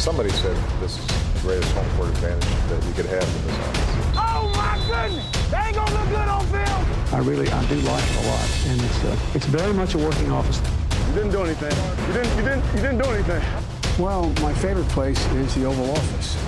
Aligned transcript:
Somebody 0.00 0.30
said 0.30 0.56
this 0.80 0.98
is 0.98 1.06
the 1.06 1.40
greatest 1.42 1.72
home 1.72 1.84
court 1.94 2.08
advantage 2.08 2.48
that 2.70 2.82
we 2.86 2.92
could 2.94 3.04
have 3.04 3.22
in 3.22 3.42
this 3.46 3.58
offense. 3.58 4.16
Oh 4.16 4.50
my 4.56 4.74
goodness! 4.88 5.50
They 5.50 5.58
ain't 5.58 5.76
gonna 5.76 5.92
look 5.92 6.08
good 6.08 6.28
on 6.36 6.40
film. 6.46 6.80
I 7.12 7.18
really, 7.18 7.48
I 7.50 7.60
do 7.66 7.74
like 7.84 8.02
it 8.02 8.16
a 8.16 8.28
lot, 8.32 8.48
and 8.68 8.80
it's 8.80 9.04
uh, 9.04 9.36
it's 9.36 9.44
very 9.44 9.74
much 9.74 9.94
a 9.94 9.98
working 9.98 10.32
office. 10.32 10.58
You 11.08 11.14
didn't 11.16 11.32
do 11.32 11.42
anything. 11.44 11.76
You 12.06 12.12
didn't. 12.14 12.32
You 12.38 12.44
didn't. 12.48 12.64
You 12.74 12.80
didn't 12.80 12.98
do 13.04 13.10
anything. 13.10 13.42
Well, 13.98 14.32
my 14.40 14.54
favorite 14.54 14.88
place 14.88 15.20
is 15.34 15.54
the 15.54 15.66
Oval 15.66 15.90
Office. 15.90 16.38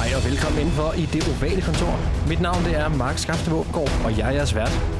Hej 0.00 0.14
og 0.16 0.24
velkommen 0.24 0.58
indenfor 0.58 0.92
i 0.92 1.06
det 1.06 1.28
ovale 1.28 1.60
kontor. 1.60 1.98
Mit 2.28 2.40
navn 2.40 2.64
det 2.64 2.76
er 2.76 2.88
Mark 2.88 3.18
Skafte 3.18 3.50
Våbengård, 3.50 3.92
og 4.04 4.18
jeg 4.18 4.28
er 4.28 4.32
jeres 4.40 4.54
vært. 4.54 4.98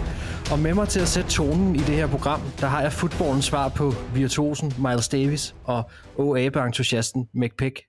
Og 0.52 0.58
med 0.58 0.74
mig 0.74 0.88
til 0.88 1.00
at 1.00 1.08
sætte 1.08 1.30
tonen 1.30 1.76
i 1.76 1.78
det 1.78 1.94
her 1.94 2.06
program, 2.06 2.40
der 2.60 2.66
har 2.66 2.82
jeg 2.82 2.92
fodboldens 2.92 3.44
svar 3.44 3.68
på 3.68 3.92
virtuosen 4.14 4.72
Miles 4.78 5.08
Davis 5.08 5.54
og 5.64 5.90
OAB-entusiasten 6.16 7.28
Mick 7.34 7.56
Pick. 7.56 7.80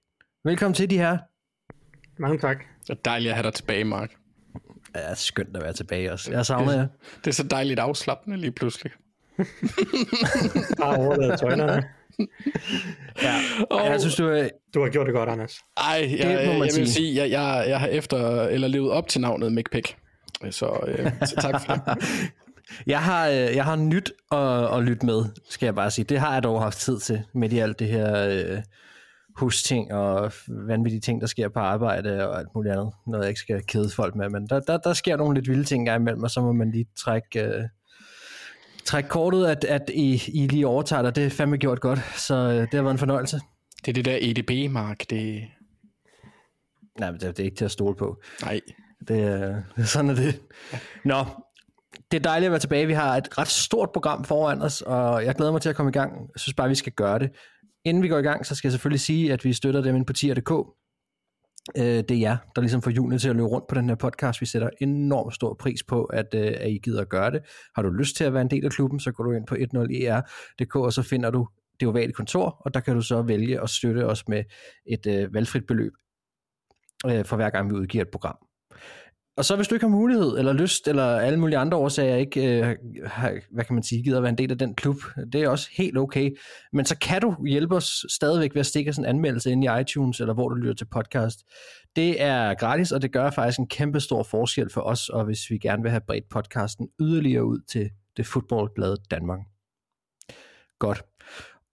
Velkommen 0.45 0.73
til 0.73 0.89
de 0.89 0.97
her. 0.97 1.17
Mange 2.21 2.37
tak. 2.39 2.57
Det 2.81 2.89
er 2.89 2.93
dejligt 3.05 3.29
at 3.29 3.35
have 3.35 3.43
dig 3.43 3.53
tilbage, 3.53 3.83
Mark. 3.83 4.11
Ja, 4.95 4.99
det 4.99 5.09
er 5.09 5.15
skønt 5.15 5.55
at 5.55 5.63
være 5.63 5.73
tilbage 5.73 6.11
også. 6.11 6.31
Jeg 6.31 6.45
savner 6.45 6.73
jer. 6.73 6.87
Det 7.25 7.27
er 7.27 7.33
så 7.33 7.43
dejligt 7.43 7.79
afslappende 7.79 8.37
lige 8.37 8.51
pludselig. 8.51 8.91
Bare 10.81 10.97
overladet 10.97 11.39
tøjlerne. 11.39 11.83
Ja, 13.21 13.35
oh. 13.69 13.85
jeg 13.85 13.99
synes, 13.99 14.15
du 14.15 14.27
er... 14.27 14.49
Du 14.73 14.81
har 14.81 14.89
gjort 14.89 15.05
det 15.05 15.15
godt, 15.15 15.29
Anders. 15.29 15.59
Ej, 15.77 16.15
jeg, 16.17 16.27
må 16.27 16.33
jeg, 16.33 16.47
man 16.47 16.63
jeg 16.63 16.71
sige. 16.71 16.81
vil 16.81 16.93
sige, 16.93 17.15
jeg, 17.15 17.31
jeg, 17.31 17.65
jeg 17.67 17.79
har 17.79 17.87
efter, 17.87 18.41
eller 18.41 18.67
levet 18.67 18.91
op 18.91 19.07
til 19.07 19.21
navnet 19.21 19.51
Mick 19.51 19.71
Pick. 19.71 19.97
Så, 20.51 20.79
øh, 20.87 21.11
så 21.29 21.35
tak 21.35 21.61
for 21.65 21.73
det. 21.73 22.03
Jeg 22.87 23.01
har, 23.03 23.27
øh, 23.27 23.33
jeg 23.35 23.65
har 23.65 23.75
nyt 23.75 24.11
at, 24.31 24.77
at 24.77 24.83
lytte 24.83 25.05
med, 25.05 25.25
skal 25.49 25.67
jeg 25.67 25.75
bare 25.75 25.91
sige. 25.91 26.05
Det 26.05 26.19
har 26.19 26.33
jeg 26.33 26.43
dog 26.43 26.61
haft 26.61 26.77
tid 26.77 26.99
til, 26.99 27.23
midt 27.33 27.53
i 27.53 27.59
alt 27.59 27.79
det 27.79 27.87
her 27.87 28.27
øh, 28.27 28.61
husting 29.37 29.93
og 29.93 30.31
vanvittige 30.47 31.01
ting, 31.01 31.21
der 31.21 31.27
sker 31.27 31.49
på 31.49 31.59
arbejde 31.59 32.29
og 32.29 32.39
alt 32.39 32.47
muligt 32.55 32.73
andet. 32.73 32.93
Noget, 33.07 33.23
jeg 33.23 33.29
ikke 33.29 33.39
skal 33.41 33.61
kede 33.67 33.89
folk 33.89 34.15
med. 34.15 34.29
Men 34.29 34.47
der, 34.47 34.59
der, 34.59 34.77
der 34.77 34.93
sker 34.93 35.17
nogle 35.17 35.35
lidt 35.35 35.49
vilde 35.49 35.63
ting 35.63 35.81
engang 35.81 36.01
imellem, 36.01 36.23
og 36.23 36.31
så 36.31 36.41
må 36.41 36.51
man 36.51 36.71
lige 36.71 36.85
trække, 36.97 37.43
øh, 37.43 37.63
trække 38.85 39.09
kortet, 39.09 39.45
at, 39.47 39.63
at 39.63 39.89
I, 39.93 40.21
I 40.33 40.47
lige 40.47 40.67
overtager 40.67 41.01
det. 41.01 41.15
Det 41.15 41.25
er 41.25 41.29
fandme 41.29 41.57
gjort 41.57 41.79
godt, 41.81 41.99
så 42.15 42.35
øh, 42.35 42.53
det 42.61 42.73
har 42.73 42.81
været 42.81 42.93
en 42.93 42.97
fornøjelse. 42.97 43.39
Det 43.85 43.87
er 43.87 43.93
det 43.93 44.05
der 44.05 44.17
EDB, 44.21 44.71
Mark. 44.71 45.09
Det, 45.09 45.41
Nej, 46.99 47.11
men 47.11 47.19
det, 47.19 47.37
det 47.37 47.39
er 47.39 47.45
ikke 47.45 47.57
til 47.57 47.65
at 47.65 47.71
stole 47.71 47.95
på. 47.95 48.21
nej, 48.41 48.59
Det, 49.07 49.19
er- 49.23 49.83
sådan 49.85 50.09
er 50.09 50.15
det. 50.15 50.39
Nå, 51.05 51.25
det 52.11 52.17
er 52.17 52.23
dejligt 52.23 52.47
at 52.47 52.51
være 52.51 52.59
tilbage. 52.59 52.87
Vi 52.87 52.93
har 52.93 53.17
et 53.17 53.37
ret 53.37 53.47
stort 53.47 53.89
program 53.93 54.23
foran 54.23 54.61
os, 54.61 54.81
og 54.81 55.25
jeg 55.25 55.35
glæder 55.35 55.51
mig 55.51 55.61
til 55.61 55.69
at 55.69 55.75
komme 55.75 55.89
i 55.89 55.93
gang. 55.93 56.13
Jeg 56.13 56.39
synes 56.39 56.53
bare, 56.53 56.69
vi 56.69 56.75
skal 56.75 56.93
gøre 56.93 57.19
det. 57.19 57.29
Inden 57.85 58.03
vi 58.03 58.07
går 58.07 58.17
i 58.17 58.21
gang, 58.21 58.45
så 58.45 58.55
skal 58.55 58.67
jeg 58.67 58.71
selvfølgelig 58.71 58.99
sige, 58.99 59.33
at 59.33 59.45
vi 59.45 59.53
støtter 59.53 59.81
dem 59.81 59.95
ind 59.95 60.05
på 60.05 60.13
tier.dk. 60.13 60.51
Øh, 61.77 61.83
det 61.83 62.11
er 62.11 62.19
jer, 62.19 62.37
der 62.55 62.61
ligesom 62.61 62.81
får 62.81 62.91
julen 62.91 63.19
til 63.19 63.29
at 63.29 63.35
løbe 63.35 63.47
rundt 63.47 63.67
på 63.67 63.75
den 63.75 63.89
her 63.89 63.95
podcast. 63.95 64.41
Vi 64.41 64.45
sætter 64.45 64.69
enormt 64.81 65.35
stor 65.35 65.53
pris 65.53 65.83
på, 65.83 66.03
at, 66.03 66.25
øh, 66.35 66.53
at 66.59 66.69
I 66.69 66.79
gider 66.83 67.01
at 67.01 67.09
gøre 67.09 67.31
det. 67.31 67.41
Har 67.75 67.81
du 67.81 67.89
lyst 67.89 68.15
til 68.15 68.23
at 68.23 68.33
være 68.33 68.41
en 68.41 68.49
del 68.49 68.65
af 68.65 68.71
klubben, 68.71 68.99
så 68.99 69.11
går 69.11 69.23
du 69.23 69.31
ind 69.31 69.47
på 69.47 69.55
10er.dk, 69.55 70.75
e 70.75 70.79
og 70.79 70.93
så 70.93 71.01
finder 71.01 71.29
du 71.29 71.47
det 71.79 71.87
ovale 71.87 72.13
kontor, 72.13 72.61
og 72.65 72.73
der 72.73 72.79
kan 72.79 72.95
du 72.95 73.01
så 73.01 73.21
vælge 73.21 73.61
at 73.61 73.69
støtte 73.69 74.05
os 74.05 74.27
med 74.27 74.43
et 74.85 75.05
øh, 75.07 75.33
valgfrit 75.33 75.65
beløb 75.67 75.91
øh, 77.07 77.25
for 77.25 77.35
hver 77.35 77.49
gang 77.49 77.69
vi 77.69 77.75
udgiver 77.75 78.03
et 78.03 78.11
program. 78.11 78.48
Og 79.39 79.45
så 79.45 79.55
hvis 79.55 79.67
du 79.67 79.75
ikke 79.75 79.85
har 79.85 79.91
mulighed, 79.91 80.37
eller 80.37 80.53
lyst, 80.53 80.87
eller 80.87 81.03
alle 81.03 81.39
mulige 81.39 81.57
andre 81.57 81.77
årsager, 81.77 82.15
ikke 82.15 82.59
øh, 82.59 82.75
har, 83.05 83.37
hvad 83.51 83.63
kan 83.63 83.73
man 83.73 83.83
sige, 83.83 84.03
gider 84.03 84.17
at 84.17 84.23
være 84.23 84.29
en 84.29 84.37
del 84.37 84.51
af 84.51 84.57
den 84.57 84.75
klub, 84.75 84.95
det 85.33 85.41
er 85.41 85.49
også 85.49 85.69
helt 85.71 85.97
okay. 85.97 86.31
Men 86.73 86.85
så 86.85 86.97
kan 86.97 87.21
du 87.21 87.45
hjælpe 87.45 87.75
os 87.75 88.05
stadigvæk 88.09 88.53
ved 88.53 88.59
at 88.59 88.65
stikke 88.65 88.93
sådan 88.93 89.05
en 89.05 89.09
anmeldelse 89.15 89.51
ind 89.51 89.63
i 89.63 89.67
iTunes, 89.81 90.19
eller 90.19 90.33
hvor 90.33 90.49
du 90.49 90.55
lytter 90.55 90.73
til 90.73 90.85
podcast. 90.85 91.39
Det 91.95 92.21
er 92.21 92.53
gratis, 92.53 92.91
og 92.91 93.01
det 93.01 93.11
gør 93.11 93.29
faktisk 93.29 93.59
en 93.59 93.67
kæmpe 93.67 93.99
stor 93.99 94.23
forskel 94.23 94.69
for 94.69 94.81
os, 94.81 95.09
og 95.09 95.25
hvis 95.25 95.49
vi 95.49 95.57
gerne 95.57 95.81
vil 95.81 95.91
have 95.91 96.01
bredt 96.07 96.29
podcasten 96.29 96.87
yderligere 96.99 97.45
ud 97.45 97.59
til 97.71 97.89
det 98.17 98.27
fodboldglade 98.27 98.97
Danmark. 99.11 99.39
Godt. 100.79 101.03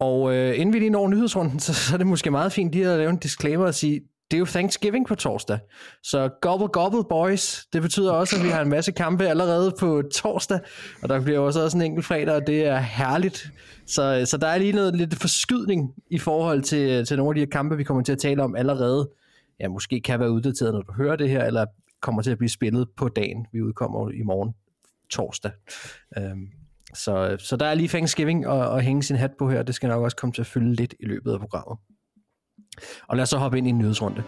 Og 0.01 0.35
øh, 0.35 0.61
inden 0.61 0.73
vi 0.73 0.79
lige 0.79 0.91
når 0.91 1.09
nyhedsrunden, 1.09 1.61
så, 1.67 1.75
så 1.75 1.95
er 1.95 1.99
det 1.99 2.07
måske 2.07 2.31
meget 2.31 2.53
fint 2.53 2.73
lige 2.73 2.89
at 2.89 2.99
lave 2.99 3.11
en 3.11 3.17
disclaimer 3.17 3.67
og 3.67 3.75
sige, 3.75 4.01
det 4.31 4.37
er 4.37 4.39
jo 4.39 4.45
Thanksgiving 4.45 5.07
på 5.07 5.15
torsdag. 5.15 5.59
Så 6.03 6.29
gobble 6.41 6.69
gobble 6.69 7.05
boys, 7.09 7.67
det 7.73 7.83
betyder 7.83 8.13
også, 8.13 8.37
at 8.37 8.45
vi 8.45 8.49
har 8.49 8.63
en 8.63 8.69
masse 8.69 8.93
kampe 8.93 9.29
allerede 9.29 9.75
på 9.81 10.03
torsdag, 10.15 10.61
og 11.03 11.09
der 11.09 11.21
bliver 11.21 11.39
også 11.39 11.65
også 11.65 11.77
en 11.77 11.83
enkelt 11.83 12.07
fredag, 12.07 12.35
og 12.35 12.47
det 12.47 12.67
er 12.67 12.79
herligt. 12.79 13.51
Så, 13.87 14.19
øh, 14.21 14.27
så 14.27 14.37
der 14.37 14.47
er 14.47 14.59
lige 14.59 14.73
noget 14.73 14.97
lidt 14.97 15.15
forskydning 15.15 15.95
i 16.11 16.19
forhold 16.19 16.63
til, 16.63 16.91
øh, 16.91 17.07
til 17.07 17.17
nogle 17.17 17.31
af 17.31 17.35
de 17.35 17.41
her 17.41 17.51
kampe, 17.53 17.77
vi 17.77 17.85
kommer 17.85 18.03
til 18.03 18.13
at 18.13 18.19
tale 18.19 18.43
om 18.43 18.57
allerede. 18.57 19.11
Ja, 19.61 19.69
måske 19.69 20.01
kan 20.01 20.21
være 20.21 20.31
uddateret, 20.31 20.75
når 20.75 20.83
du 20.83 20.93
hører 20.93 21.17
det 21.17 21.29
her, 21.29 21.45
eller 21.45 21.67
kommer 22.03 22.23
til 22.23 22.31
at 22.31 22.39
blive 22.39 22.51
spillet 22.51 22.89
på 22.97 23.09
dagen. 23.09 23.47
Vi 23.53 23.63
udkommer 23.63 24.11
i 24.11 24.23
morgen 24.23 24.55
torsdag. 25.11 25.51
Øhm, 26.19 26.49
så, 26.95 27.29
øh, 27.31 27.39
så 27.39 27.57
der 27.57 27.67
er 27.67 27.75
lige 27.75 27.89
Thanksgiving 27.89 28.47
at, 28.47 28.77
at 28.77 28.85
hænge 28.85 29.03
sin 29.03 29.17
hat 29.17 29.31
på 29.39 29.51
her. 29.51 29.63
Det 29.63 29.75
skal 29.75 29.89
nok 29.89 30.03
også 30.03 30.17
komme 30.17 30.33
til 30.33 30.43
at 30.43 30.47
fylde 30.47 30.75
lidt 30.75 30.95
i 31.01 31.05
løbet 31.05 31.33
af 31.33 31.41
programmet. 31.41 31.79
Og 33.09 33.17
lad 33.17 33.23
os 33.23 33.29
så 33.29 33.39
hoppe 33.39 33.59
ind 33.59 33.67
i 33.67 33.71
en 33.71 33.79
nyhedsrunde. 33.79 34.23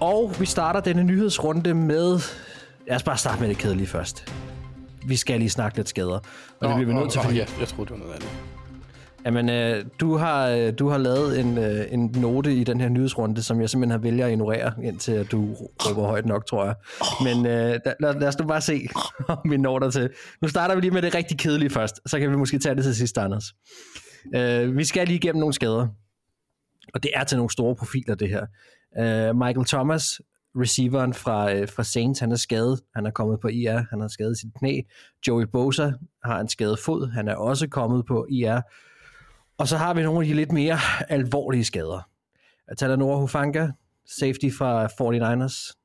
Og 0.00 0.34
vi 0.40 0.46
starter 0.46 0.80
denne 0.80 1.04
nyhedsrunde 1.04 1.74
med... 1.74 2.20
Lad 2.86 2.96
os 2.96 3.02
bare 3.02 3.16
starte 3.16 3.40
med 3.40 3.48
det 3.48 3.58
kedelige 3.58 3.86
først. 3.86 4.32
Vi 5.06 5.16
skal 5.16 5.38
lige 5.38 5.50
snakke 5.50 5.78
lidt 5.78 5.88
skader. 5.88 6.18
Og 6.60 6.68
det 6.68 6.74
bliver 6.76 6.86
vi 6.86 6.94
nødt 6.94 7.10
til, 7.10 7.18
Åh, 7.18 7.24
fordi... 7.24 7.38
ja, 7.38 7.46
jeg 7.60 7.68
troede, 7.68 7.88
det 7.88 8.00
var 8.00 8.06
noget 8.06 8.14
andet. 8.14 8.30
Jamen, 9.24 9.48
øh, 9.48 9.84
du, 10.00 10.16
har, 10.16 10.48
øh, 10.48 10.72
du 10.78 10.88
har 10.88 10.98
lavet 10.98 11.40
en, 11.40 11.58
øh, 11.58 11.84
en 11.90 12.14
note 12.16 12.54
i 12.54 12.64
den 12.64 12.80
her 12.80 12.88
nyhedsrunde, 12.88 13.42
som 13.42 13.60
jeg 13.60 13.70
simpelthen 13.70 13.90
har 13.90 13.98
vælger 13.98 14.26
at 14.26 14.32
ignorere, 14.32 14.72
indtil 14.82 15.26
du 15.32 15.54
råber 15.86 16.06
højt 16.06 16.26
nok, 16.26 16.46
tror 16.46 16.64
jeg. 16.64 16.74
Men 17.24 17.46
øh, 17.46 17.78
lad, 18.00 18.20
lad 18.20 18.28
os 18.28 18.38
nu 18.38 18.46
bare 18.46 18.60
se, 18.60 18.88
om 19.28 19.50
vi 19.50 19.56
når 19.56 19.78
der 19.78 19.90
til. 19.90 20.10
Nu 20.42 20.48
starter 20.48 20.74
vi 20.74 20.80
lige 20.80 20.90
med 20.90 21.02
det 21.02 21.14
rigtig 21.14 21.38
kedelige 21.38 21.70
først, 21.70 22.00
så 22.06 22.18
kan 22.18 22.30
vi 22.30 22.36
måske 22.36 22.58
tage 22.58 22.74
det 22.74 22.84
til 22.84 22.96
sidst, 22.96 23.18
Anders. 23.18 23.44
Øh, 24.34 24.76
vi 24.76 24.84
skal 24.84 25.06
lige 25.06 25.16
igennem 25.16 25.40
nogle 25.40 25.54
skader, 25.54 25.88
og 26.94 27.02
det 27.02 27.10
er 27.14 27.24
til 27.24 27.36
nogle 27.36 27.50
store 27.50 27.76
profiler, 27.76 28.14
det 28.14 28.28
her. 28.28 28.46
Øh, 28.98 29.36
Michael 29.36 29.66
Thomas, 29.66 30.20
receiveren 30.56 31.14
fra, 31.14 31.52
øh, 31.52 31.68
fra 31.68 31.84
Saints, 31.84 32.20
han 32.20 32.32
er 32.32 32.36
skadet. 32.36 32.80
Han 32.94 33.06
er 33.06 33.10
kommet 33.10 33.40
på 33.40 33.48
IR, 33.48 33.84
han 33.90 34.00
har 34.00 34.08
skadet 34.08 34.38
sit 34.38 34.54
knæ. 34.58 34.80
Joey 35.28 35.44
Bosa 35.44 35.92
har 36.24 36.40
en 36.40 36.48
skadet 36.48 36.78
fod, 36.78 37.10
han 37.12 37.28
er 37.28 37.34
også 37.34 37.68
kommet 37.68 38.06
på 38.06 38.26
IR. 38.30 38.60
Og 39.58 39.68
så 39.68 39.76
har 39.76 39.94
vi 39.94 40.02
nogle 40.02 40.20
af 40.20 40.26
de 40.26 40.34
lidt 40.34 40.52
mere 40.52 40.78
alvorlige 41.08 41.64
skader. 41.64 42.08
Talanora 42.78 43.18
Hufanga, 43.20 43.68
safety 44.06 44.50
fra 44.58 44.86
49ers. 44.86 45.76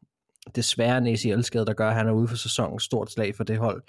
Desværre 0.55 0.97
en 0.97 1.07
ACL-skade, 1.07 1.65
der 1.65 1.73
gør, 1.73 1.89
at 1.89 1.95
han 1.95 2.07
er 2.07 2.11
ude 2.11 2.27
for 2.27 2.35
sæsonen. 2.35 2.79
Stort 2.79 3.11
slag 3.11 3.35
for 3.35 3.43
det 3.43 3.57
hold. 3.57 3.83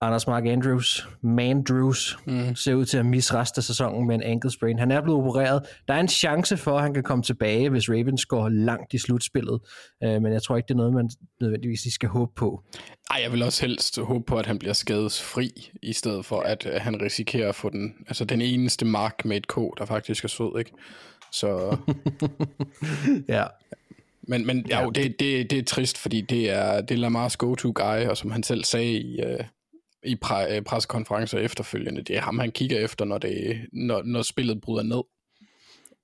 Anders 0.00 0.26
Mark 0.26 0.46
Andrews, 0.46 1.08
Mandrews, 1.22 2.18
mm. 2.26 2.54
ser 2.54 2.74
ud 2.74 2.84
til 2.84 2.98
at 2.98 3.06
misse 3.06 3.34
resten 3.34 3.60
af 3.60 3.64
sæsonen 3.64 4.06
med 4.06 4.14
en 4.14 4.22
ankle 4.22 4.50
sprain. 4.50 4.78
Han 4.78 4.90
er 4.90 5.00
blevet 5.00 5.20
opereret. 5.20 5.62
Der 5.88 5.94
er 5.94 6.00
en 6.00 6.08
chance 6.08 6.56
for, 6.56 6.76
at 6.76 6.82
han 6.82 6.94
kan 6.94 7.02
komme 7.02 7.22
tilbage, 7.22 7.70
hvis 7.70 7.90
Ravens 7.90 8.26
går 8.26 8.48
langt 8.48 8.94
i 8.94 8.98
slutspillet. 8.98 9.60
Øh, 10.04 10.22
men 10.22 10.32
jeg 10.32 10.42
tror 10.42 10.56
ikke, 10.56 10.66
det 10.66 10.74
er 10.74 10.78
noget, 10.78 10.94
man 10.94 11.10
nødvendigvis 11.40 11.84
lige 11.84 11.92
skal 11.92 12.08
håbe 12.08 12.32
på. 12.36 12.62
Ej, 13.10 13.20
jeg 13.22 13.32
vil 13.32 13.42
også 13.42 13.66
helst 13.66 14.00
håbe 14.00 14.24
på, 14.24 14.38
at 14.38 14.46
han 14.46 14.58
bliver 14.58 14.72
skadesfri, 14.72 15.70
i 15.82 15.92
stedet 15.92 16.24
for, 16.24 16.40
at 16.40 16.66
øh, 16.66 16.72
han 16.80 17.02
risikerer 17.02 17.48
at 17.48 17.54
få 17.54 17.70
den, 17.70 17.94
altså 18.08 18.24
den 18.24 18.42
eneste 18.42 18.84
mark 18.84 19.24
med 19.24 19.36
et 19.36 19.48
K, 19.48 19.56
der 19.78 19.84
faktisk 19.84 20.24
er 20.24 20.28
sød, 20.28 20.58
ikke? 20.58 20.70
Så, 21.32 21.76
Ja, 23.28 23.44
men, 24.28 24.46
men 24.46 24.66
ja, 24.68 24.82
jo, 24.82 24.90
det, 24.90 25.20
det, 25.20 25.50
det 25.50 25.58
er 25.58 25.64
trist, 25.64 25.98
fordi 25.98 26.20
det 26.20 26.50
er, 26.50 26.80
det 26.80 26.94
er 26.94 26.98
Lamars 26.98 27.36
go-to 27.36 27.72
guy, 27.74 28.06
og 28.06 28.16
som 28.16 28.30
han 28.30 28.42
selv 28.42 28.64
sagde 28.64 28.92
i, 28.92 29.20
øh, 29.20 29.44
i 30.04 30.16
pre, 30.16 30.56
øh, 30.56 30.62
pressekonferencer 30.62 31.38
efterfølgende, 31.38 32.02
det 32.02 32.16
er 32.16 32.20
ham, 32.20 32.38
han 32.38 32.50
kigger 32.50 32.78
efter, 32.78 33.04
når, 33.04 33.18
det, 33.18 33.60
når, 33.72 34.02
når 34.02 34.22
spillet 34.22 34.60
bryder 34.60 34.82
ned. 34.82 35.02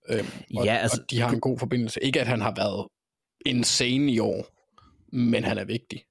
Øhm, 0.09 0.29
og, 0.57 0.65
Ja, 0.65 0.75
altså- 0.77 1.01
og 1.03 1.11
de 1.11 1.21
har 1.21 1.31
en 1.31 1.41
god 1.41 1.59
forbindelse. 1.59 2.05
Ikke, 2.05 2.21
at 2.21 2.27
han 2.27 2.41
har 2.41 2.55
været 2.57 2.87
insane 3.47 4.13
i 4.13 4.19
år, 4.19 4.47
men 5.17 5.45
han 5.45 5.59
er 5.59 5.65
vigtig. 5.65 6.05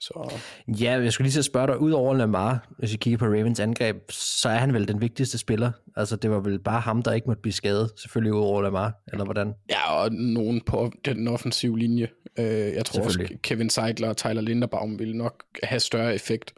Så 0.00 0.40
Ja, 0.68 0.92
jeg 0.92 1.12
skulle 1.12 1.24
lige 1.24 1.32
så 1.32 1.42
spørge 1.42 1.66
dig, 1.66 1.80
udover 1.80 2.14
Lamar, 2.14 2.68
hvis 2.78 2.92
vi 2.92 2.96
kigger 2.96 3.18
på 3.18 3.24
Ravens 3.24 3.60
angreb, 3.60 3.96
så 4.10 4.48
er 4.48 4.56
han 4.56 4.74
vel 4.74 4.88
den 4.88 5.00
vigtigste 5.00 5.38
spiller. 5.38 5.72
Altså, 5.96 6.16
det 6.16 6.30
var 6.30 6.40
vel 6.40 6.58
bare 6.58 6.80
ham, 6.80 7.02
der 7.02 7.12
ikke 7.12 7.26
måtte 7.26 7.42
blive 7.42 7.52
skadet, 7.52 7.90
selvfølgelig 7.96 8.32
udover 8.34 8.62
Lamar, 8.62 8.94
eller 9.12 9.24
hvordan? 9.24 9.54
Ja, 9.70 9.92
og 9.92 10.12
nogen 10.12 10.60
på 10.60 10.92
den 11.04 11.28
offensive 11.28 11.78
linje. 11.78 12.08
Øh, 12.38 12.46
jeg 12.46 12.84
tror 12.84 13.04
også. 13.04 13.28
Kevin 13.42 13.70
Seidler 13.70 14.08
og 14.08 14.16
Tyler 14.16 14.40
Linderbaum 14.40 14.98
vil 14.98 15.16
nok 15.16 15.44
have 15.62 15.80
større 15.80 16.14
effekt. 16.14 16.52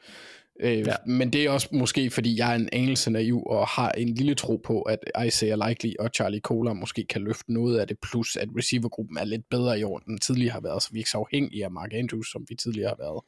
Øh, 0.60 0.78
Ja. 0.78 0.94
Men 1.06 1.32
det 1.32 1.44
er 1.44 1.50
også 1.50 1.68
måske, 1.72 2.10
fordi 2.10 2.38
jeg 2.38 2.50
er 2.50 2.54
en 2.54 2.68
anelse 2.72 3.10
naiv 3.10 3.42
og 3.46 3.66
har 3.66 3.90
en 3.90 4.14
lille 4.14 4.34
tro 4.34 4.56
på, 4.56 4.82
at 4.82 4.98
Isaiah 5.26 5.68
Likely 5.68 5.92
og 5.98 6.10
Charlie 6.14 6.40
Kohler 6.40 6.72
måske 6.72 7.04
kan 7.04 7.22
løfte 7.22 7.52
noget 7.52 7.78
af 7.78 7.86
det, 7.88 7.96
plus 8.02 8.36
at 8.36 8.48
receivergruppen 8.56 9.18
er 9.18 9.24
lidt 9.24 9.48
bedre 9.50 9.80
i 9.80 9.82
år, 9.82 10.02
end 10.08 10.18
tidligere 10.18 10.52
har 10.52 10.60
været, 10.60 10.82
så 10.82 10.88
vi 10.92 10.98
er 10.98 11.00
ikke 11.00 11.10
så 11.10 11.18
afhængige 11.18 11.64
af 11.64 11.70
Mark 11.70 11.90
Andrews, 11.92 12.32
som 12.32 12.44
vi 12.48 12.54
tidligere 12.54 12.88
har 12.88 12.96
været. 12.98 13.22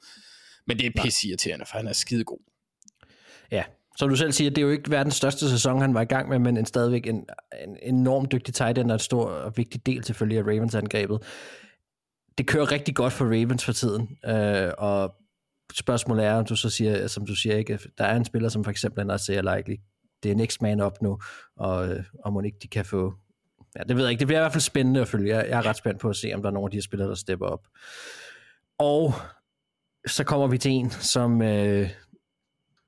Men 0.66 0.78
det 0.78 0.86
er 0.86 1.02
pisse 1.02 1.28
irriterende, 1.28 1.64
for 1.70 1.76
han 1.76 1.86
er 1.86 1.92
skidegod. 1.92 2.38
Ja, 3.50 3.62
som 3.96 4.08
du 4.08 4.16
selv 4.16 4.32
siger, 4.32 4.50
det 4.50 4.58
er 4.58 4.62
jo 4.62 4.70
ikke 4.70 4.90
verdens 4.90 5.14
største 5.14 5.50
sæson, 5.50 5.80
han 5.80 5.94
var 5.94 6.00
i 6.00 6.04
gang 6.04 6.28
med, 6.28 6.38
men 6.38 6.56
en 6.56 6.66
stadigvæk 6.66 7.06
en, 7.06 7.26
en 7.64 7.76
enormt 7.82 8.32
dygtig 8.32 8.54
tight 8.54 8.78
end 8.78 8.90
og 8.90 8.94
en 8.94 8.98
stor 9.00 9.24
og 9.24 9.52
vigtig 9.56 9.86
del 9.86 10.04
selvfølgelig 10.04 10.38
af 10.38 10.44
Ravens-angrebet. 10.44 11.22
Det 12.38 12.46
kører 12.46 12.72
rigtig 12.72 12.94
godt 12.94 13.12
for 13.12 13.24
Ravens 13.24 13.64
for 13.64 13.72
tiden, 13.72 14.18
øh, 14.26 14.72
og 14.78 15.14
spørgsmålet 15.74 16.24
er, 16.24 16.34
om 16.34 16.44
du 16.44 16.56
så 16.56 16.70
siger, 16.70 17.06
som 17.06 17.26
du 17.26 17.34
siger, 17.36 17.56
ikke, 17.56 17.78
der 17.98 18.04
er 18.04 18.16
en 18.16 18.24
spiller, 18.24 18.48
som 18.48 18.64
for 18.64 18.70
eksempel 18.70 19.00
Anders 19.00 19.20
siger, 19.22 19.56
Likely. 19.56 19.76
Det 20.22 20.30
er 20.30 20.34
next 20.34 20.62
man 20.62 20.80
op 20.80 21.02
nu, 21.02 21.18
og 21.56 21.88
øh, 21.88 22.04
om 22.24 22.32
man 22.32 22.44
ikke 22.44 22.58
de 22.62 22.68
kan 22.68 22.84
få... 22.84 23.14
Ja, 23.78 23.82
det 23.82 23.96
ved 23.96 24.02
jeg 24.02 24.10
ikke. 24.10 24.18
Det 24.20 24.26
bliver 24.26 24.40
i 24.40 24.42
hvert 24.42 24.52
fald 24.52 24.60
spændende 24.60 25.00
at 25.00 25.08
følge. 25.08 25.36
Jeg, 25.36 25.46
jeg 25.48 25.58
er 25.58 25.66
ret 25.66 25.76
spændt 25.76 26.00
på 26.00 26.08
at 26.10 26.16
se, 26.16 26.32
om 26.34 26.42
der 26.42 26.48
er 26.48 26.52
nogen 26.52 26.66
af 26.66 26.70
de 26.70 26.76
her 26.76 26.82
spillere, 26.82 27.08
der 27.08 27.14
stepper 27.14 27.46
op. 27.46 27.66
Og 28.78 29.14
så 30.06 30.24
kommer 30.24 30.46
vi 30.46 30.58
til 30.58 30.70
en, 30.70 30.90
som, 30.90 31.42
øh, 31.42 31.90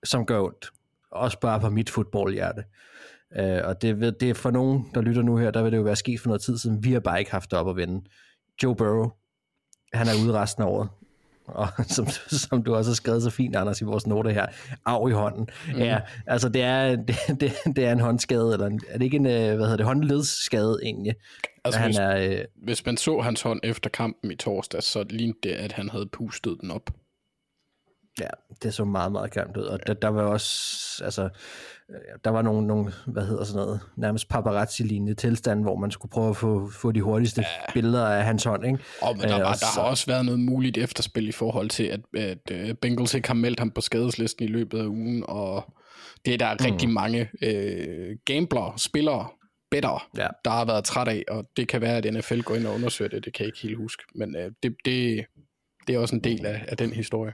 som 0.04 0.26
gør 0.26 0.40
ondt. 0.40 0.70
Også 1.10 1.40
bare 1.40 1.60
på 1.60 1.70
mit 1.70 1.90
fodboldhjerte. 1.90 2.64
Øh, 3.36 3.60
og 3.64 3.82
det, 3.82 4.00
ved- 4.00 4.12
det 4.12 4.30
er 4.30 4.34
for 4.34 4.50
nogen, 4.50 4.90
der 4.94 5.00
lytter 5.00 5.22
nu 5.22 5.36
her, 5.36 5.50
der 5.50 5.62
vil 5.62 5.72
det 5.72 5.78
jo 5.78 5.82
være 5.82 5.96
sket 5.96 6.20
for 6.20 6.28
noget 6.28 6.42
tid 6.42 6.58
siden. 6.58 6.84
Vi 6.84 6.92
har 6.92 7.00
bare 7.00 7.18
ikke 7.18 7.30
haft 7.30 7.50
det 7.50 7.58
op 7.58 7.68
at 7.68 7.76
vende. 7.76 8.04
Joe 8.62 8.76
Burrow, 8.76 9.10
han 9.92 10.06
er 10.08 10.12
ude 10.24 10.32
resten 10.32 10.62
af 10.62 10.66
året. 10.66 10.88
Og 11.54 11.68
som, 11.96 12.06
som 12.28 12.62
du 12.62 12.74
også 12.74 12.90
har 12.90 12.94
skrevet 12.94 13.22
så 13.22 13.30
fint, 13.30 13.56
Anders, 13.56 13.80
i 13.80 13.84
vores 13.84 14.06
noter 14.06 14.30
her, 14.30 14.46
af 14.86 15.08
i 15.08 15.12
hånden. 15.12 15.48
Mm. 15.72 15.78
Ja, 15.78 16.00
altså 16.26 16.48
det 16.48 16.62
er, 16.62 16.96
det, 17.08 17.16
det, 17.40 17.52
det 17.76 17.84
er 17.84 17.92
en 17.92 18.00
håndskade, 18.00 18.52
eller 18.52 18.66
en, 18.66 18.80
er 18.88 18.98
det 18.98 19.04
ikke 19.04 19.16
en, 19.16 19.26
øh, 19.26 19.32
hvad 19.32 19.56
hedder 19.56 19.76
det, 19.76 19.86
håndledsskade 19.86 20.78
egentlig? 20.82 21.14
Altså, 21.64 21.80
han 21.80 21.88
hvis, 21.88 21.98
er, 21.98 22.16
øh, 22.16 22.44
hvis 22.64 22.86
man 22.86 22.96
så 22.96 23.20
hans 23.20 23.42
hånd 23.42 23.60
efter 23.62 23.90
kampen 23.90 24.30
i 24.30 24.36
torsdag, 24.36 24.82
så 24.82 25.04
lignede 25.10 25.38
det, 25.42 25.50
at 25.50 25.72
han 25.72 25.88
havde 25.88 26.06
pustet 26.06 26.56
den 26.60 26.70
op. 26.70 26.90
Ja, 28.20 28.26
det 28.62 28.74
så 28.74 28.84
meget, 28.84 29.12
meget 29.12 29.30
grimt 29.32 29.56
ud. 29.56 29.62
Og 29.62 29.86
der, 29.86 29.94
der 29.94 30.08
var 30.08 30.22
også, 30.22 31.04
altså, 31.04 31.22
øh, 31.90 31.96
der 32.24 32.30
var 32.30 32.42
nogle, 32.42 32.66
nogle 32.66 32.92
hvad 33.06 33.26
hedder 33.26 33.44
sådan 33.44 33.62
noget, 33.66 33.80
nærmest 33.96 34.28
paparazzi-lignende 34.28 35.14
tilstand, 35.14 35.62
hvor 35.62 35.76
man 35.76 35.90
skulle 35.90 36.10
prøve 36.10 36.30
at 36.30 36.36
få, 36.36 36.70
få 36.70 36.92
de 36.92 37.02
hurtigste 37.02 37.40
ja. 37.40 37.72
billeder 37.72 38.06
af 38.06 38.24
hans 38.24 38.44
hånd, 38.44 38.66
ikke? 38.66 38.78
Og 39.02 39.16
men 39.16 39.28
der, 39.28 39.34
Øh, 39.36 39.40
var, 39.40 39.46
og 39.48 39.52
der 39.54 39.66
så- 39.74 39.80
har 39.80 39.88
også 39.88 40.06
været 40.06 40.24
noget 40.24 40.40
muligt 40.40 40.78
efterspil 40.78 41.28
i 41.28 41.32
forhold 41.32 41.68
til, 41.68 41.84
at, 41.84 42.00
at 42.16 42.50
uh, 42.70 42.74
Bengals 42.82 43.14
ikke 43.14 43.28
har 43.28 43.34
meldt 43.34 43.58
ham 43.58 43.70
på 43.70 43.80
skadeslisten 43.80 44.44
i 44.44 44.48
løbet 44.48 44.78
af 44.78 44.84
ugen, 44.86 45.24
og 45.28 45.74
det 46.24 46.34
er 46.34 46.38
der 46.38 46.52
mm. 46.60 46.64
rigtig 46.64 46.88
mange 46.88 47.20
uh, 47.46 48.16
gambler, 48.24 48.74
spillere, 48.76 49.28
better, 49.70 50.08
Ja. 50.16 50.26
der 50.44 50.50
har 50.50 50.64
været 50.64 50.84
træt 50.84 51.08
af, 51.08 51.24
og 51.28 51.44
det 51.56 51.68
kan 51.68 51.80
være, 51.80 51.96
at 51.96 52.14
NFL 52.14 52.40
går 52.40 52.54
ind 52.54 52.66
og 52.66 52.74
undersøger 52.74 53.08
det, 53.08 53.24
det 53.24 53.34
kan 53.34 53.42
jeg 53.44 53.48
ikke 53.48 53.62
helt 53.62 53.76
huske, 53.76 54.02
men 54.14 54.36
uh, 54.36 54.42
det, 54.62 54.76
det, 54.84 55.24
det 55.86 55.94
er 55.94 55.98
også 55.98 56.14
en 56.14 56.24
del 56.24 56.46
af, 56.46 56.64
af 56.68 56.76
den 56.76 56.92
historie. 56.92 57.32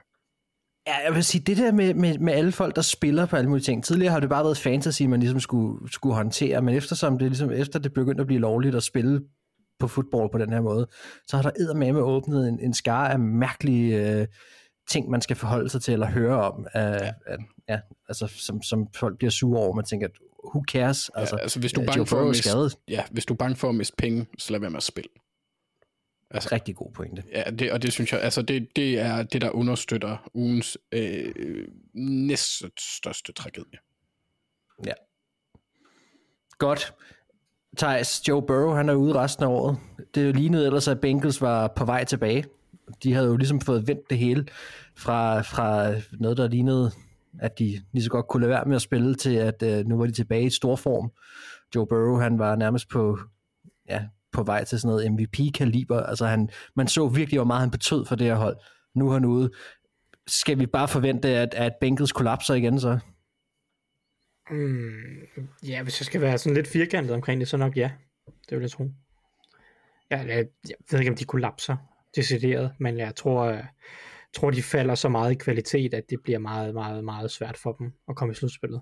Ja, 0.89 0.97
jeg 1.05 1.15
vil 1.15 1.25
sige, 1.25 1.43
det 1.43 1.57
der 1.57 1.73
med, 1.73 1.95
med, 1.95 2.19
med 2.19 2.33
alle 2.33 2.53
folk, 2.53 2.77
der 2.77 2.83
spiller 2.83 3.27
på 3.27 3.37
alle 3.37 3.49
mulige 3.49 3.65
ting. 3.65 3.85
Tidligere 3.85 4.13
har 4.13 4.21
det 4.21 4.29
bare 4.29 4.45
været 4.45 4.59
fantasy, 4.59 5.03
man 5.03 5.21
ligesom 5.21 5.41
skulle, 5.41 5.93
skulle 5.93 6.15
håndtere, 6.15 6.63
men 6.63 6.75
eftersom 6.75 7.19
det 7.19 7.29
ligesom, 7.29 7.51
efter 7.51 7.79
det 7.79 7.93
begyndte 7.93 8.21
at 8.21 8.27
blive 8.27 8.41
lovligt 8.41 8.75
at 8.75 8.83
spille 8.83 9.21
på 9.79 9.89
fodbold 9.89 10.31
på 10.33 10.39
den 10.39 10.53
her 10.53 10.61
måde, 10.61 10.87
så 11.27 11.37
har 11.37 11.43
der 11.43 11.51
eddermame 11.61 11.99
åbnet 11.99 12.49
en, 12.49 12.61
en 12.61 12.75
skare 12.75 13.13
af 13.13 13.19
mærkelige 13.19 14.11
øh, 14.11 14.27
ting, 14.91 15.11
man 15.11 15.21
skal 15.21 15.37
forholde 15.37 15.69
sig 15.69 15.83
til 15.83 15.93
eller 15.93 16.07
høre 16.07 16.43
om. 16.43 16.67
Øh, 16.77 16.83
ja. 16.83 17.13
At, 17.27 17.41
ja, 17.69 17.79
altså, 18.09 18.27
som, 18.27 18.63
som 18.63 18.87
folk 18.97 19.19
bliver 19.19 19.31
sure 19.31 19.61
over. 19.61 19.75
Man 19.75 19.85
tænker, 19.85 20.07
at 20.07 20.13
who 20.55 20.63
cares? 20.69 21.11
Altså, 21.15 21.37
ja, 21.37 21.43
altså 21.43 21.61
hvis 21.61 21.73
du 21.73 21.81
er 21.81 21.85
øh, 21.85 21.87
bange 21.87 21.99
Joe 21.99 22.07
for 22.07 22.17
at 22.17 22.25
er 22.25 22.29
miste, 22.29 22.81
ja, 22.89 23.03
hvis 23.11 23.27
du 23.27 23.35
er 23.35 23.39
bange 23.39 23.57
for 23.57 23.69
at 23.69 23.75
miste 23.75 23.95
penge, 23.99 24.27
så 24.39 24.53
lad 24.53 24.61
være 24.61 24.71
med 24.71 24.77
at 24.77 24.83
spille. 24.83 25.11
Altså, 26.31 26.49
Rigtig 26.53 26.77
god 26.77 26.93
pointe. 26.93 27.23
Ja, 27.33 27.43
det, 27.51 27.73
og 27.73 27.83
det 27.83 27.93
synes 27.93 28.13
jeg, 28.13 28.21
altså 28.21 28.43
det, 28.43 28.77
det 28.77 28.99
er 28.99 29.23
det, 29.23 29.41
der 29.41 29.51
understøtter 29.51 30.31
ugens 30.35 30.79
øh, 30.93 31.35
næst 31.95 32.63
største 32.97 33.33
tragedie. 33.33 33.79
Ja. 34.87 34.93
Godt. 36.59 36.95
Thijs, 37.77 38.29
Joe 38.29 38.43
Burrow, 38.43 38.75
han 38.75 38.89
er 38.89 38.95
ude 38.95 39.15
resten 39.15 39.45
af 39.45 39.49
året. 39.49 39.79
Det 40.15 40.37
lignede 40.37 40.67
ellers, 40.67 40.89
at 40.89 41.01
Bengals 41.01 41.41
var 41.41 41.69
på 41.69 41.85
vej 41.85 42.05
tilbage. 42.05 42.45
De 43.03 43.13
havde 43.13 43.27
jo 43.27 43.37
ligesom 43.37 43.61
fået 43.61 43.89
vendt 43.89 44.11
det 44.11 44.19
hele 44.19 44.47
fra, 44.97 45.41
fra 45.41 45.95
noget, 46.13 46.37
der 46.37 46.49
lignede, 46.49 46.91
at 47.41 47.59
de 47.59 47.85
lige 47.93 48.05
så 48.05 48.11
godt 48.11 48.29
kunne 48.29 48.41
lade 48.41 48.51
være 48.51 48.65
med 48.65 48.77
at 48.77 48.83
spille, 48.83 49.15
til 49.15 49.35
at 49.35 49.63
øh, 49.63 49.87
nu 49.87 49.99
var 49.99 50.07
de 50.07 50.13
tilbage 50.13 50.47
i 50.47 50.51
stor 50.51 50.77
form. 50.77 51.13
Joe 51.75 51.87
Burrow, 51.87 52.17
han 52.17 52.39
var 52.39 52.57
nærmest 52.57 52.89
på, 52.89 53.19
ja, 53.89 54.05
på 54.39 54.45
vej 54.45 54.65
til 54.65 54.81
sådan 54.81 54.89
noget 54.89 55.13
MVP-kaliber. 55.13 56.01
Altså 56.01 56.27
han, 56.27 56.49
man 56.77 56.89
så 56.89 57.09
virkelig, 57.09 57.39
hvor 57.39 57.47
meget 57.47 57.61
han 57.61 57.71
betød 57.71 58.07
for 58.07 58.17
det 58.17 58.27
her 58.27 58.35
hold. 58.35 58.57
Nu 58.95 59.09
er 59.09 59.13
han 59.13 59.25
ude. 59.25 59.51
Skal 60.27 60.59
vi 60.59 60.67
bare 60.67 60.89
forvente, 60.89 61.29
at, 61.29 61.55
at 61.55 61.73
Bengals 61.81 62.13
kollapser 62.13 62.55
igen 62.55 62.81
så? 62.81 62.99
Mm, 64.51 64.89
ja, 65.67 65.83
hvis 65.83 66.01
jeg 66.01 66.07
skal 66.07 66.21
være 66.21 66.39
sådan 66.39 66.57
lidt 66.57 66.69
firkantet 66.69 67.15
omkring 67.15 67.41
det, 67.41 67.49
så 67.49 67.57
nok 67.57 67.77
ja. 67.77 67.91
Det 68.49 68.57
vil 68.57 68.61
jeg 68.61 68.71
tro. 68.71 68.85
Ja, 70.11 70.19
jeg, 70.19 70.47
jeg 70.69 70.77
ved 70.91 70.99
ikke, 70.99 71.11
om 71.11 71.17
de 71.17 71.25
kollapser 71.25 71.77
decideret, 72.17 72.73
men 72.81 72.99
jeg 72.99 73.15
tror, 73.15 73.45
jeg 73.45 73.69
tror, 74.35 74.51
de 74.51 74.63
falder 74.63 74.95
så 74.95 75.09
meget 75.09 75.33
i 75.33 75.35
kvalitet, 75.35 75.95
at 75.95 76.05
det 76.11 76.19
bliver 76.23 76.39
meget, 76.39 76.75
meget, 76.75 77.05
meget 77.05 77.31
svært 77.31 77.57
for 77.57 77.73
dem 77.73 77.93
at 78.09 78.17
komme 78.17 78.33
i 78.33 78.35
slutspillet. 78.35 78.81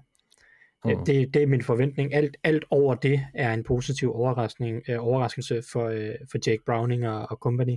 Mm. 0.95 1.05
Det, 1.05 1.35
det 1.35 1.43
er 1.43 1.47
min 1.47 1.63
forventning. 1.63 2.15
Alt, 2.15 2.37
alt 2.45 2.65
over 2.71 2.95
det 2.95 3.21
er 3.35 3.53
en 3.55 3.65
positiv 3.65 4.15
overraskning, 4.15 4.83
øh, 4.89 4.97
overraskelse 5.07 5.63
for, 5.73 5.87
øh, 5.89 6.15
for 6.31 6.39
Jake 6.47 6.63
Browning 6.67 7.09
og, 7.09 7.27
og 7.31 7.37
company. 7.37 7.77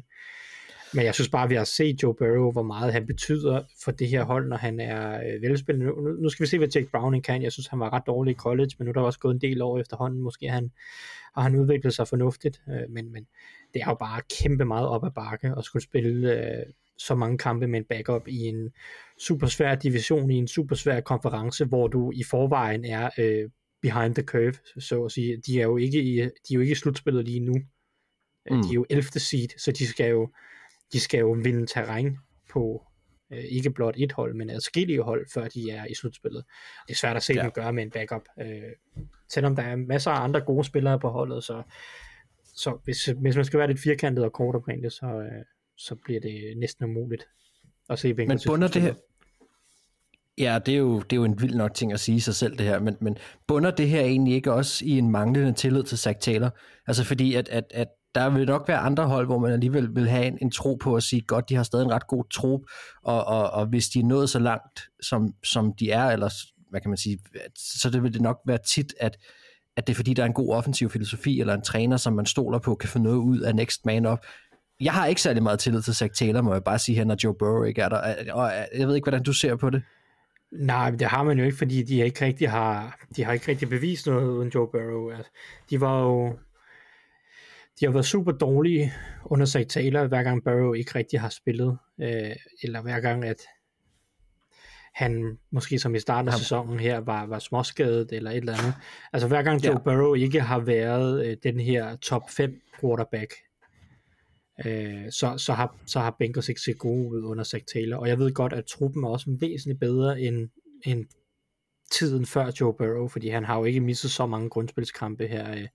Men 0.94 1.06
jeg 1.06 1.14
synes 1.16 1.30
bare, 1.30 1.44
at 1.44 1.50
vi 1.50 1.56
har 1.56 1.64
set 1.64 2.04
Joe 2.04 2.14
Burrow, 2.16 2.52
hvor 2.52 2.64
meget 2.64 2.94
han 2.94 3.06
betyder 3.08 3.64
for 3.84 3.92
det 3.92 4.08
her 4.08 4.24
hold, 4.24 4.48
når 4.50 4.58
han 4.58 4.80
er 4.80 5.18
øh, 5.18 5.42
velspillende. 5.42 5.86
Nu, 5.88 6.02
nu- 6.02 6.22
nu 6.22 6.30
skal 6.30 6.44
vi 6.44 6.50
se, 6.50 6.58
hvad 6.58 6.68
Jake 6.76 6.88
Browning 6.92 7.24
kan. 7.24 7.42
Jeg 7.44 7.52
synes, 7.52 7.68
han 7.68 7.80
var 7.80 7.94
ret 7.94 8.04
dårlig 8.08 8.32
i 8.32 8.36
college, 8.36 8.72
men 8.78 8.86
nu 8.86 8.90
er 8.90 8.94
der 8.94 9.02
også 9.02 9.20
gået 9.20 9.34
en 9.34 9.42
del 9.42 9.62
år 9.62 9.80
efterhånden. 9.80 10.22
Måske 10.22 10.48
han, 10.50 10.72
har 11.36 11.42
han 11.42 11.56
udviklet 11.56 11.94
sig 11.94 12.08
fornuftigt, 12.08 12.62
øh, 12.70 12.90
men, 12.90 13.12
men 13.12 13.24
det 13.74 13.82
er 13.82 13.86
jo 13.88 13.96
bare 13.96 14.22
kæmpe 14.42 14.66
meget 14.66 14.88
op 14.88 15.06
ad 15.06 15.12
bakke 15.16 15.54
at 15.58 15.64
skulle 15.64 15.84
spille 15.84 16.34
øh, 16.34 16.66
så 17.00 17.16
mange 17.16 17.38
kampe 17.38 17.68
med 17.68 17.80
en 17.80 17.86
backup 17.86 18.28
i 18.28 18.38
en 18.38 18.70
super 19.20 19.48
svær 19.48 19.76
division, 19.76 20.32
i 20.32 20.36
en 20.36 20.48
super 20.48 20.76
svær 20.76 21.02
konference, 21.02 21.66
hvor 21.66 21.88
du 21.88 22.12
i 22.12 22.24
forvejen 22.24 22.86
er 22.86 23.10
øh, 23.18 23.50
behind 23.82 24.16
the 24.16 24.24
curve, 24.24 24.54
så 24.80 25.04
at 25.06 25.12
sige. 25.12 25.38
De 25.38 25.60
er 25.60 25.64
jo 25.64 25.78
ikke 25.78 26.02
i, 26.02 26.16
de 26.16 26.24
er 26.24 26.56
jo 26.56 26.60
ikke 26.62 26.72
i 26.72 26.76
slutspillet 26.76 27.26
lige 27.26 27.40
nu. 27.40 27.54
Mm. 27.54 28.56
Mm. 28.56 28.64
De 28.64 28.70
er 28.70 28.74
jo 28.74 28.86
11. 28.90 29.04
seed, 29.04 29.48
så 29.58 29.72
de 29.72 29.88
skal 29.88 30.10
jo, 30.10 30.30
de 30.94 31.00
skal 31.00 31.20
jo 31.20 31.32
vinde 31.44 31.66
terræn 31.66 32.18
på 32.52 32.84
øh, 33.34 33.44
ikke 33.50 33.70
blot 33.72 33.96
et 33.98 34.12
hold, 34.12 34.34
men 34.36 34.50
adskillige 34.50 35.02
hold, 35.02 35.28
før 35.34 35.48
de 35.48 35.72
er 35.72 35.86
i 35.86 35.94
slutspillet. 35.96 36.46
Det 36.88 36.94
er 36.94 36.98
svært 36.98 37.16
at 37.16 37.24
se 37.24 37.34
Ja. 37.34 37.42
dem 37.42 37.52
gøre 37.52 37.74
med 37.74 37.84
en 37.84 37.92
backup. 37.92 38.22
Øh, 38.42 38.62
selvom 39.30 39.56
der 39.56 39.64
er 39.64 39.76
masser 39.76 40.12
af 40.12 40.24
andre 40.24 40.42
gode 40.42 40.64
spillere 40.64 41.00
på 41.00 41.10
holdet, 41.10 41.44
så, 41.44 41.64
så 42.44 42.78
hvis, 42.84 43.06
hvis 43.06 43.36
man 43.36 43.46
skal 43.46 43.60
være 43.60 43.68
lidt 43.68 43.80
firkantet 43.80 44.26
og 44.26 44.34
kort 44.34 44.56
omkring 44.56 44.84
det, 44.84 44.94
så, 44.94 45.06
øh, 45.06 45.46
så 45.80 45.96
bliver 46.06 46.20
det 46.20 46.58
næsten 46.58 46.86
umuligt 46.86 47.24
at 47.90 48.00
se 48.00 48.08
Men 48.08 48.16
Bengals 48.16 48.46
i 48.46 48.48
bunder 48.48 48.68
det 48.68 48.82
her... 48.82 48.94
Ja, 50.38 50.60
det 50.66 50.74
er, 50.74 50.78
jo, 50.78 51.00
det 51.00 51.14
er 51.14 51.16
jo 51.16 51.24
en 51.24 51.42
vild 51.42 51.56
nok 51.56 51.74
ting 51.74 51.94
at 51.94 52.00
sige 52.00 52.22
sig 52.22 52.36
selv, 52.36 52.58
det 52.58 52.66
her, 52.66 52.80
men, 52.80 52.96
men 53.02 53.18
bunder 53.48 53.72
det 53.72 53.90
her 53.90 54.02
egentlig 54.02 54.34
ikke 54.34 54.54
også 54.54 54.86
i 54.86 54.98
en 54.98 55.12
manglende 55.12 55.54
tillid 55.54 55.84
til 55.84 55.98
Zach 55.98 56.20
Taylor? 56.20 56.58
Altså 56.88 57.04
fordi, 57.04 57.36
at, 57.36 57.50
at, 57.50 57.64
at 57.72 57.88
der 58.16 58.30
vil 58.30 58.46
nok 58.46 58.68
være 58.68 58.78
andre 58.78 59.08
hold, 59.08 59.26
hvor 59.26 59.38
man 59.38 59.52
alligevel 59.52 59.96
vil 59.96 60.10
have 60.10 60.26
en, 60.26 60.38
en 60.42 60.52
tro 60.52 60.76
på 60.76 60.96
at 60.96 61.04
sige, 61.04 61.22
godt, 61.22 61.50
de 61.50 61.56
har 61.56 61.64
stadig 61.64 61.86
en 61.86 61.92
ret 61.92 62.08
god 62.08 62.24
tro, 62.32 62.66
og, 63.04 63.26
og, 63.26 63.50
og 63.50 63.66
hvis 63.66 63.90
de 63.90 64.00
er 64.00 64.04
nået 64.04 64.30
så 64.30 64.40
langt, 64.40 64.82
som, 65.02 65.34
som 65.44 65.74
de 65.74 65.92
er, 65.92 66.06
eller 66.06 66.30
hvad 66.70 66.82
kan 66.82 66.90
man 66.90 66.98
sige, 66.98 67.20
så 67.56 67.90
det 67.90 68.04
vil 68.04 68.14
det 68.14 68.22
nok 68.22 68.40
være 68.46 68.60
tit, 68.68 68.94
at, 69.00 69.18
at 69.76 69.88
det 69.88 69.94
er 69.94 69.96
fordi, 69.96 70.14
der 70.14 70.24
er 70.24 70.28
en 70.28 70.34
god 70.34 70.56
offensiv 70.56 70.90
filosofi, 70.90 71.40
eller 71.40 71.54
en 71.54 71.62
træner, 71.62 71.98
som 71.98 72.14
man 72.14 72.26
stoler 72.26 72.60
på, 72.60 72.76
kan 72.76 72.90
få 72.90 73.00
noget 73.00 73.18
ud 73.18 73.40
af 73.40 73.56
next 73.56 73.86
man 73.86 74.06
up. 74.06 74.20
Jeg 74.82 74.94
har 74.94 75.06
ikke 75.06 75.22
særlig 75.22 75.44
meget 75.44 75.60
tillid 75.60 75.82
til 75.82 75.96
Zach 75.96 76.14
Taylor, 76.14 76.42
må 76.42 76.54
jeg 76.54 76.64
bare 76.64 76.80
sige 76.80 76.96
her, 76.96 77.04
når 77.06 77.18
Joe 77.24 77.36
Burrow 77.40 77.64
ikke 77.64 77.82
er 77.82 77.90
der. 77.90 78.34
Og 78.34 78.52
jeg 78.78 78.88
ved 78.88 78.96
ikke, 78.96 79.06
hvordan 79.06 79.24
du 79.24 79.34
ser 79.34 79.56
på 79.56 79.70
det. 79.70 79.84
Nej, 80.52 80.90
det 80.90 81.08
har 81.08 81.24
man 81.24 81.38
jo 81.38 81.46
ikke, 81.46 81.58
fordi 81.58 81.84
de 81.84 82.04
ikke 82.06 82.26
rigtig 82.26 82.50
har, 82.50 83.00
de 83.16 83.24
har 83.24 83.34
ikke 83.34 83.48
rigtig 83.48 83.70
bevist 83.70 84.08
noget 84.08 84.28
uden 84.30 84.50
Joe 84.56 84.68
Burrow. 84.72 85.10
Altså, 85.10 85.32
de 85.70 85.82
var 85.82 86.02
jo, 86.02 86.40
de 87.80 87.86
har 87.86 87.92
været 87.92 88.06
super 88.06 88.32
dårlige 88.32 88.94
under 89.26 89.46
Zach 89.46 89.68
Taylor, 89.68 90.08
hver 90.08 90.24
gang 90.24 90.44
Burrow 90.44 90.74
ikke 90.74 90.92
rigtig 90.96 91.22
har 91.22 91.30
spillet, 91.30 91.78
øh, 92.02 92.36
eller 92.64 92.82
hver 92.82 93.00
gang, 93.00 93.26
at 93.26 93.38
han 94.94 95.38
måske 95.52 95.80
som 95.80 95.96
i 95.96 96.00
starten 96.00 96.30
af 96.30 96.34
sæsonen 96.34 96.80
her 96.80 97.00
var, 97.00 97.26
var 97.26 97.40
småskadet 97.40 98.12
eller 98.12 98.32
et 98.32 98.38
eller 98.38 98.58
andet. 98.58 98.74
Altså 99.14 99.28
hver 99.28 99.44
gang 99.44 99.66
Joe 99.66 99.74
Ja. 99.74 99.80
Burrow 99.80 100.14
ikke 100.14 100.42
har 100.42 100.60
været 100.60 101.26
øh, 101.26 101.38
den 101.44 101.60
her 101.60 101.96
top 101.96 102.30
5 102.30 102.62
quarterback, 102.82 103.34
øh, 104.66 105.12
så, 105.12 105.38
så, 105.38 105.54
har, 105.54 105.78
så 105.86 106.00
har 106.00 106.16
Bengals 106.20 106.50
ikke 106.50 106.62
set 106.62 106.78
gode 106.78 107.08
ud 107.08 107.24
under 107.24 107.44
Zach 107.44 107.66
Taylor. 107.74 107.98
Og 107.98 108.08
jeg 108.08 108.20
ved 108.20 108.34
godt, 108.34 108.54
at 108.54 108.66
truppen 108.66 109.04
er 109.04 109.08
også 109.08 109.38
væsentligt 109.40 109.80
bedre 109.80 110.22
end, 110.22 110.50
end 110.86 111.06
tiden 111.92 112.26
før 112.26 112.52
Joe 112.62 112.74
Burrow, 112.74 113.08
fordi 113.08 113.30
han 113.30 113.44
har 113.44 113.58
jo 113.58 113.64
ikke 113.64 113.80
misset 113.80 114.12
så 114.12 114.26
mange 114.26 114.50
grundspilskampe 114.50 115.28
her 115.28 115.52
øh, 115.52 115.68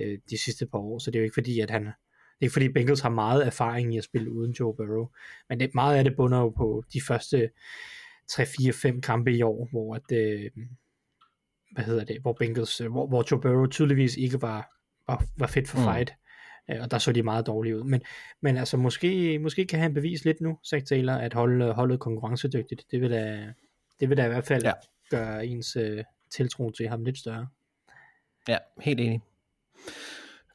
øh, 0.00 0.18
de 0.30 0.38
sidste 0.38 0.66
par 0.66 0.78
år, 0.78 0.98
så 0.98 1.10
det 1.10 1.18
er 1.18 1.20
jo 1.20 1.24
ikke 1.24 1.34
fordi, 1.34 1.60
at 1.60 1.70
han 1.70 1.84
det 1.84 2.44
er 2.44 2.48
ikke 2.48 2.52
fordi 2.52 2.72
Bengals 2.72 3.00
har 3.00 3.10
meget 3.10 3.46
erfaring 3.46 3.94
i 3.94 3.98
at 3.98 4.04
spille 4.04 4.32
uden 4.32 4.52
Joe 4.52 4.76
Burrow, 4.76 5.08
men 5.48 5.60
det, 5.60 5.74
meget 5.74 5.96
af 5.98 6.04
det 6.04 6.16
bunder 6.16 6.38
jo 6.38 6.48
på 6.48 6.84
de 6.92 7.00
første 7.08 7.50
3-4-5 8.32 9.00
kampe 9.00 9.32
i 9.32 9.42
år, 9.42 9.68
hvor 9.70 9.94
at, 9.94 10.12
øh, 10.12 10.50
hvad 11.72 11.84
hedder 11.84 12.04
det, 12.04 12.20
hvor 12.20 12.32
Bengals, 12.32 12.78
hvor, 12.78 13.06
hvor 13.06 13.24
Joe 13.30 13.40
Burrow 13.40 13.66
tydeligvis 13.66 14.16
ikke 14.16 14.42
var, 14.42 14.70
var, 15.08 15.24
var 15.36 15.46
fedt 15.46 15.68
for 15.68 15.78
Mm. 15.78 15.84
fight, 15.84 16.12
og 16.80 16.90
der 16.90 16.98
så 16.98 17.12
de 17.12 17.22
meget 17.22 17.46
dårlige 17.46 17.76
ud. 17.76 17.84
Men, 17.84 18.02
men 18.40 18.56
altså, 18.56 18.76
måske, 18.76 19.38
måske 19.38 19.66
kan 19.66 19.80
han 19.80 19.94
bevise 19.94 20.24
lidt 20.24 20.40
nu, 20.40 20.58
Zach 20.66 20.86
Taylor, 20.86 21.12
at 21.12 21.34
holde 21.34 21.72
holdet 21.72 22.00
konkurrencedygtigt. 22.00 22.84
Det 22.90 23.00
vil 23.00 23.10
da, 23.10 23.52
det 24.00 24.08
vil 24.08 24.16
da 24.16 24.24
i 24.24 24.28
hvert 24.28 24.44
fald 24.44 24.62
Ja. 24.62 24.68
ja. 24.68 25.16
gøre 25.16 25.46
ens 25.46 25.76
øh, 25.76 26.04
tiltro 26.30 26.70
til 26.70 26.88
ham 26.88 27.04
lidt 27.04 27.18
større. 27.18 27.46
Ja, 28.48 28.56
helt 28.80 29.00
enig. 29.00 29.20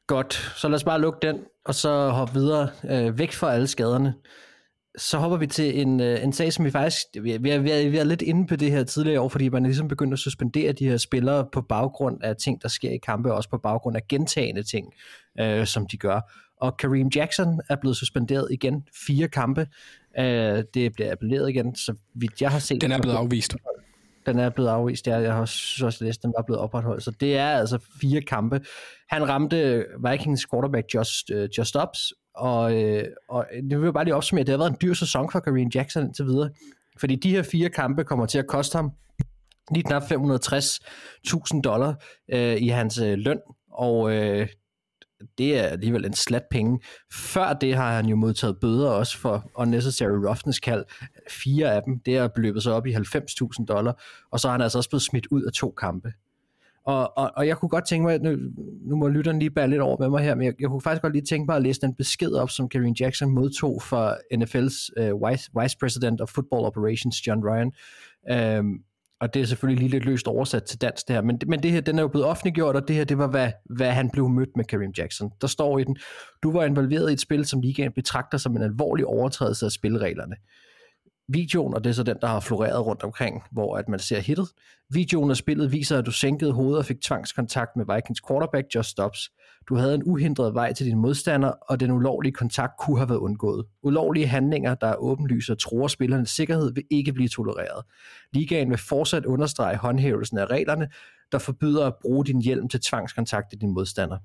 Godt, 0.06 0.34
så 0.34 0.68
lad 0.68 0.74
os 0.76 0.84
bare 0.84 1.00
lukke 1.00 1.18
den, 1.22 1.44
og 1.64 1.74
så 1.74 2.08
hoppe 2.08 2.34
videre 2.34 2.70
øh, 2.90 3.18
væk 3.18 3.32
fra 3.32 3.54
alle 3.54 3.66
skaderne. 3.66 4.14
Så 4.96 5.18
hopper 5.18 5.36
vi 5.38 5.46
til 5.46 5.80
en, 5.80 6.00
øh, 6.00 6.24
en 6.24 6.32
sag, 6.32 6.52
som 6.52 6.64
vi 6.64 6.70
faktisk, 6.70 7.06
vi 7.22 7.32
er, 7.32 7.38
vi, 7.38 7.50
er, 7.50 7.58
vi, 7.90 7.98
er 7.98 8.04
lidt 8.04 8.22
inde 8.22 8.46
på 8.46 8.56
det 8.56 8.70
her 8.70 8.84
tidligere 8.84 9.20
år, 9.20 9.28
fordi 9.28 9.48
man 9.48 9.64
er 9.64 9.68
ligesom 9.68 9.88
begyndt 9.88 10.12
at 10.12 10.18
suspendere 10.18 10.72
de 10.72 10.88
her 10.88 10.96
spillere 10.96 11.46
på 11.52 11.60
baggrund 11.60 12.22
af 12.22 12.36
ting, 12.36 12.62
der 12.62 12.68
sker 12.68 12.90
i 12.90 12.98
kampe, 12.98 13.30
og 13.30 13.36
også 13.36 13.50
på 13.50 13.58
baggrund 13.58 13.96
af 13.96 14.08
gentagende 14.08 14.62
ting, 14.62 14.92
øh, 15.40 15.66
som 15.66 15.86
de 15.86 15.96
gør. 15.96 16.20
Og 16.60 16.76
Kareem 16.76 17.08
Jackson 17.16 17.60
er 17.70 17.76
blevet 17.76 17.96
suspenderet 17.96 18.48
igen, 18.50 18.84
fire 19.06 19.28
kampe. 19.28 19.66
Øh, 20.18 20.64
det 20.74 20.92
bliver 20.92 21.12
appelleret 21.12 21.50
igen, 21.50 21.74
så 21.74 21.94
vidt 22.14 22.42
jeg 22.42 22.50
har 22.50 22.58
set. 22.58 22.80
Den 22.80 22.92
er 22.92 23.00
blevet 23.00 23.16
afvist. 23.16 23.56
Den 24.26 24.38
er 24.38 24.50
blevet 24.50 24.68
afvist, 24.68 25.06
ja. 25.06 25.16
Jeg 25.16 25.32
har 25.32 25.40
også, 25.40 25.98
læst, 26.00 26.22
den 26.22 26.32
var 26.36 26.42
blevet 26.42 26.60
opretholdt. 26.60 27.02
Så 27.02 27.10
det 27.10 27.36
er 27.36 27.48
altså 27.48 27.78
fire 28.00 28.20
kampe. 28.20 28.60
Han 29.08 29.28
ramte 29.28 29.84
Vikings 30.10 30.46
quarterback 30.50 30.86
Just, 30.94 31.30
uh, 31.30 31.44
Just 31.58 31.68
Stops, 31.68 32.12
og, 32.36 32.82
øh, 32.82 33.04
og 33.28 33.46
det 33.70 33.78
vil 33.78 33.84
jeg 33.84 33.92
bare 33.92 34.04
lige 34.04 34.14
opsummere. 34.14 34.44
Det 34.44 34.52
har 34.52 34.58
været 34.58 34.70
en 34.70 34.76
dyr 34.82 34.94
sæson 34.94 35.30
for 35.32 35.40
Kareem 35.40 35.68
Jackson 35.74 36.04
indtil 36.04 36.24
videre. 36.24 36.50
Fordi 36.98 37.16
de 37.16 37.30
her 37.30 37.42
fire 37.42 37.68
kampe 37.68 38.04
kommer 38.04 38.26
til 38.26 38.38
at 38.38 38.46
koste 38.46 38.76
ham 38.76 38.92
lige 39.74 39.84
knap 39.84 40.02
560.000 40.02 41.60
dollar 41.60 41.94
øh, 42.32 42.62
i 42.62 42.68
hans 42.68 42.98
øh, 42.98 43.18
løn, 43.18 43.38
og 43.70 44.12
øh, 44.12 44.48
det 45.38 45.58
er 45.58 45.62
alligevel 45.62 46.04
en 46.04 46.14
slat 46.14 46.44
penge. 46.50 46.80
Før 47.12 47.52
det 47.52 47.74
har 47.74 47.92
han 47.96 48.06
jo 48.06 48.16
modtaget 48.16 48.60
bøder 48.60 48.90
også 48.90 49.18
for 49.18 49.50
unnecessary 49.54 50.26
roughness 50.26 50.60
kald. 50.60 50.84
Fire 51.30 51.74
af 51.74 51.82
dem, 51.82 51.98
det 51.98 52.16
er 52.16 52.28
beløbet 52.28 52.62
sig 52.62 52.72
op 52.72 52.86
i 52.86 52.92
90.000 52.92 53.64
dollar, 53.64 54.02
og 54.30 54.40
så 54.40 54.48
er 54.48 54.52
han 54.52 54.60
altså 54.60 54.78
også 54.78 54.90
blevet 54.90 55.02
smidt 55.02 55.26
ud 55.26 55.42
af 55.42 55.52
to 55.52 55.70
kampe. 55.70 56.12
Og, 56.86 57.18
og, 57.18 57.30
og 57.36 57.46
jeg 57.46 57.56
kunne 57.56 57.68
godt 57.68 57.86
tænke 57.86 58.06
mig, 58.06 58.18
nu, 58.20 58.36
nu 58.86 58.96
må 58.96 59.08
lytteren 59.08 59.38
lige 59.38 59.50
bære 59.50 59.70
lidt 59.70 59.80
over 59.80 59.96
med 60.00 60.08
mig 60.08 60.22
her, 60.22 60.34
men 60.34 60.46
jeg, 60.46 60.54
jeg 60.60 60.68
kunne 60.68 60.80
faktisk 60.80 61.02
godt 61.02 61.12
lige 61.12 61.24
tænke 61.24 61.46
mig 61.46 61.56
at 61.56 61.62
læse 61.62 61.80
den 61.80 61.94
besked 61.94 62.32
op, 62.32 62.50
som 62.50 62.68
Kareem 62.68 62.94
Jackson 63.00 63.30
modtog 63.30 63.82
fra 63.82 64.16
NFL's 64.34 64.90
uh, 65.00 65.06
øh, 65.06 65.30
vice, 65.30 65.50
vice 65.62 65.78
President 65.80 66.20
of 66.20 66.28
Football 66.28 66.64
Operations, 66.64 67.26
John 67.26 67.42
Ryan. 67.44 67.72
Um, 68.58 68.78
og 69.20 69.34
det 69.34 69.42
er 69.42 69.46
selvfølgelig 69.46 69.80
lige 69.80 69.90
lidt 69.90 70.04
løst 70.04 70.28
oversat 70.28 70.64
til 70.64 70.80
dansk 70.80 71.08
det 71.08 71.16
her, 71.16 71.22
men, 71.22 71.40
men 71.46 71.62
det 71.62 71.72
her, 71.72 71.80
den 71.80 71.98
er 71.98 72.02
jo 72.02 72.08
blevet 72.08 72.26
offentliggjort, 72.26 72.76
og 72.76 72.88
det 72.88 72.96
her, 72.96 73.04
det 73.04 73.18
var, 73.18 73.26
hvad, 73.26 73.50
hvad 73.64 73.90
han 73.90 74.10
blev 74.10 74.28
mødt 74.28 74.56
med 74.56 74.64
Kareem 74.64 74.92
Jackson. 74.98 75.30
Der 75.40 75.46
står 75.46 75.78
i 75.78 75.84
den, 75.84 75.96
du 76.42 76.52
var 76.52 76.64
involveret 76.64 77.10
i 77.10 77.12
et 77.12 77.20
spil, 77.20 77.44
som 77.44 77.60
ligaen 77.60 77.92
betragter 77.92 78.38
som 78.38 78.56
en 78.56 78.62
alvorlig 78.62 79.06
overtrædelse 79.06 79.66
af 79.66 79.72
spillereglerne. 79.72 80.34
Videoen, 81.28 81.74
og 81.74 81.84
det 81.84 81.90
er 81.90 81.94
så 81.94 82.02
den, 82.02 82.16
der 82.20 82.26
har 82.26 82.40
floreret 82.40 82.86
rundt 82.86 83.02
omkring, 83.02 83.42
hvor 83.50 83.76
at 83.76 83.88
man 83.88 83.98
ser 83.98 84.20
hittet. 84.20 84.48
Videoen 84.90 85.30
af 85.30 85.36
spillet 85.36 85.72
viser, 85.72 85.98
at 85.98 86.06
du 86.06 86.10
sænkede 86.10 86.52
hovedet 86.52 86.78
og 86.78 86.84
fik 86.84 87.00
tvangskontakt 87.00 87.76
med 87.76 87.94
Vikings 87.94 88.20
quarterback 88.28 88.66
Just 88.74 88.90
Stops. 88.90 89.30
Du 89.68 89.76
havde 89.76 89.94
en 89.94 90.02
uhindret 90.06 90.54
vej 90.54 90.72
til 90.72 90.86
din 90.86 90.98
modstander, 90.98 91.48
og 91.48 91.80
den 91.80 91.90
ulovlige 91.90 92.32
kontakt 92.32 92.72
kunne 92.78 92.98
have 92.98 93.08
været 93.08 93.18
undgået. 93.18 93.64
Ulovlige 93.82 94.26
handlinger, 94.26 94.74
der 94.74 94.86
er 94.86 94.96
åbenlyse 94.96 95.52
og 95.52 95.58
tror 95.58 95.88
spillernes 95.88 96.30
sikkerhed, 96.30 96.74
vil 96.74 96.84
ikke 96.90 97.12
blive 97.12 97.28
tolereret. 97.28 97.84
Ligaen 98.32 98.70
vil 98.70 98.78
fortsat 98.78 99.24
understrege 99.24 99.76
håndhævelsen 99.76 100.38
af 100.38 100.46
reglerne, 100.46 100.88
der 101.32 101.38
forbyder 101.38 101.86
at 101.86 101.94
bruge 102.02 102.24
din 102.24 102.42
hjelm 102.42 102.68
til 102.68 102.80
tvangskontakt 102.80 103.50
til 103.50 103.60
din 103.60 103.74
modstander. 103.74 104.18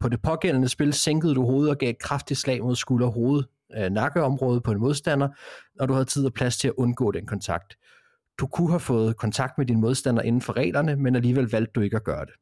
På 0.00 0.08
det 0.08 0.22
pågældende 0.22 0.68
spil 0.68 0.92
sænkede 0.92 1.34
du 1.34 1.44
hovedet 1.44 1.70
og 1.70 1.78
gav 1.78 1.90
et 1.90 1.98
kraftigt 1.98 2.40
slag 2.40 2.62
mod 2.62 2.76
skulder 2.76 3.06
hoved 3.06 3.44
øh, 3.76 3.90
nakkeområde 3.90 4.60
på 4.60 4.70
en 4.70 4.78
modstander, 4.78 5.28
og 5.80 5.88
du 5.88 5.92
havde 5.92 6.04
tid 6.04 6.26
og 6.26 6.32
plads 6.32 6.56
til 6.56 6.68
at 6.68 6.74
undgå 6.76 7.12
den 7.12 7.26
kontakt. 7.26 7.76
Du 8.38 8.46
kunne 8.46 8.70
have 8.70 8.80
fået 8.80 9.16
kontakt 9.16 9.58
med 9.58 9.66
din 9.66 9.80
modstander 9.80 10.22
inden 10.22 10.40
for 10.40 10.56
reglerne, 10.56 10.96
men 10.96 11.16
alligevel 11.16 11.50
valgte 11.50 11.72
du 11.74 11.80
ikke 11.80 11.96
at 11.96 12.04
gøre 12.04 12.24
det. 12.24 12.34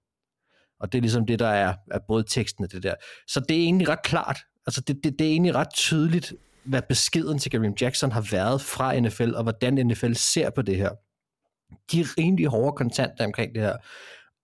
Og 0.80 0.92
det 0.92 0.98
er 0.98 1.02
ligesom 1.02 1.26
det, 1.26 1.38
der 1.38 1.48
er, 1.48 1.74
er 1.90 1.98
både 2.08 2.24
teksten 2.28 2.64
og 2.64 2.72
det 2.72 2.82
der. 2.82 2.94
Så 3.28 3.40
det 3.40 3.56
er 3.56 3.60
egentlig 3.60 3.88
ret 3.88 4.02
klart. 4.02 4.38
Altså 4.66 4.80
det, 4.80 5.04
det, 5.04 5.18
det 5.18 5.26
er 5.26 5.30
egentlig 5.30 5.54
ret 5.54 5.72
tydeligt, 5.74 6.34
hvad 6.64 6.82
beskeden 6.88 7.38
til 7.38 7.50
Kareem 7.50 7.74
Jackson 7.80 8.12
har 8.12 8.28
været 8.30 8.60
fra 8.60 9.00
NFL, 9.00 9.34
og 9.34 9.42
hvordan 9.42 9.86
NFL 9.86 10.12
ser 10.12 10.50
på 10.50 10.62
det 10.62 10.76
her. 10.76 10.90
De 11.92 12.00
er 12.00 12.18
rimelig 12.18 12.46
hårde 12.46 12.76
kontanter 12.76 13.24
omkring 13.24 13.54
det 13.54 13.62
her. 13.62 13.76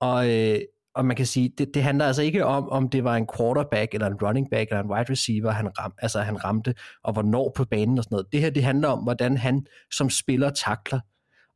Og, 0.00 0.30
øh, 0.30 0.61
og 0.99 1.05
man 1.05 1.17
kan 1.17 1.26
sige, 1.26 1.52
det, 1.59 1.75
det 1.75 1.83
handler 1.83 2.07
altså 2.07 2.23
ikke 2.23 2.45
om, 2.45 2.69
om 2.69 2.88
det 2.88 3.05
var 3.05 3.17
en 3.17 3.26
quarterback, 3.37 3.95
eller 3.95 4.07
en 4.07 4.14
running 4.14 4.50
back, 4.50 4.71
eller 4.71 4.83
en 4.83 4.90
wide 4.90 5.11
receiver, 5.12 5.50
han, 5.50 5.78
ram, 5.78 5.93
altså, 5.99 6.21
han 6.21 6.45
ramte, 6.45 6.75
og 7.05 7.12
hvornår 7.12 7.52
på 7.57 7.64
banen 7.64 7.99
og 7.99 8.05
sådan 8.05 8.14
noget. 8.14 8.26
Det 8.33 8.40
her, 8.40 8.50
det 8.50 8.64
handler 8.64 8.88
om, 8.88 8.99
hvordan 8.99 9.37
han 9.37 9.67
som 9.93 10.11
spiller 10.11 10.50
takler, 10.50 11.00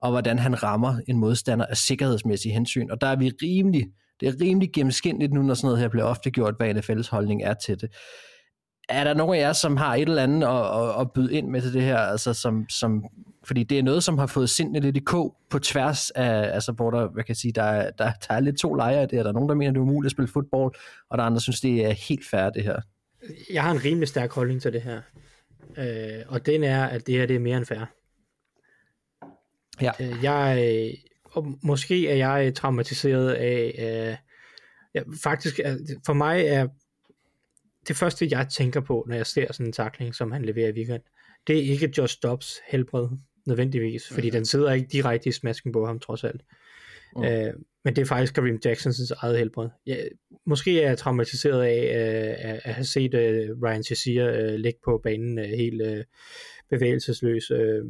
og 0.02 0.10
hvordan 0.10 0.38
han 0.38 0.62
rammer 0.62 0.96
en 1.08 1.16
modstander 1.18 1.66
af 1.66 1.76
sikkerhedsmæssige 1.76 2.52
hensyn. 2.52 2.90
Og 2.90 3.00
der 3.00 3.06
er 3.06 3.16
vi 3.16 3.32
rimelig, 3.42 3.86
det 4.20 4.28
er 4.28 4.32
rimelig 4.40 4.72
gennemskinligt 4.72 5.32
nu, 5.32 5.42
når 5.42 5.54
sådan 5.54 5.66
noget 5.66 5.80
her 5.80 5.88
bliver 5.88 6.04
ofte 6.04 6.30
gjort, 6.30 6.54
hvad 6.58 6.74
NFL's 6.74 7.10
holdning 7.10 7.42
er 7.42 7.54
til 7.54 7.80
det. 7.80 7.90
Er 8.88 9.04
der 9.04 9.14
nogen 9.14 9.36
af 9.36 9.40
jer, 9.40 9.52
som 9.52 9.76
har 9.76 9.94
et 9.94 10.08
eller 10.08 10.22
andet 10.22 10.46
at, 10.46 10.82
at, 10.82 11.00
at 11.00 11.12
byde 11.12 11.34
ind 11.34 11.48
med 11.48 11.62
til 11.62 11.72
det 11.72 11.82
her, 11.82 11.98
altså 11.98 12.34
som, 12.34 12.68
som, 12.68 13.04
fordi 13.44 13.62
det 13.62 13.78
er 13.78 13.82
noget, 13.82 14.04
som 14.04 14.18
har 14.18 14.26
fået 14.26 14.50
sindene 14.50 14.80
lidt 14.80 14.96
i 14.96 15.00
kog 15.00 15.36
på 15.50 15.58
tværs 15.58 16.10
af, 16.10 16.54
altså 16.54 16.72
hvor 16.72 16.90
der, 16.90 17.08
hvad 17.08 17.24
kan 17.24 17.28
jeg 17.28 17.36
sige, 17.36 17.52
der 17.52 17.62
er, 17.62 17.90
der, 17.90 18.12
der 18.28 18.34
er 18.34 18.40
lidt 18.40 18.58
to 18.58 18.74
lejre 18.74 19.02
det, 19.02 19.10
der 19.12 19.28
er 19.28 19.32
nogen, 19.32 19.48
der 19.48 19.54
mener, 19.54 19.72
det 19.72 19.78
er 19.78 19.82
umuligt 19.82 20.10
at 20.10 20.12
spille 20.12 20.32
fodbold, 20.32 20.74
og 21.10 21.18
der 21.18 21.24
er 21.24 21.26
andre, 21.26 21.34
der 21.34 21.40
synes, 21.40 21.60
det 21.60 21.86
er 21.86 21.90
helt 21.90 22.28
fair, 22.30 22.50
det 22.50 22.62
her. 22.62 22.80
Jeg 23.52 23.62
har 23.62 23.70
en 23.70 23.84
rimelig 23.84 24.08
stærk 24.08 24.32
holdning 24.32 24.62
til 24.62 24.72
det 24.72 24.82
her. 24.82 25.00
Øh, 25.78 26.24
og 26.28 26.46
den 26.46 26.64
er, 26.64 26.84
at 26.84 27.06
det 27.06 27.14
her 27.14 27.26
det 27.26 27.36
er 27.36 27.40
mere 27.40 27.56
end 27.56 27.66
fair. 27.66 27.84
Ja. 29.80 29.90
Øh, 30.00 30.24
jeg, 30.24 30.64
øh, 30.66 30.94
og 31.24 31.58
måske 31.62 32.08
er 32.08 32.14
jeg 32.14 32.54
traumatiseret 32.54 33.30
af, 33.30 33.74
øh, 33.78 34.16
ja, 34.94 35.00
faktisk, 35.22 35.60
er, 35.64 35.76
for 36.06 36.12
mig 36.12 36.44
er 36.46 36.68
det 37.88 37.96
første, 37.96 38.28
jeg 38.30 38.46
tænker 38.48 38.80
på, 38.80 39.04
når 39.08 39.16
jeg 39.16 39.26
ser 39.26 39.52
sådan 39.52 39.66
en 39.66 39.72
takling, 39.72 40.14
som 40.14 40.32
han 40.32 40.44
leverer 40.44 40.68
i 40.68 40.72
weekend, 40.72 41.02
det 41.46 41.58
er 41.58 41.62
ikke 41.62 41.92
Josh 41.98 42.18
Dobbs 42.22 42.60
helbred, 42.70 43.08
nødvendigvis, 43.46 44.08
fordi 44.12 44.30
den 44.30 44.44
sidder 44.44 44.72
ikke 44.72 44.88
direkte 44.92 45.28
i 45.28 45.32
smasken 45.32 45.72
på 45.72 45.86
ham, 45.86 45.98
trods 46.00 46.24
alt. 46.24 46.40
Mm. 47.16 47.24
Øh, 47.24 47.52
men 47.84 47.96
det 47.96 48.02
er 48.02 48.06
faktisk 48.06 48.34
Kareem 48.34 48.60
Jacksons 48.64 49.10
eget 49.10 49.38
helbred. 49.38 49.68
Ja, 49.86 49.96
måske 50.46 50.82
er 50.82 50.88
jeg 50.88 50.98
traumatiseret 50.98 51.62
af 51.62 51.82
øh, 51.84 52.50
at, 52.50 52.60
at 52.64 52.74
have 52.74 52.84
set 52.84 53.14
øh, 53.14 53.50
Ryan 53.62 53.82
Shazier 53.82 54.32
øh, 54.32 54.54
ligge 54.54 54.78
på 54.84 55.00
banen 55.02 55.38
øh, 55.38 55.44
helt 55.44 55.82
øh, 55.82 56.04
bevægelsesløs. 56.70 57.50
Øh, 57.50 57.84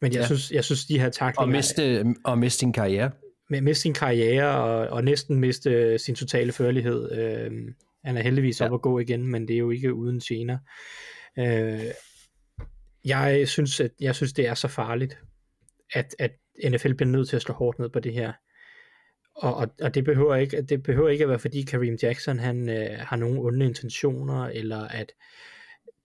men 0.00 0.12
jeg, 0.12 0.20
Ja. 0.20 0.26
synes, 0.26 0.50
jeg 0.50 0.64
synes, 0.64 0.84
de 0.84 0.98
her 0.98 1.06
Og 1.06 1.12
taklinger... 1.12 1.56
miste, 1.56 2.04
og 2.24 2.38
miste 2.38 2.58
sin 2.58 2.72
karriere. 2.72 3.10
med 3.50 3.60
miste 3.60 3.82
sin 3.82 3.94
karriere 3.94 4.56
og, 4.62 4.88
og 4.88 5.04
næsten 5.04 5.40
miste 5.40 5.98
sin 5.98 6.14
totale 6.14 6.52
førlighed. 6.52 7.12
Øh, 7.12 7.52
han 8.04 8.16
er 8.16 8.22
heldigvis 8.22 8.60
Ja. 8.60 8.66
op 8.66 8.74
at 8.74 8.82
gå 8.82 8.98
igen, 8.98 9.26
men 9.26 9.48
det 9.48 9.54
er 9.54 9.58
jo 9.58 9.70
ikke 9.70 9.94
uden 9.94 10.20
gener. 10.20 10.58
Øh, 11.38 11.84
jeg 13.04 13.48
synes, 13.48 13.80
at 13.80 13.90
jeg 14.00 14.14
synes, 14.14 14.32
det 14.32 14.46
er 14.46 14.54
så 14.54 14.68
farligt, 14.68 15.18
at, 15.94 16.16
at 16.18 16.30
NFL 16.70 16.92
bliver 16.92 17.10
nødt 17.10 17.28
til 17.28 17.36
at 17.36 17.42
slå 17.42 17.54
hårdt 17.54 17.78
ned 17.78 17.88
på 17.88 18.00
det 18.00 18.12
her. 18.12 18.32
Og, 19.36 19.54
og, 19.56 19.68
og 19.82 19.94
det, 19.94 20.04
behøver 20.04 20.36
ikke, 20.36 20.62
det 20.62 20.82
behøver 20.82 21.08
ikke 21.08 21.24
at 21.24 21.28
være, 21.30 21.38
fordi 21.38 21.62
Kareem 21.62 21.96
Jackson 22.02 22.38
han, 22.38 22.68
øh, 22.68 22.98
har 22.98 23.16
nogle 23.16 23.40
onde 23.40 23.66
intentioner, 23.66 24.44
eller 24.46 24.78
at 24.78 25.12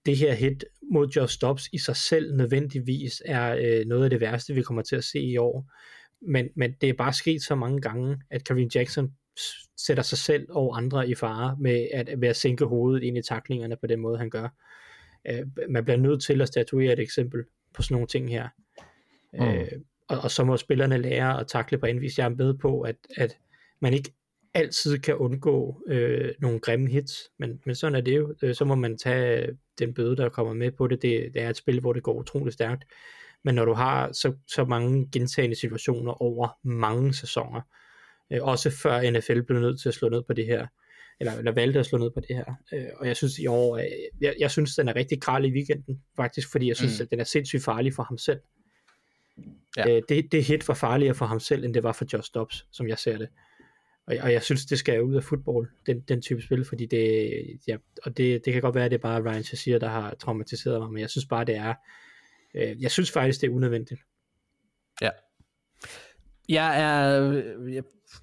det 0.06 0.16
her 0.16 0.32
hit 0.34 0.64
mod 0.92 1.08
Josh 1.08 1.40
Dobbs 1.40 1.68
i 1.72 1.78
sig 1.78 1.96
selv 1.96 2.36
nødvendigvis 2.36 3.22
er 3.24 3.56
øh, 3.60 3.86
noget 3.86 4.04
af 4.04 4.10
det 4.10 4.20
værste, 4.20 4.54
vi 4.54 4.62
kommer 4.62 4.82
til 4.82 4.96
at 4.96 5.04
se 5.04 5.20
i 5.20 5.36
år. 5.36 5.70
Men, 6.30 6.48
men 6.56 6.72
det 6.80 6.88
er 6.88 6.94
bare 6.94 7.12
sket 7.12 7.42
så 7.42 7.54
mange 7.54 7.80
gange, 7.80 8.16
at 8.30 8.44
Kareem 8.44 8.68
Jackson 8.74 9.10
sætter 9.76 10.02
sig 10.02 10.18
selv 10.18 10.46
og 10.50 10.76
andre 10.76 11.08
i 11.08 11.14
fare 11.14 11.56
med 11.60 11.88
at, 11.92 12.20
ved 12.20 12.28
at 12.28 12.36
sænke 12.36 12.64
hovedet 12.64 13.02
ind 13.02 13.18
i 13.18 13.22
taklingerne 13.22 13.76
på 13.76 13.86
den 13.86 14.00
måde, 14.00 14.18
han 14.18 14.30
gør. 14.30 14.48
Øh, 15.28 15.46
man 15.68 15.84
bliver 15.84 15.98
nødt 15.98 16.22
til 16.22 16.40
at 16.40 16.48
statuere 16.48 16.92
et 16.92 16.98
eksempel 16.98 17.44
på 17.74 17.82
sådan 17.82 17.94
nogle 17.94 18.08
ting 18.08 18.30
her. 18.30 18.48
Mm. 19.32 19.48
Øh, 19.48 19.72
og, 20.08 20.18
og 20.18 20.30
så 20.30 20.44
må 20.44 20.56
spillerne 20.56 20.98
lære 20.98 21.40
at 21.40 21.46
takle 21.46 21.78
på 21.78 21.86
anden 21.86 22.02
vis. 22.02 22.18
Jeg 22.18 22.24
er 22.24 22.28
med 22.28 22.54
på, 22.54 22.80
at, 22.80 22.96
at 23.16 23.38
man 23.80 23.94
ikke 23.94 24.12
altid 24.54 24.98
kan 24.98 25.16
undgå 25.16 25.82
øh, 25.88 26.34
nogle 26.38 26.60
grimme 26.60 26.88
hits, 26.88 27.30
men, 27.38 27.60
men 27.66 27.74
sådan 27.74 27.94
er 27.94 28.00
det 28.00 28.16
jo. 28.16 28.34
Øh, 28.42 28.54
så 28.54 28.64
må 28.64 28.74
man 28.74 28.98
tage 28.98 29.56
den 29.78 29.94
bøde, 29.94 30.16
der 30.16 30.28
kommer 30.28 30.52
med 30.52 30.70
på 30.70 30.86
det. 30.86 31.02
det. 31.02 31.34
Det 31.34 31.42
er 31.42 31.50
et 31.50 31.56
spil, 31.56 31.80
hvor 31.80 31.92
det 31.92 32.02
går 32.02 32.14
utroligt 32.14 32.54
stærkt. 32.54 32.84
Men 33.44 33.54
når 33.54 33.64
du 33.64 33.72
har 33.72 34.12
så, 34.12 34.32
så 34.46 34.64
mange 34.64 35.08
gentagende 35.12 35.56
situationer 35.56 36.22
over 36.22 36.58
mange 36.62 37.14
sæsoner, 37.14 37.60
øh, 37.60 37.89
også 38.40 38.70
før 38.70 39.10
NFL 39.10 39.40
blev 39.40 39.60
nødt 39.60 39.80
til 39.80 39.88
at 39.88 39.94
slå 39.94 40.08
ned 40.08 40.22
på 40.22 40.32
det 40.32 40.46
her, 40.46 40.66
eller, 41.20 41.32
eller 41.32 41.52
valgte 41.52 41.80
at 41.80 41.86
slå 41.86 41.98
ned 41.98 42.10
på 42.10 42.20
det 42.20 42.36
her. 42.36 42.54
Øh, 42.72 42.86
og 42.96 43.06
jeg 43.06 43.16
synes 43.16 43.38
i 43.38 43.46
år, 43.46 43.76
øh, 43.76 43.84
jeg, 44.20 44.34
jeg 44.38 44.50
synes, 44.50 44.74
den 44.74 44.88
er 44.88 44.96
rigtig 44.96 45.20
kral 45.22 45.44
i 45.44 45.52
weekenden, 45.52 46.02
faktisk, 46.16 46.50
fordi 46.50 46.68
jeg 46.68 46.76
synes, 46.76 47.00
Mm. 47.00 47.02
at 47.02 47.10
den 47.10 47.20
er 47.20 47.24
sindssygt 47.24 47.64
farlig 47.64 47.94
for 47.94 48.02
ham 48.02 48.18
selv. 48.18 48.40
Ja. 49.76 49.96
Øh, 49.96 50.02
det, 50.08 50.32
det 50.32 50.44
hit 50.44 50.68
var 50.68 50.74
farligere 50.74 51.14
for 51.14 51.26
ham 51.26 51.40
selv, 51.40 51.64
end 51.64 51.74
det 51.74 51.82
var 51.82 51.92
for 51.92 52.06
Josh 52.12 52.30
Dobbs, 52.34 52.66
som 52.72 52.88
jeg 52.88 52.98
ser 52.98 53.18
det. 53.18 53.28
Og, 54.06 54.16
og 54.22 54.32
jeg 54.32 54.42
synes, 54.42 54.66
det 54.66 54.78
skal 54.78 55.02
ud 55.02 55.16
af 55.16 55.24
fodbold, 55.24 55.68
den, 55.86 56.00
den 56.00 56.22
type 56.22 56.42
spil, 56.42 56.64
fordi 56.64 56.86
det, 56.86 57.30
ja, 57.68 57.76
og 58.02 58.16
det, 58.16 58.44
det 58.44 58.52
kan 58.52 58.62
godt 58.62 58.74
være, 58.74 58.84
at 58.84 58.90
det 58.90 58.96
er 58.96 59.02
bare 59.02 59.22
Ryan 59.22 59.44
Shazier, 59.44 59.78
der 59.78 59.88
har 59.88 60.14
traumatiseret 60.14 60.80
mig, 60.80 60.92
men 60.92 61.00
jeg 61.00 61.10
synes 61.10 61.26
bare, 61.26 61.44
det 61.44 61.56
er, 61.56 61.74
øh, 62.54 62.82
jeg 62.82 62.90
synes 62.90 63.10
faktisk, 63.10 63.40
det 63.40 63.46
er 63.46 63.52
unødvendigt. 63.52 64.00
Ja. 65.02 65.10
Jeg 66.48 66.80
er 66.80 67.42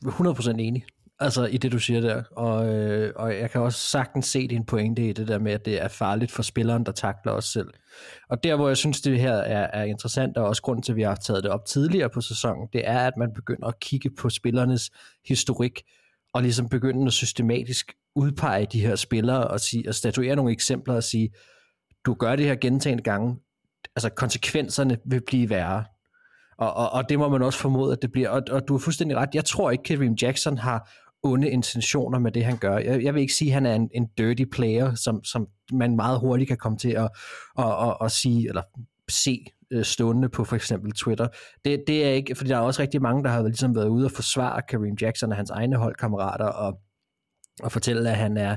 100% 0.05 0.49
enig 0.49 0.85
altså 1.19 1.45
i 1.45 1.57
det, 1.57 1.71
du 1.71 1.79
siger 1.79 2.01
der. 2.01 2.23
Og, 2.31 2.75
øh, 2.75 3.13
og 3.15 3.37
jeg 3.37 3.51
kan 3.51 3.61
også 3.61 3.79
sagtens 3.79 4.25
se 4.25 4.47
din 4.47 4.65
pointe 4.65 5.09
i 5.09 5.13
det 5.13 5.27
der 5.27 5.39
med, 5.39 5.51
at 5.51 5.65
det 5.65 5.81
er 5.81 5.87
farligt 5.87 6.31
for 6.31 6.43
spilleren, 6.43 6.85
der 6.85 6.91
takler 6.91 7.31
os 7.31 7.45
selv. 7.45 7.69
Og 8.29 8.43
der, 8.43 8.55
hvor 8.55 8.67
jeg 8.67 8.77
synes, 8.77 9.01
det 9.01 9.19
her 9.19 9.33
er, 9.33 9.81
er 9.81 9.83
interessant, 9.83 10.37
og 10.37 10.47
også 10.47 10.61
grunden 10.61 10.83
til, 10.83 10.91
at 10.91 10.95
vi 10.95 11.01
har 11.01 11.15
taget 11.15 11.43
det 11.43 11.51
op 11.51 11.65
tidligere 11.65 12.09
på 12.09 12.21
sæsonen, 12.21 12.67
det 12.73 12.87
er, 12.87 12.99
at 12.99 13.17
man 13.17 13.33
begynder 13.33 13.67
at 13.67 13.79
kigge 13.79 14.09
på 14.09 14.29
spillernes 14.29 14.91
historik, 15.27 15.81
og 16.33 16.41
ligesom 16.41 16.69
begynde 16.69 17.05
at 17.05 17.13
systematisk 17.13 17.93
udpege 18.15 18.67
de 18.71 18.81
her 18.81 18.95
spillere, 18.95 19.47
og, 19.47 19.59
sige, 19.59 19.89
og 19.89 19.95
statuere 19.95 20.35
nogle 20.35 20.51
eksempler 20.51 20.93
og 20.93 21.03
sige, 21.03 21.29
du 22.05 22.13
gør 22.13 22.35
det 22.35 22.45
her 22.45 22.55
gentagende 22.55 23.03
gange, 23.03 23.35
altså 23.95 24.09
konsekvenserne 24.09 24.97
vil 25.05 25.21
blive 25.27 25.49
værre. 25.49 25.83
Og, 26.57 26.73
og, 26.73 26.91
og 26.91 27.09
det 27.09 27.19
må 27.19 27.29
man 27.29 27.41
også 27.41 27.59
formode, 27.59 27.91
at 27.91 28.01
det 28.01 28.11
bliver. 28.11 28.29
Og, 28.29 28.41
og 28.51 28.67
du 28.67 28.75
er 28.75 28.79
fuldstændig 28.79 29.17
ret. 29.17 29.29
Jeg 29.33 29.45
tror 29.45 29.71
ikke, 29.71 29.83
Kareem 29.83 30.13
Jackson 30.21 30.57
har 30.57 30.89
onde 31.23 31.49
intentioner 31.49 32.19
med 32.19 32.31
det, 32.31 32.45
han 32.45 32.57
gør. 32.57 32.77
Jeg, 32.77 33.03
jeg 33.03 33.13
vil 33.13 33.21
ikke 33.21 33.33
sige, 33.33 33.49
at 33.49 33.53
han 33.53 33.65
er 33.65 33.75
en, 33.75 33.89
en 33.93 34.07
dirty 34.17 34.43
player, 34.51 34.95
som, 34.95 35.23
som 35.23 35.47
man 35.71 35.95
meget 35.95 36.19
hurtigt 36.19 36.47
kan 36.47 36.57
komme 36.57 36.77
til 36.77 36.89
at, 36.89 37.09
at, 37.59 37.65
at, 37.65 37.97
at 38.01 38.11
sige, 38.11 38.49
eller 38.49 38.61
se 39.09 39.45
øh, 39.71 39.85
stående 39.85 40.29
på 40.29 40.43
for 40.43 40.55
eksempel 40.55 40.91
Twitter. 40.91 41.27
Det, 41.65 41.83
det 41.87 42.05
er 42.05 42.09
ikke, 42.09 42.35
fordi 42.35 42.49
der 42.49 42.57
er 42.57 42.61
også 42.61 42.81
rigtig 42.81 43.01
mange, 43.01 43.23
der 43.23 43.29
har 43.29 43.43
ligesom 43.43 43.75
været 43.75 43.87
ude 43.87 44.05
og 44.05 44.11
forsvare 44.11 44.61
Kareem 44.69 44.95
Jackson 45.01 45.31
og 45.31 45.37
hans 45.37 45.49
egne 45.49 45.75
holdkammerater, 45.75 46.45
og, 46.45 46.79
og 47.63 47.71
fortælle, 47.71 48.09
at 48.09 48.17
han 48.17 48.37
er 48.37 48.55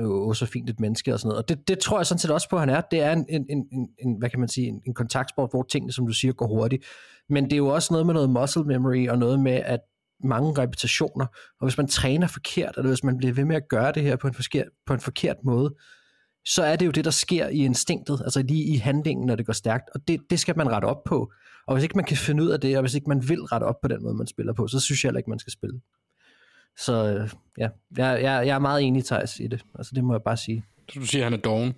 øh, 0.00 0.34
så 0.34 0.46
fint 0.46 0.70
et 0.70 0.80
menneske 0.80 1.14
og 1.14 1.20
sådan 1.20 1.28
noget. 1.28 1.42
Og 1.42 1.48
det, 1.48 1.68
det 1.68 1.78
tror 1.78 1.98
jeg 1.98 2.06
sådan 2.06 2.18
set 2.18 2.30
også 2.30 2.48
på, 2.48 2.56
at 2.56 2.60
han 2.60 2.68
er. 2.68 2.80
Det 2.80 3.00
er 3.00 3.12
en, 3.12 3.26
en, 3.28 3.46
en, 3.50 3.88
en 3.98 4.18
hvad 4.18 4.30
kan 4.30 4.40
man 4.40 4.48
sige, 4.48 4.68
en, 4.68 4.80
en 4.86 4.94
kontaktsport, 4.94 5.50
hvor 5.50 5.62
tingene, 5.62 5.92
som 5.92 6.06
du 6.06 6.12
siger, 6.12 6.32
går 6.32 6.46
hurtigt. 6.46 6.84
Men 7.28 7.44
det 7.44 7.52
er 7.52 7.56
jo 7.56 7.68
også 7.68 7.92
noget 7.92 8.06
med 8.06 8.14
noget 8.14 8.30
muscle 8.30 8.64
memory, 8.64 9.08
og 9.08 9.18
noget 9.18 9.40
med, 9.40 9.52
at 9.52 9.80
mange 10.24 10.62
repetitioner, 10.62 11.26
og 11.60 11.66
hvis 11.66 11.78
man 11.78 11.88
træner 11.88 12.26
forkert, 12.26 12.74
eller 12.76 12.88
hvis 12.88 13.04
man 13.04 13.16
bliver 13.16 13.32
ved 13.32 13.44
med 13.44 13.56
at 13.56 13.68
gøre 13.68 13.92
det 13.92 14.02
her 14.02 14.16
på 14.16 14.26
en, 14.26 14.34
forkert, 14.34 14.66
på 14.86 14.94
en 14.94 15.00
forkert 15.00 15.36
måde, 15.44 15.74
så 16.46 16.62
er 16.62 16.76
det 16.76 16.86
jo 16.86 16.90
det, 16.90 17.04
der 17.04 17.10
sker 17.10 17.48
i 17.48 17.58
instinktet, 17.64 18.20
altså 18.24 18.42
lige 18.42 18.64
i 18.64 18.76
handlingen, 18.76 19.26
når 19.26 19.36
det 19.36 19.46
går 19.46 19.52
stærkt, 19.52 19.90
og 19.94 20.00
det, 20.08 20.20
det 20.30 20.40
skal 20.40 20.56
man 20.56 20.70
rette 20.70 20.86
op 20.86 21.04
på. 21.04 21.32
Og 21.66 21.74
hvis 21.74 21.82
ikke 21.82 21.96
man 21.96 22.04
kan 22.04 22.16
finde 22.16 22.42
ud 22.42 22.48
af 22.48 22.60
det, 22.60 22.76
og 22.76 22.82
hvis 22.82 22.94
ikke 22.94 23.08
man 23.08 23.28
vil 23.28 23.42
rette 23.42 23.64
op 23.64 23.80
på 23.82 23.88
den 23.88 24.02
måde, 24.02 24.14
man 24.14 24.26
spiller 24.26 24.52
på, 24.52 24.68
så 24.68 24.80
synes 24.80 25.04
jeg 25.04 25.08
heller 25.08 25.18
ikke, 25.18 25.30
man 25.30 25.38
skal 25.38 25.52
spille. 25.52 25.80
Så 26.80 26.92
øh, 26.92 27.30
ja, 27.58 27.68
jeg, 27.96 28.22
jeg, 28.22 28.46
jeg 28.46 28.54
er 28.54 28.58
meget 28.58 28.82
enig, 28.82 29.04
Thijs, 29.04 29.40
i 29.40 29.46
det. 29.46 29.64
Altså 29.74 29.92
det 29.94 30.04
må 30.04 30.14
jeg 30.14 30.22
bare 30.22 30.36
sige. 30.36 30.64
Så 30.88 31.00
du 31.00 31.06
siger, 31.06 31.22
at 31.22 31.30
han 31.30 31.38
er 31.38 31.42
doven? 31.42 31.74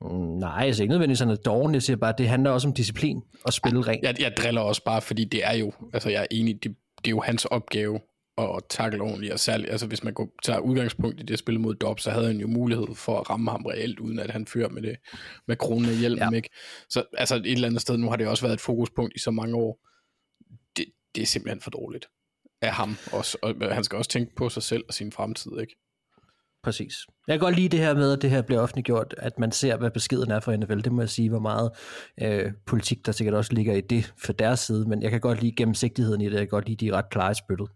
Mm, 0.00 0.38
nej, 0.38 0.72
siger 0.72 0.84
ikke 0.84 0.92
nødvendigvis, 0.92 1.20
han 1.20 1.30
er 1.30 1.36
doven. 1.36 1.74
Jeg 1.74 1.82
siger 1.82 1.96
bare, 1.96 2.12
at 2.12 2.18
det 2.18 2.28
handler 2.28 2.50
også 2.50 2.68
om 2.68 2.74
disciplin 2.74 3.22
og 3.44 3.52
spille 3.52 3.82
rent. 3.82 4.02
Jeg, 4.02 4.20
jeg 4.20 4.32
driller 4.36 4.60
også 4.60 4.84
bare, 4.84 5.02
fordi 5.02 5.24
det 5.24 5.44
er 5.44 5.52
jo, 5.52 5.72
altså 5.92 6.10
jeg 6.10 6.22
er 6.22 6.26
enig, 6.30 6.64
det, 6.64 6.76
det 6.98 7.06
er 7.06 7.10
jo 7.10 7.20
hans 7.20 7.44
opgave 7.44 8.00
at 8.38 8.62
takle 8.68 9.02
ordentligt, 9.02 9.32
og 9.32 9.38
særligt, 9.38 9.70
altså 9.70 9.86
hvis 9.86 10.04
man 10.04 10.14
går, 10.14 10.28
tager 10.42 10.58
udgangspunkt 10.58 11.20
i 11.20 11.22
det 11.22 11.38
spil 11.38 11.60
mod 11.60 11.74
Dob, 11.74 12.00
så 12.00 12.10
havde 12.10 12.26
han 12.26 12.36
jo 12.36 12.46
mulighed 12.46 12.94
for 12.94 13.20
at 13.20 13.30
ramme 13.30 13.50
ham 13.50 13.66
reelt, 13.66 14.00
uden 14.00 14.18
at 14.18 14.30
han 14.30 14.46
fører 14.46 14.68
med 14.68 14.82
det, 14.82 14.96
med 15.46 15.56
kronen 15.56 15.88
af 15.88 15.96
hjelmen, 15.96 16.32
ja. 16.32 16.36
ikke? 16.36 16.50
Så 16.90 17.04
altså 17.18 17.36
et 17.36 17.52
eller 17.52 17.68
andet 17.68 17.82
sted, 17.82 17.96
nu 17.96 18.08
har 18.08 18.16
det 18.16 18.26
også 18.26 18.42
været 18.42 18.54
et 18.54 18.60
fokuspunkt 18.60 19.12
i 19.16 19.18
så 19.18 19.30
mange 19.30 19.56
år, 19.56 19.78
det, 20.76 20.84
det 21.14 21.22
er 21.22 21.26
simpelthen 21.26 21.60
for 21.60 21.70
dårligt 21.70 22.06
af 22.62 22.72
ham 22.72 22.96
også, 23.12 23.38
og 23.42 23.54
han 23.74 23.84
skal 23.84 23.98
også 23.98 24.10
tænke 24.10 24.34
på 24.34 24.48
sig 24.48 24.62
selv 24.62 24.84
og 24.88 24.94
sin 24.94 25.12
fremtid, 25.12 25.60
ikke? 25.60 25.76
Præcis. 26.62 26.94
Jeg 27.26 27.34
kan 27.34 27.40
godt 27.40 27.56
lide 27.56 27.68
det 27.68 27.80
her 27.80 27.94
med, 27.94 28.12
at 28.12 28.22
det 28.22 28.30
her 28.30 28.42
bliver 28.42 28.60
offentliggjort, 28.60 29.14
at 29.18 29.38
man 29.38 29.52
ser, 29.52 29.76
hvad 29.76 29.90
beskeden 29.90 30.30
er 30.30 30.40
for 30.40 30.56
NFL. 30.56 30.80
Det 30.80 30.92
må 30.92 31.02
jeg 31.02 31.08
sige, 31.08 31.28
hvor 31.28 31.38
meget 31.38 31.70
øh, 32.22 32.52
politik, 32.66 33.06
der 33.06 33.12
sikkert 33.12 33.34
også 33.34 33.52
ligger 33.52 33.74
i 33.74 33.80
det 33.80 34.14
for 34.24 34.32
deres 34.32 34.60
side, 34.60 34.88
men 34.88 35.02
jeg 35.02 35.10
kan 35.10 35.20
godt 35.20 35.40
lide 35.40 35.54
gennemsigtigheden 35.56 36.20
i 36.20 36.24
det. 36.24 36.32
Jeg 36.32 36.40
kan 36.40 36.48
godt 36.48 36.68
lide, 36.68 36.86
de 36.86 36.88
er 36.88 36.96
ret 36.96 37.10
klare 37.10 37.30
i 37.30 37.34
spyttet. 37.34 37.68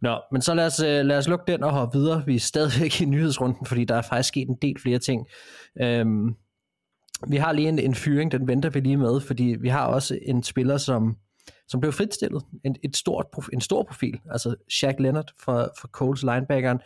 Nå, 0.00 0.20
men 0.32 0.42
så 0.42 0.54
lad 0.54 0.66
os, 0.66 0.80
øh, 0.80 1.04
lad 1.04 1.18
os 1.18 1.28
lukke 1.28 1.52
den 1.52 1.62
og 1.62 1.72
hoppe 1.72 1.98
videre. 1.98 2.22
Vi 2.26 2.34
er 2.34 2.40
stadigvæk 2.40 3.00
i 3.00 3.04
nyhedsrunden, 3.04 3.66
fordi 3.66 3.84
der 3.84 3.94
er 3.94 4.02
faktisk 4.02 4.28
sket 4.28 4.48
en 4.48 4.58
del 4.62 4.80
flere 4.80 4.98
ting. 4.98 5.26
Øhm, 5.82 6.34
vi 7.28 7.36
har 7.36 7.52
lige 7.52 7.68
en, 7.68 7.78
en 7.78 7.94
fyring, 7.94 8.32
den 8.32 8.48
venter 8.48 8.70
vi 8.70 8.80
lige 8.80 8.96
med, 8.96 9.20
fordi 9.20 9.56
vi 9.60 9.68
har 9.68 9.86
også 9.86 10.18
en 10.22 10.42
spiller, 10.42 10.76
som 10.76 11.16
som 11.70 11.80
blev 11.80 11.92
fritstillet. 11.92 12.42
En, 12.64 12.76
et 12.84 12.96
stort, 12.96 13.26
en 13.52 13.60
stor 13.60 13.82
profil, 13.82 14.20
altså 14.30 14.54
Shaq 14.70 14.94
Leonard 14.98 15.32
fra, 15.40 15.62
fra 15.80 15.88
Coles 15.88 16.22
linebackeren, 16.22 16.80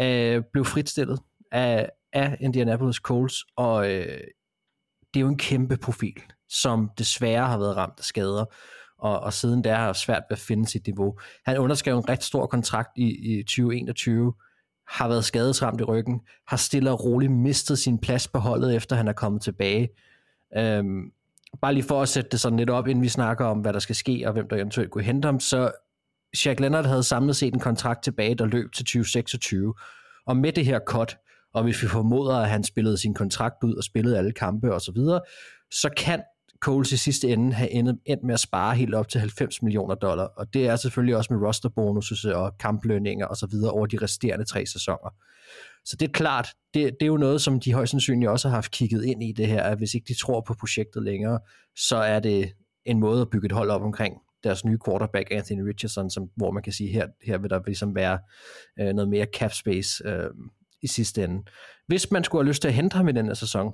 øh, 0.00 0.42
blev 0.52 0.64
fritstillet 0.64 1.18
af, 1.52 1.90
af 2.12 2.36
Indianapolis 2.40 2.96
Colts, 2.96 3.44
og 3.56 3.90
øh, 3.92 4.20
det 5.14 5.20
er 5.20 5.20
jo 5.20 5.28
en 5.28 5.38
kæmpe 5.38 5.76
profil, 5.76 6.22
som 6.48 6.90
desværre 6.98 7.46
har 7.46 7.58
været 7.58 7.76
ramt 7.76 7.98
af 7.98 8.04
skader, 8.04 8.44
og, 8.98 9.20
og 9.20 9.32
siden 9.32 9.64
der 9.64 9.74
har 9.74 9.92
svært 9.92 10.22
ved 10.30 10.36
at 10.36 10.38
finde 10.38 10.68
sit 10.68 10.86
niveau. 10.86 11.18
Han 11.46 11.58
underskrev 11.58 11.98
en 11.98 12.08
ret 12.08 12.24
stor 12.24 12.46
kontrakt 12.46 12.90
i, 12.96 13.38
i 13.38 13.42
2021, 13.42 14.32
har 14.88 15.08
været 15.08 15.24
skadesramt 15.24 15.80
i 15.80 15.84
ryggen, 15.84 16.20
har 16.48 16.56
stille 16.56 16.90
og 16.90 17.04
roligt 17.04 17.32
mistet 17.32 17.78
sin 17.78 17.98
plads 17.98 18.28
på 18.28 18.38
holdet, 18.38 18.76
efter 18.76 18.96
han 18.96 19.08
er 19.08 19.12
kommet 19.12 19.42
tilbage. 19.42 19.88
Øhm, 20.56 21.12
bare 21.62 21.74
lige 21.74 21.84
for 21.84 22.02
at 22.02 22.08
sætte 22.08 22.30
det 22.30 22.40
sådan 22.40 22.58
lidt 22.58 22.70
op, 22.70 22.88
inden 22.88 23.02
vi 23.02 23.08
snakker 23.08 23.44
om, 23.44 23.58
hvad 23.58 23.72
der 23.72 23.78
skal 23.78 23.94
ske, 23.94 24.22
og 24.26 24.32
hvem 24.32 24.48
der 24.48 24.56
eventuelt 24.56 24.90
kunne 24.90 25.04
hente 25.04 25.26
ham, 25.26 25.40
så 25.40 25.72
Shaq 26.36 26.60
Leonard 26.60 26.86
havde 26.86 27.02
samlet 27.02 27.36
set 27.36 27.54
en 27.54 27.60
kontrakt 27.60 28.04
tilbage, 28.04 28.34
der 28.34 28.46
løb 28.46 28.72
til 28.72 28.84
2026. 28.84 29.74
Og 30.26 30.36
med 30.36 30.52
det 30.52 30.64
her 30.64 30.80
cut, 30.86 31.16
og 31.54 31.62
hvis 31.62 31.82
vi 31.82 31.88
formoder, 31.88 32.36
at 32.36 32.48
han 32.48 32.64
spillede 32.64 32.98
sin 32.98 33.14
kontrakt 33.14 33.64
ud 33.64 33.74
og 33.74 33.84
spillede 33.84 34.18
alle 34.18 34.32
kampe 34.32 34.74
osv., 34.74 34.80
så, 34.80 34.92
videre, 34.92 35.20
så 35.70 35.90
kan 35.96 36.22
Coles 36.60 36.92
i 36.92 36.96
sidste 36.96 37.28
ende 37.28 37.52
have 37.52 37.70
endet, 37.70 37.98
endt 38.06 38.24
med 38.24 38.34
at 38.34 38.40
spare 38.40 38.74
helt 38.74 38.94
op 38.94 39.08
til 39.08 39.20
90 39.20 39.62
millioner 39.62 39.94
dollar. 39.94 40.24
Og 40.24 40.54
det 40.54 40.66
er 40.66 40.76
selvfølgelig 40.76 41.16
også 41.16 41.32
med 41.32 41.46
rosterbonus 41.46 42.24
og 42.24 42.58
kamplønninger 42.58 43.26
osv. 43.26 43.54
over 43.68 43.86
de 43.86 43.98
resterende 44.02 44.44
tre 44.44 44.66
sæsoner. 44.66 45.14
Så 45.84 45.96
det 46.00 46.08
er 46.08 46.12
klart, 46.12 46.48
det, 46.74 46.82
det 47.00 47.02
er 47.02 47.06
jo 47.06 47.16
noget, 47.16 47.40
som 47.40 47.60
de 47.60 47.72
højst 47.72 47.90
sandsynligt 47.90 48.30
også 48.30 48.48
har 48.48 48.54
haft 48.54 48.72
kigget 48.72 49.04
ind 49.04 49.22
i 49.22 49.32
det 49.32 49.46
her, 49.46 49.62
at 49.62 49.78
hvis 49.78 49.94
ikke 49.94 50.08
de 50.08 50.18
tror 50.18 50.40
på 50.40 50.54
projektet 50.60 51.02
længere, 51.02 51.38
så 51.76 51.96
er 51.96 52.20
det 52.20 52.52
en 52.84 53.00
måde 53.00 53.20
at 53.20 53.30
bygge 53.30 53.46
et 53.46 53.52
hold 53.52 53.70
op 53.70 53.82
omkring 53.82 54.14
deres 54.44 54.64
nye 54.64 54.78
quarterback, 54.84 55.28
Anthony 55.30 55.68
Richardson, 55.68 56.10
som, 56.10 56.30
hvor 56.36 56.50
man 56.50 56.62
kan 56.62 56.72
sige, 56.72 56.92
her, 56.92 57.06
her 57.22 57.38
vil 57.38 57.50
der 57.50 57.60
ligesom 57.66 57.94
være 57.94 58.18
øh, 58.80 58.94
noget 58.94 59.08
mere 59.08 59.26
cap 59.34 59.52
space 59.52 60.08
øh, 60.08 60.30
i 60.82 60.86
sidste 60.86 61.24
ende. 61.24 61.42
Hvis 61.86 62.10
man 62.10 62.24
skulle 62.24 62.44
have 62.44 62.48
lyst 62.48 62.62
til 62.62 62.68
at 62.68 62.74
hente 62.74 62.96
ham 62.96 63.08
i 63.08 63.12
den 63.12 63.26
her 63.26 63.34
sæson, 63.34 63.72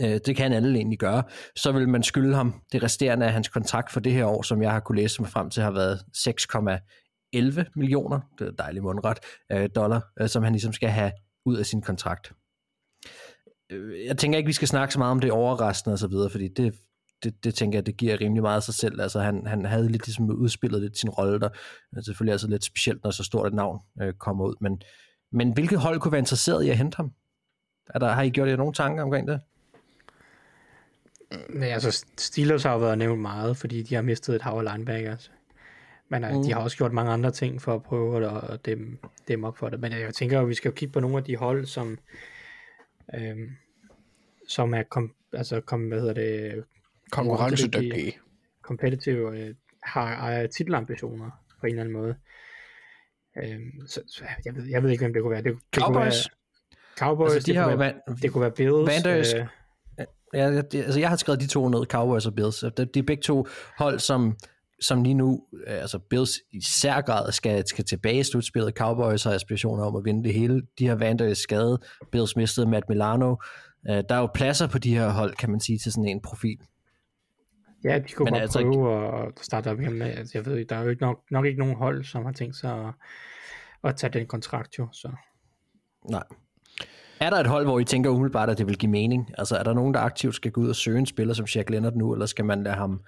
øh, 0.00 0.20
det 0.26 0.36
kan 0.36 0.52
alle 0.52 0.78
egentlig 0.78 0.98
gøre, 0.98 1.22
så 1.56 1.72
vil 1.72 1.88
man 1.88 2.02
skylde 2.02 2.34
ham 2.34 2.54
det 2.72 2.82
resterende 2.82 3.26
af 3.26 3.32
hans 3.32 3.48
kontrakt 3.48 3.92
for 3.92 4.00
det 4.00 4.12
her 4.12 4.24
år, 4.24 4.42
som 4.42 4.62
jeg 4.62 4.72
har 4.72 4.80
kunne 4.80 4.96
læse 4.96 5.22
mig 5.22 5.30
frem 5.30 5.50
til, 5.50 5.62
har 5.62 5.70
været 5.70 6.00
11 7.34 7.66
millioner, 7.76 8.20
det 8.38 8.46
er 8.46 8.50
dejligt 8.50 8.82
mundret, 8.82 9.18
øh, 9.52 9.68
dollar, 9.74 10.12
øh, 10.20 10.28
som 10.28 10.42
han 10.42 10.52
ligesom 10.52 10.72
skal 10.72 10.88
have 10.88 11.12
ud 11.46 11.56
af 11.56 11.66
sin 11.66 11.82
kontrakt. 11.82 12.32
Øh, 13.70 14.04
jeg 14.06 14.18
tænker 14.18 14.38
ikke, 14.38 14.46
vi 14.46 14.52
skal 14.52 14.68
snakke 14.68 14.92
så 14.94 14.98
meget 14.98 15.10
om 15.10 15.20
det 15.20 15.32
overraskende 15.32 15.94
og 15.94 15.98
så 15.98 16.08
videre, 16.08 16.30
fordi 16.30 16.48
det, 16.48 16.74
det, 17.24 17.44
det 17.44 17.54
tænker 17.54 17.78
jeg, 17.78 17.86
det 17.86 17.96
giver 17.96 18.20
rimelig 18.20 18.42
meget 18.42 18.56
af 18.56 18.62
sig 18.62 18.74
selv. 18.74 19.00
Altså 19.00 19.20
han, 19.20 19.46
han 19.46 19.64
havde 19.64 19.88
lidt 19.88 20.06
ligesom 20.06 20.30
udspillet 20.30 20.82
lidt 20.82 20.98
sin 20.98 21.10
rolle 21.10 21.40
der. 21.40 21.48
Det 21.48 21.96
er 21.96 22.02
selvfølgelig 22.02 22.32
altså 22.32 22.48
lidt 22.48 22.64
specielt, 22.64 23.04
når 23.04 23.10
så 23.10 23.24
stort 23.24 23.46
et 23.46 23.54
navn 23.54 23.78
øh, 24.02 24.12
kommer 24.12 24.44
ud. 24.44 24.54
Men, 24.60 24.82
men 25.32 25.52
hvilket 25.52 25.78
hold 25.78 26.00
kunne 26.00 26.12
være 26.12 26.18
interesseret 26.18 26.64
i 26.64 26.70
at 26.70 26.76
hente 26.76 26.96
ham? 26.96 27.12
Er 27.86 27.98
der, 27.98 28.12
har 28.12 28.22
I 28.22 28.30
gjort 28.30 28.48
jer 28.48 28.56
nogle 28.56 28.72
tanker 28.72 29.02
omkring 29.02 29.28
det? 29.28 29.40
Mm, 31.32 31.58
Nej, 31.58 31.68
altså 31.68 32.04
Steelers 32.18 32.62
har 32.62 32.72
jo 32.72 32.78
været 32.78 32.98
nævnt 32.98 33.22
meget, 33.22 33.56
fordi 33.56 33.82
de 33.82 33.94
har 33.94 34.02
mistet 34.02 34.34
et 34.34 34.42
hav 34.42 34.58
af 34.58 34.72
linebackers. 34.72 35.30
Men 36.14 36.24
øh, 36.24 36.36
mm. 36.36 36.42
de 36.42 36.52
har 36.52 36.60
også 36.60 36.76
gjort 36.76 36.92
mange 36.92 37.12
andre 37.12 37.30
ting 37.30 37.62
for 37.62 37.74
at 37.74 37.82
prøve 37.82 38.26
at, 38.26 38.50
at 38.50 38.66
dem, 38.66 38.98
dem 39.28 39.44
op 39.44 39.58
for 39.58 39.68
det. 39.68 39.80
Men 39.80 39.92
jeg 39.92 40.14
tænker 40.14 40.40
at 40.40 40.48
vi 40.48 40.54
skal 40.54 40.68
jo 40.68 40.74
kigge 40.74 40.92
på 40.92 41.00
nogle 41.00 41.16
af 41.16 41.24
de 41.24 41.36
hold, 41.36 41.66
som, 41.66 41.98
øh, 43.14 43.36
som 44.48 44.74
er 44.74 44.82
kom, 44.82 45.14
altså 45.32 45.60
kom, 45.60 45.80
hvad 45.80 46.00
hedder 46.00 46.14
det, 46.14 46.64
konkurrencedygtige. 47.10 48.18
Competitive, 48.62 49.38
øh, 49.38 49.54
har, 49.82 50.14
har 50.14 50.46
titelambitioner 50.46 51.30
på 51.60 51.66
en 51.66 51.70
eller 51.70 51.82
anden 51.82 51.92
måde. 51.92 52.14
Øh, 53.42 53.60
så, 53.86 54.00
så 54.06 54.24
jeg, 54.44 54.56
ved, 54.56 54.64
jeg 54.64 54.82
ved 54.82 54.90
ikke, 54.90 55.02
hvem 55.04 55.12
det 55.12 55.22
kunne 55.22 55.32
være. 55.32 55.42
Det, 55.42 55.52
det 55.74 55.82
Cowboys? 55.82 55.94
Kunne 55.94 56.04
være, 56.04 56.14
Cowboys, 56.98 57.34
altså, 57.34 57.46
de 57.46 57.52
det, 57.52 57.60
har 57.60 57.70
kunne 57.70 57.78
være, 57.78 57.94
det 58.22 58.32
kunne 58.32 58.42
være 58.42 58.50
Bills. 58.50 59.04
Vanders, 59.04 59.34
øh, 59.34 59.46
Ja, 60.34 60.44
jeg, 60.44 60.64
altså 60.74 61.00
jeg 61.00 61.08
har 61.08 61.16
skrevet 61.16 61.40
de 61.40 61.46
to 61.46 61.68
ned, 61.68 61.84
Cowboys 61.86 62.26
og 62.26 62.34
Bills. 62.34 62.64
De, 62.76 62.84
de 62.84 62.98
er 62.98 63.02
begge 63.02 63.22
to 63.22 63.46
hold, 63.78 63.98
som 63.98 64.36
som 64.86 65.02
lige 65.02 65.14
nu, 65.14 65.44
øh, 65.66 65.80
altså 65.80 65.98
Bills 65.98 66.30
i 66.52 66.60
sær 66.60 67.00
grad 67.00 67.32
skal, 67.32 67.66
skal 67.66 67.84
tilbage 67.84 68.18
i 68.18 68.22
slutspillet. 68.22 68.74
Cowboys 68.76 69.24
har 69.24 69.32
aspirationer 69.32 69.84
om 69.84 69.96
at 69.96 70.04
vinde 70.04 70.24
det 70.24 70.34
hele. 70.34 70.62
De 70.78 70.86
har 70.86 70.94
vandt 70.94 71.20
i 71.20 71.34
skade. 71.34 71.78
Bills 72.12 72.36
mistede 72.36 72.70
Matt 72.70 72.88
Milano. 72.88 73.36
Øh, 73.90 74.04
der 74.08 74.14
er 74.14 74.18
jo 74.18 74.28
pladser 74.34 74.66
på 74.66 74.78
de 74.78 74.94
her 74.94 75.08
hold, 75.08 75.34
kan 75.34 75.50
man 75.50 75.60
sige, 75.60 75.78
til 75.78 75.92
sådan 75.92 76.08
en 76.08 76.20
profil. 76.22 76.58
Ja, 77.84 77.98
de 77.98 78.12
kunne 78.12 78.24
Men 78.24 78.32
godt 78.32 78.42
altså 78.42 78.60
prøve 78.60 79.26
at 79.26 79.32
starte 79.42 79.70
op 79.70 79.80
igen 79.80 79.98
med, 79.98 80.06
altså 80.06 80.38
jeg 80.38 80.46
ved, 80.46 80.64
der 80.64 80.76
er 80.76 80.82
jo 80.82 80.88
ikke 80.88 81.02
nok, 81.02 81.20
nok 81.30 81.46
ikke 81.46 81.58
nogen 81.58 81.76
hold, 81.76 82.04
som 82.04 82.24
har 82.24 82.32
tænkt 82.32 82.56
sig 82.56 82.86
at, 82.86 82.94
at 83.84 83.96
tage 83.96 84.12
den 84.12 84.26
kontrakt 84.26 84.78
jo, 84.78 84.88
så 84.92 85.08
Nej. 86.10 86.22
Er 87.20 87.30
der 87.30 87.36
et 87.36 87.46
hold, 87.46 87.64
hvor 87.64 87.78
I 87.78 87.84
tænker 87.84 88.10
umiddelbart, 88.10 88.50
at 88.50 88.58
det 88.58 88.66
vil 88.66 88.78
give 88.78 88.90
mening? 88.90 89.30
Altså 89.38 89.56
er 89.56 89.62
der 89.62 89.74
nogen, 89.74 89.94
der 89.94 90.00
aktivt 90.00 90.34
skal 90.34 90.50
gå 90.50 90.60
ud 90.60 90.68
og 90.68 90.76
søge 90.76 90.98
en 90.98 91.06
spiller 91.06 91.34
som 91.34 91.46
Jack 91.54 91.70
Leonard 91.70 91.94
nu, 91.94 92.12
eller 92.12 92.26
skal 92.26 92.44
man 92.44 92.62
lade 92.62 92.74
ham, 92.74 93.00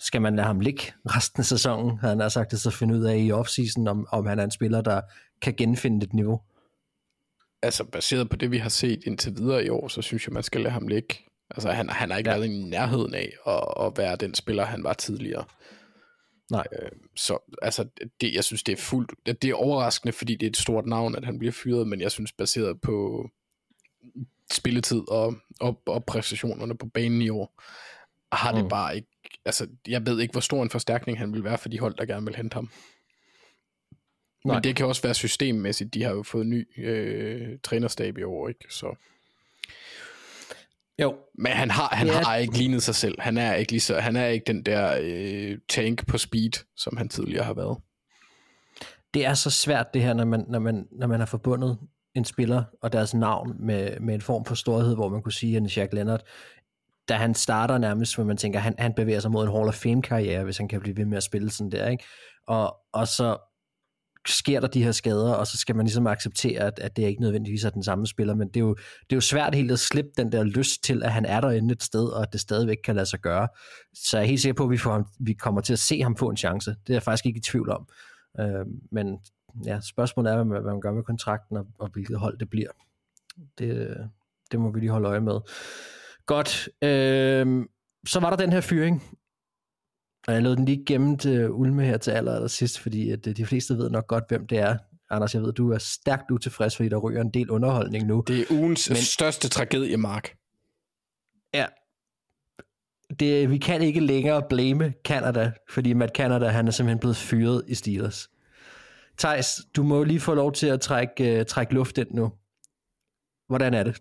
skal 0.00 0.22
man 0.22 0.36
lade 0.36 0.46
ham 0.46 0.60
ligge 0.60 0.82
resten 1.06 1.40
af 1.40 1.44
sæsonen, 1.46 1.98
havde 1.98 2.12
han 2.12 2.20
har 2.20 2.28
sagt 2.28 2.50
det, 2.50 2.60
så 2.60 2.70
finde 2.70 2.94
ud 2.94 3.04
af 3.04 3.18
i 3.18 3.32
offseason, 3.32 3.88
om, 3.88 4.06
om 4.12 4.26
han 4.26 4.38
er 4.38 4.44
en 4.44 4.50
spiller, 4.50 4.80
der 4.80 5.00
kan 5.42 5.54
genfinde 5.54 6.04
et 6.06 6.12
niveau? 6.14 6.40
Altså, 7.62 7.84
baseret 7.84 8.30
på 8.30 8.36
det, 8.36 8.50
vi 8.50 8.58
har 8.58 8.68
set 8.68 9.02
indtil 9.06 9.36
videre 9.36 9.64
i 9.64 9.68
år, 9.68 9.88
så 9.88 10.02
synes 10.02 10.26
jeg, 10.26 10.32
man 10.32 10.42
skal 10.42 10.60
lade 10.60 10.72
ham 10.72 10.88
ligge. 10.88 11.14
Altså, 11.50 11.70
han, 11.70 11.88
han 11.88 12.10
har 12.10 12.18
ikke 12.18 12.30
Ja. 12.30 12.36
været 12.36 12.50
i 12.50 12.62
nærheden 12.62 13.14
af 13.14 13.32
at, 13.46 13.86
at 13.86 13.92
være 13.96 14.16
den 14.16 14.34
spiller, 14.34 14.64
han 14.64 14.84
var 14.84 14.92
tidligere. 14.92 15.44
Nej. 16.50 16.64
Øh, 16.82 16.90
så 17.16 17.38
altså, 17.62 17.86
det, 18.20 18.34
jeg 18.34 18.44
synes, 18.44 18.62
det 18.62 18.72
er 18.72 18.76
fuldt... 18.82 19.12
Det 19.42 19.44
er 19.50 19.54
overraskende, 19.54 20.12
fordi 20.12 20.34
det 20.34 20.46
er 20.46 20.50
et 20.50 20.56
stort 20.56 20.86
navn, 20.86 21.16
at 21.16 21.24
han 21.24 21.38
bliver 21.38 21.52
fyret, 21.52 21.88
men 21.88 22.00
jeg 22.00 22.10
synes, 22.10 22.32
baseret 22.32 22.80
på 22.80 23.26
spilletid 24.52 25.02
og, 25.08 25.34
og, 25.60 25.82
og 25.86 26.04
præstationerne 26.04 26.76
på 26.76 26.86
banen 26.86 27.22
i 27.22 27.28
år, 27.28 27.62
har 28.32 28.52
det 28.52 28.62
Mm. 28.64 28.68
bare 28.68 28.96
ikke... 28.96 29.08
Altså, 29.44 29.66
jeg 29.88 30.06
ved 30.06 30.20
ikke, 30.20 30.32
hvor 30.32 30.40
stor 30.40 30.62
en 30.62 30.70
forstærkning 30.70 31.18
han 31.18 31.32
vil 31.32 31.44
være 31.44 31.58
for 31.58 31.68
de 31.68 31.78
hold, 31.78 31.94
der 31.94 32.04
gerne 32.06 32.26
vil 32.26 32.36
hente 32.36 32.54
ham. 32.54 32.70
Nej. 34.44 34.54
Men 34.56 34.64
det 34.64 34.76
kan 34.76 34.86
også 34.86 35.02
være 35.02 35.14
systemmæssigt. 35.14 35.94
De 35.94 36.02
har 36.02 36.10
jo 36.10 36.22
fået 36.22 36.46
ny 36.46 36.84
øh, 36.84 37.58
trænerstab 37.62 38.18
i 38.18 38.22
år, 38.22 38.48
ikke? 38.48 38.64
Så. 38.70 38.94
Jo, 40.98 41.16
Men 41.34 41.52
han 41.52 41.70
har, 41.70 41.88
han 41.92 42.06
ja. 42.06 42.12
har 42.22 42.36
ikke 42.36 42.58
lignet 42.58 42.82
sig 42.82 42.94
selv. 42.94 43.20
Han 43.20 43.38
er 43.38 43.54
ikke, 43.54 43.72
lige 43.72 43.80
så, 43.80 44.00
han 44.00 44.16
er 44.16 44.26
ikke 44.26 44.44
den 44.46 44.62
der 44.62 44.98
øh, 45.02 45.58
tank 45.68 46.06
på 46.06 46.18
speed, 46.18 46.64
som 46.76 46.96
han 46.96 47.08
tidligere 47.08 47.44
har 47.44 47.54
været. 47.54 47.78
det 49.14 49.26
er 49.26 49.34
så 49.34 49.50
svært 49.50 49.94
det 49.94 50.02
her, 50.02 50.14
når 50.14 50.24
man, 50.24 50.44
når 50.48 50.58
man, 50.58 50.88
når 50.92 51.06
man 51.06 51.18
har 51.20 51.26
forbundet 51.26 51.78
en 52.14 52.24
spiller 52.24 52.64
og 52.82 52.92
deres 52.92 53.14
navn 53.14 53.56
med, 53.58 54.00
med 54.00 54.14
en 54.14 54.20
form 54.20 54.44
for 54.44 54.54
storhed, 54.54 54.94
hvor 54.94 55.08
man 55.08 55.22
kunne 55.22 55.32
sige, 55.32 55.56
at 55.56 55.76
Jack 55.76 55.92
Leonard, 55.92 56.22
da 57.10 57.14
han 57.14 57.34
starter 57.34 57.78
nærmest, 57.78 58.14
hvor 58.14 58.24
man 58.24 58.36
tænker, 58.36 58.58
han, 58.58 58.74
han 58.78 58.94
bevæger 58.94 59.20
sig 59.20 59.30
mod 59.30 59.44
en 59.46 59.52
Hall 59.52 59.68
of 59.68 59.74
Fame-karriere, 59.74 60.44
hvis 60.44 60.58
han 60.58 60.68
kan 60.68 60.80
blive 60.80 60.96
ved 60.96 61.04
med 61.04 61.16
at 61.16 61.22
spille 61.22 61.50
sådan 61.50 61.70
der, 61.70 61.88
ikke? 61.88 62.04
Og, 62.46 62.76
og 62.92 63.08
så 63.08 63.36
sker 64.26 64.60
der 64.60 64.68
de 64.68 64.84
her 64.84 64.92
skader, 64.92 65.32
og 65.34 65.46
så 65.46 65.58
skal 65.58 65.76
man 65.76 65.86
ligesom 65.86 66.06
acceptere, 66.06 66.60
at, 66.60 66.78
at 66.78 66.96
det 66.96 67.02
ikke 67.02 67.20
nødvendigvis 67.20 67.64
er 67.64 67.70
den 67.70 67.82
samme 67.82 68.06
spiller, 68.06 68.34
men 68.34 68.48
det 68.48 68.56
er, 68.56 68.60
jo, 68.60 68.74
det 68.74 69.12
er 69.12 69.16
jo 69.16 69.20
svært 69.20 69.54
helt 69.54 69.70
at 69.70 69.78
slippe 69.78 70.10
den 70.16 70.32
der 70.32 70.44
lyst 70.44 70.84
til, 70.84 71.02
at 71.02 71.12
han 71.12 71.24
er 71.24 71.40
derinde 71.40 71.72
et 71.72 71.82
sted, 71.82 72.04
og 72.04 72.22
at 72.22 72.32
det 72.32 72.40
stadigvæk 72.40 72.76
kan 72.84 72.94
lade 72.94 73.06
sig 73.06 73.20
gøre. 73.20 73.48
Så 73.94 74.16
jeg 74.16 74.24
er 74.24 74.28
helt 74.28 74.40
sikker 74.40 74.54
på, 74.54 74.64
at 74.64 74.70
vi, 74.70 74.76
får 74.76 74.92
ham, 74.92 75.06
vi 75.20 75.32
kommer 75.32 75.60
til 75.60 75.72
at 75.72 75.78
se 75.78 76.02
ham 76.02 76.16
få 76.16 76.28
en 76.30 76.36
chance. 76.36 76.70
Det 76.70 76.90
er 76.90 76.94
jeg 76.94 77.02
faktisk 77.02 77.26
ikke 77.26 77.38
i 77.38 77.42
tvivl 77.42 77.70
om. 77.70 77.88
Øh, 78.40 78.66
men 78.92 79.18
ja, 79.66 79.80
spørgsmålet 79.80 80.32
er, 80.32 80.44
hvad, 80.44 80.60
hvad 80.60 80.72
man 80.72 80.80
gør 80.80 80.92
med 80.92 81.02
kontrakten, 81.02 81.56
og, 81.56 81.66
og 81.78 81.88
hvilket 81.88 82.18
hold 82.18 82.38
det 82.38 82.50
bliver. 82.50 82.70
Det, 83.58 83.76
øh, 83.76 83.96
det 84.50 84.60
må 84.60 84.70
vi 84.72 84.80
lige 84.80 84.90
holde 84.90 85.08
øje 85.08 85.20
med. 85.20 85.40
Godt. 86.30 86.68
Øh, 86.82 87.66
så 88.06 88.20
var 88.20 88.30
der 88.30 88.36
den 88.36 88.52
her 88.52 88.60
fyring, 88.60 89.02
og 90.28 90.34
jeg 90.34 90.42
lod 90.42 90.56
den 90.56 90.64
lige 90.64 90.84
gemme 90.86 91.18
til 91.18 91.50
Ulme 91.50 91.84
her 91.84 91.96
til 91.96 92.10
aller, 92.10 92.34
aller 92.34 92.48
sidst, 92.48 92.78
fordi 92.78 93.10
at 93.10 93.26
øh, 93.26 93.36
de 93.36 93.46
fleste 93.46 93.74
ved 93.74 93.90
nok 93.90 94.06
godt, 94.06 94.24
hvem 94.28 94.46
det 94.46 94.58
er. 94.58 94.76
Anders, 95.10 95.34
jeg 95.34 95.42
ved, 95.42 95.52
du 95.52 95.72
er 95.72 95.78
stærkt 95.78 96.30
utilfreds, 96.30 96.76
fordi 96.76 96.88
der 96.88 96.96
ryger 96.96 97.20
en 97.20 97.30
del 97.30 97.50
underholdning 97.50 98.06
nu. 98.06 98.24
Det 98.26 98.40
er 98.40 98.44
ugens 98.50 98.90
Men- 98.90 98.96
største 98.96 99.48
tragedie, 99.48 99.96
Mark. 99.96 100.36
Ja. 101.54 101.66
Det, 103.20 103.50
vi 103.50 103.58
kan 103.58 103.82
ikke 103.82 104.00
længere 104.00 104.42
blame 104.48 104.94
Canada, 105.04 105.52
fordi 105.70 105.92
Matt 105.92 106.16
Canada, 106.16 106.46
han 106.46 106.66
er 106.66 106.70
simpelthen 106.70 106.98
blevet 106.98 107.16
fyret 107.16 107.64
i 107.68 107.74
Steelers. 107.74 108.30
Thijs, 109.18 109.60
du 109.76 109.82
må 109.82 110.04
lige 110.04 110.20
få 110.20 110.34
lov 110.34 110.52
til 110.52 110.66
at 110.66 110.80
trække, 110.80 111.40
uh, 111.40 111.46
trække 111.46 111.74
luft 111.74 111.98
ind 111.98 112.08
nu. 112.10 112.32
Hvordan 113.48 113.74
er 113.74 113.82
det? 113.82 114.00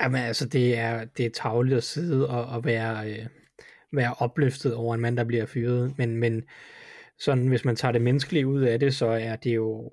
Jamen 0.00 0.22
altså, 0.22 0.48
det 0.48 0.78
er, 0.78 1.04
det 1.04 1.26
er 1.26 1.30
tavligt 1.30 1.76
at 1.76 1.84
sidde 1.84 2.28
og, 2.28 2.44
og 2.44 2.64
være, 2.64 3.10
øh, 3.10 3.26
være 3.92 4.14
opløftet 4.14 4.74
over 4.74 4.94
en 4.94 5.00
mand, 5.00 5.16
der 5.16 5.24
bliver 5.24 5.46
fyret, 5.46 5.98
men, 5.98 6.16
men 6.16 6.42
sådan, 7.18 7.48
hvis 7.48 7.64
man 7.64 7.76
tager 7.76 7.92
det 7.92 8.02
menneskelige 8.02 8.46
ud 8.46 8.62
af 8.62 8.80
det, 8.80 8.94
så 8.94 9.06
er 9.06 9.36
det 9.36 9.54
jo 9.54 9.92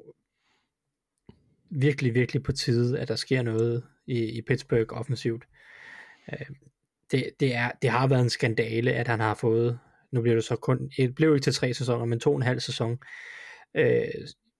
virkelig, 1.70 2.16
virkelig 2.16 2.44
på 2.44 2.52
tide, 2.52 3.00
at 3.00 3.08
der 3.08 3.16
sker 3.16 3.42
noget 3.42 3.84
i, 4.08 4.24
i 4.24 4.42
Pittsburgh 4.42 5.00
offensivt. 5.00 5.44
Øh, 6.34 6.46
det, 7.12 7.30
det, 7.40 7.56
er, 7.56 7.72
det 7.82 7.90
har 7.90 8.08
været 8.08 8.22
en 8.22 8.30
skandale, 8.30 8.94
at 8.94 9.08
han 9.08 9.20
har 9.20 9.34
fået, 9.34 9.80
nu 10.12 10.22
bliver 10.22 10.36
det 10.36 10.44
så 10.44 10.56
kun, 10.56 10.92
det 10.98 11.16
blev 11.16 11.36
ikke 11.36 11.44
til 11.44 11.54
tre 11.54 11.74
sæsoner, 11.74 12.06
men 12.06 12.20
to 12.20 12.30
og 12.30 12.36
en 12.36 12.42
halv 12.42 12.60
sæson, 12.60 13.00
øh, 13.76 14.08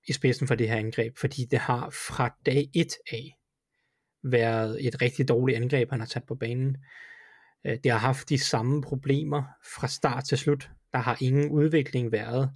i 0.08 0.14
spidsen 0.14 0.48
for 0.48 0.56
det 0.56 0.70
her 0.70 0.76
angreb, 0.76 1.18
fordi 1.18 1.46
det 1.46 1.60
har 1.60 1.90
fra 1.90 2.36
dag 2.46 2.70
et 2.76 2.94
af 3.12 3.38
været 4.24 4.88
et 4.88 5.02
rigtig 5.02 5.28
dårligt 5.28 5.56
angreb, 5.56 5.90
han 5.90 6.00
har 6.00 6.08
sat 6.08 6.24
på 6.24 6.36
banen. 6.36 6.78
Øh, 7.66 7.78
Det 7.84 7.92
har 7.92 8.00
haft 8.00 8.30
de 8.30 8.38
samme 8.38 8.82
problemer 8.82 9.44
fra 9.76 9.88
start 9.88 10.24
til 10.24 10.38
slut. 10.38 10.70
Der 10.94 11.00
har 11.00 11.18
ingen 11.22 11.50
udvikling 11.50 12.12
været. 12.12 12.52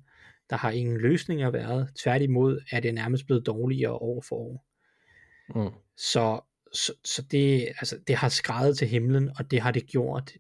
Der 0.50 0.56
har 0.56 0.72
ingen 0.72 0.98
løsninger 0.98 1.50
været. 1.50 1.90
Tværtimod 2.04 2.62
er 2.72 2.80
det 2.80 2.94
nærmest 2.94 3.26
blevet 3.26 3.46
dårligere 3.46 3.94
år 3.94 4.22
for 4.22 4.36
år. 4.36 4.66
Mm. 5.56 5.72
Så, 5.98 6.42
så, 6.74 6.94
så 7.04 7.22
det, 7.22 7.68
altså, 7.68 8.00
det 8.08 8.16
har 8.16 8.30
skrevet 8.30 8.78
til 8.78 8.88
himlen, 8.88 9.30
og 9.38 9.52
det 9.52 9.62
har 9.62 9.72
det 9.72 9.88
gjort 9.88 10.32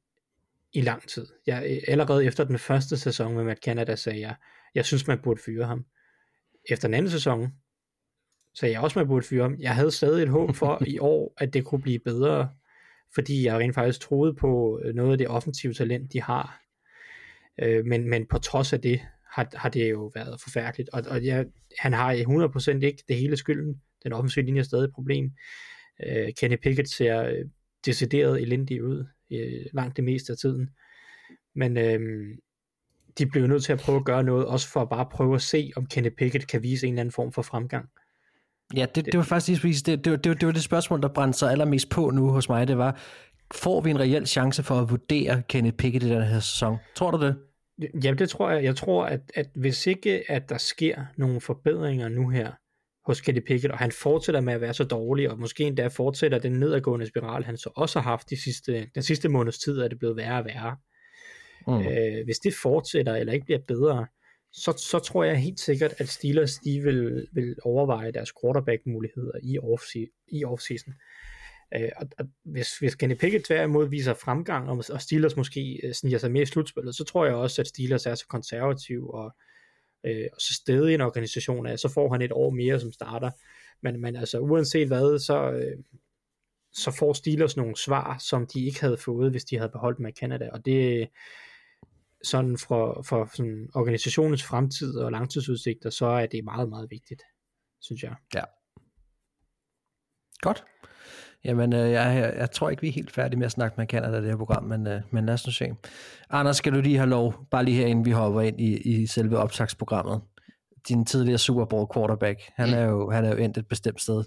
i 0.74 0.82
lang 0.82 1.08
tid. 1.08 1.28
Jeg, 1.48 1.82
allerede 1.88 2.26
efter 2.26 2.44
den 2.44 2.60
første 2.60 2.98
sæson 2.98 3.36
med 3.36 3.44
Matt 3.44 3.64
Canada 3.64 3.96
sagde 3.96 4.20
jeg, 4.20 4.36
jeg 4.76 4.86
synes 4.86 5.08
man 5.08 5.20
burde 5.24 5.42
fyre 5.46 5.66
ham. 5.66 5.86
Efter 6.70 6.88
den 6.88 6.96
anden 6.96 7.12
sæson 7.12 7.54
så 8.56 8.68
jeg 8.68 8.80
også 8.80 9.00
man 9.00 9.08
burde 9.08 9.26
fyre 9.26 9.44
om. 9.44 9.56
Jeg 9.60 9.76
havde 9.76 9.91
stadig 9.91 10.24
et 10.24 10.30
håb 10.30 10.56
for 10.56 10.82
i 10.88 11.00
år, 11.00 11.34
at 11.38 11.54
det 11.54 11.65
kunne 11.65 11.82
blive 11.82 12.00
bedre, 12.00 12.50
fordi 13.15 13.46
jeg 13.46 13.60
rent 13.60 13.76
faktisk 13.76 14.00
troede 14.00 14.34
på 14.34 14.82
øh, 14.84 14.96
noget 14.96 15.12
af 15.12 15.18
det 15.18 15.28
offensive 15.28 15.74
talent, 15.74 16.13
de 16.13 16.22
har. 16.22 16.62
Øh, 17.62 17.86
men, 17.86 18.10
men 18.10 18.26
på 18.26 18.38
trods 18.38 18.74
af 18.74 18.82
det, 18.82 19.02
har, 19.36 19.48
har 19.54 19.70
det 19.70 19.91
jo 19.91 20.12
været 20.15 20.41
forfærdeligt. 20.41 20.89
Og, 20.89 21.04
og 21.10 21.26
jeg, 21.26 21.46
han 21.80 21.94
har 21.94 22.13
100% 22.13 22.86
ikke 22.86 23.04
det 23.08 23.15
hele 23.15 23.38
skylden. 23.38 23.82
Den 24.04 24.13
offensive 24.13 24.46
linje 24.46 24.60
er 24.60 24.63
stadig 24.63 24.84
et 24.84 24.94
problem. 24.94 25.32
Øh, 26.08 26.34
Kenny 26.38 26.58
Pickett 26.63 26.89
ser 26.89 27.24
øh, 27.24 27.46
decideret 27.86 28.41
elendig 28.41 28.84
ud 28.84 29.06
øh, 29.32 29.65
langt 29.74 29.96
det 29.96 30.04
meste 30.04 30.32
af 30.32 30.38
tiden. 30.38 30.70
Men 31.56 31.78
øh, 31.78 32.28
de 33.18 33.26
bliver 33.26 33.48
nødt 33.48 33.63
til 33.63 33.74
at 33.74 33.80
prøve 33.80 33.98
at 33.98 34.06
gøre 34.06 34.24
noget, 34.24 34.46
også 34.46 34.68
for 34.68 34.82
at 34.82 34.89
bare 34.89 35.08
prøve 35.12 35.36
at 35.36 35.41
se, 35.41 35.72
om 35.76 35.86
Kenny 35.86 36.10
Pickett 36.18 36.48
kan 36.48 36.63
vise 36.63 36.88
en 36.88 36.94
eller 36.94 37.02
anden 37.02 37.12
form 37.12 37.32
for 37.32 37.41
fremgang. 37.41 37.89
Ja, 38.75 38.86
det, 38.95 39.06
det 39.06 39.17
var 39.17 39.23
faktisk 39.23 39.63
lige 39.63 39.73
det, 39.86 40.06
det, 40.06 40.12
var- 40.12 40.17
det, 40.17 40.41
det 40.41 40.45
var 40.45 40.54
det 40.54 40.63
spørgsmål, 40.63 41.01
der 41.01 41.08
brændte 41.08 41.39
sig 41.39 41.51
allermest 41.51 41.89
på 41.89 42.10
nu 42.10 42.30
hos 42.30 42.49
mig. 42.49 42.67
Det 42.67 42.78
var, 42.78 42.99
får 43.54 43.82
vi 43.82 43.89
en 43.89 43.99
reel 43.99 44.28
chance 44.28 44.63
for 44.63 44.75
at 44.75 44.89
vurdere 44.89 45.43
Kenneth 45.49 45.75
Pickett 45.78 46.06
i 46.06 46.10
den 46.10 46.21
her 46.23 46.39
sæson? 46.39 46.78
Tror 46.95 47.12
du 47.12 47.25
det? 47.25 47.36
Ja, 48.04 48.13
det 48.13 48.30
tror 48.30 48.49
jeg. 48.51 48.63
Jeg 48.63 48.75
tror, 48.75 49.06
at, 49.06 49.19
at 49.36 49.47
hvis 49.56 49.88
ikke 49.88 50.32
at 50.32 50.49
der 50.49 50.58
sker 50.58 51.06
nogle 51.17 51.41
forbedringer 51.41 52.10
nu 52.10 52.30
her 52.30 52.51
hos 53.06 53.21
Kenny 53.21 53.39
Pickett, 53.47 53.71
og 53.71 53.78
han 53.78 53.91
fortsætter 53.91 54.41
med 54.41 54.54
at 54.54 54.62
være 54.62 54.73
så 54.73 54.84
dårlig, 54.84 55.30
og 55.32 55.39
måske 55.39 55.63
endda 55.63 55.88
fortsætter 55.88 56.39
den 56.39 56.51
nedadgående 56.51 57.08
spiral, 57.08 57.43
han 57.43 57.58
så 57.58 57.69
også 57.75 57.99
har 57.99 58.10
haft 58.10 58.30
de 58.30 58.43
sidste, 58.43 58.89
den 58.95 59.04
sidste 59.04 59.30
måneds 59.30 59.60
tid, 59.60 59.80
er 59.80 59.88
det 59.88 59.99
blevet 59.99 60.17
værre 60.17 60.39
og 60.39 60.45
værre. 60.45 60.75
Mm. 61.67 61.88
Øh, 61.88 62.25
hvis 62.25 62.38
det 62.38 62.54
fortsætter, 62.62 63.15
eller 63.15 63.34
ikke 63.34 63.45
bliver 63.45 63.60
bedre, 63.67 64.06
så, 64.58 64.74
så 64.78 65.00
tror 65.00 65.24
jeg 65.24 65.38
helt 65.38 65.60
sikkert, 65.60 65.94
at 65.98 66.10
Steelers 66.10 66.56
de 66.58 66.82
vil, 66.82 67.28
vil 67.32 67.56
overveje 67.63 68.12
deres 68.12 68.34
quarterback-muligheder 68.41 69.32
i, 69.44 69.60
off- 69.60 70.26
i 70.28 70.46
offseason. 70.46 70.94
Øh, 71.76 71.89
og, 71.98 72.08
og 72.20 72.26
hvis, 72.44 72.78
hvis 72.78 72.96
Kenny 72.96 73.15
Pickett 73.15 73.46
tværtimod 73.46 73.89
viser 73.89 74.13
fremgang, 74.13 74.70
og, 74.70 74.84
og 74.91 75.02
Steelers 75.02 75.36
måske 75.36 75.80
øh, 75.84 75.94
sniger 75.94 76.18
sig 76.18 76.32
mere 76.32 76.44
i 76.44 76.46
slutspillet, 76.46 76.96
så 76.96 77.04
tror 77.04 77.26
jeg 77.26 77.36
også, 77.36 77.62
at 77.62 77.68
Steelers 77.68 78.06
er 78.06 78.15
så 78.15 78.28
konservativ 78.28 79.10
og, 79.10 79.36
øh, 80.06 80.28
og 80.34 80.41
så 80.41 80.54
stedig 80.54 80.94
en 80.94 81.02
organisation 81.02 81.68
af, 81.68 81.80
så 81.80 81.89
får 81.89 82.12
han 82.12 82.22
et 82.22 82.32
år 82.32 82.50
mere 82.50 82.80
som 82.80 82.91
starter. 82.91 83.32
Men, 83.82 84.02
men 84.02 84.15
altså 84.15 84.39
uanset 84.39 84.88
hvad, 84.88 85.20
så, 85.20 85.52
øh, 85.52 85.78
så 86.74 86.91
får 86.91 87.13
Steelers 87.13 87.58
nogle 87.58 87.78
svar, 87.78 88.18
som 88.18 88.48
de 88.48 88.65
ikke 88.65 88.82
havde 88.82 88.98
fået, 88.98 89.32
hvis 89.32 89.46
de 89.46 89.58
havde 89.58 89.72
beholdt 89.72 90.00
med 90.00 90.12
Canada, 90.13 90.50
og 90.54 90.65
det 90.65 91.08
sådan 92.23 92.58
for, 92.58 93.01
for 93.08 93.30
sådan 93.34 93.69
organisationens 93.75 94.43
fremtid 94.43 94.97
og 94.97 95.12
langtidsudsigter, 95.12 95.89
så 95.89 96.06
er 96.06 96.25
det 96.25 96.43
meget, 96.43 96.69
meget 96.69 96.88
vigtigt, 96.91 97.21
synes 97.82 98.04
jeg. 98.04 98.15
Godt. 100.41 100.63
Jamen, 101.45 101.73
øh, 101.73 101.91
jeg, 101.91 102.17
jeg, 102.17 102.34
jeg 102.38 102.51
tror 102.51 102.69
ikke, 102.69 102.82
vi 102.82 102.88
er 102.88 102.91
helt 102.91 103.12
færdige 103.12 103.39
med 103.39 103.45
at 103.45 103.51
snakke 103.51 103.75
med 103.78 103.88
Canada 103.88 104.17
i 104.17 104.21
det 104.21 104.30
her 104.30 104.38
program, 104.38 104.63
men, 104.63 104.88
øh, 104.88 105.01
men 105.12 105.25
lad 105.25 105.34
os 105.34 105.45
nu 105.45 105.51
se. 105.51 105.73
Anders, 106.30 106.58
skal 106.58 106.73
du 106.73 106.82
lige 106.82 106.97
have 106.97 107.10
lov, 107.10 107.47
bare 107.51 107.65
lige 107.65 107.78
her, 107.78 107.86
inden 107.86 108.06
vi 108.06 108.12
hopper 108.12 108.41
ind 108.41 108.62
i, 108.62 108.78
i 108.78 109.08
selve 109.08 109.38
optagsprogrammet. 109.38 110.21
Din 110.88 111.06
tidligere 111.06 111.38
Super 111.38 111.65
Bowl 111.65 111.88
quarterback, 111.93 112.41
han 112.56 112.69
er 112.69 112.86
jo, 112.86 113.10
han 113.10 113.25
er 113.25 113.30
jo 113.30 113.38
endt 113.38 113.58
et 113.58 113.67
bestemt 113.67 114.01
sted. 114.01 114.23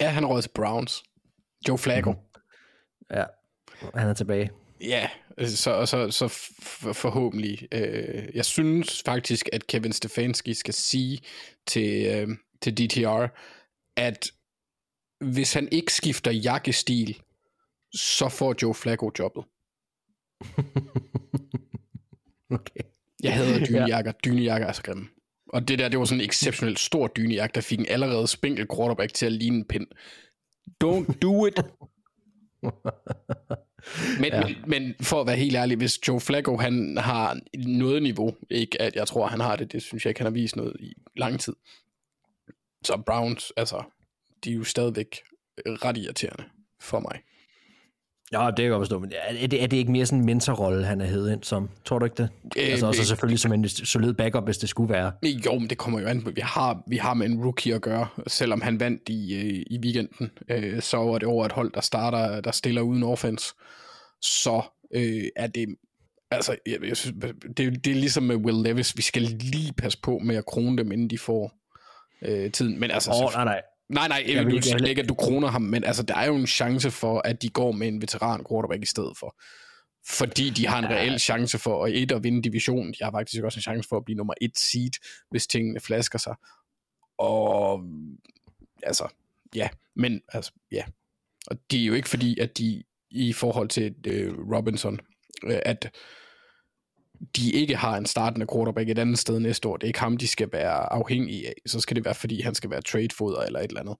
Ja, 0.00 0.08
han 0.08 0.26
råd 0.26 0.42
til 0.42 0.50
Browns. 0.54 1.02
Joe 1.68 1.78
Flacco. 1.78 2.12
Mm. 2.12 2.18
Ja, 3.10 3.24
han 3.94 4.08
er 4.08 4.14
tilbage. 4.14 4.50
Ja, 4.80 5.08
så, 5.44 5.86
så, 5.86 6.10
så 6.10 6.26
f- 6.26 6.92
forhåbentlig. 6.92 7.68
Øh, 7.72 8.28
jeg 8.34 8.44
synes 8.44 9.02
faktisk, 9.06 9.48
at 9.52 9.66
Kevin 9.66 9.92
Stefanski 9.92 10.54
skal 10.54 10.74
sige 10.74 11.20
til, 11.66 12.06
øh, 12.06 12.28
til 12.62 12.74
DTR, 12.76 13.26
at 13.96 14.30
hvis 15.20 15.52
han 15.52 15.68
ikke 15.72 15.92
skifter 15.92 16.30
jakkestil, 16.30 17.22
så 17.94 18.28
får 18.28 18.54
Joe 18.62 18.74
Flacco 18.74 19.10
jobbet. 19.18 19.44
Okay. 22.50 22.80
Jeg 23.22 23.34
hader 23.34 23.64
dynejakker. 23.66 24.12
Dynejakker 24.12 24.68
er 24.68 24.72
så 24.72 24.82
grimme. 24.82 25.08
Og 25.48 25.68
det 25.68 25.78
der, 25.78 25.88
det 25.88 25.98
var 25.98 26.04
sådan 26.04 26.20
en 26.20 26.28
exceptionelt 26.28 26.78
stor 26.78 27.06
dynejakke, 27.06 27.54
der 27.54 27.60
fik 27.60 27.78
en 27.78 27.86
allerede 27.88 28.26
spinkel 28.26 28.66
quarterback 28.76 29.14
til 29.14 29.26
at 29.26 29.32
ligne 29.32 29.56
en 29.56 29.64
pind. 29.64 29.86
Don't 30.84 31.18
do 31.18 31.46
it. 31.46 31.60
Men, 34.20 34.32
ja. 34.32 34.42
men, 34.46 34.56
men 34.66 34.94
for 35.00 35.20
at 35.20 35.26
være 35.26 35.36
helt 35.36 35.56
ærlig, 35.56 35.76
hvis 35.76 36.08
Joe 36.08 36.20
Flacco 36.20 36.56
han 36.56 36.96
har 36.98 37.38
noget 37.66 38.02
niveau, 38.02 38.36
ikke 38.50 38.82
at 38.82 38.96
jeg 38.96 39.06
tror, 39.06 39.26
han 39.26 39.40
har 39.40 39.56
det, 39.56 39.72
det 39.72 39.82
synes 39.82 40.04
jeg 40.04 40.10
ikke, 40.10 40.20
han 40.20 40.26
har 40.26 40.30
vist 40.32 40.56
noget 40.56 40.76
i 40.80 40.94
lang 41.16 41.40
tid. 41.40 41.54
Så 42.84 43.02
Browns, 43.06 43.52
altså, 43.56 43.82
de 44.44 44.50
er 44.50 44.54
jo 44.54 44.64
stadigvæk 44.64 45.20
ret 45.58 45.96
irriterende 45.96 46.44
for 46.80 47.00
mig. 47.00 47.20
Ja, 48.32 48.46
det 48.46 48.56
kan 48.56 48.64
jeg 48.64 48.70
godt 48.70 48.80
forstå, 48.80 48.98
men 48.98 49.12
er 49.28 49.46
det, 49.46 49.62
er 49.62 49.66
det 49.66 49.76
ikke 49.76 49.92
mere 49.92 50.06
sådan 50.06 50.18
en 50.18 50.26
mentorrolle, 50.26 50.84
han 50.84 51.00
er 51.00 51.06
hævet 51.06 51.32
ind 51.32 51.42
som? 51.42 51.70
Tror 51.84 51.98
du 51.98 52.04
ikke 52.04 52.22
det? 52.22 52.28
Øh, 52.56 52.70
altså 52.70 52.86
også 52.86 53.02
øh, 53.02 53.06
selvfølgelig 53.06 53.38
som 53.38 53.52
en 53.52 53.68
solid 53.68 54.12
backup, 54.12 54.44
hvis 54.44 54.58
det 54.58 54.68
skulle 54.68 54.92
være. 54.92 55.12
Jo, 55.46 55.58
men 55.58 55.70
det 55.70 55.78
kommer 55.78 56.00
jo 56.00 56.06
an 56.06 56.22
på. 56.22 56.30
Vi 56.30 56.40
har, 56.40 56.82
vi 56.86 56.96
har 56.96 57.14
med 57.14 57.26
en 57.26 57.44
rookie 57.44 57.74
at 57.74 57.82
gøre. 57.82 58.06
Selvom 58.26 58.60
han 58.60 58.80
vandt 58.80 59.08
i, 59.08 59.34
øh, 59.34 59.64
i 59.70 59.78
weekenden, 59.78 60.30
øh, 60.48 60.82
så 60.82 60.96
var 60.96 61.18
det 61.18 61.28
over 61.28 61.46
et 61.46 61.52
hold, 61.52 61.72
der 61.72 61.80
starter, 61.80 62.40
der 62.40 62.50
stiller 62.50 62.82
uden 62.82 63.02
offense. 63.02 63.54
Så 64.20 64.62
øh, 64.94 65.24
er 65.36 65.46
det 65.46 65.68
altså, 66.30 66.56
jeg, 66.66 66.78
jeg 66.88 66.96
synes, 66.96 67.16
det, 67.56 67.84
det 67.84 67.90
er 67.90 67.94
ligesom 67.94 68.22
med 68.22 68.36
Will 68.36 68.62
Levis. 68.62 68.96
Vi 68.96 69.02
skal 69.02 69.22
lige 69.22 69.72
passe 69.72 69.98
på 70.02 70.18
med 70.18 70.36
at 70.36 70.46
krone 70.46 70.78
dem, 70.78 70.92
inden 70.92 71.10
de 71.10 71.18
får 71.18 71.52
øh, 72.22 72.52
tiden. 72.52 72.80
Men 72.80 72.90
altså, 72.90 73.10
oh, 73.10 73.32
nej, 73.32 73.44
nej. 73.44 73.62
Nej, 73.88 74.08
nej, 74.08 74.24
jeg, 74.26 74.34
Jeg 74.34 74.44
du 74.44 74.48
ikke- 74.50 74.66
siger 74.66 74.86
ikke, 74.86 75.02
at 75.02 75.08
du 75.08 75.14
kroner 75.14 75.48
ham, 75.48 75.62
men 75.62 75.84
altså, 75.84 76.02
der 76.02 76.14
er 76.14 76.26
jo 76.26 76.34
en 76.36 76.46
chance 76.46 76.90
for, 76.90 77.20
at 77.24 77.42
de 77.42 77.48
går 77.48 77.72
med 77.72 77.88
en 77.88 78.00
veteran 78.02 78.44
quarterback 78.50 78.82
i 78.82 78.86
stedet 78.86 79.16
for. 79.18 79.36
Fordi 80.08 80.50
de 80.50 80.66
har 80.66 80.78
en 80.78 80.84
reel 80.88 81.18
chance 81.20 81.58
for 81.58 81.84
at 81.84 81.92
et 81.94 82.12
at 82.12 82.24
vinde 82.24 82.42
divisionen. 82.42 82.92
De 82.92 82.98
har 83.04 83.10
faktisk 83.10 83.42
også 83.42 83.58
en 83.58 83.62
chance 83.62 83.88
for 83.88 83.96
at 83.96 84.04
blive 84.04 84.16
nummer 84.16 84.34
et 84.40 84.58
seed, 84.58 84.90
hvis 85.30 85.46
tingene 85.46 85.80
flasker 85.80 86.18
sig. 86.18 86.34
Og 87.18 87.82
altså, 88.82 89.08
ja, 89.54 89.68
men 89.96 90.20
altså, 90.32 90.52
ja. 90.72 90.84
Og 91.46 91.56
det 91.70 91.80
er 91.80 91.84
jo 91.86 91.94
ikke 91.94 92.08
fordi, 92.08 92.38
at 92.38 92.58
de 92.58 92.82
i 93.10 93.32
forhold 93.32 93.68
til 93.68 93.94
øh, 94.06 94.34
Robinson, 94.56 94.98
øh, 95.44 95.58
at 95.64 95.90
de 97.36 97.52
ikke 97.52 97.76
har 97.76 97.96
en 97.96 98.06
startende 98.06 98.46
quarterback 98.52 98.88
et 98.88 98.98
andet 98.98 99.18
sted 99.18 99.40
næste 99.40 99.68
år. 99.68 99.76
Det 99.76 99.84
er 99.84 99.88
ikke 99.88 100.00
ham, 100.00 100.16
de 100.16 100.28
skal 100.28 100.48
være 100.52 100.92
afhængige 100.92 101.46
af. 101.48 101.54
Så 101.66 101.80
skal 101.80 101.96
det 101.96 102.04
være, 102.04 102.14
fordi 102.14 102.40
han 102.40 102.54
skal 102.54 102.70
være 102.70 102.82
tradefoder 102.82 103.40
eller 103.40 103.60
et 103.60 103.64
eller 103.68 103.80
andet. 103.80 103.96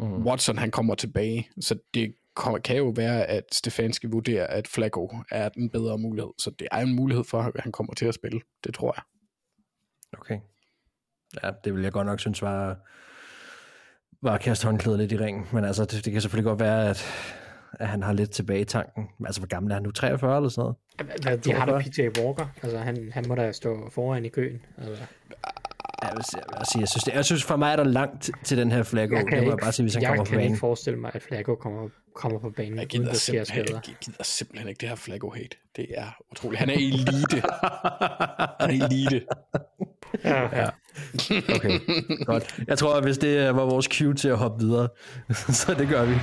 Mm. 0.00 0.26
Watson, 0.26 0.58
han 0.58 0.70
kommer 0.70 0.94
tilbage, 0.94 1.48
så 1.60 1.78
det 1.94 2.14
kommer- 2.34 2.58
kan 2.58 2.76
jo 2.76 2.92
være, 2.96 3.24
at 3.26 3.44
Stefanski 3.52 4.06
vurderer, 4.06 4.46
at 4.46 4.68
Flacco 4.68 5.10
er 5.30 5.48
den 5.48 5.70
bedre 5.70 5.98
mulighed. 5.98 6.30
Så 6.38 6.50
det 6.58 6.68
er 6.72 6.78
en 6.78 6.94
mulighed 6.94 7.24
for, 7.24 7.42
at 7.42 7.52
han 7.58 7.72
kommer 7.72 7.94
til 7.94 8.06
at 8.06 8.14
spille. 8.14 8.40
Det 8.64 8.74
tror 8.74 8.94
jeg. 8.96 9.02
Okay. 10.20 10.38
Ja, 11.42 11.50
det 11.64 11.74
vil 11.74 11.82
jeg 11.82 11.92
godt 11.92 12.06
nok 12.06 12.20
synes 12.20 12.42
var, 12.42 12.78
var 14.22 14.34
at 14.34 14.40
kaste 14.40 14.66
håndklædet 14.66 14.98
lidt 14.98 15.12
i 15.12 15.18
ringen. 15.18 15.46
Men 15.52 15.64
altså, 15.64 15.84
det, 15.84 16.04
det 16.04 16.12
kan 16.12 16.22
selvfølgelig 16.22 16.48
godt 16.48 16.60
være, 16.60 16.90
at, 16.90 17.04
at 17.80 17.88
han 17.88 18.02
har 18.02 18.12
lidt 18.12 18.30
tilbage 18.30 18.60
i 18.60 18.64
tanken. 18.64 19.04
Altså, 19.26 19.40
hvor 19.40 19.48
gammel 19.48 19.70
er 19.70 19.74
han 19.74 19.82
nu? 19.82 19.90
43 19.90 20.36
eller 20.36 20.48
sådan 20.48 20.62
noget? 20.62 20.76
Hvad, 21.22 21.38
de 21.38 21.52
har 21.52 21.66
da 21.66 21.78
PJ 21.78 22.20
Walker, 22.20 22.46
altså 22.62 22.78
han, 22.78 23.10
han 23.12 23.24
må 23.28 23.34
da 23.34 23.52
stå 23.52 23.90
foran 23.90 24.24
i 24.24 24.28
køen. 24.28 24.60
Altså, 24.78 25.02
Jeg, 26.02 26.12
vil, 26.16 26.24
sige- 26.24 26.42
jeg, 26.52 26.58
vil 26.58 26.66
sige, 26.72 26.80
jeg, 26.80 26.88
synes, 26.88 27.04
det, 27.04 27.14
jeg 27.14 27.24
synes, 27.24 27.44
for 27.44 27.56
mig 27.56 27.72
er 27.72 27.76
der 27.76 27.84
langt 27.84 28.30
til, 28.44 28.58
den 28.58 28.72
her 28.72 28.82
Flacco. 28.82 29.16
Det 29.16 29.42
må 29.44 29.48
jeg 29.50 29.58
bare 29.62 29.72
sige, 29.72 29.84
hvis 29.84 29.94
han 29.94 30.02
jeg 30.02 30.08
kommer 30.10 30.24
på 30.24 30.28
kan 30.28 30.36
banen. 30.38 30.50
ikke 30.50 30.60
forestille 30.60 30.98
mig, 30.98 31.10
at 31.14 31.22
Flacco 31.22 31.54
kommer, 31.54 31.88
kommer 32.14 32.38
på 32.38 32.50
banen, 32.50 32.78
Jeg 32.78 32.86
uden 32.94 33.02
gider, 33.04 33.14
simpelthen, 33.14 33.64
jeg 33.72 33.80
gider 34.00 34.22
simpelthen 34.22 34.68
ikke 34.68 34.80
det 34.80 34.88
her 34.88 34.96
Flacco 34.96 35.30
hate. 35.30 35.56
Det 35.76 35.86
er 35.96 36.16
utroligt. 36.32 36.58
Han 36.60 36.70
er 36.70 36.74
elite. 36.74 37.42
han 38.60 38.70
er 38.80 38.86
elite. 38.86 39.22
Ja, 40.24 40.62
ja. 40.62 40.68
Okay, 41.56 41.80
godt. 42.26 42.58
Jeg 42.68 42.78
tror, 42.78 42.94
at 42.96 43.02
hvis 43.02 43.18
det 43.18 43.54
var 43.56 43.62
vores 43.64 43.86
cue 43.86 44.14
til 44.14 44.28
at 44.28 44.36
hoppe 44.36 44.64
videre, 44.64 44.88
så 45.60 45.74
det 45.74 45.88
gør 45.88 46.04
vi. 46.04 46.14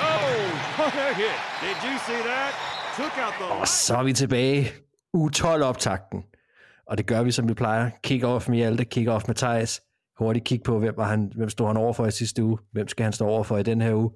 Oh, 0.00 0.34
what 0.78 0.92
a 0.92 0.92
hit. 0.92 0.92
Did 0.92 0.92
you 0.92 0.92
see 0.92 0.92
that? 0.92 0.92
Took 0.92 0.92
out 0.92 0.92
the 0.92 1.01
Og 3.60 3.68
så 3.68 3.96
er 3.96 4.02
vi 4.02 4.12
tilbage. 4.12 4.72
U 5.12 5.28
12 5.28 5.62
optakten. 5.62 6.24
Og 6.86 6.98
det 6.98 7.06
gør 7.06 7.22
vi, 7.22 7.30
som 7.30 7.48
vi 7.48 7.54
plejer. 7.54 7.90
Kick 8.02 8.24
off 8.24 8.48
med 8.48 8.56
Hjalte, 8.56 8.84
kick 8.84 9.08
off 9.08 9.26
med 9.26 9.34
Thijs. 9.34 9.80
Hurtigt 10.18 10.44
kig 10.44 10.62
på, 10.62 10.78
hvem, 10.78 10.96
var 10.96 11.08
han, 11.08 11.32
hvem 11.36 11.48
stod 11.48 11.66
han 11.66 11.76
over 11.76 11.92
for 11.92 12.06
i 12.06 12.10
sidste 12.10 12.44
uge. 12.44 12.58
Hvem 12.72 12.88
skal 12.88 13.04
han 13.04 13.12
stå 13.12 13.26
over 13.26 13.44
for 13.44 13.58
i 13.58 13.62
den 13.62 13.80
her 13.80 13.94
uge? 13.94 14.10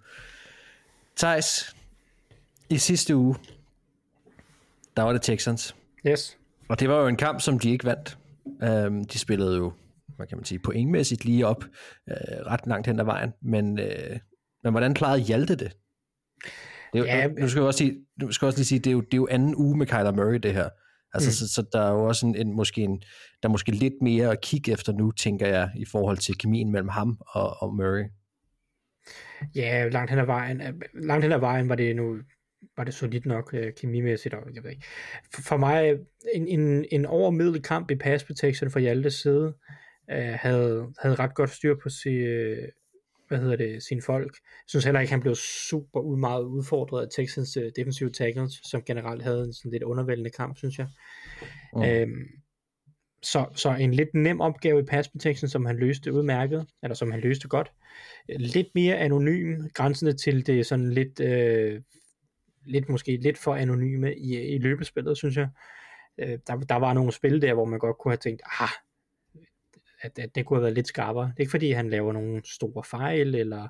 Thijs, 1.16 1.76
i 2.68 2.78
sidste 2.78 3.16
uge, 3.16 3.36
der 4.96 5.02
var 5.02 5.12
det 5.12 5.22
Texans. 5.22 5.76
Yes. 6.06 6.38
Og 6.68 6.80
det 6.80 6.88
var 6.88 7.00
jo 7.00 7.06
en 7.06 7.16
kamp, 7.16 7.40
som 7.40 7.58
de 7.58 7.70
ikke 7.70 7.84
vandt. 7.84 8.18
Um, 8.46 9.04
de 9.04 9.18
spillede 9.18 9.56
jo, 9.56 9.72
hvad 10.16 10.26
kan 10.26 10.38
man 10.38 10.44
sige, 10.44 10.58
pointmæssigt 10.58 11.24
lige 11.24 11.46
op, 11.46 11.64
uh, 12.10 12.46
ret 12.46 12.66
langt 12.66 12.86
hen 12.86 13.00
ad 13.00 13.04
vejen. 13.04 13.32
Men, 13.42 13.78
uh, 13.78 14.16
men 14.64 14.72
hvordan 14.72 14.94
klarede 14.94 15.20
Hjalte 15.20 15.56
det? 15.56 15.76
Jo, 16.98 17.04
Ja, 17.04 17.16
ja, 17.16 17.28
nu 17.28 17.48
skal 17.48 17.60
jeg 17.60 17.66
også, 17.66 17.78
sige, 17.78 18.06
nu 18.22 18.32
skal 18.32 18.46
jeg 18.46 18.48
også 18.48 18.58
lige 18.58 18.66
sige, 18.66 18.78
det 18.78 18.86
er, 18.86 18.92
jo, 18.92 19.00
det 19.00 19.14
er 19.14 19.16
jo 19.16 19.28
anden 19.30 19.54
uge 19.56 19.78
med 19.78 19.86
Kyler 19.86 20.12
Murray, 20.12 20.38
det 20.38 20.52
her. 20.52 20.68
Altså, 21.14 21.28
mm. 21.28 21.32
så, 21.32 21.54
så, 21.54 21.64
der 21.72 21.80
er 21.80 21.92
jo 21.92 22.04
også 22.04 22.26
en, 22.26 22.34
en, 22.34 22.56
måske 22.56 22.80
en, 22.80 22.98
der 23.42 23.48
er 23.48 23.52
måske 23.52 23.70
lidt 23.70 23.94
mere 24.02 24.30
at 24.30 24.40
kigge 24.40 24.72
efter 24.72 24.92
nu, 24.92 25.10
tænker 25.10 25.46
jeg, 25.46 25.70
i 25.76 25.84
forhold 25.84 26.16
til 26.16 26.38
kemien 26.38 26.72
mellem 26.72 26.88
ham 26.88 27.18
og, 27.26 27.62
og 27.62 27.74
Murray. 27.74 28.04
Ja, 29.54 29.88
langt 29.88 30.10
hen 30.10 30.18
ad 30.18 30.26
vejen, 30.26 30.60
øh, 30.60 30.72
langt 30.94 31.24
hen 31.24 31.32
ad 31.32 31.38
vejen 31.38 31.68
var 31.68 31.74
det 31.74 31.96
nu 31.96 32.16
var 32.76 32.84
det 32.84 32.94
solidt 32.94 33.26
nok 33.26 33.54
øh, 33.54 33.72
kemimæssigt, 33.74 34.34
og 34.34 34.54
jeg 34.54 34.64
ved 34.64 34.70
ikke. 34.70 34.86
For, 35.34 35.42
for 35.42 35.56
mig, 35.56 35.98
en, 36.34 36.48
en, 36.48 36.84
en 36.92 37.06
overmiddel 37.06 37.62
kamp 37.62 37.90
i 37.90 37.96
pass 37.96 38.24
protection 38.24 38.70
fra 38.70 38.80
Hjaltes 38.80 39.14
side, 39.14 39.54
øh, 40.10 40.34
havde, 40.40 40.92
havde 40.98 41.14
ret 41.14 41.34
godt 41.34 41.50
styr 41.50 41.74
på 41.82 41.88
si, 41.88 42.08
øh, 42.08 42.68
hvad 43.28 43.38
hedder 43.38 43.56
det, 43.56 43.82
sine 43.82 44.02
folk. 44.02 44.34
Jeg 44.34 44.68
synes 44.68 44.84
heller 44.84 45.00
ikke, 45.00 45.12
han 45.12 45.20
blev 45.20 45.34
super 45.34 46.16
meget 46.16 46.44
udfordret 46.44 47.02
af 47.02 47.08
Texans 47.16 47.56
øh, 47.56 47.72
defensive 47.76 48.10
tackles, 48.10 48.60
som 48.64 48.82
generelt 48.82 49.22
havde 49.22 49.44
en 49.44 49.52
sådan 49.52 49.72
lidt 49.72 49.82
undervældende 49.82 50.30
kamp, 50.30 50.56
synes 50.56 50.78
jeg. 50.78 50.88
Mm. 51.76 51.82
Øhm, 51.82 52.26
så, 53.22 53.46
så 53.54 53.74
en 53.74 53.94
lidt 53.94 54.14
nem 54.14 54.40
opgave 54.40 54.80
i 54.80 54.84
pass 54.84 55.08
protection, 55.08 55.48
som 55.48 55.66
han 55.66 55.76
løste 55.76 56.12
udmærket, 56.12 56.66
eller 56.82 56.94
som 56.94 57.10
han 57.10 57.20
løste 57.20 57.48
godt. 57.48 57.72
Lidt 58.28 58.68
mere 58.74 58.96
anonym, 58.96 59.68
grænsende 59.74 60.12
til 60.12 60.46
det 60.46 60.66
sådan 60.66 60.90
lidt, 60.92 61.20
øh, 61.20 61.82
lidt 62.64 62.88
måske 62.88 63.16
lidt 63.16 63.38
for 63.38 63.54
anonyme 63.54 64.16
i, 64.16 64.54
i 64.54 64.58
løbespillet, 64.58 65.16
synes 65.16 65.36
jeg. 65.36 65.48
Øh, 66.18 66.38
der, 66.46 66.56
der 66.56 66.76
var 66.76 66.92
nogle 66.92 67.12
spil 67.12 67.42
der, 67.42 67.54
hvor 67.54 67.64
man 67.64 67.78
godt 67.78 67.98
kunne 67.98 68.12
have 68.12 68.16
tænkt, 68.16 68.42
ah, 68.60 68.68
at, 70.00 70.18
at 70.18 70.34
det 70.34 70.46
kunne 70.46 70.56
have 70.56 70.62
været 70.62 70.74
lidt 70.74 70.88
skarpere. 70.88 71.24
Det 71.24 71.36
er 71.36 71.40
ikke 71.40 71.50
fordi, 71.50 71.70
han 71.70 71.90
laver 71.90 72.12
nogle 72.12 72.42
store 72.44 72.84
fejl, 72.84 73.34
eller 73.34 73.68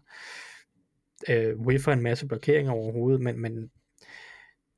øh, 1.29 1.61
whiffer 1.61 1.93
en 1.93 2.03
masse 2.03 2.27
blokeringer 2.27 2.73
overhovedet, 2.73 3.21
men, 3.21 3.41
men 3.41 3.71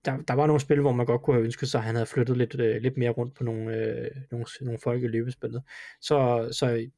der, 0.04 0.16
der 0.16 0.34
var 0.34 0.46
nogle 0.46 0.60
spil, 0.60 0.80
hvor 0.80 0.92
man 0.92 1.06
godt 1.06 1.22
kunne 1.22 1.36
have 1.36 1.44
ønsket 1.44 1.68
sig, 1.68 1.78
at 1.78 1.84
han 1.84 1.94
havde 1.94 2.06
flyttet 2.06 2.36
lidt, 2.36 2.60
øh, 2.60 2.82
lidt 2.82 2.96
mere 2.96 3.10
rundt 3.10 3.34
på 3.34 3.44
nogle, 3.44 3.76
øh, 3.76 4.10
nogle, 4.30 4.46
nogle 4.60 4.78
folk 4.78 5.02
i 5.02 5.06
løbespillet. 5.06 5.62
Så, 6.00 6.48
så 6.52 6.88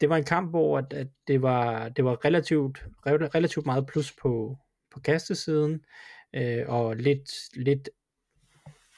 det 0.00 0.08
var 0.08 0.16
en 0.16 0.24
kamp, 0.24 0.50
hvor 0.50 0.78
at, 0.78 0.92
at 0.92 1.06
det, 1.26 1.42
var, 1.42 1.88
det 1.88 2.04
var 2.04 2.24
relativt, 2.24 2.86
relativt 3.06 3.66
meget 3.66 3.86
plus 3.86 4.12
på, 4.12 4.58
på 4.90 5.00
kastesiden, 5.00 5.84
øh, 6.32 6.64
og 6.68 6.96
lidt, 6.96 7.56
lidt, 7.56 7.90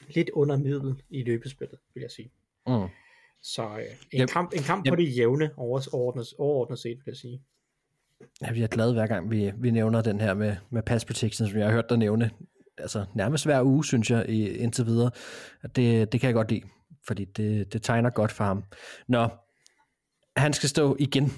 lidt 0.07 0.29
under 0.29 0.57
middel 0.57 1.03
i 1.09 1.23
løbespillet, 1.23 1.79
vil 1.93 2.01
jeg 2.01 2.11
sige. 2.11 2.31
Mm. 2.67 2.87
Så 3.43 3.63
øh, 3.63 3.83
en, 4.11 4.21
Yep. 4.21 4.29
kamp, 4.29 4.53
en 4.53 4.63
kamp 4.63 4.85
Yep. 4.87 4.91
på 4.91 4.95
det 4.95 5.17
jævne 5.17 5.49
overordnet, 5.57 6.27
overordnet 6.37 6.79
set, 6.79 6.97
vil 7.05 7.11
jeg 7.11 7.15
sige. 7.17 7.41
Ja, 8.41 8.51
vi 8.51 8.61
er 8.63 8.67
glade 8.67 8.93
hver 8.93 9.07
gang, 9.07 9.31
vi, 9.31 9.51
vi 9.57 9.71
nævner 9.71 10.01
den 10.01 10.21
her 10.21 10.33
med, 10.33 10.55
med 10.69 10.83
pass 10.83 11.05
protection, 11.05 11.47
som 11.49 11.57
jeg 11.57 11.65
har 11.67 11.73
hørt 11.73 11.89
dig 11.89 11.97
nævne 11.97 12.31
altså 12.77 13.05
nærmest 13.13 13.45
hver 13.45 13.63
uge, 13.63 13.85
synes 13.85 14.11
jeg, 14.11 14.29
indtil 14.29 14.85
videre. 14.85 15.11
At 15.61 15.75
det, 15.75 16.11
det 16.11 16.19
kan 16.19 16.27
jeg 16.27 16.33
godt 16.33 16.51
lide, 16.51 16.61
fordi 17.07 17.25
det, 17.25 17.73
det 17.73 17.81
tegner 17.83 18.09
godt 18.09 18.31
for 18.31 18.43
ham. 18.43 18.63
Nå, 19.07 19.27
han 20.37 20.53
skal 20.53 20.69
stå 20.69 20.95
igen 20.99 21.31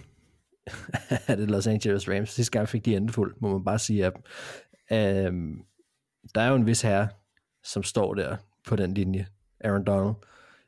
det 1.28 1.52
Los 1.52 1.68
Angeles 1.68 2.10
Rams. 2.10 2.30
Sidste 2.30 2.52
gang 2.52 2.70
fik 2.70 2.86
de 2.86 2.96
endefuld, 2.96 3.36
må 3.42 3.52
man 3.52 3.64
bare 3.66 3.80
sige. 3.80 4.06
At, 4.06 4.14
øhm, 5.26 5.62
der 6.36 6.42
er 6.42 6.50
jo 6.50 6.56
en 6.56 6.66
vis 6.66 6.82
herre, 6.82 7.08
som 7.64 7.84
står 7.84 8.14
der 8.14 8.38
på 8.68 8.76
den 8.76 8.94
linje, 8.94 9.28
Aaron 9.62 9.84
Donald, 9.86 10.16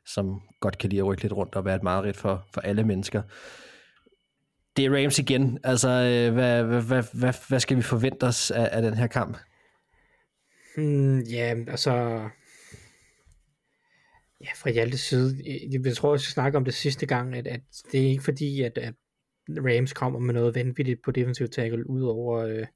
som 0.06 0.40
godt 0.60 0.78
kan 0.78 0.90
lide 0.90 1.00
at 1.00 1.06
rykke 1.06 1.22
lidt 1.22 1.32
rundt 1.32 1.54
og 1.54 1.64
være 1.64 1.76
et 1.76 1.82
mareridt 1.82 2.16
for, 2.16 2.46
for 2.54 2.60
alle 2.60 2.84
mennesker. 2.84 3.22
det 4.76 4.84
er 4.84 5.02
Rams 5.02 5.18
igen. 5.18 5.58
Altså, 5.64 5.88
øh, 5.88 6.34
hvad, 6.34 6.64
hvad, 6.64 6.82
hvad, 6.82 7.02
hvad, 7.12 7.34
hvad 7.48 7.60
skal 7.60 7.76
vi 7.76 7.82
forvente 7.82 8.24
os 8.24 8.50
af, 8.50 8.68
af 8.72 8.82
den 8.82 8.94
her 8.94 9.06
kamp? 9.06 9.36
Hmm, 10.76 11.20
ja, 11.20 11.54
altså... 11.68 11.92
Ja, 14.40 14.50
fra 14.56 14.70
Hjaltes 14.70 15.00
side, 15.00 15.36
jeg, 15.72 15.86
jeg 15.86 15.96
tror, 15.96 16.14
jeg 16.14 16.20
skal 16.20 16.32
snakke 16.32 16.58
om 16.58 16.64
det 16.64 16.74
sidste 16.74 17.06
gang, 17.06 17.34
at, 17.34 17.46
at 17.46 17.60
det 17.92 18.00
er 18.00 18.08
ikke 18.08 18.24
fordi, 18.24 18.62
at, 18.62 18.78
at 18.78 18.94
Rams 19.48 19.92
kommer 19.92 20.18
med 20.18 20.34
noget 20.34 20.54
vanvittigt 20.54 21.00
på 21.04 21.10
defensive 21.10 21.48
tackle, 21.48 21.90
udover, 21.90 22.38
øh, 22.38 22.66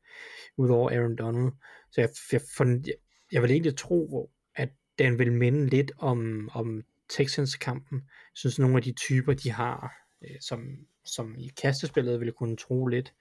udover 0.56 0.90
Aaron 0.90 1.16
Donald. 1.16 1.52
Så 1.92 2.00
jeg, 2.00 2.08
jeg, 2.32 2.40
for, 2.56 2.64
jeg, 2.64 2.94
jeg 3.32 3.42
vil 3.42 3.50
egentlig 3.50 3.76
tro, 3.76 4.30
at 4.56 4.68
den 4.98 5.18
vil 5.18 5.32
minde 5.32 5.66
lidt 5.66 5.92
om, 5.98 6.48
om 6.52 6.82
Texans-kampen. 7.11 7.99
Jeg 8.09 8.35
synes, 8.35 8.59
nogle 8.59 8.77
af 8.77 8.83
de 8.83 8.92
typer, 8.92 9.35
de 9.35 9.51
har, 9.51 9.92
øh, 10.23 10.37
som, 10.40 10.87
som 11.05 11.38
i 11.38 11.51
kastespillet 11.62 12.20
ville 12.20 12.33
kunne 12.33 12.57
tro 12.57 12.87
lidt, 12.87 13.14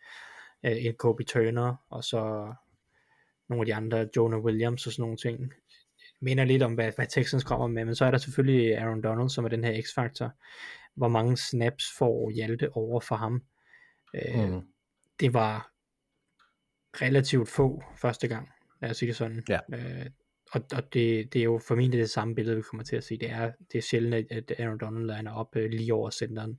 øh, 0.64 0.86
en 0.86 0.94
Kobe 0.94 1.24
Turner, 1.24 1.76
og 1.90 2.04
så 2.04 2.54
nogle 3.50 3.62
af 3.62 3.66
de 3.66 3.76
andre, 3.76 4.10
Jonah 4.16 4.40
Williams 4.40 4.88
og 4.88 4.94
sådan 4.94 5.04
nogle 5.04 5.18
ting, 5.18 5.54
minder 6.22 6.46
lidt 6.46 6.64
om, 6.64 6.74
hvad, 6.74 6.92
hvad 6.96 7.08
Texans 7.08 7.44
kommer 7.44 7.68
med, 7.68 7.86
men 7.86 7.96
så 7.96 8.06
er 8.06 8.12
der 8.12 8.18
selvfølgelig 8.18 8.78
Aaron 8.78 9.02
Donald, 9.02 9.30
som 9.30 9.46
er 9.46 9.50
den 9.50 9.64
her 9.64 9.82
X-faktor. 9.82 10.32
Hvor 10.96 11.08
mange 11.08 11.38
snaps 11.38 11.86
får 11.98 12.30
Hjalte 12.30 12.76
over 12.76 13.00
for 13.00 13.16
ham? 13.16 13.44
Øh, 14.14 14.50
Mm. 14.50 14.62
Det 15.20 15.34
var 15.34 15.72
relativt 17.02 17.50
få 17.50 17.84
første 18.02 18.28
gang, 18.28 18.50
lad 18.82 18.90
os 18.90 18.98
sige 18.98 19.08
det 19.08 19.16
sådan. 19.16 19.44
Ja. 19.50 19.60
Øh, 19.74 20.06
og, 20.52 20.62
og 20.76 20.94
det, 20.94 21.34
det 21.34 21.40
er 21.40 21.44
jo 21.44 21.60
formentlig 21.68 22.00
det 22.00 22.10
samme 22.10 22.36
billede, 22.36 22.56
vi 22.56 22.62
kommer 22.62 22.84
til 22.84 22.96
at 22.96 23.04
se. 23.04 23.18
Det 23.18 23.30
er, 23.32 23.52
det 23.72 23.78
er 23.78 23.82
sjældent, 23.82 24.32
at- 24.32 24.52
Aaron 24.60 24.78
Donald 24.80 25.10
er 25.28 25.32
op 25.32 25.56
øh, 25.56 25.70
lige 25.70 25.94
over 25.94 26.10
centeren. 26.10 26.58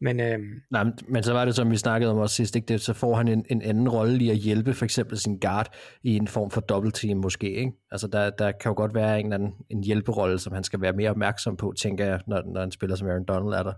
Men 0.00 0.20
øhm, 0.20 0.42
Nej, 0.70 0.84
men- 1.08 1.22
så 1.22 1.32
var 1.32 1.44
det, 1.44 1.54
som 1.54 1.70
vi 1.70 1.76
snakkede 1.76 2.10
om 2.12 2.18
også 2.18 2.36
sidst, 2.36 2.56
ikke? 2.56 2.66
Det, 2.66 2.80
så 2.80 2.92
får 2.92 3.14
han 3.14 3.28
en, 3.28 3.44
en 3.50 3.62
anden 3.62 3.88
rolle 3.88 4.24
i 4.24 4.30
at 4.30 4.36
hjælpe 4.36 4.74
for 4.74 4.84
eksempel 4.84 5.18
sin 5.18 5.38
guard 5.38 5.74
i 6.02 6.16
en 6.16 6.28
form 6.28 6.50
for 6.50 6.60
double 6.60 6.90
team 6.90 7.18
måske. 7.18 7.50
Ikke? 7.50 7.72
Altså 7.90 8.06
der, 8.06 8.30
der 8.30 8.52
kan 8.52 8.70
jo 8.70 8.74
godt 8.76 8.94
være 8.94 9.20
en, 9.20 9.26
eller 9.26 9.34
anden, 9.34 9.52
en 9.70 9.84
hjælperolle, 9.84 10.38
som 10.38 10.52
han 10.52 10.64
skal 10.64 10.80
være 10.80 10.92
mere 10.92 11.10
opmærksom 11.10 11.56
på, 11.56 11.74
tænker 11.78 12.04
jeg, 12.04 12.20
når, 12.26 12.42
når 12.52 12.62
en 12.62 12.70
spiller 12.72 12.96
som 12.96 13.08
Aaron 13.08 13.24
Donald 13.24 13.54
er 13.54 13.62
der. 13.62 13.72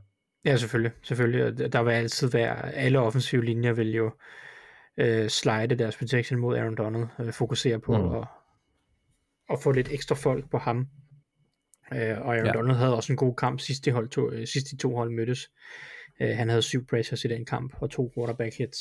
Ja, 0.45 0.57
selvfølgelig. 0.57 0.93
selvfølgelig. 1.03 1.73
Der 1.73 1.83
vil 1.83 1.93
altid 1.93 2.31
være, 2.31 2.75
alle 2.75 2.99
offensive 3.01 3.45
linjer 3.45 3.73
vil 3.73 3.95
jo 3.95 4.11
øh, 5.01 5.29
slide 5.29 5.75
deres 5.75 5.97
protection 5.97 6.41
mod 6.41 6.57
Aaron 6.57 6.75
Donald, 6.77 7.07
øh, 7.21 7.33
fokusere 7.33 7.79
på 7.81 7.97
Mm. 7.99 8.15
at, 8.15 8.25
at 9.53 9.63
få 9.63 9.73
lidt 9.73 9.89
ekstra 9.93 10.15
folk 10.15 10.51
på 10.51 10.59
ham. 10.59 10.87
Øh, 11.95 11.99
og 12.21 12.35
Aaron 12.35 12.47
Ja. 12.47 12.53
Donald 12.53 12.77
havde 12.77 12.97
også 12.97 13.13
en 13.13 13.17
god 13.17 13.35
kamp 13.37 13.61
sidst 13.61 13.85
de, 13.85 13.91
hold 13.91 14.09
to, 14.09 14.31
øh, 14.31 14.47
sidst 14.47 14.67
de 14.71 14.77
to 14.77 14.97
hold 14.97 15.11
mødtes. 15.15 15.51
Øh, 16.21 16.37
han 16.37 16.49
havde 16.49 16.63
syv 16.63 16.87
pressures 16.87 17.25
i 17.25 17.29
den 17.29 17.45
kamp 17.45 17.75
og 17.81 17.91
to 17.91 18.13
quarterback 18.15 18.55
hits. 18.59 18.79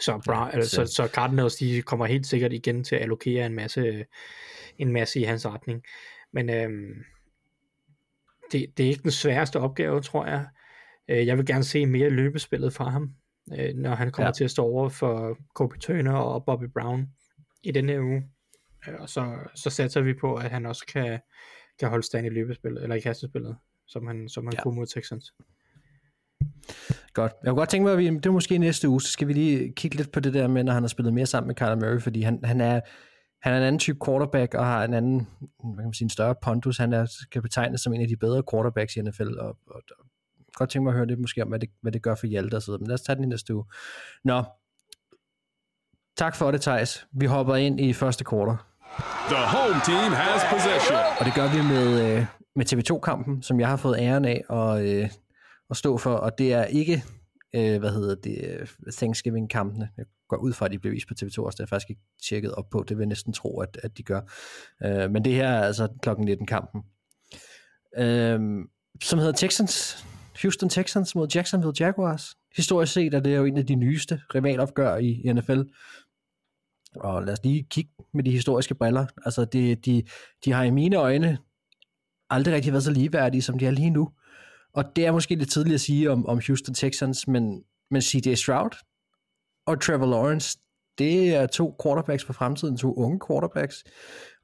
Så, 0.00 0.22
bra, 0.26 0.50
Ja, 0.56 0.60
så- 0.60 0.68
så, 0.68 0.86
så 0.86 1.06
Cardinals 1.14 1.56
de 1.56 1.82
kommer 1.82 2.06
helt 2.06 2.26
sikkert 2.26 2.52
igen 2.52 2.84
til 2.84 2.96
at 2.96 3.02
allokere 3.02 3.46
en 3.46 3.54
masse, 3.54 4.04
en 4.78 4.92
masse 4.92 5.20
i 5.20 5.22
hans 5.22 5.46
retning. 5.46 5.82
Men 6.32 6.50
øhm, 6.50 6.94
det, 8.52 8.66
det 8.76 8.84
er 8.84 8.88
ikke 8.90 9.02
den 9.02 9.10
sværeste 9.10 9.60
opgave, 9.60 10.00
tror 10.00 10.26
jeg. 10.26 10.46
Øh, 11.08 11.26
Jeg 11.26 11.36
vil 11.38 11.46
gerne 11.46 11.64
se 11.64 11.86
mere 11.86 12.10
løbespillet 12.10 12.72
fra 12.72 12.90
ham, 12.90 13.10
øh, 13.58 13.74
når 13.74 13.94
han 13.94 14.10
kommer 14.12 14.28
Ja. 14.28 14.32
til 14.32 14.44
at 14.44 14.50
stå 14.50 14.62
over 14.62 14.88
for 14.88 15.38
Kobe 15.54 15.78
Turner 15.78 16.12
og 16.16 16.44
Bobby 16.44 16.64
Brown 16.74 17.06
i 17.62 17.70
denne 17.70 17.92
her 17.92 18.00
uge. 18.00 18.22
Øh, 18.88 18.94
Og 19.00 19.08
så, 19.08 19.34
så 19.54 19.70
satser 19.70 20.00
vi 20.00 20.14
på, 20.20 20.34
at 20.34 20.50
han 20.50 20.66
også 20.66 20.86
kan, 20.86 21.20
kan 21.80 21.88
holde 21.88 22.06
stand 22.06 22.26
i 22.26 22.30
løbespillet, 22.30 22.82
eller 22.82 22.96
i 22.96 23.00
kastespillet, 23.00 23.56
som 23.86 24.06
han, 24.06 24.28
som 24.28 24.46
han 24.46 24.52
Ja. 24.54 24.62
kunne 24.62 24.74
mod 24.76 24.86
Texans. 24.86 25.32
Godt. 27.14 27.32
Jeg 27.42 27.50
kunne 27.50 27.58
godt 27.58 27.68
tænke 27.68 27.84
mig, 27.84 27.92
at 27.92 27.98
vi, 27.98 28.04
det 28.06 28.26
er 28.26 28.30
måske 28.30 28.58
næste 28.58 28.88
uge, 28.88 29.02
så 29.02 29.08
skal 29.10 29.28
vi 29.28 29.32
lige 29.32 29.72
kigge 29.72 29.96
lidt 29.96 30.12
på 30.12 30.20
det 30.20 30.34
der 30.34 30.48
med, 30.48 30.64
når 30.64 30.72
han 30.72 30.82
har 30.82 30.88
spillet 30.88 31.14
mere 31.14 31.26
sammen 31.26 31.46
med 31.46 31.54
Kyler 31.54 31.74
Murray, 31.74 32.00
fordi 32.00 32.22
han, 32.22 32.40
han 32.44 32.60
er 32.60 32.80
han 33.42 33.52
er 33.52 33.56
en 33.58 33.62
anden 33.64 33.78
type 33.78 33.98
quarterback, 34.06 34.54
og 34.54 34.66
har 34.66 34.84
en 34.84 34.94
anden, 34.94 35.18
hvad 35.64 35.76
kan 35.76 35.84
man 35.84 35.92
sige, 35.94 36.04
en 36.04 36.10
større 36.10 36.34
pondus. 36.42 36.78
Han 36.78 36.92
er, 36.92 37.06
kan 37.32 37.42
betegnes 37.42 37.80
som 37.80 37.92
en 37.92 38.00
af 38.00 38.08
de 38.08 38.16
bedre 38.16 38.42
quarterbacks 38.52 38.96
i 38.96 39.02
NFL, 39.02 39.38
og, 39.38 39.58
og, 39.66 39.82
og 39.98 40.06
godt 40.54 40.70
tænke 40.70 40.84
mig 40.84 40.90
at 40.90 40.96
høre 40.96 41.06
lidt 41.06 41.20
måske 41.20 41.42
om, 41.42 41.48
hvad 41.48 41.58
det, 41.58 41.68
hvad 41.80 41.92
det 41.92 42.02
gør 42.02 42.14
for 42.14 42.26
Hjalte 42.26 42.54
og 42.54 42.62
så 42.62 42.66
videre. 42.70 42.78
Men 42.78 42.86
lad 42.86 42.94
os 42.94 43.00
tage 43.00 43.16
den 43.16 43.24
i 43.24 43.26
næste 43.26 43.54
uge. 43.54 43.64
Nå, 44.24 44.44
tak 46.16 46.36
for 46.36 46.50
det, 46.50 46.60
Thijs. 46.60 47.06
Vi 47.12 47.26
hopper 47.26 47.54
ind 47.54 47.80
i 47.80 47.92
første 47.92 48.24
kvartal. 48.24 48.56
The 49.28 49.42
home 49.56 49.80
team 49.84 50.12
has 50.12 50.40
possession. 50.52 50.98
Og 51.18 51.24
det 51.26 51.34
gør 51.34 51.48
vi 51.54 51.62
med, 51.74 52.16
øh, 52.18 52.26
med 52.56 52.72
TV2-kampen, 52.72 53.42
som 53.42 53.60
jeg 53.60 53.68
har 53.68 53.76
fået 53.76 53.96
æren 53.98 54.24
af 54.24 54.44
at, 54.50 54.86
øh, 54.86 55.08
at 55.70 55.76
stå 55.76 55.98
for, 55.98 56.14
og 56.14 56.38
det 56.38 56.52
er 56.52 56.64
ikke, 56.64 57.04
øh, 57.54 57.78
hvad 57.78 57.90
hedder 57.90 58.14
det, 58.14 58.44
øh, 58.44 58.92
Thanksgiving-kampene. 58.92 59.88
Jeg 59.96 60.06
går 60.28 60.36
ud 60.36 60.52
fra, 60.52 60.66
at 60.66 60.72
de 60.72 60.78
bliver 60.78 60.94
vist 60.94 61.08
på 61.08 61.14
TV2 61.20 61.38
også, 61.38 61.56
det 61.56 61.60
er 61.60 61.64
jeg 61.64 61.68
faktisk 61.68 61.90
ikke 61.90 62.02
tjekket 62.28 62.52
op 62.52 62.70
på, 62.70 62.84
det 62.88 62.96
vil 62.96 63.02
jeg 63.02 63.08
næsten 63.08 63.32
tro, 63.32 63.60
at, 63.60 63.80
at 63.82 63.98
de 63.98 64.02
gør. 64.02 64.20
Øh, 64.84 65.10
men 65.10 65.24
det 65.24 65.34
her 65.34 65.48
er 65.48 65.62
altså 65.62 65.88
klokken 66.02 66.28
19-kampen. 66.28 66.82
Øh, 67.98 68.40
som 69.02 69.18
hedder 69.18 69.32
Texans, 69.32 70.04
Houston 70.42 70.68
Texans 70.68 71.14
mod 71.14 71.28
Jacksonville 71.34 71.74
Jaguars. 71.80 72.34
Historisk 72.56 72.92
set 72.92 73.14
er 73.14 73.20
det 73.20 73.36
jo 73.36 73.44
en 73.44 73.58
af 73.58 73.66
de 73.66 73.74
nyeste 73.74 74.20
rivalopgør 74.34 74.96
i 74.96 75.32
NFL. 75.32 75.60
Og 76.96 77.22
lad 77.22 77.32
os 77.32 77.44
lige 77.44 77.66
kigge 77.70 77.90
med 78.14 78.24
de 78.24 78.30
historiske 78.30 78.74
briller. 78.74 79.06
Altså, 79.24 79.44
det, 79.44 79.86
de, 79.86 80.02
de 80.44 80.52
har 80.52 80.64
i 80.64 80.70
mine 80.70 80.96
øjne 80.96 81.38
aldrig 82.30 82.54
rigtig 82.54 82.72
været 82.72 82.84
så 82.84 82.90
ligeværdige, 82.90 83.42
som 83.42 83.58
de 83.58 83.66
er 83.66 83.70
lige 83.70 83.90
nu. 83.90 84.08
Og 84.74 84.84
det 84.96 85.06
er 85.06 85.12
måske 85.12 85.34
lidt 85.34 85.50
tidligt 85.50 85.74
at 85.74 85.80
sige 85.80 86.10
om, 86.10 86.26
om 86.26 86.40
Houston 86.46 86.74
Texans, 86.74 87.28
men, 87.28 87.62
men 87.90 88.02
CJ 88.02 88.34
Stroud 88.34 88.70
og 89.66 89.80
Trevor 89.80 90.06
Lawrence, 90.06 90.58
det 90.98 91.34
er 91.34 91.46
to 91.46 91.76
quarterbacks 91.82 92.24
for 92.24 92.32
fremtiden, 92.32 92.76
to 92.76 92.94
unge 92.94 93.20
quarterbacks. 93.28 93.84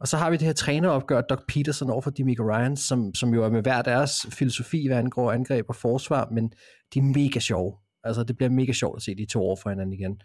Og 0.01 0.09
så 0.09 0.17
har 0.17 0.31
vi 0.31 0.37
det 0.37 0.47
her 0.47 0.53
træneropgør, 0.53 1.21
Doc 1.21 1.39
Peterson 1.49 1.91
over 1.91 2.01
for 2.01 2.11
Demico 2.11 2.43
Ryan, 2.43 2.77
som, 2.77 3.15
som 3.15 3.35
jo 3.35 3.45
er 3.45 3.51
med 3.51 3.63
hver 3.63 3.83
deres 3.83 4.27
filosofi, 4.31 4.87
hvad 4.87 4.99
angår 4.99 5.33
angreb 5.33 5.67
og 5.69 5.77
forsvar, 5.77 6.29
men 6.33 6.53
de 6.95 6.99
er 6.99 7.03
mega 7.03 7.39
sjove. 7.39 7.77
Altså, 8.05 8.25
det 8.25 8.37
bliver 8.37 8.51
mega 8.51 8.73
sjovt 8.73 8.97
at 8.97 9.03
se 9.03 9.15
de 9.15 9.27
to 9.27 9.41
over 9.41 9.57
for 9.57 9.71
hinanden 9.71 9.93
igen. 9.93 10.21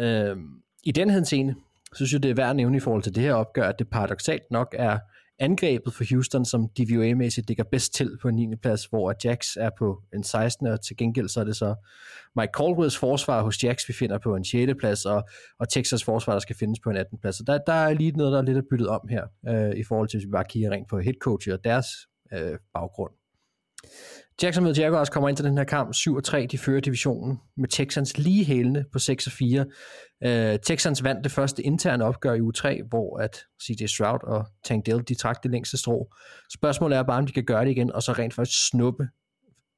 Øhm, 0.00 0.62
i 0.84 0.92
den 0.92 1.10
henseende, 1.10 1.54
synes 1.94 2.12
jeg, 2.12 2.22
det 2.22 2.30
er 2.30 2.34
værd 2.34 2.50
at 2.50 2.56
nævne 2.56 2.76
i 2.76 2.80
forhold 2.80 3.02
til 3.02 3.14
det 3.14 3.22
her 3.22 3.34
opgør, 3.34 3.68
at 3.68 3.78
det 3.78 3.90
paradoxalt 3.90 4.50
nok 4.50 4.74
er 4.78 4.98
angrebet 5.40 5.94
for 5.94 6.04
Houston, 6.10 6.44
som 6.44 6.68
DVOA-mæssigt 6.80 7.48
ligger 7.48 7.64
bedst 7.64 7.94
til 7.94 8.18
på 8.22 8.28
en 8.28 8.34
9. 8.34 8.56
plads, 8.56 8.84
hvor 8.84 9.14
Jax 9.24 9.56
er 9.56 9.70
på 9.78 10.02
en 10.14 10.24
16. 10.24 10.66
og 10.66 10.84
til 10.84 10.96
gengæld 10.96 11.28
så 11.28 11.40
er 11.40 11.44
det 11.44 11.56
så 11.56 11.74
Mike 12.36 12.52
Caldwells 12.56 12.98
forsvar 12.98 13.42
hos 13.42 13.64
Jax, 13.64 13.88
vi 13.88 13.92
finder 13.92 14.18
på 14.18 14.36
en 14.36 14.44
6. 14.44 14.72
plads, 14.78 15.04
og, 15.04 15.28
og 15.58 15.68
Texas 15.68 16.04
forsvar, 16.04 16.32
der 16.32 16.40
skal 16.40 16.56
findes 16.56 16.80
på 16.80 16.90
en 16.90 16.96
18. 16.96 17.18
plads. 17.18 17.36
Så 17.36 17.44
der, 17.46 17.58
der 17.66 17.72
er 17.72 17.94
lige 17.94 18.10
noget, 18.10 18.32
der 18.32 18.38
er 18.38 18.42
lidt 18.42 18.64
byttet 18.70 18.88
om 18.88 19.08
her, 19.10 19.24
øh, 19.48 19.76
i 19.76 19.84
forhold 19.84 20.08
til, 20.08 20.18
hvis 20.18 20.26
vi 20.26 20.30
bare 20.30 20.44
kigger 20.48 20.70
rent 20.70 20.88
på 20.88 21.00
headcoach 21.00 21.48
og 21.52 21.64
deres 21.64 21.86
øh, 22.32 22.58
baggrund. 22.74 23.12
Jacksonville 24.42 24.82
Jaguars 24.82 25.08
kommer 25.08 25.28
ind 25.28 25.36
til 25.36 25.46
den 25.46 25.58
her 25.58 25.64
kamp 25.64 25.94
7-3, 25.94 26.46
de 26.46 26.58
fører 26.58 26.80
divisionen 26.80 27.38
med 27.56 27.68
Texans 27.68 28.18
lige 28.18 28.44
hælende 28.44 28.84
på 28.92 28.98
6-4. 28.98 29.42
Uh, 29.42 30.30
øh, 30.30 30.58
Texans 30.58 31.04
vandt 31.04 31.24
det 31.24 31.32
første 31.32 31.62
interne 31.62 32.04
opgør 32.04 32.34
i 32.34 32.40
uge 32.40 32.52
3, 32.52 32.80
hvor 32.88 33.18
at 33.18 33.36
CJ 33.62 33.86
Stroud 33.86 34.18
og 34.22 34.46
Tank 34.64 34.86
Dell, 34.86 35.02
de 35.08 35.14
trak 35.14 35.42
det 35.42 35.50
længste 35.50 35.76
strå. 35.76 36.14
Spørgsmålet 36.54 36.98
er 36.98 37.02
bare, 37.02 37.18
om 37.18 37.26
de 37.26 37.32
kan 37.32 37.44
gøre 37.44 37.64
det 37.64 37.70
igen, 37.70 37.92
og 37.92 38.02
så 38.02 38.12
rent 38.12 38.34
faktisk 38.34 38.68
snuppe, 38.68 39.08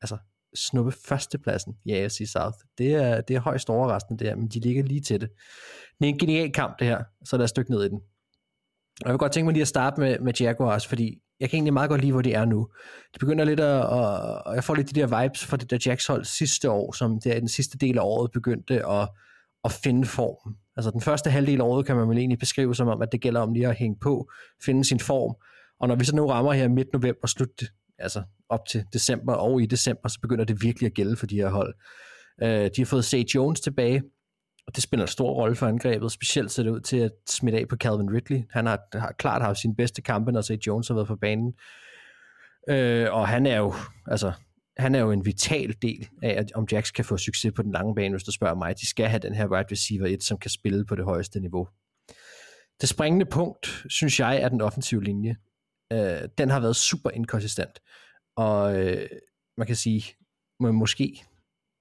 altså 0.03 0.16
snuppe 0.55 0.92
førstepladsen 0.92 1.75
i 1.85 1.92
AFC 1.92 2.31
South. 2.33 2.57
Det 2.79 2.94
er, 2.94 3.20
det 3.20 3.37
er 3.37 3.40
højst 3.40 3.70
overraskende 3.70 4.18
det 4.18 4.29
her, 4.29 4.37
men 4.37 4.48
de 4.48 4.61
ligger 4.61 4.83
lige 4.83 5.01
til 5.01 5.20
det. 5.20 5.29
Det 6.01 6.09
er 6.09 6.12
en 6.12 6.18
genial 6.18 6.53
kamp 6.53 6.79
det 6.79 6.87
her, 6.87 7.05
så 7.25 7.37
lad 7.37 7.44
os 7.44 7.53
dykke 7.53 7.70
ned 7.70 7.85
i 7.85 7.88
den. 7.88 8.01
Og 9.01 9.07
jeg 9.07 9.12
vil 9.12 9.18
godt 9.18 9.33
tænke 9.33 9.44
mig 9.44 9.53
lige 9.53 9.62
at 9.62 9.68
starte 9.68 10.01
med, 10.01 10.18
med 10.18 10.35
Jaguars, 10.40 10.87
fordi 10.87 11.18
jeg 11.42 11.50
kan 11.50 11.57
egentlig 11.57 11.72
meget 11.72 11.90
godt 11.90 12.00
lide, 12.00 12.12
hvor 12.12 12.22
de 12.22 12.33
er 12.33 12.44
nu. 12.44 12.68
De 13.14 13.18
begynder 13.18 13.44
lidt 13.44 13.61
at, 13.61 13.87
og 13.87 14.46
og 14.46 14.55
jeg 14.55 14.64
får 14.64 14.74
lidt 14.74 14.94
de 14.94 15.00
der 15.00 15.23
vibes 15.23 15.44
fra 15.44 15.56
det 15.56 15.71
der 15.71 15.79
Jacks 15.87 16.06
hold 16.06 16.25
sidste 16.25 16.71
år, 16.71 16.92
som 16.92 17.21
der 17.21 17.35
i 17.35 17.40
den 17.40 17.48
sidste 17.48 17.79
del 17.79 17.98
af 17.98 18.02
året 18.02 18.31
begyndte 18.33 18.87
at, 18.87 19.08
at 19.64 19.73
finde 19.73 20.06
form. 20.06 20.54
Altså 20.77 20.90
den 20.90 21.00
første 21.00 21.31
halvdel 21.31 21.60
af 21.60 21.64
året 21.64 21.87
kan 21.87 21.96
man 21.96 22.08
vel 22.08 22.19
egentlig 22.19 22.38
beskrive 22.38 22.75
som 22.75 22.88
om, 22.88 23.02
at 23.02 23.08
det 23.12 23.21
gælder 23.21 23.40
om 23.40 23.52
lige 23.52 23.69
at 23.69 23.77
hænge 23.77 23.96
på, 24.00 24.31
finde 24.64 24.85
sin 24.85 25.00
form. 25.00 25.35
Og 25.81 25.88
når 25.88 25.94
vi 25.94 26.04
så 26.04 26.17
nu 26.17 26.27
rammer 26.27 26.52
her 26.52 26.69
midt 26.69 26.88
november, 26.92 27.27
slut, 27.27 27.62
altså 27.98 28.23
op 28.48 28.67
til 28.71 28.85
december 28.92 29.35
og 29.35 29.62
i 29.62 29.67
december, 29.67 30.08
så 30.08 30.19
begynder 30.21 30.44
det 30.44 30.62
virkelig 30.62 30.87
at 30.87 30.94
gælde 30.94 31.17
for 31.17 31.27
de 31.27 31.37
her 31.37 31.50
hold. 31.50 31.75
Uh, 32.42 32.48
de 32.48 32.73
har 32.79 32.85
fået 32.85 33.04
Sage 33.04 33.27
Jones 33.35 33.60
tilbage, 33.60 34.02
og 34.67 34.75
det 34.75 34.83
spiller 34.83 35.04
en 35.04 35.08
stor 35.08 35.33
rolle 35.33 35.56
for 35.56 35.67
angrebet. 35.67 36.13
Specielt 36.13 36.50
ser 36.50 36.63
det 36.63 36.71
ud 36.71 36.81
til 36.81 36.96
at 36.96 37.13
smitte 37.29 37.58
af 37.58 37.69
på 37.69 37.77
Calvin 37.77 38.15
Ridley. 38.15 38.42
Han 38.50 38.67
har, 38.67 38.98
har 38.98 39.13
klart 39.19 39.42
haft 39.42 39.58
sin 39.58 39.77
bedste 39.77 40.02
kampe, 40.02 40.33
når 40.33 40.42
Zay 40.42 40.56
Jones 40.67 40.88
har 40.88 40.94
været 40.94 41.08
på 41.08 41.17
banen. 41.17 41.54
Øh, 42.69 43.13
og 43.13 43.29
han 43.29 43.46
er 43.46 43.56
jo, 43.56 43.75
altså, 44.06 44.33
han 44.77 44.94
er 44.94 45.00
jo 45.00 45.10
en 45.10 45.25
vital 45.25 45.75
del 45.83 46.08
af, 46.23 46.31
at 46.31 46.52
om 46.52 46.67
Jacks 46.73 46.90
kan 46.90 47.04
få 47.04 47.17
succes 47.17 47.52
på 47.52 47.63
den 47.63 47.73
lange 47.73 47.94
bane, 47.94 48.15
hvis 48.15 48.25
du 48.25 48.33
spørger 48.33 48.54
mig. 48.54 48.81
De 48.81 48.88
skal 48.88 49.06
have 49.06 49.19
den 49.19 49.35
her 49.35 49.46
wide 49.46 49.73
receiver 49.73 50.06
1, 50.06 50.23
som 50.23 50.38
kan 50.38 50.50
spille 50.50 50.87
på 50.87 50.96
det 50.96 51.04
højeste 51.04 51.40
niveau. 51.40 51.69
Det 52.81 52.88
springende 52.88 53.27
punkt, 53.27 53.85
synes 53.88 54.21
jeg, 54.21 54.42
er 54.42 54.48
den 54.48 54.60
offensive 54.60 55.04
linje. 55.04 55.37
Øh, 55.92 56.29
den 56.38 56.50
har 56.50 56.60
været 56.60 56.77
super 56.77 57.10
inkonsistent. 57.10 57.79
Og 58.37 58.81
øh, 58.81 59.08
man 59.58 59.67
kan 59.67 59.77
sige, 59.77 60.04
må, 60.60 60.73
måske 60.73 61.25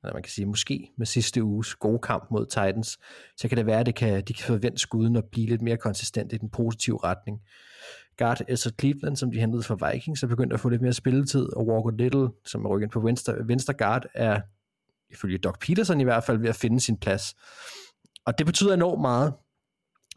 eller 0.03 0.13
man 0.13 0.23
kan 0.23 0.31
sige 0.31 0.45
måske 0.45 0.91
med 0.97 1.05
sidste 1.05 1.43
uges 1.43 1.75
gode 1.75 1.99
kamp 1.99 2.31
mod 2.31 2.45
Titans, 2.45 2.99
så 3.37 3.47
kan 3.47 3.57
det 3.57 3.65
være, 3.65 3.79
at 3.79 3.85
det 3.85 3.95
kan, 3.95 4.23
de 4.23 4.33
kan 4.33 4.45
forvente 4.45 4.77
skuden 4.77 5.15
og 5.15 5.23
blive 5.31 5.47
lidt 5.47 5.61
mere 5.61 5.77
konsistent 5.77 6.33
i 6.33 6.37
den 6.37 6.49
positive 6.49 6.99
retning. 7.03 7.41
Guard 8.17 8.41
Elsa 8.47 8.69
Cleveland, 8.79 9.15
som 9.15 9.31
de 9.31 9.39
hentede 9.39 9.63
fra 9.63 9.91
Vikings, 9.91 10.23
er 10.23 10.27
begyndt 10.27 10.53
at 10.53 10.59
få 10.59 10.69
lidt 10.69 10.81
mere 10.81 10.93
spilletid, 10.93 11.53
og 11.53 11.67
Walker 11.67 11.97
Little, 11.97 12.29
som 12.45 12.65
er 12.65 12.69
rykket 12.69 12.91
på 12.91 12.99
venstre, 12.99 13.35
venstre 13.47 13.73
guard, 13.73 14.05
er 14.13 14.41
ifølge 15.09 15.37
Doc 15.37 15.59
Peterson 15.59 16.01
i 16.01 16.03
hvert 16.03 16.23
fald 16.23 16.37
ved 16.37 16.49
at 16.49 16.55
finde 16.55 16.79
sin 16.79 16.97
plads. 16.97 17.35
Og 18.25 18.37
det 18.37 18.45
betyder 18.45 18.73
enormt 18.73 19.01
meget, 19.01 19.33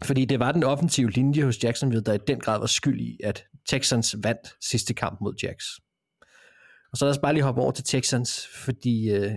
fordi 0.05 0.25
det 0.25 0.39
var 0.41 0.53
den 0.53 0.65
offensive 0.65 1.11
linje 1.11 1.45
hos 1.45 1.65
Jacksonville, 1.65 2.05
der 2.05 2.13
i 2.13 2.19
den 2.27 2.41
grad 2.41 2.59
var 2.59 2.67
skyld 2.67 3.01
i, 3.01 3.21
at 3.25 3.45
Texans 3.69 4.17
vandt 4.23 4.57
sidste 4.61 4.95
kamp 4.95 5.21
mod 5.21 5.35
Jacks. 5.43 5.67
Og 6.93 6.99
så 6.99 7.05
lad 7.05 7.11
os 7.11 7.19
bare 7.19 7.33
lige 7.33 7.45
hoppe 7.45 7.61
over 7.61 7.73
til 7.73 7.85
Texans, 7.85 8.47
fordi... 8.47 9.11
Øh, 9.11 9.33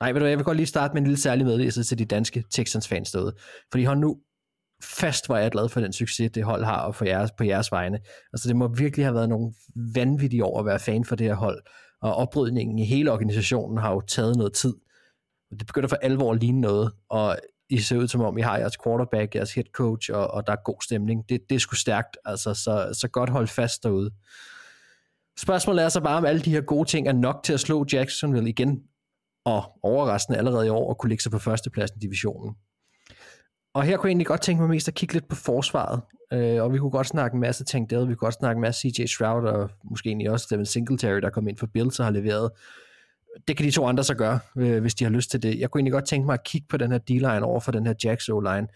nej, 0.00 0.12
ved 0.12 0.20
du, 0.20 0.26
jeg 0.26 0.38
vil 0.38 0.44
godt 0.44 0.56
lige 0.56 0.66
starte 0.66 0.94
med 0.94 1.00
en 1.02 1.06
lille 1.06 1.20
særlig 1.20 1.46
meddelelse 1.46 1.84
til 1.84 1.98
de 1.98 2.04
danske 2.04 2.44
Texans-fans 2.50 3.10
derude. 3.10 3.34
Fordi 3.70 3.84
hold 3.84 3.98
nu 3.98 4.18
fast, 4.82 5.26
hvor 5.26 5.36
jeg 5.36 5.46
er 5.46 5.50
glad 5.50 5.68
for 5.68 5.80
den 5.80 5.92
succes, 5.92 6.30
det 6.30 6.44
hold 6.44 6.64
har, 6.64 6.80
og 6.80 6.94
for 6.94 7.04
jeres, 7.04 7.30
på 7.38 7.44
jeres 7.44 7.72
vegne. 7.72 7.98
Altså, 8.32 8.48
det 8.48 8.56
må 8.56 8.68
virkelig 8.68 9.06
have 9.06 9.14
været 9.14 9.28
nogle 9.28 9.52
vanvittige 9.94 10.44
år 10.44 10.60
at 10.60 10.66
være 10.66 10.78
fan 10.78 11.04
for 11.04 11.16
det 11.16 11.26
her 11.26 11.34
hold. 11.34 11.62
Og 12.02 12.14
oprydningen 12.14 12.78
i 12.78 12.84
hele 12.84 13.12
organisationen 13.12 13.78
har 13.78 13.92
jo 13.92 14.00
taget 14.00 14.36
noget 14.36 14.52
tid. 14.52 14.74
Det 15.58 15.66
begynder 15.66 15.88
for 15.88 15.96
alvor 15.96 16.32
at 16.32 16.40
ligne 16.40 16.60
noget, 16.60 16.92
og 17.10 17.38
I 17.70 17.78
ser 17.78 17.96
ud 17.96 18.08
som 18.08 18.20
om, 18.20 18.38
I 18.38 18.40
har 18.40 18.58
jeres 18.58 18.76
quarterback, 18.84 19.34
jeres 19.34 19.54
head 19.54 19.64
coach, 19.72 20.10
og, 20.12 20.30
og 20.30 20.46
der 20.46 20.52
er 20.52 20.62
god 20.64 20.82
stemning. 20.82 21.28
Det, 21.28 21.40
det 21.48 21.54
er 21.54 21.58
sgu 21.58 21.76
stærkt, 21.76 22.16
altså, 22.24 22.54
så, 22.54 22.88
så 22.92 23.08
godt 23.08 23.30
hold 23.30 23.48
fast 23.48 23.82
derude. 23.82 24.10
Spørgsmålet 25.38 25.84
er 25.84 25.88
så 25.88 26.00
bare, 26.00 26.16
om 26.16 26.24
alle 26.24 26.40
de 26.40 26.50
her 26.50 26.60
gode 26.60 26.88
ting 26.88 27.08
er 27.08 27.12
nok 27.12 27.40
til 27.44 27.52
at 27.52 27.60
slå 27.60 27.86
Jacksonville 27.92 28.48
igen, 28.48 28.82
og 29.48 29.78
overraskende 29.82 30.38
allerede 30.38 30.66
i 30.66 30.70
år 30.70 30.90
at 30.90 30.98
kunne 30.98 31.08
ligge 31.08 31.22
sig 31.22 31.32
på 31.32 31.38
førstepladsen 31.38 31.98
i 31.98 32.00
divisionen. 32.00 32.54
Og 33.74 33.82
her 33.82 33.96
kunne 33.96 34.06
jeg 34.06 34.10
egentlig 34.10 34.26
godt 34.26 34.40
tænke 34.40 34.60
mig 34.60 34.70
mest 34.70 34.88
at 34.88 34.94
kigge 34.94 35.14
lidt 35.14 35.28
på 35.28 35.36
forsvaret, 35.36 36.00
øh, 36.32 36.62
og 36.62 36.72
vi 36.72 36.78
kunne 36.78 36.90
godt 36.90 37.06
snakke 37.06 37.34
en 37.34 37.40
masse 37.40 37.64
Tank 37.64 37.90
Dell, 37.90 38.08
vi 38.08 38.14
kunne 38.14 38.26
godt 38.26 38.34
snakke 38.34 38.58
en 38.58 38.62
masse 38.62 38.80
CJ 38.80 39.06
Stroud, 39.06 39.44
og 39.44 39.70
måske 39.84 40.08
egentlig 40.08 40.30
også 40.30 40.46
Devin 40.50 40.66
Singletary, 40.66 41.18
der 41.18 41.30
kom 41.30 41.48
ind 41.48 41.56
for 41.56 41.66
Bills 41.66 41.98
og 42.00 42.06
har 42.06 42.12
leveret. 42.12 42.50
Det 43.48 43.56
kan 43.56 43.66
de 43.66 43.70
to 43.70 43.86
andre 43.86 44.04
så 44.04 44.14
gøre, 44.14 44.38
øh, 44.58 44.80
hvis 44.80 44.94
de 44.94 45.04
har 45.04 45.10
lyst 45.10 45.30
til 45.30 45.42
det. 45.42 45.58
Jeg 45.58 45.70
kunne 45.70 45.78
egentlig 45.78 45.92
godt 45.92 46.06
tænke 46.06 46.26
mig 46.26 46.34
at 46.34 46.44
kigge 46.44 46.66
på 46.70 46.76
den 46.76 46.92
her 46.92 46.98
D-line 46.98 47.44
over 47.44 47.60
for 47.60 47.72
den 47.72 47.86
her 47.86 47.94
Jacks 48.04 48.28
O-line, 48.28 48.66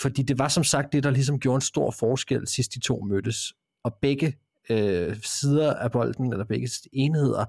fordi 0.00 0.22
det 0.22 0.38
var 0.38 0.48
som 0.48 0.64
sagt 0.64 0.92
det, 0.92 1.04
der 1.04 1.10
ligesom 1.10 1.40
gjorde 1.40 1.54
en 1.54 1.60
stor 1.60 1.90
forskel 1.90 2.48
sidst 2.48 2.74
de 2.74 2.80
to 2.80 3.00
mødtes. 3.00 3.52
Og 3.84 3.94
begge 4.02 4.36
øh, 4.70 5.16
sider 5.22 5.74
af 5.74 5.92
bolden, 5.92 6.32
eller 6.32 6.44
begge 6.44 6.68
enheder, 6.92 7.44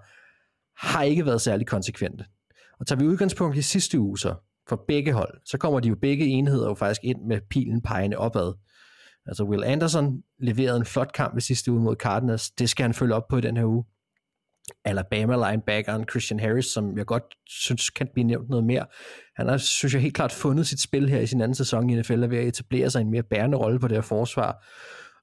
har 0.79 1.03
ikke 1.03 1.25
været 1.25 1.41
særlig 1.41 1.67
konsekvente. 1.67 2.25
Og 2.79 2.87
tager 2.87 2.99
vi 2.99 3.07
udgangspunkt 3.07 3.57
i 3.57 3.61
sidste 3.61 3.99
uge 3.99 4.17
så, 4.17 4.35
for 4.69 4.83
begge 4.87 5.13
hold, 5.13 5.37
så 5.45 5.57
kommer 5.57 5.79
de 5.79 5.89
jo 5.89 5.95
begge 6.01 6.25
enheder 6.25 6.67
jo 6.67 6.73
faktisk 6.73 7.01
ind 7.03 7.21
med 7.27 7.39
pilen 7.49 7.81
pegende 7.81 8.17
opad. 8.17 8.53
Altså 9.25 9.43
Will 9.43 9.63
Anderson 9.63 10.23
leverede 10.39 10.77
en 10.77 10.85
flot 10.85 11.13
kamp 11.13 11.37
i 11.37 11.41
sidste 11.41 11.71
uge 11.71 11.81
mod 11.81 11.95
Cardinals. 11.95 12.49
Det 12.49 12.69
skal 12.69 12.83
han 12.83 12.93
følge 12.93 13.15
op 13.15 13.27
på 13.29 13.37
i 13.37 13.41
den 13.41 13.57
her 13.57 13.65
uge. 13.65 13.85
Alabama 14.85 15.49
linebackeren 15.49 16.05
Christian 16.09 16.39
Harris, 16.39 16.65
som 16.65 16.97
jeg 16.97 17.05
godt 17.05 17.23
synes 17.49 17.89
kan 17.89 18.07
blive 18.13 18.27
nævnt 18.27 18.49
noget 18.49 18.65
mere. 18.65 18.85
Han 19.35 19.47
har, 19.47 19.57
synes 19.57 19.93
jeg, 19.93 20.01
helt 20.01 20.15
klart 20.15 20.31
fundet 20.31 20.67
sit 20.67 20.81
spil 20.81 21.09
her 21.09 21.19
i 21.19 21.27
sin 21.27 21.41
anden 21.41 21.55
sæson 21.55 21.89
i 21.89 21.99
NFL, 21.99 22.23
og 22.23 22.29
ved 22.29 22.37
at 22.37 22.47
etablere 22.47 22.89
sig 22.89 23.01
en 23.01 23.11
mere 23.11 23.23
bærende 23.23 23.57
rolle 23.57 23.79
på 23.79 23.87
det 23.87 23.97
her 23.97 24.01
forsvar. 24.01 24.65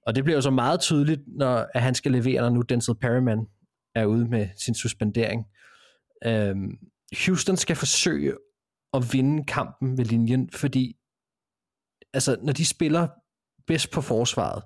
Og 0.07 0.15
det 0.15 0.25
bliver 0.25 0.37
jo 0.37 0.41
så 0.41 0.51
meget 0.51 0.81
tydeligt, 0.81 1.21
når 1.39 1.67
at 1.75 1.83
han 1.83 1.95
skal 1.95 2.13
levere, 2.13 2.43
når 2.43 2.51
nu 2.51 2.61
Denzel 2.61 2.95
Perryman 2.95 3.47
er 3.95 4.05
ude 4.05 4.29
med 4.29 4.49
sin 4.57 4.75
suspendering. 4.75 5.45
Øhm, 6.27 6.79
Houston 7.27 7.57
skal 7.57 7.77
forsøge 7.77 8.35
at 8.95 9.13
vinde 9.13 9.45
kampen 9.45 9.99
ved 9.99 10.05
linjen, 10.05 10.51
fordi 10.53 10.97
altså, 12.13 12.37
når 12.43 12.53
de 12.53 12.67
spiller 12.67 13.09
bedst 13.67 13.91
på 13.91 14.01
forsvaret, 14.01 14.63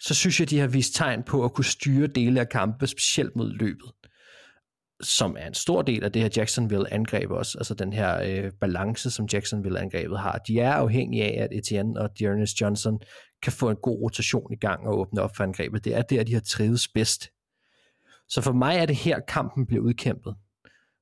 så 0.00 0.14
synes 0.14 0.40
jeg, 0.40 0.50
de 0.50 0.58
har 0.58 0.66
vist 0.66 0.94
tegn 0.94 1.22
på 1.22 1.44
at 1.44 1.52
kunne 1.52 1.64
styre 1.64 2.06
dele 2.06 2.40
af 2.40 2.48
kampe, 2.48 2.86
specielt 2.86 3.36
mod 3.36 3.50
løbet, 3.50 3.90
som 5.02 5.36
er 5.38 5.46
en 5.46 5.54
stor 5.54 5.82
del 5.82 6.04
af 6.04 6.12
det 6.12 6.22
her 6.22 6.28
Jacksonville-angreb 6.36 7.30
også, 7.30 7.58
altså 7.58 7.74
den 7.74 7.92
her 7.92 8.20
øh, 8.22 8.52
balance, 8.60 9.10
som 9.10 9.28
Jacksonville-angrebet 9.32 10.18
har. 10.18 10.38
De 10.38 10.60
er 10.60 10.72
afhængige 10.72 11.24
af, 11.24 11.42
at 11.42 11.48
Etienne 11.52 12.00
og 12.00 12.18
Dearness 12.18 12.60
Johnson 12.60 12.98
kan 13.42 13.52
få 13.52 13.70
en 13.70 13.76
god 13.82 14.00
rotation 14.02 14.52
i 14.52 14.56
gang 14.56 14.86
og 14.86 14.98
åbne 14.98 15.22
op 15.22 15.36
for 15.36 15.44
angrebet. 15.44 15.84
Det 15.84 15.94
er 15.94 16.02
der, 16.02 16.24
de 16.24 16.32
har 16.32 16.40
trives 16.40 16.88
bedst. 16.88 17.28
Så 18.28 18.40
for 18.40 18.52
mig 18.52 18.76
er 18.76 18.86
det 18.86 18.96
her, 18.96 19.20
kampen 19.28 19.66
bliver 19.66 19.82
udkæmpet. 19.82 20.34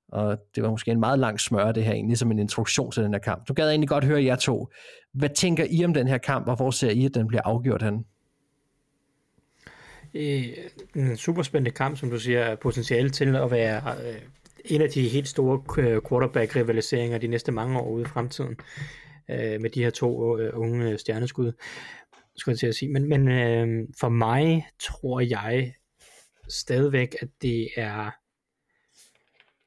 Og 0.09 0.39
det 0.55 0.63
var 0.63 0.71
måske 0.71 0.91
en 0.91 1.01
meget 1.01 1.19
lang 1.19 1.41
smør, 1.41 1.73
det 1.73 1.85
her 1.85 1.93
egentlig, 1.93 2.19
som 2.19 2.31
en 2.31 2.39
introduktion 2.39 2.91
til 2.91 3.03
den 3.03 3.13
her 3.13 3.21
kamp. 3.21 3.49
Du 3.49 3.53
gad 3.53 3.69
egentlig 3.69 3.89
godt 3.89 4.05
høre 4.05 4.25
jer 4.25 4.37
to. 4.37 4.69
Hvad 5.15 5.29
tænker 5.29 5.67
I 5.71 5.85
om 5.85 5.95
den 5.95 6.09
her 6.09 6.19
kamp, 6.19 6.49
og 6.49 6.57
hvor 6.57 6.71
ser 6.71 6.91
I, 6.91 7.05
at 7.05 7.15
den 7.15 7.27
bliver 7.27 7.43
afgjort 7.45 7.83
han? 7.83 8.05
Øh, 10.15 10.45
en 10.97 11.17
super 11.17 11.43
spændende 11.43 11.71
kamp, 11.71 11.99
som 11.99 12.11
du 12.11 12.19
siger, 12.19 12.57
potentiale 12.57 13.11
til 13.11 13.37
at 13.37 13.51
være 13.51 13.95
øh, 14.09 14.21
en 14.65 14.81
af 14.83 14.89
de 14.91 15.09
helt 15.09 15.29
store 15.29 15.63
øh, 15.79 16.01
quarterback-rivaliseringer 16.09 17.19
de 17.19 17.27
næste 17.27 17.53
mange 17.53 17.81
år 17.81 17.91
ude 17.91 18.03
i 18.03 18.07
fremtiden, 18.07 18.57
øh, 19.31 19.61
med 19.61 19.71
de 19.71 19.83
her 19.83 19.91
to 19.91 20.39
øh, 20.39 20.51
unge 20.55 20.99
stjerneskud, 20.99 21.53
skulle 22.37 22.53
jeg 22.53 22.59
til 22.59 22.67
at 22.67 22.75
sige. 22.75 22.93
Men, 22.93 23.09
men 23.09 23.27
for 24.01 24.09
mig 24.09 24.67
tror 24.81 25.21
jeg 25.21 25.73
stadigvæk, 26.53 27.17
at 27.21 27.29
det 27.43 27.69
er 27.77 28.11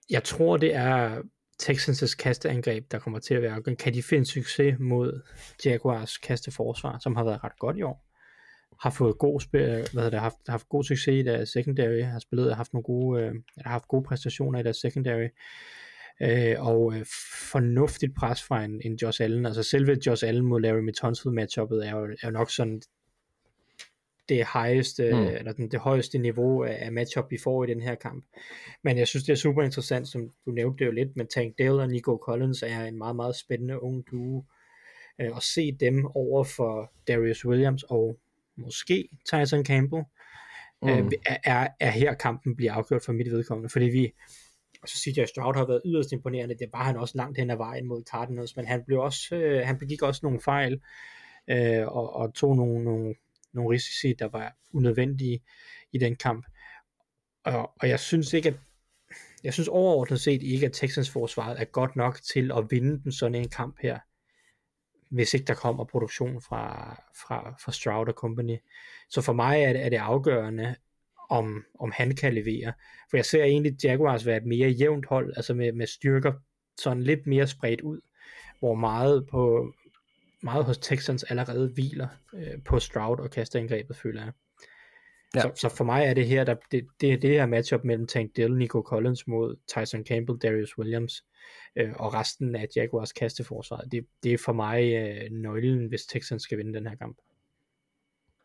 jeg 0.09 0.23
tror, 0.23 0.57
det 0.57 0.75
er 0.75 1.21
Texans' 1.63 2.15
kasteangreb, 2.15 2.91
der 2.91 2.99
kommer 2.99 3.19
til 3.19 3.33
at 3.33 3.41
være. 3.41 3.75
Kan 3.75 3.93
de 3.93 4.03
finde 4.03 4.25
succes 4.25 4.75
mod 4.79 5.21
Jaguars 5.65 6.17
kasteforsvar, 6.17 6.99
som 6.99 7.15
har 7.15 7.23
været 7.23 7.43
ret 7.43 7.59
godt 7.59 7.77
i 7.77 7.81
år? 7.81 8.05
Har 8.81 8.89
fået 8.89 9.17
god 9.17 9.39
spil, 9.39 9.61
øh, 9.61 9.67
hvad 9.67 9.83
hedder 9.93 10.09
det, 10.09 10.19
haft, 10.19 10.35
haft 10.47 10.69
god 10.69 10.83
succes 10.83 11.13
i 11.13 11.21
deres 11.21 11.49
secondary, 11.49 12.01
har 12.01 12.19
spillet 12.19 12.49
og 12.49 12.57
haft 12.57 12.73
nogle 12.73 12.83
gode, 12.83 13.21
øh, 13.21 13.33
har 13.57 13.71
haft 13.71 13.87
gode 13.87 14.03
præstationer 14.03 14.59
i 14.59 14.63
deres 14.63 14.77
secondary. 14.77 15.27
Øh, 16.21 16.55
og 16.59 16.93
øh, 16.95 17.05
fornuftigt 17.51 18.15
pres 18.15 18.43
fra 18.43 18.63
en, 18.63 18.81
en 18.85 18.95
Josh 18.95 19.21
Allen. 19.21 19.45
Altså 19.45 19.63
selve 19.63 19.97
Josh 20.05 20.27
Allen 20.27 20.45
mod 20.45 20.61
Larry 20.61 20.93
Tunsil 20.93 21.31
matchuppet 21.31 21.87
er 21.87 21.91
jo, 21.91 22.05
er 22.05 22.27
jo 22.27 22.31
nok 22.31 22.51
sådan 22.51 22.81
det 24.29 24.45
højeste, 24.45 25.13
mm. 25.13 25.27
eller 25.27 25.51
den, 25.51 25.71
det 25.71 25.79
højeste 25.79 26.17
niveau 26.17 26.63
af 26.63 26.91
matchup, 26.91 27.25
vi 27.31 27.37
får 27.43 27.63
i 27.63 27.67
den 27.67 27.81
her 27.81 27.95
kamp. 27.95 28.25
Men 28.83 28.97
jeg 28.97 29.07
synes, 29.07 29.23
det 29.23 29.33
er 29.33 29.37
super 29.37 29.63
interessant, 29.63 30.07
som 30.07 30.31
du 30.45 30.51
nævnte 30.51 30.79
det 30.79 30.85
jo 30.85 30.91
lidt, 30.91 31.15
men 31.15 31.27
Tank 31.27 31.57
Dale 31.57 31.81
og 31.81 31.89
Nico 31.89 32.17
Collins 32.25 32.63
er 32.63 32.83
en 32.83 32.97
meget, 32.97 33.15
meget 33.15 33.35
spændende 33.35 33.83
ung 33.83 34.03
duo. 34.11 34.45
Øh, 35.21 35.37
at 35.37 35.43
se 35.43 35.71
dem 35.79 36.05
over 36.05 36.43
for 36.43 36.91
Darius 37.07 37.45
Williams 37.45 37.83
og 37.83 38.19
måske 38.57 39.09
Tyson 39.25 39.65
Campbell, 39.65 40.03
mm. 40.81 40.89
øh, 40.89 41.11
er, 41.43 41.67
er 41.79 41.89
her 41.89 42.13
kampen 42.13 42.55
bliver 42.55 42.73
afgjort 42.73 43.01
for 43.05 43.13
mit 43.13 43.31
vedkommende, 43.31 43.69
fordi 43.69 43.85
vi, 43.85 44.13
så 44.85 44.97
CJ 44.97 45.25
Stroud 45.25 45.55
har 45.55 45.65
været 45.65 45.81
yderst 45.85 46.11
imponerende, 46.11 46.55
det 46.59 46.69
var 46.73 46.83
han 46.83 46.97
også 46.97 47.17
langt 47.17 47.37
hen 47.37 47.49
ad 47.49 47.57
vejen 47.57 47.87
mod 47.87 48.03
Cardinals, 48.11 48.55
men 48.55 48.65
han 48.65 48.83
blev 48.87 48.99
også, 48.99 49.35
øh, 49.35 49.65
han 49.65 49.77
begik 49.77 50.01
også 50.01 50.19
nogle 50.23 50.41
fejl, 50.41 50.81
øh, 51.49 51.87
og, 51.87 52.13
og 52.13 52.33
tog 52.33 52.55
nogle, 52.55 52.83
nogle 52.83 53.15
nogle 53.55 53.75
risici, 53.75 54.13
der 54.13 54.27
var 54.27 54.55
unødvendige 54.73 55.43
i 55.91 55.97
den 55.97 56.15
kamp. 56.15 56.45
Og, 57.43 57.71
og 57.81 57.89
jeg 57.89 57.99
synes 57.99 58.33
ikke, 58.33 58.49
at 58.49 58.55
jeg 59.43 59.53
synes 59.53 59.67
overordnet 59.67 60.21
set 60.21 60.43
ikke, 60.43 60.65
at 60.65 60.73
Texans 60.73 61.09
forsvaret 61.09 61.61
er 61.61 61.65
godt 61.65 61.95
nok 61.95 62.21
til 62.21 62.51
at 62.51 62.71
vinde 62.71 63.03
den 63.03 63.11
sådan 63.11 63.35
en 63.35 63.49
kamp 63.49 63.75
her, 63.81 63.99
hvis 65.11 65.33
ikke 65.33 65.45
der 65.45 65.53
kommer 65.53 65.83
produktion 65.83 66.41
fra, 66.41 66.95
fra, 67.27 67.55
fra 67.63 67.71
Stroud 67.71 68.07
og 68.07 68.13
Company. 68.13 68.57
Så 69.09 69.21
for 69.21 69.33
mig 69.33 69.63
er 69.63 69.73
det, 69.73 69.85
er 69.85 69.89
det 69.89 69.97
afgørende, 69.97 70.75
om, 71.29 71.65
om 71.79 71.91
han 71.91 72.15
kan 72.15 72.33
levere. 72.33 72.73
For 73.09 73.17
jeg 73.17 73.25
ser 73.25 73.43
egentlig 73.43 73.83
Jaguars 73.83 74.25
være 74.25 74.37
et 74.37 74.45
mere 74.45 74.69
jævnt 74.69 75.05
hold, 75.05 75.33
altså 75.35 75.53
med, 75.53 75.71
med 75.71 75.87
styrker 75.87 76.33
sådan 76.77 77.03
lidt 77.03 77.27
mere 77.27 77.47
spredt 77.47 77.81
ud, 77.81 78.01
hvor 78.59 78.75
meget 78.75 79.27
på, 79.27 79.73
meget 80.45 80.65
hos 80.65 80.77
Texans 80.77 81.23
allerede 81.23 81.71
hviler 81.73 82.07
øh, 82.33 82.63
på 82.65 82.79
Stroud 82.79 83.19
og 83.19 83.31
kasteangrebet, 83.31 83.95
føler 83.95 84.23
jeg. 84.23 84.31
Ja. 85.35 85.41
Så, 85.41 85.51
så 85.55 85.69
for 85.69 85.83
mig 85.83 86.05
er 86.05 86.13
det 86.13 86.27
her, 86.27 86.43
der, 86.43 86.55
det, 86.71 86.87
det, 87.01 87.21
det 87.21 87.29
her 87.29 87.45
matchup 87.45 87.83
mellem 87.83 88.07
Tank 88.07 88.35
Dell, 88.35 88.57
Nico 88.57 88.81
Collins 88.81 89.27
mod 89.27 89.55
Tyson 89.67 90.05
Campbell, 90.05 90.39
Darius 90.39 90.77
Williams 90.77 91.23
øh, 91.75 91.93
og 91.95 92.13
resten 92.13 92.55
af 92.55 92.67
Jaguars 92.75 93.11
kasteforsvar. 93.11 93.77
Det, 93.77 94.05
det 94.23 94.33
er 94.33 94.37
for 94.45 94.53
mig 94.53 94.93
øh, 94.93 95.31
nøglen, 95.31 95.87
hvis 95.87 96.05
Texans 96.05 96.41
skal 96.41 96.57
vinde 96.57 96.73
den 96.73 96.87
her 96.87 96.95
kamp. 96.95 97.17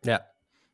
Ja, 0.06 0.16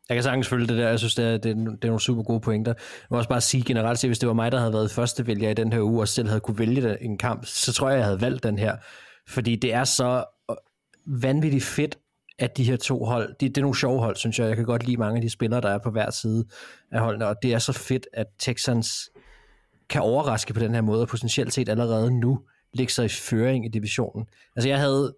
jeg 0.08 0.16
kan 0.16 0.22
sagtens 0.22 0.48
følge 0.48 0.66
det 0.66 0.78
der. 0.78 0.88
Jeg 0.88 0.98
synes, 0.98 1.14
det 1.14 1.24
er, 1.24 1.36
det 1.38 1.50
er, 1.50 1.54
det 1.54 1.84
er 1.84 1.86
nogle 1.86 2.00
super 2.00 2.22
gode 2.22 2.40
pointer. 2.40 2.72
Jeg 2.76 3.06
vil 3.10 3.16
også 3.16 3.28
bare 3.28 3.40
sige 3.40 3.64
generelt 3.66 3.98
set, 3.98 4.08
hvis 4.08 4.18
det 4.18 4.26
var 4.26 4.34
mig, 4.34 4.52
der 4.52 4.58
havde 4.58 4.72
været 4.72 4.90
første 4.90 5.26
vælger 5.26 5.50
i 5.50 5.54
den 5.54 5.72
her 5.72 5.80
uge, 5.80 6.00
og 6.00 6.08
selv 6.08 6.28
havde 6.28 6.40
kunne 6.40 6.58
vælge 6.58 7.02
en 7.02 7.18
kamp, 7.18 7.44
så 7.44 7.72
tror 7.72 7.88
jeg, 7.88 7.96
jeg 7.96 8.04
havde 8.04 8.20
valgt 8.20 8.42
den 8.42 8.58
her. 8.58 8.76
Fordi 9.28 9.56
det 9.56 9.74
er 9.74 9.84
så 9.84 10.24
vanvittigt 11.06 11.64
fedt, 11.64 11.98
at 12.38 12.56
de 12.56 12.64
her 12.64 12.76
to 12.76 13.04
hold, 13.04 13.28
det, 13.28 13.40
det 13.40 13.58
er 13.58 13.62
nogle 13.62 13.76
sjove 13.76 14.00
hold, 14.00 14.16
synes 14.16 14.38
jeg. 14.38 14.48
Jeg 14.48 14.56
kan 14.56 14.64
godt 14.64 14.86
lide 14.86 14.96
mange 14.96 15.16
af 15.16 15.22
de 15.22 15.30
spillere, 15.30 15.60
der 15.60 15.68
er 15.68 15.78
på 15.78 15.90
hver 15.90 16.10
side 16.10 16.44
af 16.92 17.00
holdene, 17.00 17.26
og 17.26 17.36
det 17.42 17.54
er 17.54 17.58
så 17.58 17.72
fedt, 17.72 18.06
at 18.12 18.26
Texans 18.38 19.10
kan 19.88 20.02
overraske 20.02 20.54
på 20.54 20.60
den 20.60 20.74
her 20.74 20.80
måde, 20.80 21.02
og 21.02 21.08
potentielt 21.08 21.52
set 21.52 21.68
allerede 21.68 22.20
nu 22.20 22.40
ligge 22.74 22.92
sig 22.92 23.04
i 23.04 23.08
føring 23.08 23.66
i 23.66 23.68
divisionen. 23.68 24.26
Altså 24.56 24.68
jeg 24.68 24.78
havde 24.78 25.14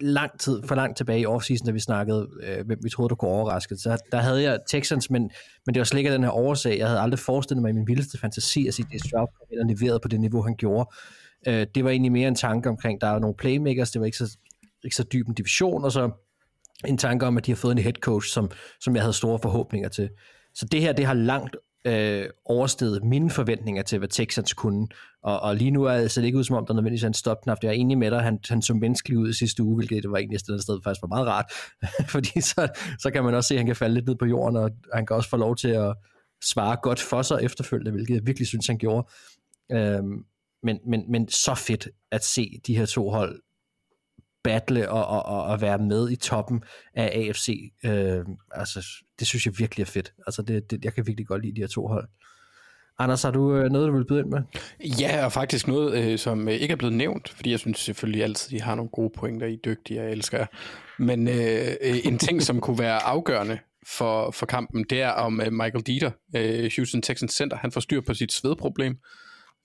lang 0.00 0.38
tid, 0.38 0.62
for 0.64 0.74
langt 0.74 0.96
tilbage 0.96 1.20
i 1.20 1.26
offseason, 1.26 1.66
da 1.66 1.72
vi 1.72 1.80
snakkede, 1.80 2.28
øh, 2.42 2.66
hvem 2.66 2.78
vi 2.82 2.90
troede, 2.90 3.08
der 3.08 3.14
kunne 3.14 3.30
overraske. 3.30 3.76
Så 3.76 3.98
der 4.12 4.18
havde 4.18 4.42
jeg 4.42 4.58
Texans, 4.68 5.10
men, 5.10 5.22
men 5.66 5.74
det 5.74 5.80
var 5.80 5.84
slet 5.84 5.98
ikke 5.98 6.12
den 6.12 6.22
her 6.22 6.30
årsag. 6.30 6.78
Jeg 6.78 6.86
havde 6.86 7.00
aldrig 7.00 7.18
forestillet 7.18 7.62
mig 7.62 7.68
i 7.68 7.72
min 7.72 7.86
vildeste 7.86 8.18
fantasi 8.18 8.66
at 8.66 8.74
sige, 8.74 8.86
at 8.94 9.00
Stroud 9.00 9.26
kom 9.38 9.46
ind 9.52 9.60
og 9.60 9.66
leverede 9.66 10.00
på 10.00 10.08
det 10.08 10.20
niveau, 10.20 10.42
han 10.42 10.56
gjorde. 10.56 10.90
Øh, 11.48 11.66
det 11.74 11.84
var 11.84 11.90
egentlig 11.90 12.12
mere 12.12 12.28
en 12.28 12.34
tanke 12.34 12.68
omkring, 12.68 13.00
der 13.00 13.06
er 13.06 13.18
nogle 13.18 13.36
playmakers, 13.36 13.90
det 13.90 14.00
var 14.00 14.06
ikke 14.06 14.18
så, 14.18 14.36
ikke 14.84 14.96
så 14.96 15.02
dyb 15.02 15.28
en 15.28 15.34
division, 15.34 15.84
og 15.84 15.92
så 15.92 16.10
en 16.86 16.98
tanke 16.98 17.26
om, 17.26 17.36
at 17.36 17.46
de 17.46 17.50
har 17.50 17.56
fået 17.56 17.72
en 17.72 17.78
head 17.78 17.92
coach, 17.92 18.28
som, 18.28 18.50
som 18.80 18.94
jeg 18.94 19.02
havde 19.02 19.12
store 19.12 19.38
forhåbninger 19.38 19.88
til. 19.88 20.10
Så 20.54 20.66
det 20.72 20.80
her, 20.80 20.92
det 20.92 21.06
har 21.06 21.14
langt 21.14 21.56
øh, 21.86 22.26
oversteget 22.44 23.04
mine 23.04 23.30
forventninger 23.30 23.82
til, 23.82 23.98
hvad 23.98 24.08
Texans 24.08 24.52
kunne. 24.52 24.86
Og, 25.22 25.40
og 25.40 25.56
lige 25.56 25.70
nu 25.70 25.84
er 25.84 25.96
det 25.96 26.24
ikke 26.24 26.38
ud 26.38 26.44
som 26.44 26.56
om, 26.56 26.66
der 26.66 26.74
nødvendigvis 26.74 27.02
er 27.02 27.08
en 27.08 27.14
stopknap. 27.14 27.58
Jeg 27.62 27.68
er 27.68 27.72
enig 27.72 27.98
med 27.98 28.10
dig, 28.10 28.20
han, 28.20 28.38
han 28.48 28.62
så 28.62 28.74
menneskelig 28.74 29.18
ud 29.18 29.28
i 29.28 29.32
sidste 29.32 29.62
uge, 29.62 29.76
hvilket 29.76 30.02
det 30.02 30.10
var 30.10 30.16
egentlig 30.16 30.36
et 30.36 30.40
sted, 30.40 30.60
sted 30.60 30.80
faktisk 30.84 31.02
var 31.02 31.08
meget 31.08 31.26
rart. 31.26 31.44
Fordi 32.14 32.40
så, 32.40 32.68
så 32.98 33.10
kan 33.10 33.24
man 33.24 33.34
også 33.34 33.48
se, 33.48 33.54
at 33.54 33.58
han 33.58 33.66
kan 33.66 33.76
falde 33.76 33.94
lidt 33.94 34.06
ned 34.06 34.16
på 34.16 34.26
jorden, 34.26 34.56
og 34.56 34.70
han 34.94 35.06
kan 35.06 35.16
også 35.16 35.30
få 35.30 35.36
lov 35.36 35.56
til 35.56 35.68
at 35.68 35.94
svare 36.44 36.76
godt 36.82 37.00
for 37.00 37.22
sig 37.22 37.38
efterfølgende, 37.42 37.90
hvilket 37.90 38.14
jeg 38.14 38.26
virkelig 38.26 38.46
synes, 38.48 38.66
han 38.66 38.78
gjorde. 38.78 39.08
Øhm, 39.72 40.24
men, 40.62 40.78
men, 40.86 41.10
men 41.10 41.28
så 41.28 41.54
fedt 41.54 41.88
at 42.12 42.24
se 42.24 42.60
de 42.66 42.76
her 42.76 42.86
to 42.86 43.10
hold 43.10 43.40
battle 44.44 44.90
og, 44.90 45.06
og, 45.06 45.26
og, 45.26 45.44
og 45.44 45.60
være 45.60 45.78
med 45.78 46.10
i 46.10 46.16
toppen 46.16 46.62
af 46.94 47.12
AFC. 47.14 47.72
Øh, 47.84 48.24
altså, 48.50 48.86
det 49.18 49.26
synes 49.26 49.46
jeg 49.46 49.58
virkelig 49.58 49.82
er 49.82 49.86
fedt. 49.86 50.12
Altså, 50.26 50.42
det, 50.42 50.70
det, 50.70 50.84
jeg 50.84 50.94
kan 50.94 51.06
virkelig 51.06 51.26
godt 51.26 51.42
lide 51.42 51.56
de 51.56 51.60
her 51.60 51.68
to 51.68 51.86
hold. 51.86 52.08
Anders, 53.00 53.22
har 53.22 53.30
du 53.30 53.54
øh, 53.54 53.70
noget, 53.70 53.88
du 53.88 53.96
vil 53.96 54.04
byde 54.04 54.20
ind 54.20 54.28
med? 54.28 54.42
Ja, 55.00 55.24
og 55.24 55.32
faktisk 55.32 55.68
noget, 55.68 56.04
øh, 56.04 56.18
som 56.18 56.48
øh, 56.48 56.54
ikke 56.54 56.72
er 56.72 56.76
blevet 56.76 56.94
nævnt, 56.94 57.28
fordi 57.28 57.50
jeg 57.50 57.58
synes 57.58 57.78
selvfølgelig 57.78 58.24
altid, 58.24 58.56
de 58.56 58.62
har 58.62 58.74
nogle 58.74 58.90
gode 58.90 59.10
pointer, 59.16 59.46
I 59.46 59.54
er 59.54 59.58
dygtige, 59.64 60.02
jeg 60.02 60.10
elsker 60.10 60.38
jer. 60.38 60.46
Men 60.98 61.28
øh, 61.28 61.76
øh, 61.80 61.96
en 62.04 62.18
ting, 62.18 62.42
som 62.42 62.60
kunne 62.60 62.78
være 62.78 63.02
afgørende 63.02 63.58
for, 63.86 64.30
for 64.30 64.46
kampen, 64.46 64.84
det 64.90 65.02
er 65.02 65.10
om 65.10 65.40
øh, 65.40 65.52
Michael 65.52 65.84
Dieter, 65.86 66.10
øh, 66.36 66.70
Houston 66.76 67.02
Texans 67.02 67.32
Center, 67.32 67.56
han 67.56 67.72
får 67.72 67.80
styr 67.80 68.00
på 68.00 68.14
sit 68.14 68.32
svedproblem. 68.32 68.96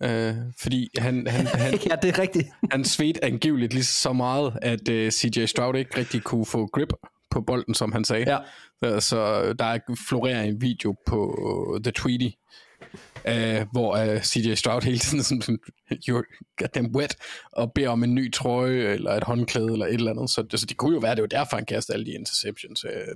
Øh, 0.03 0.35
fordi 0.61 0.89
han, 0.97 1.27
han, 1.27 1.47
han, 1.63 1.79
ja, 1.89 1.95
det 2.01 2.09
er 2.09 2.19
rigtigt. 2.19 2.47
han 2.71 2.85
svedte 2.85 3.25
angiveligt 3.25 3.73
lige 3.73 3.83
så 3.83 4.13
meget, 4.13 4.53
at 4.61 4.89
øh, 4.89 5.11
CJ 5.11 5.45
Stroud 5.45 5.75
ikke 5.75 5.97
rigtig 5.97 6.23
kunne 6.23 6.45
få 6.45 6.67
grip 6.67 6.93
på 7.31 7.41
bolden, 7.41 7.73
som 7.73 7.91
han 7.91 8.05
sagde. 8.05 8.31
Ja. 8.31 8.37
Så, 8.83 8.99
så 8.99 9.53
der 9.53 9.79
florerer 10.07 10.43
en 10.43 10.61
video 10.61 10.95
på 11.05 11.79
The 11.83 11.91
Tweety, 11.91 12.35
øh, 13.27 13.65
hvor 13.71 13.95
øh, 13.95 14.21
CJ 14.21 14.53
Stroud 14.53 14.81
hele 14.81 14.99
tiden 14.99 15.23
sådan, 15.23 15.41
sådan 15.41 15.59
you're 16.09 16.55
goddamn 16.57 16.95
wet, 16.95 17.15
og 17.51 17.73
beder 17.73 17.89
om 17.89 18.03
en 18.03 18.15
ny 18.15 18.33
trøje, 18.33 18.93
eller 18.93 19.11
et 19.11 19.23
håndklæde, 19.23 19.71
eller 19.71 19.85
et 19.85 19.93
eller 19.93 20.11
andet. 20.11 20.29
Så, 20.29 20.45
så 20.55 20.65
det 20.65 20.77
kunne 20.77 20.93
jo 20.93 20.99
være, 20.99 21.15
det 21.15 21.21
var 21.21 21.27
derfor, 21.27 21.57
han 21.57 21.65
kastede 21.65 21.95
alle 21.95 22.05
de 22.05 22.11
interceptions. 22.11 22.85
Øh, 22.85 23.15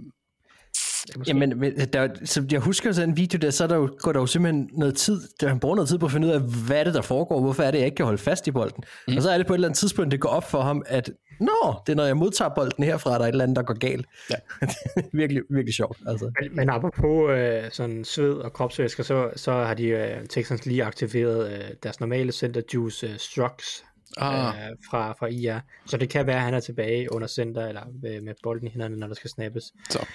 Jamen, 1.28 1.62
der, 1.94 2.08
så 2.24 2.46
jeg 2.52 2.60
husker 2.60 2.92
sådan 2.92 3.10
en 3.10 3.18
video 3.18 3.38
der, 3.38 3.50
så 3.50 3.64
er 3.64 3.68
der 3.68 3.76
jo, 3.76 3.96
går 4.00 4.14
der 4.14 4.20
jo 4.20 4.26
simpelthen 4.26 4.70
noget 4.74 4.96
tid, 4.96 5.22
der 5.42 5.48
han 5.48 5.60
bruger 5.60 5.76
noget 5.76 5.90
tid 5.90 5.98
på 5.98 6.06
at 6.06 6.12
finde 6.12 6.28
ud 6.28 6.32
af, 6.32 6.42
hvad 6.68 6.78
er 6.78 6.84
det, 6.84 6.94
der 6.94 7.02
foregår, 7.02 7.42
hvorfor 7.42 7.64
er 7.64 7.72
det, 7.72 7.78
jeg 7.78 7.86
ikke 7.86 7.96
kan 7.96 8.06
holde 8.06 8.18
fast 8.18 8.48
i 8.48 8.52
bolden. 8.52 8.84
Mm. 9.08 9.18
Og 9.18 9.24
så 9.24 9.30
er 9.30 9.38
det 9.38 9.48
på 9.48 9.54
et 9.54 9.58
eller 9.58 9.68
andet 9.68 9.80
tidspunkt, 9.80 10.12
det 10.12 10.20
går 10.20 10.30
op 10.30 10.50
for 10.52 10.62
ham, 10.62 10.84
at 10.86 11.12
nå, 11.40 11.76
det 11.86 11.92
er 11.92 11.96
når 11.96 12.06
jeg 12.06 12.18
modtager 12.18 12.52
bolden 12.56 12.84
herfra, 12.84 13.14
der 13.14 13.20
er 13.20 13.24
et 13.24 13.28
eller 13.28 13.44
andet, 13.44 13.56
der 13.56 13.64
går 13.64 13.74
galt. 13.74 14.06
Ja. 14.30 14.36
virkelig, 15.22 15.44
virkelig 15.50 15.74
sjovt. 15.74 15.98
Altså. 16.08 16.32
Men, 16.42 16.56
men 16.56 16.70
apropos 16.70 17.32
øh, 17.32 17.64
sådan 17.72 18.04
sved 18.04 18.34
og 18.34 18.54
kropsvæsker, 18.54 19.04
så, 19.04 19.30
så 19.36 19.52
har 19.52 19.74
de 19.74 19.88
øh, 19.88 20.26
Texans 20.30 20.66
lige 20.66 20.84
aktiveret 20.84 21.52
øh, 21.52 21.64
deres 21.84 22.00
normale 22.00 22.32
center 22.32 22.62
juice 22.74 23.08
øh, 23.08 23.18
Strux, 23.18 23.84
ah. 24.18 24.48
øh, 24.48 24.78
fra, 24.90 25.14
fra 25.20 25.28
IA. 25.28 25.60
Så 25.86 25.98
det 25.98 26.10
kan 26.10 26.28
være, 26.28 26.36
at 26.36 26.42
han 26.42 26.54
er 26.54 26.60
tilbage 26.60 27.14
under 27.14 27.28
center, 27.28 27.68
eller 27.68 27.82
øh, 28.06 28.24
med 28.24 28.34
bolden 28.44 28.68
i 28.68 28.70
hænderne, 28.70 28.96
når 28.96 29.08
der 29.08 29.16
skal 29.16 29.30
snappes. 29.30 29.64
Så. 29.90 30.06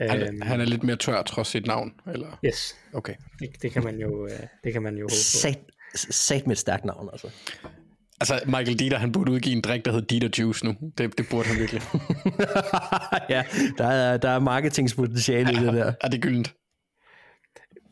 Han, 0.00 0.22
øhm, 0.22 0.40
han 0.42 0.60
er 0.60 0.64
lidt 0.64 0.82
mere 0.82 0.96
tør 0.96 1.22
trods 1.22 1.48
sit 1.48 1.66
navn, 1.66 1.92
eller? 2.12 2.38
Yes. 2.44 2.76
Okay. 2.92 3.14
Det, 3.38 3.62
det 3.62 3.72
kan 3.72 3.84
man 3.84 3.98
jo, 3.98 4.26
øh, 4.26 4.32
det 4.64 4.72
kan 4.72 4.82
man 4.82 4.96
jo 4.96 5.02
håbe 5.02 5.14
sat, 5.14 5.58
sat 5.94 6.46
med 6.46 6.52
et 6.52 6.58
stærkt 6.58 6.84
navn, 6.84 7.08
altså. 7.12 7.30
Altså, 8.20 8.40
Michael 8.46 8.78
Dieter, 8.78 8.98
han 8.98 9.12
burde 9.12 9.32
udgive 9.32 9.56
en 9.56 9.60
drik, 9.60 9.84
der 9.84 9.92
hedder 9.92 10.06
Dieter 10.06 10.42
Juice 10.42 10.64
nu. 10.64 10.74
Det, 10.98 11.18
det 11.18 11.26
burde 11.30 11.48
han 11.48 11.60
virkelig. 11.60 11.82
ja, 13.34 13.44
der 13.78 13.86
er, 13.86 14.16
der 14.16 14.28
er 14.30 14.38
marketingspotentiale 14.38 15.50
ja, 15.50 15.60
i 15.60 15.66
det 15.66 15.74
der. 15.74 15.92
Ja, 16.02 16.08
det 16.08 16.14
er 16.14 16.20
gyldent. 16.20 16.54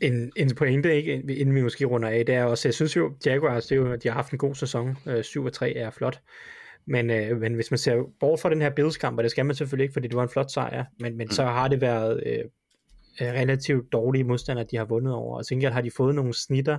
En, 0.00 0.32
en 0.36 0.54
pointe, 0.54 0.96
ikke, 0.96 1.14
inden 1.14 1.54
vi 1.54 1.62
måske 1.62 1.84
runder 1.84 2.08
af, 2.08 2.26
det 2.26 2.34
er 2.34 2.44
også, 2.44 2.68
jeg 2.68 2.74
synes 2.74 2.96
jo, 2.96 3.12
Jaguars, 3.26 3.66
det 3.66 3.72
er 3.72 3.76
jo, 3.76 3.94
de 3.94 4.08
har 4.08 4.14
haft 4.14 4.32
en 4.32 4.38
god 4.38 4.54
sæson. 4.54 4.96
7-3 5.06 5.78
er 5.78 5.90
flot. 5.90 6.20
Men, 6.88 7.10
øh, 7.10 7.40
men 7.40 7.54
hvis 7.54 7.70
man 7.70 7.78
ser 7.78 8.02
bort 8.20 8.40
fra 8.40 8.50
den 8.50 8.62
her 8.62 8.70
Bills-kamp, 8.70 9.18
og 9.18 9.22
det 9.22 9.30
skal 9.30 9.46
man 9.46 9.56
selvfølgelig 9.56 9.84
ikke, 9.84 9.92
fordi 9.92 10.08
det 10.08 10.16
var 10.16 10.22
en 10.22 10.28
flot 10.28 10.50
sejr, 10.50 10.84
men, 11.00 11.16
men 11.16 11.24
mm. 11.24 11.30
så 11.30 11.44
har 11.44 11.68
det 11.68 11.80
været 11.80 12.22
øh, 12.26 12.44
relativt 13.20 13.92
dårlige 13.92 14.24
modstandere, 14.24 14.66
de 14.70 14.76
har 14.76 14.84
vundet 14.84 15.14
over. 15.14 15.36
Og 15.36 15.44
så 15.44 15.70
har 15.72 15.80
de 15.80 15.90
fået 15.96 16.14
nogle 16.14 16.34
snitter 16.34 16.78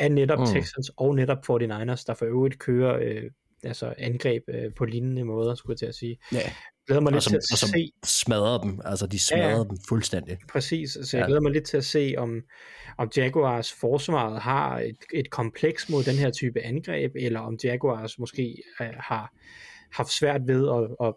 af 0.00 0.12
netop 0.12 0.38
mm. 0.38 0.46
Texans 0.46 0.90
og 0.96 1.14
netop 1.14 1.38
49ers, 1.38 2.04
der 2.06 2.14
for 2.18 2.24
øvrigt 2.24 2.58
kører 2.58 2.98
øh, 3.02 3.30
altså 3.62 3.94
angreb 3.98 4.42
øh, 4.48 4.74
på 4.76 4.84
lignende 4.84 5.24
måder, 5.24 5.54
skulle 5.54 5.72
jeg 5.72 5.78
til 5.78 5.86
at 5.86 5.94
sige. 5.94 6.18
Ja. 6.32 6.52
glæder 6.86 7.00
mig 7.00 7.12
lidt 7.12 7.16
og 7.16 7.22
som, 7.22 7.30
til 7.30 7.36
at 7.36 7.52
og 7.52 7.58
som 7.58 7.68
se... 7.68 7.92
smadrer 8.04 8.58
dem, 8.58 8.80
altså 8.84 9.06
de 9.06 9.18
smadrer 9.18 9.48
ja, 9.48 9.58
dem 9.58 9.78
fuldstændig. 9.88 10.38
Præcis, 10.48 10.90
så 11.02 11.16
jeg 11.16 11.22
ja. 11.22 11.26
glæder 11.26 11.40
mig 11.40 11.52
lidt 11.52 11.64
til 11.64 11.76
at 11.76 11.84
se, 11.84 12.14
om, 12.18 12.42
om 12.98 13.10
Jaguars 13.16 13.72
forsvaret 13.72 14.40
har 14.40 14.78
et, 14.78 14.96
et 15.14 15.30
kompleks 15.30 15.88
mod 15.88 16.04
den 16.04 16.14
her 16.14 16.30
type 16.30 16.60
angreb, 16.60 17.12
eller 17.16 17.40
om 17.40 17.58
Jaguars 17.64 18.18
måske 18.18 18.62
øh, 18.80 18.86
har 18.98 19.32
haft 19.92 20.10
svært 20.10 20.40
ved 20.46 20.68
at, 20.68 21.06
at 21.08 21.14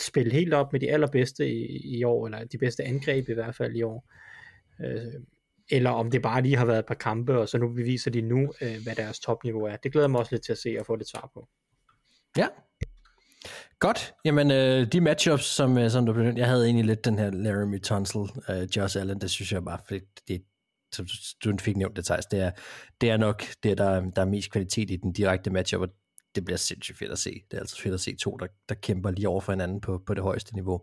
spille 0.00 0.32
helt 0.32 0.54
op 0.54 0.72
med 0.72 0.80
de 0.80 0.90
allerbedste 0.90 1.50
i, 1.50 1.96
i 1.98 2.04
år, 2.04 2.26
eller 2.26 2.44
de 2.44 2.58
bedste 2.58 2.84
angreb 2.84 3.28
i 3.28 3.34
hvert 3.34 3.54
fald 3.54 3.76
i 3.76 3.82
år. 3.82 4.12
Øh, 4.84 5.22
eller 5.70 5.90
om 5.90 6.10
det 6.10 6.22
bare 6.22 6.42
lige 6.42 6.56
har 6.56 6.64
været 6.64 6.78
et 6.78 6.86
par 6.86 6.94
kampe, 6.94 7.38
og 7.38 7.48
så 7.48 7.58
nu 7.58 7.68
beviser 7.68 8.10
de 8.10 8.20
nu, 8.20 8.52
øh, 8.60 8.76
hvad 8.82 8.94
deres 8.96 9.20
topniveau 9.20 9.64
er. 9.64 9.76
Det 9.76 9.92
glæder 9.92 10.08
mig 10.08 10.20
også 10.20 10.34
lidt 10.34 10.44
til 10.44 10.52
at 10.52 10.58
se 10.58 10.76
og 10.80 10.86
få 10.86 10.96
det 10.96 11.08
svar 11.08 11.30
på. 11.34 11.48
Ja. 12.36 12.46
Godt. 13.78 14.14
Jamen, 14.24 14.50
øh, 14.50 14.92
de 14.92 15.00
matchups, 15.00 15.44
som, 15.44 15.78
øh, 15.78 15.90
som 15.90 16.06
du 16.06 16.12
blev 16.12 16.32
jeg 16.36 16.46
havde 16.46 16.64
egentlig 16.64 16.86
lidt 16.86 17.04
den 17.04 17.18
her 17.18 17.30
Laramie 17.30 17.78
Tunsil, 17.78 18.20
øh, 18.48 18.68
Josh 18.76 19.00
Allen, 19.00 19.20
det 19.20 19.30
synes 19.30 19.52
jeg 19.52 19.64
bare, 19.64 19.78
fordi 19.86 20.00
det, 20.28 20.42
som 20.92 21.06
du 21.44 21.56
fik 21.60 21.76
nævnt 21.76 21.96
det, 21.96 22.04
Thijs, 22.04 22.26
det 22.26 22.40
er, 22.40 22.50
det 23.00 23.10
er 23.10 23.16
nok 23.16 23.44
det, 23.62 23.78
der, 23.78 24.00
der 24.00 24.22
er 24.22 24.26
mest 24.26 24.50
kvalitet 24.50 24.90
i 24.90 24.96
den 24.96 25.12
direkte 25.12 25.50
matchup, 25.50 25.80
og 25.80 25.88
det 26.34 26.44
bliver 26.44 26.58
sindssygt 26.58 26.98
fedt 26.98 27.12
at 27.12 27.18
se. 27.18 27.42
Det 27.50 27.56
er 27.56 27.60
altså 27.60 27.80
fedt 27.80 27.94
at 27.94 28.00
se 28.00 28.16
to, 28.16 28.36
der, 28.36 28.46
der 28.68 28.74
kæmper 28.74 29.10
lige 29.10 29.28
over 29.28 29.40
for 29.40 29.52
hinanden 29.52 29.80
på, 29.80 30.02
på 30.06 30.14
det 30.14 30.22
højeste 30.22 30.54
niveau. 30.54 30.80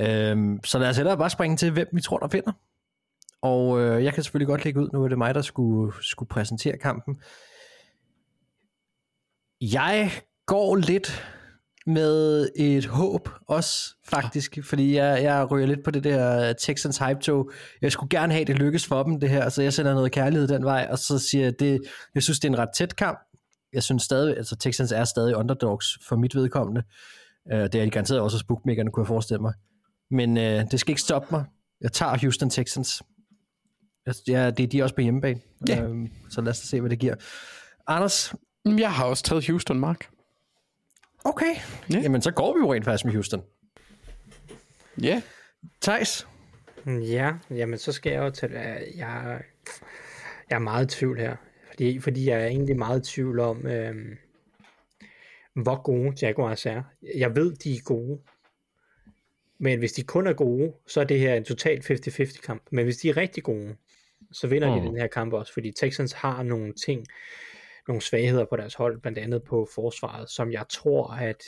Øhm, 0.00 0.60
så 0.64 0.78
lad 0.78 0.88
os 0.88 0.96
hellere 0.96 1.18
bare 1.18 1.30
springe 1.30 1.56
til, 1.56 1.72
hvem 1.72 1.88
vi 1.92 2.00
tror, 2.00 2.18
der 2.18 2.28
vinder. 2.28 2.52
Og 3.42 3.80
øh, 3.80 4.04
jeg 4.04 4.14
kan 4.14 4.22
selvfølgelig 4.22 4.48
godt 4.48 4.64
lægge 4.64 4.80
ud, 4.80 4.88
nu 4.92 5.04
er 5.04 5.08
det 5.08 5.18
mig, 5.18 5.34
der 5.34 5.42
skulle, 5.42 5.92
skulle 6.00 6.28
præsentere 6.28 6.78
kampen. 6.78 7.20
Jeg 9.60 10.10
går 10.48 10.76
lidt 10.76 11.24
med 11.86 12.48
et 12.56 12.86
håb 12.86 13.28
også, 13.48 13.94
faktisk, 14.04 14.58
fordi 14.64 14.96
jeg, 14.96 15.22
jeg 15.22 15.50
ryger 15.50 15.66
lidt 15.66 15.84
på 15.84 15.90
det 15.90 16.04
der 16.04 16.52
Texans 16.52 16.98
hype-tog. 16.98 17.50
Jeg 17.82 17.92
skulle 17.92 18.10
gerne 18.10 18.32
have, 18.32 18.44
det 18.44 18.58
lykkes 18.58 18.86
for 18.86 19.02
dem, 19.02 19.20
det 19.20 19.30
her, 19.30 19.48
så 19.48 19.62
jeg 19.62 19.72
sender 19.72 19.94
noget 19.94 20.12
kærlighed 20.12 20.48
den 20.48 20.64
vej, 20.64 20.88
og 20.90 20.98
så 20.98 21.18
siger 21.18 21.44
jeg, 21.44 21.60
det, 21.60 21.80
jeg 22.14 22.22
synes, 22.22 22.40
det 22.40 22.48
er 22.48 22.52
en 22.52 22.58
ret 22.58 22.68
tæt 22.76 22.96
kamp. 22.96 23.18
Jeg 23.72 23.82
synes 23.82 24.02
stadig, 24.02 24.36
altså 24.36 24.56
Texans 24.56 24.92
er 24.92 25.04
stadig 25.04 25.36
underdogs 25.36 25.86
for 26.08 26.16
mit 26.16 26.34
vedkommende. 26.34 26.82
Uh, 27.52 27.58
det 27.58 27.74
er 27.74 27.84
de 27.84 27.90
garanteret 27.90 28.20
også, 28.20 28.36
at 28.36 28.46
bookmakerne 28.48 28.90
kunne 28.90 29.02
jeg 29.02 29.08
forestille 29.08 29.40
mig. 29.40 29.52
Men 30.10 30.36
uh, 30.36 30.70
det 30.70 30.80
skal 30.80 30.90
ikke 30.90 31.02
stoppe 31.02 31.28
mig. 31.30 31.44
Jeg 31.80 31.92
tager 31.92 32.18
Houston 32.18 32.50
Texans. 32.50 33.02
Ja, 34.28 34.50
det 34.50 34.60
er 34.62 34.66
de 34.66 34.82
også 34.82 34.94
på 34.94 35.00
hjemmebane. 35.00 35.40
Ja. 35.68 35.88
Uh, 35.88 36.08
så 36.30 36.40
lad 36.40 36.50
os 36.50 36.56
se, 36.56 36.80
hvad 36.80 36.90
det 36.90 36.98
giver. 36.98 37.14
Anders? 37.86 38.34
Jeg 38.64 38.92
har 38.92 39.04
også 39.04 39.24
taget 39.24 39.46
Houston, 39.46 39.80
Mark. 39.80 40.08
Okay, 41.24 41.54
ja. 41.92 41.98
jamen 41.98 42.22
så 42.22 42.30
går 42.30 42.54
vi 42.54 42.58
jo 42.58 42.74
rent 42.74 42.84
faktisk 42.84 43.04
med 43.04 43.12
Houston. 43.12 43.42
Ja. 45.02 45.22
Thijs? 45.80 46.28
Ja, 46.86 47.32
jamen 47.50 47.78
så 47.78 47.92
skal 47.92 48.12
jeg 48.12 48.20
jo 48.20 48.30
tage... 48.30 48.52
Jeg, 48.96 49.42
jeg 50.50 50.56
er 50.56 50.58
meget 50.58 50.94
i 50.94 50.98
tvivl 50.98 51.18
her. 51.18 51.36
Fordi, 51.68 52.00
fordi 52.00 52.28
jeg 52.28 52.42
er 52.42 52.46
egentlig 52.46 52.76
meget 52.76 53.08
i 53.08 53.12
tvivl 53.12 53.40
om, 53.40 53.66
øhm, 53.66 54.16
hvor 55.54 55.82
gode 55.82 56.16
Jaguars 56.22 56.66
er. 56.66 56.82
Jeg 57.16 57.36
ved, 57.36 57.56
de 57.56 57.74
er 57.74 57.80
gode. 57.84 58.20
Men 59.60 59.78
hvis 59.78 59.92
de 59.92 60.02
kun 60.02 60.26
er 60.26 60.32
gode, 60.32 60.72
så 60.86 61.00
er 61.00 61.04
det 61.04 61.20
her 61.20 61.34
en 61.34 61.44
total 61.44 61.78
50-50 61.78 62.40
kamp. 62.40 62.62
Men 62.72 62.84
hvis 62.84 62.96
de 62.96 63.08
er 63.08 63.16
rigtig 63.16 63.42
gode, 63.42 63.76
så 64.32 64.46
vinder 64.46 64.74
mm. 64.74 64.80
de 64.80 64.88
den 64.88 64.96
her 64.96 65.06
kamp 65.06 65.32
også. 65.32 65.52
Fordi 65.52 65.72
Texans 65.72 66.12
har 66.12 66.42
nogle 66.42 66.72
ting, 66.72 67.06
nogle 67.88 68.02
svagheder 68.02 68.44
på 68.44 68.56
deres 68.56 68.74
hold, 68.74 69.00
blandt 69.00 69.18
andet 69.18 69.42
på 69.42 69.68
forsvaret, 69.74 70.30
som 70.30 70.52
jeg 70.52 70.64
tror, 70.70 71.10
at 71.10 71.42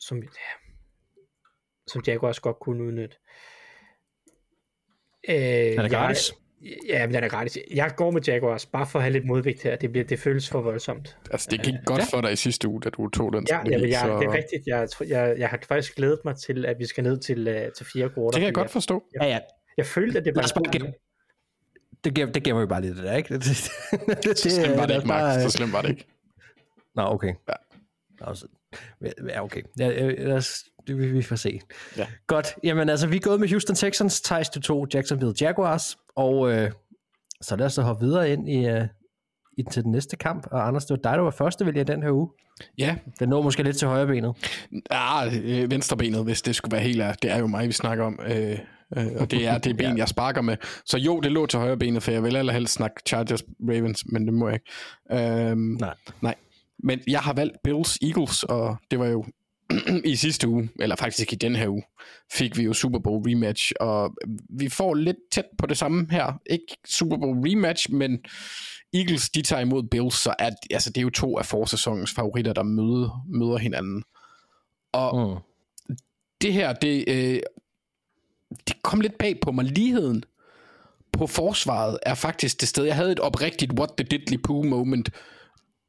som, 0.00 0.22
ja, 0.22 0.52
som 1.86 2.02
Jaguars 2.06 2.40
godt 2.40 2.56
kunne 2.60 2.84
udnytte. 2.84 3.16
Øh, 5.28 5.34
er 5.36 5.82
det 5.82 5.90
gratis? 5.90 6.32
Ja, 6.88 7.06
men 7.06 7.14
den 7.14 7.24
er 7.24 7.28
gratis. 7.28 7.58
Jeg 7.74 7.92
går 7.96 8.10
med 8.10 8.22
Jaguars, 8.22 8.66
bare 8.66 8.86
for 8.86 8.98
at 8.98 9.02
have 9.02 9.12
lidt 9.12 9.26
modvægt 9.26 9.62
her. 9.62 9.76
Det, 9.76 9.90
bliver, 9.92 10.04
det 10.04 10.18
føles 10.18 10.50
for 10.50 10.60
voldsomt. 10.60 11.18
Altså, 11.30 11.48
det 11.50 11.62
gik 11.62 11.74
godt 11.84 12.02
for 12.10 12.20
dig 12.20 12.32
i 12.32 12.36
sidste 12.36 12.68
uge, 12.68 12.80
da 12.80 12.90
du 12.90 13.08
tog 13.08 13.32
den 13.32 13.46
Ja, 13.50 13.60
ja, 13.66 13.80
jeg, 13.80 14.00
så 14.00 14.18
det 14.18 14.26
er 14.26 14.32
rigtigt. 14.32 14.66
Jeg, 14.66 14.88
jeg, 15.08 15.34
jeg 15.38 15.48
har 15.48 15.58
faktisk 15.68 15.96
glædet 15.96 16.20
mig 16.24 16.36
til, 16.36 16.66
at 16.66 16.78
vi 16.78 16.86
skal 16.86 17.04
ned 17.04 17.18
til, 17.18 17.48
uh, 17.48 17.72
til 17.76 17.86
fire 17.92 18.10
quarter. 18.14 18.30
det 18.30 18.34
kan 18.34 18.44
jeg 18.44 18.54
godt 18.54 18.70
forstå. 18.70 19.04
Ja, 19.20 19.26
ja. 19.26 19.38
Jeg 19.76 19.86
følte, 19.86 20.18
at 20.18 20.24
det 20.24 20.34
var... 20.34 20.40
Lad 20.40 20.44
os 20.44 20.52
bare. 20.52 20.92
Det, 22.06 22.14
gemmer, 22.14 22.32
det 22.32 22.42
gemmer 22.42 22.60
vi 22.62 22.66
bare 22.66 22.80
lidt, 22.80 22.96
det 22.96 23.04
der, 23.04 23.12
ikke? 23.16 23.34
Det, 23.34 23.44
det, 23.44 23.70
det, 24.06 24.24
det, 24.24 24.38
Så 24.38 24.50
slemt 24.50 24.76
var 24.78 24.86
det 24.86 24.94
ikke, 24.94 25.06
Mark. 25.08 25.40
Så 25.40 25.50
slemt 25.50 25.72
var 25.72 25.82
det 25.82 25.88
ikke. 25.90 26.06
Nå, 26.94 27.02
okay. 27.02 27.34
Ja. 27.48 27.54
Nå, 28.26 28.34
så, 28.34 28.46
ja, 29.28 29.44
okay. 29.44 29.62
Ja, 29.78 29.88
ja, 29.88 30.10
lad 30.24 30.36
os, 30.36 30.64
det 30.86 30.98
vil 30.98 31.14
vi 31.14 31.22
får 31.22 31.36
se. 31.36 31.60
Ja. 31.96 32.06
Godt. 32.26 32.46
Jamen 32.64 32.88
altså, 32.88 33.06
vi 33.06 33.16
er 33.16 33.20
gået 33.20 33.40
med 33.40 33.48
Houston 33.48 33.76
Texans, 33.76 34.20
Thijs 34.20 34.48
du 34.48 34.60
tog 34.60 34.88
Jacksonville 34.94 35.34
Jaguars, 35.40 35.96
og 36.16 36.52
øh, 36.52 36.70
så 37.40 37.56
lad 37.56 37.66
os 37.66 37.72
så 37.72 37.82
hoppe 37.82 38.04
videre 38.06 38.30
ind 38.30 38.48
i, 38.48 38.66
øh, 38.66 38.84
i, 39.58 39.62
til 39.72 39.82
den 39.82 39.92
næste 39.92 40.16
kamp. 40.16 40.46
Og 40.50 40.66
Anders, 40.66 40.84
det 40.84 40.90
var 40.90 41.10
dig, 41.10 41.18
der 41.18 41.24
var 41.24 41.30
første 41.30 41.66
vælger 41.66 41.84
den 41.84 42.02
her 42.02 42.10
uge. 42.10 42.28
Ja, 42.78 42.96
Den 43.18 43.28
når 43.28 43.42
måske 43.42 43.62
lidt 43.62 43.76
til 43.76 43.88
højre 43.88 44.06
benet. 44.06 44.34
ah, 44.90 45.32
øh, 45.44 45.70
venstrebenet, 45.70 46.24
hvis 46.24 46.42
det 46.42 46.56
skulle 46.56 46.72
være 46.72 46.80
helt 46.82 47.00
ærligt. 47.02 47.22
Det 47.22 47.30
er 47.30 47.38
jo 47.38 47.46
mig, 47.46 47.66
vi 47.66 47.72
snakker 47.72 48.04
om. 48.04 48.20
Øh, 48.26 48.58
øh, 48.96 49.06
og 49.16 49.30
det 49.30 49.46
er 49.46 49.58
det 49.58 49.76
ben, 49.76 49.98
jeg 49.98 50.08
sparker 50.08 50.40
med. 50.42 50.56
Så 50.86 50.98
jo, 50.98 51.20
det 51.20 51.32
lå 51.32 51.46
til 51.46 51.58
højre 51.58 51.76
benet, 51.76 52.02
for 52.02 52.10
jeg 52.10 52.22
vil 52.22 52.36
allerhelst 52.36 52.74
snakke 52.74 53.02
Chargers 53.06 53.42
Ravens, 53.68 54.04
men 54.06 54.24
det 54.26 54.34
må 54.34 54.48
jeg 54.48 54.54
ikke. 54.54 55.44
Øhm, 55.50 55.58
Nej. 55.58 55.94
Nej. 56.20 56.34
Men 56.78 57.00
jeg 57.08 57.20
har 57.20 57.32
valgt 57.32 57.56
Bills 57.64 57.98
Eagles, 58.02 58.42
og 58.42 58.76
det 58.90 58.98
var 58.98 59.06
jo 59.06 59.24
i 60.04 60.16
sidste 60.16 60.48
uge, 60.48 60.68
eller 60.80 60.96
faktisk 60.96 61.32
i 61.32 61.36
den 61.36 61.56
her 61.56 61.68
uge, 61.68 61.82
fik 62.32 62.58
vi 62.58 62.62
jo 62.62 62.72
Super 62.72 62.98
Bowl 62.98 63.22
rematch, 63.30 63.72
og 63.80 64.14
vi 64.58 64.68
får 64.68 64.94
lidt 64.94 65.16
tæt 65.32 65.44
på 65.58 65.66
det 65.66 65.78
samme 65.78 66.06
her. 66.10 66.40
Ikke 66.50 66.76
Super 66.88 67.16
Bowl 67.16 67.38
rematch, 67.38 67.92
men 67.92 68.18
Eagles, 68.94 69.30
de 69.30 69.42
tager 69.42 69.60
imod 69.62 69.82
Bills, 69.82 70.14
så 70.22 70.34
er, 70.38 70.50
altså, 70.70 70.90
det 70.90 70.98
er 70.98 71.02
jo 71.02 71.10
to 71.10 71.38
af 71.38 71.46
forsæsonens 71.46 72.14
favoritter, 72.14 72.52
der 72.52 72.62
møder, 72.62 73.24
møder 73.28 73.56
hinanden. 73.56 74.02
Og 74.92 75.36
Mm. 75.88 75.96
det 76.40 76.52
her, 76.52 76.72
det, 76.72 77.04
øh, 77.08 77.40
det 78.50 78.82
kom 78.82 79.00
lidt 79.00 79.18
bag 79.18 79.40
på 79.42 79.52
mig. 79.52 79.64
Ligheden 79.64 80.24
på 81.12 81.26
forsvaret 81.26 81.98
er 82.02 82.14
faktisk 82.14 82.60
det 82.60 82.68
sted. 82.68 82.84
Jeg 82.84 82.96
havde 82.96 83.12
et 83.12 83.20
oprigtigt 83.20 83.72
what 83.72 83.90
the 83.98 84.06
diddly 84.10 84.36
poo 84.44 84.62
moment, 84.62 85.10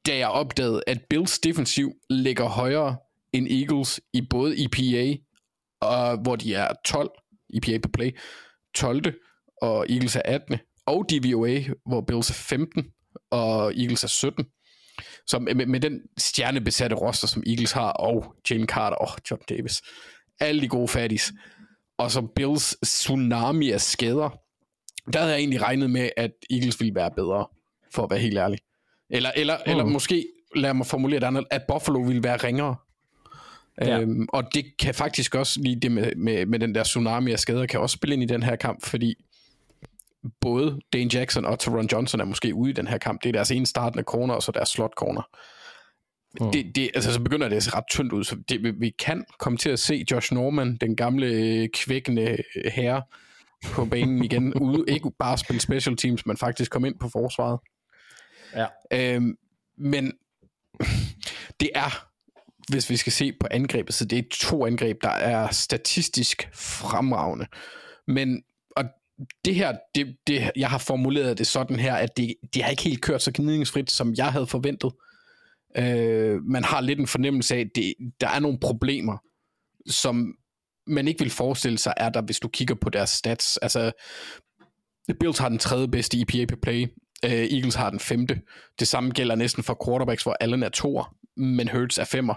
da 0.06 0.18
jeg 0.18 0.28
opdagede, 0.28 0.84
at 0.88 1.02
Bills 1.10 1.40
defensiv 1.40 1.94
ligger 2.10 2.46
højere 2.46 2.98
end 3.34 3.48
Eagles 3.48 4.02
i 4.14 4.22
både 4.30 4.66
EPA, 4.66 5.18
og, 5.82 6.18
hvor 6.18 6.36
de 6.36 6.54
er 6.54 6.68
12, 6.86 7.10
EPA 7.54 7.78
på 7.78 7.90
play, 7.90 8.18
12. 8.76 9.14
og 9.62 9.86
Eagles 9.90 10.16
er 10.16 10.22
18. 10.26 10.58
Og 10.86 11.06
DVOA, 11.10 11.60
hvor 11.86 12.02
Bills 12.02 12.30
er 12.30 12.34
15, 12.34 12.86
og 13.32 13.76
Eagles 13.76 14.04
er 14.04 14.08
17. 14.08 14.46
Så 15.28 15.40
med, 15.40 15.66
med 15.66 15.80
den 15.80 16.02
stjernebesatte 16.18 16.96
roster, 16.96 17.28
som 17.28 17.44
Eagles 17.48 17.72
har, 17.72 17.92
og 17.92 18.36
Jane 18.50 18.66
Carter 18.66 18.98
og 18.98 19.10
John 19.32 19.42
Davis, 19.50 19.82
alle 20.40 20.62
de 20.62 20.68
gode 20.68 20.88
fatties, 20.88 21.34
og 21.98 22.12
så 22.12 22.22
Bills 22.22 22.78
tsunami 22.84 23.72
af 23.72 23.82
skader, 23.82 24.30
der 25.14 25.20
havde 25.20 25.32
jeg 25.32 25.40
egentlig 25.40 25.62
regnet 25.62 25.90
med, 25.90 26.10
at 26.18 26.32
Eagles 26.50 26.80
ville 26.80 26.96
være 26.96 27.12
bedre, 27.12 27.48
for 27.92 28.04
at 28.04 28.10
være 28.10 28.20
helt 28.20 28.38
ærlig. 28.38 28.60
Eller, 29.10 29.32
eller, 29.36 29.58
mm. 29.66 29.72
eller 29.72 29.86
måske, 29.86 30.26
lad 30.56 30.74
mig 30.74 30.86
formulere 30.86 31.20
det 31.20 31.26
andet, 31.26 31.46
at 31.52 31.62
Buffalo 31.68 32.00
ville 32.00 32.24
være 32.24 32.38
ringere. 32.38 32.76
Ja. 33.82 34.00
Øhm, 34.00 34.28
og 34.34 34.54
det 34.54 34.78
kan 34.80 34.94
faktisk 34.94 35.36
også 35.36 35.60
lige 35.62 35.80
det 35.80 35.92
med, 35.92 36.16
med, 36.16 36.46
med 36.46 36.60
den 36.60 36.76
der 36.76 36.84
tsunami 36.84 37.32
af 37.32 37.40
skader, 37.40 37.66
kan 37.66 37.80
også 37.80 37.94
spille 37.94 38.14
ind 38.14 38.24
i 38.24 38.26
den 38.26 38.44
her 38.44 38.56
kamp, 38.56 38.86
fordi 38.86 39.16
både 40.42 40.80
Dane 40.94 41.10
Jackson 41.14 41.46
og 41.46 41.60
Teron 41.60 41.90
Johnson 41.92 42.22
er 42.22 42.26
måske 42.26 42.54
ude 42.54 42.70
i 42.70 42.74
den 42.74 42.88
her 42.88 42.98
kamp. 42.98 43.24
Det 43.24 43.30
er 43.30 43.34
deres 43.34 43.52
ene 43.52 43.66
startende 43.66 44.04
corner, 44.04 44.34
og 44.34 44.44
så 44.44 44.52
deres 44.52 44.70
slot 44.70 44.94
corner. 44.98 45.22
Mm. 46.42 46.52
Det, 46.52 46.76
det, 46.76 46.90
altså, 46.96 47.14
så 47.14 47.22
begynder 47.22 47.50
det 47.50 47.56
at 47.56 47.64
se 47.64 47.76
ret 47.76 47.84
tyndt 47.90 48.14
ud, 48.14 48.24
så 48.24 48.36
det, 48.50 48.82
vi, 48.82 48.90
kan 48.90 49.26
komme 49.40 49.58
til 49.58 49.70
at 49.70 49.80
se 49.80 50.06
Josh 50.12 50.34
Norman, 50.34 50.78
den 50.82 50.96
gamle 50.96 51.28
øh, 51.28 51.70
kvækkende 51.74 52.38
øh, 52.56 52.72
herre, 52.72 53.02
på 53.66 53.86
banen 53.86 54.24
igen, 54.24 54.54
ude, 54.62 54.86
ikke 54.88 55.12
bare 55.20 55.38
spille 55.38 55.62
special 55.62 55.98
teams, 55.98 56.26
men 56.26 56.38
faktisk 56.38 56.72
komme 56.72 56.88
ind 56.88 57.00
på 57.00 57.10
forsvaret. 57.10 57.60
Ja. 58.56 58.66
Øhm, 58.94 59.38
men 59.78 60.14
det 61.60 61.70
er, 61.76 62.08
hvis 62.70 62.90
vi 62.90 62.98
skal 62.98 63.14
se 63.14 63.34
på 63.40 63.48
angrebet, 63.52 63.94
så 63.94 64.06
det 64.06 64.20
er 64.20 64.24
to 64.32 64.66
angreb, 64.66 64.98
der 65.02 65.10
er 65.10 65.52
statistisk 65.52 66.50
fremragende. 66.54 67.46
Men 68.08 68.44
og 68.76 68.86
det 69.46 69.56
her, 69.56 69.78
det, 69.96 70.16
det, 70.28 70.52
jeg 70.56 70.70
har 70.70 70.78
formuleret 70.78 71.38
det 71.38 71.48
sådan 71.48 71.80
her, 71.80 71.96
at 71.96 72.18
det, 72.18 72.34
det 72.54 72.64
har 72.64 72.72
ikke 72.72 72.84
helt 72.84 73.02
kørt 73.02 73.22
så 73.22 73.32
gnidningsfrit, 73.36 73.92
som 73.92 74.14
jeg 74.18 74.32
havde 74.32 74.48
forventet. 74.48 74.92
Øh, 75.80 76.42
man 76.44 76.64
har 76.64 76.82
lidt 76.82 77.00
en 77.00 77.08
fornemmelse 77.08 77.56
af, 77.56 77.60
at 77.60 77.68
det, 77.76 77.94
der 78.22 78.28
er 78.28 78.40
nogle 78.40 78.60
problemer, 78.60 79.18
som 79.88 80.36
man 80.88 81.08
ikke 81.08 81.20
vil 81.20 81.30
forestille 81.30 81.78
sig, 81.78 81.94
er 81.98 82.10
der, 82.10 82.22
hvis 82.22 82.40
du 82.40 82.48
kigger 82.48 82.76
på 82.76 82.90
deres 82.90 83.10
stats. 83.10 83.58
Altså, 83.58 83.92
Bills 85.20 85.38
har 85.38 85.50
den 85.50 85.58
tredje 85.58 85.88
bedste 85.88 86.22
EPA 86.22 86.46
per 86.46 86.56
play. 86.62 86.88
øh, 87.26 87.32
Eagles 87.32 87.76
har 87.76 87.90
den 87.90 88.00
femte. 88.00 88.42
Det 88.80 88.88
samme 88.88 89.12
gælder 89.12 89.36
næsten 89.36 89.64
for 89.64 89.86
quarterbacks, 89.86 90.24
hvor 90.24 90.38
Allen 90.40 90.64
er 90.64 90.70
toer, 90.70 91.16
men 91.38 91.70
Hurts 91.70 91.98
er 91.98 92.06
femmer. 92.06 92.36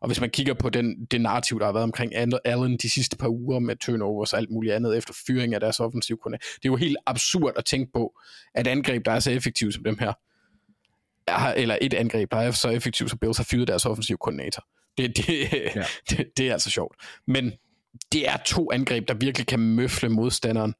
Og 0.00 0.06
hvis 0.06 0.20
man 0.20 0.30
kigger 0.30 0.54
på 0.54 0.70
den, 0.70 1.06
det 1.10 1.20
narrativ, 1.20 1.58
der 1.58 1.64
har 1.64 1.72
været 1.72 1.82
omkring 1.82 2.12
Allen 2.44 2.76
de 2.76 2.90
sidste 2.90 3.16
par 3.16 3.28
uger 3.28 3.58
med 3.58 3.76
turnovers 3.76 4.32
og 4.32 4.38
alt 4.38 4.50
muligt 4.50 4.74
andet 4.74 4.96
efter 4.96 5.14
fyring 5.26 5.54
af 5.54 5.60
deres 5.60 5.80
offensiv 5.80 6.20
det 6.26 6.32
er 6.32 6.38
jo 6.64 6.76
helt 6.76 6.96
absurd 7.06 7.52
at 7.56 7.64
tænke 7.64 7.92
på, 7.92 8.20
at 8.54 8.66
angreb, 8.66 9.04
der 9.04 9.12
er 9.12 9.20
så 9.20 9.30
effektive 9.30 9.72
som 9.72 9.84
dem 9.84 9.98
her, 9.98 10.12
er, 11.28 11.52
eller 11.54 11.78
et 11.80 11.94
angreb, 11.94 12.30
der 12.30 12.36
er 12.36 12.50
så 12.50 12.68
effektivt, 12.68 13.10
som 13.10 13.18
Bills 13.18 13.36
har 13.36 13.44
fyret 13.44 13.68
deres 13.68 13.86
offensiv 13.86 14.16
koordinator. 14.16 14.64
Det, 14.98 15.16
det, 15.16 15.28
ja. 15.52 15.84
det, 16.10 16.36
det 16.36 16.48
er 16.48 16.52
altså 16.52 16.70
sjovt. 16.70 16.96
Men 17.26 17.52
det 18.12 18.28
er 18.28 18.36
to 18.46 18.72
angreb, 18.72 19.08
der 19.08 19.14
virkelig 19.14 19.46
kan 19.46 19.60
møfle 19.60 20.08
modstanderen. 20.08 20.74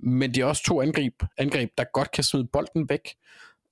Men 0.00 0.34
det 0.34 0.40
er 0.40 0.44
også 0.44 0.62
to 0.62 0.82
angreb, 0.82 1.14
angreb 1.38 1.70
der 1.78 1.84
godt 1.92 2.10
kan 2.10 2.24
smide 2.24 2.48
bolden 2.52 2.88
væk. 2.88 3.14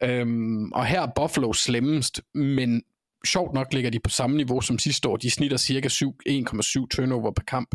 Øhm, 0.03 0.73
og 0.73 0.87
her 0.87 1.03
er 1.03 1.11
Buffalo 1.17 1.53
slemmest, 1.53 2.21
men 2.35 2.83
sjovt 3.27 3.55
nok 3.55 3.73
ligger 3.73 3.91
de 3.91 4.01
på 4.01 4.11
samme 4.11 4.37
niveau 4.37 4.61
som 4.61 4.79
sidste 4.79 5.09
år. 5.09 5.17
De 5.17 5.31
snitter 5.31 5.57
cirka 5.57 5.89
7 5.89 6.17
1,7 6.29 6.87
turnover 6.91 7.31
per 7.31 7.45
kamp. 7.47 7.69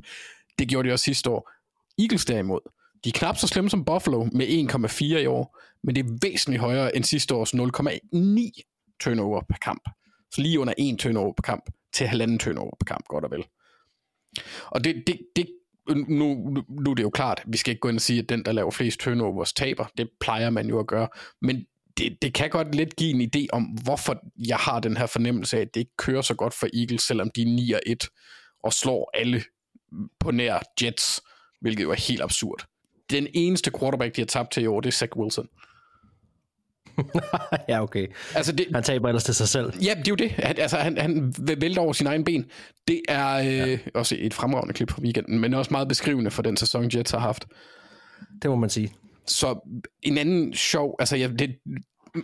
Det 0.59 0.67
gjorde 0.67 0.89
de 0.89 0.93
også 0.93 1.03
sidste 1.03 1.29
år. 1.29 1.51
Eagles 1.99 2.25
derimod, 2.25 2.59
de 3.03 3.09
er 3.09 3.13
knap 3.13 3.37
så 3.37 3.47
slemme 3.47 3.69
som 3.69 3.85
Buffalo 3.85 4.27
med 4.31 4.47
1,4 4.47 5.03
i 5.03 5.25
år, 5.25 5.59
men 5.83 5.95
det 5.95 6.05
er 6.05 6.17
væsentligt 6.21 6.61
højere 6.61 6.95
end 6.95 7.03
sidste 7.03 7.35
års 7.35 7.53
0,9 7.53 8.97
turnover 8.99 9.41
per 9.49 9.57
kamp. 9.61 9.89
Så 10.31 10.41
lige 10.41 10.59
under 10.59 10.73
1 10.77 10.99
turnover 10.99 11.33
per 11.33 11.41
kamp 11.41 11.69
til 11.93 12.07
halvanden 12.07 12.39
turnover 12.39 12.75
per 12.79 12.85
kamp, 12.85 13.05
godt 13.07 13.25
og 13.25 13.31
vel. 13.31 13.45
Og 14.65 14.83
det, 14.83 15.03
det, 15.07 15.19
det 15.35 15.47
nu, 15.95 16.35
nu 16.69 16.91
er 16.91 16.95
det 16.95 17.03
jo 17.03 17.09
klart, 17.09 17.43
vi 17.47 17.57
skal 17.57 17.71
ikke 17.71 17.79
gå 17.79 17.89
ind 17.89 17.97
og 17.97 18.01
sige, 18.01 18.19
at 18.19 18.29
den, 18.29 18.45
der 18.45 18.51
laver 18.51 18.71
flest 18.71 18.99
turnovers, 18.99 19.53
taber. 19.53 19.85
Det 19.97 20.09
plejer 20.19 20.49
man 20.49 20.67
jo 20.67 20.79
at 20.79 20.87
gøre. 20.87 21.07
Men 21.41 21.65
det, 21.97 22.21
det 22.21 22.33
kan 22.33 22.49
godt 22.49 22.75
lidt 22.75 22.95
give 22.95 23.09
en 23.09 23.31
idé 23.35 23.45
om, 23.53 23.63
hvorfor 23.63 24.19
jeg 24.47 24.57
har 24.57 24.79
den 24.79 24.97
her 24.97 25.05
fornemmelse 25.05 25.57
af, 25.57 25.61
at 25.61 25.73
det 25.73 25.79
ikke 25.79 25.97
kører 25.97 26.21
så 26.21 26.33
godt 26.33 26.53
for 26.53 26.67
Eagles, 26.73 27.01
selvom 27.01 27.31
de 27.35 27.41
er 27.41 27.45
9 27.45 27.71
og 27.71 27.81
1 27.85 28.07
og 28.63 28.73
slår 28.73 29.11
alle 29.13 29.43
på 30.19 30.31
nær 30.31 30.59
Jets, 30.81 31.21
hvilket 31.61 31.83
jo 31.83 31.91
er 31.91 32.07
helt 32.07 32.21
absurd. 32.21 32.65
Den 33.09 33.27
eneste 33.33 33.71
quarterback, 33.79 34.15
de 34.15 34.21
har 34.21 34.25
tabt 34.25 34.51
til 34.51 34.63
i 34.63 34.67
år, 34.67 34.81
det 34.81 34.87
er 34.87 34.91
Zach 34.91 35.17
Wilson. 35.17 35.47
ja, 37.69 37.83
okay. 37.83 38.07
Altså 38.35 38.51
det, 38.51 38.67
Han 38.73 38.83
taber 38.83 39.07
ellers 39.07 39.23
til 39.23 39.35
sig 39.35 39.47
selv. 39.47 39.73
Ja, 39.83 39.89
det 39.89 40.07
er 40.07 40.11
jo 40.11 40.15
det. 40.15 40.31
Han, 40.31 40.59
altså, 40.59 40.77
han, 40.77 40.97
han 40.97 41.33
vælter 41.37 41.81
over 41.81 41.93
sin 41.93 42.07
egen 42.07 42.23
ben. 42.23 42.45
Det 42.87 43.01
er 43.07 43.35
øh, 43.35 43.69
ja. 43.69 43.77
også 43.93 44.15
et 44.19 44.33
fremragende 44.33 44.73
klip 44.73 44.91
fra 44.91 45.01
weekenden, 45.01 45.39
men 45.39 45.53
også 45.53 45.71
meget 45.71 45.87
beskrivende 45.87 46.31
for 46.31 46.41
den 46.41 46.57
sæson, 46.57 46.89
Jets 46.95 47.11
har 47.11 47.19
haft. 47.19 47.45
Det 48.41 48.49
må 48.49 48.55
man 48.55 48.69
sige. 48.69 48.93
Så 49.27 49.59
en 50.01 50.17
anden 50.17 50.53
sjov, 50.53 50.95
altså 50.99 51.15
ja, 51.15 51.27
det, 51.27 51.55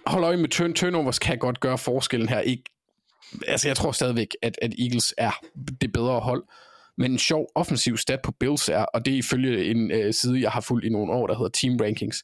hold 0.06 0.24
øje 0.24 0.38
med 0.38 0.50
turn, 0.50 0.74
turnovers 0.74 1.20
kan 1.20 1.38
godt 1.38 1.60
gøre 1.60 1.78
forskellen 1.78 2.30
her. 2.30 2.40
Ikke, 2.40 2.64
altså 3.48 3.68
jeg 3.68 3.78
tror 3.78 3.92
stadigvæk, 3.92 4.28
at, 4.42 4.60
at 4.62 4.74
Eagles 4.80 5.14
er 5.18 5.32
det 5.82 5.92
bedre 5.92 6.20
hold. 6.20 6.44
Men 6.98 7.12
en 7.12 7.20
sjov 7.20 7.52
offensiv 7.56 7.98
stat 7.98 8.22
på 8.22 8.32
Bills 8.32 8.70
er, 8.70 8.86
og 8.86 9.06
det 9.06 9.14
er 9.14 9.18
ifølge 9.18 9.66
en 9.66 9.92
øh, 9.92 10.14
side, 10.14 10.42
jeg 10.42 10.52
har 10.52 10.62
fulgt 10.62 10.86
i 10.86 10.90
nogle 10.90 11.14
år, 11.14 11.28
der 11.28 11.36
hedder 11.36 11.50
Team 11.50 11.78
Rankings, 11.78 12.24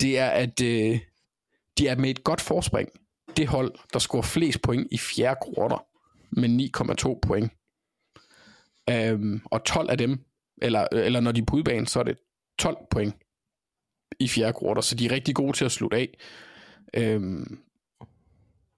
det 0.00 0.18
er, 0.18 0.26
at 0.26 0.62
øh, 0.62 0.98
de 1.78 1.88
er 1.88 1.96
med 1.96 2.10
et 2.10 2.24
godt 2.24 2.40
forspring. 2.40 2.88
Det 3.36 3.48
hold, 3.48 3.74
der 3.92 3.98
scorer 3.98 4.22
flest 4.22 4.62
point 4.62 4.88
i 4.90 4.98
fjerde 4.98 5.40
kvarter 5.42 5.86
med 6.30 6.70
9,2 7.14 7.18
point. 7.22 7.52
Øhm, 8.90 9.40
og 9.44 9.64
12 9.64 9.90
af 9.90 9.98
dem, 9.98 10.18
eller, 10.62 10.86
eller 10.92 11.20
når 11.20 11.32
de 11.32 11.40
er 11.40 11.44
på 11.44 11.56
udbanen, 11.56 11.86
så 11.86 12.00
er 12.00 12.04
det 12.04 12.18
12 12.58 12.76
point 12.90 13.14
i 14.20 14.28
fjerde 14.28 14.58
kvarter, 14.60 14.80
så 14.80 14.94
de 14.94 15.06
er 15.06 15.10
rigtig 15.10 15.34
gode 15.34 15.52
til 15.52 15.64
at 15.64 15.72
slutte 15.72 15.96
af. 15.96 16.18
Øhm, 16.96 17.58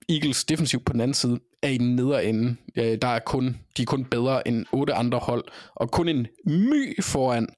Eagles 0.08 0.44
defensiv 0.44 0.84
på 0.84 0.92
den 0.92 1.00
anden 1.00 1.14
side 1.14 1.40
er 1.62 1.68
i 1.68 1.78
den 1.78 1.96
nedre 1.96 2.24
ende. 2.24 2.56
Der 2.76 3.08
er 3.08 3.18
kun, 3.18 3.56
de 3.76 3.82
er 3.82 3.86
kun 3.86 4.04
bedre 4.04 4.48
end 4.48 4.66
otte 4.72 4.94
andre 4.94 5.18
hold, 5.18 5.44
og 5.74 5.90
kun 5.90 6.08
en 6.08 6.26
my 6.46 7.02
foran 7.02 7.48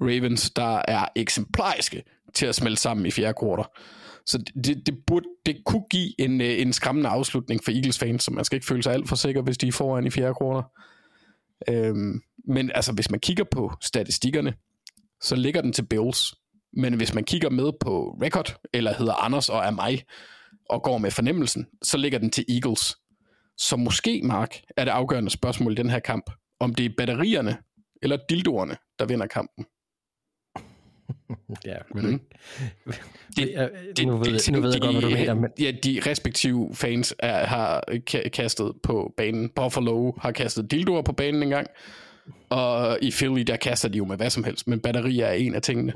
Ravens, 0.00 0.50
der 0.50 0.82
er 0.88 1.06
eksemplariske 1.16 2.02
til 2.34 2.46
at 2.46 2.54
smelte 2.54 2.82
sammen 2.82 3.06
i 3.06 3.10
fjerde 3.10 3.34
kvarter. 3.38 3.64
Så 4.26 4.38
det, 4.38 4.86
det, 4.86 4.94
burde, 5.06 5.26
det 5.46 5.64
kunne 5.66 5.84
give 5.90 6.20
en, 6.20 6.40
øh, 6.40 6.60
en 6.60 6.72
skræmmende 6.72 7.10
afslutning 7.10 7.64
for 7.64 7.70
Eagles 7.70 7.98
fans, 7.98 8.24
så 8.24 8.30
man 8.30 8.44
skal 8.44 8.56
ikke 8.56 8.66
føle 8.66 8.82
sig 8.82 8.92
alt 8.92 9.08
for 9.08 9.16
sikker, 9.16 9.42
hvis 9.42 9.58
de 9.58 9.68
er 9.68 9.72
foran 9.72 10.06
i 10.06 10.10
fjerde 10.10 10.34
kvartal. 10.34 10.68
Øhm, 11.68 12.20
men 12.48 12.70
altså, 12.74 12.92
hvis 12.92 13.10
man 13.10 13.20
kigger 13.20 13.44
på 13.44 13.72
statistikkerne, 13.80 14.54
så 15.22 15.36
ligger 15.36 15.60
den 15.60 15.72
til 15.72 15.86
Bills. 15.86 16.34
Men 16.72 16.94
hvis 16.94 17.14
man 17.14 17.24
kigger 17.24 17.50
med 17.50 17.72
på 17.80 18.18
record, 18.22 18.56
eller 18.72 18.94
hedder 18.94 19.24
Anders 19.24 19.48
og 19.48 19.58
er 19.58 19.70
mig, 19.70 20.04
og 20.70 20.82
går 20.82 20.98
med 20.98 21.10
fornemmelsen, 21.10 21.66
så 21.82 21.96
ligger 21.96 22.18
den 22.18 22.30
til 22.30 22.44
Eagles. 22.48 22.96
Så 23.58 23.76
måske, 23.76 24.20
Mark, 24.24 24.56
er 24.76 24.84
det 24.84 24.90
afgørende 24.90 25.30
spørgsmål 25.30 25.72
i 25.72 25.74
den 25.74 25.90
her 25.90 25.98
kamp, 25.98 26.30
om 26.60 26.74
det 26.74 26.86
er 26.86 26.90
batterierne 26.98 27.56
eller 28.02 28.18
dildoerne, 28.28 28.76
der 28.98 29.04
vinder 29.06 29.26
kampen. 29.26 29.66
Ja, 31.66 31.76
men 31.94 32.06
mm. 32.06 32.20
det, 33.36 33.70
det, 33.96 34.06
nu 34.06 34.16
ved, 34.16 34.24
det, 34.24 34.52
nu 34.52 34.60
ved 34.60 34.72
jeg 34.72 34.80
godt, 34.80 34.92
hvad 34.92 35.02
du 35.02 35.10
mener. 35.10 35.34
Men... 35.34 35.50
Ja, 35.60 35.70
de 35.84 36.00
respektive 36.06 36.70
fans 36.74 37.14
er, 37.18 37.46
har 37.46 37.84
kastet 38.32 38.72
på 38.82 39.12
banen. 39.16 39.50
Buffalo 39.56 40.12
har 40.20 40.32
kastet 40.32 40.70
dildoer 40.70 41.02
på 41.02 41.12
banen 41.12 41.42
engang, 41.42 41.66
og 42.50 42.98
i 43.02 43.10
Philly, 43.10 43.40
der 43.40 43.56
kaster 43.56 43.88
de 43.88 43.98
jo 43.98 44.04
med 44.04 44.16
hvad 44.16 44.30
som 44.30 44.44
helst, 44.44 44.68
men 44.68 44.80
batterier 44.80 45.26
er 45.26 45.32
en 45.32 45.54
af 45.54 45.62
tingene. 45.62 45.92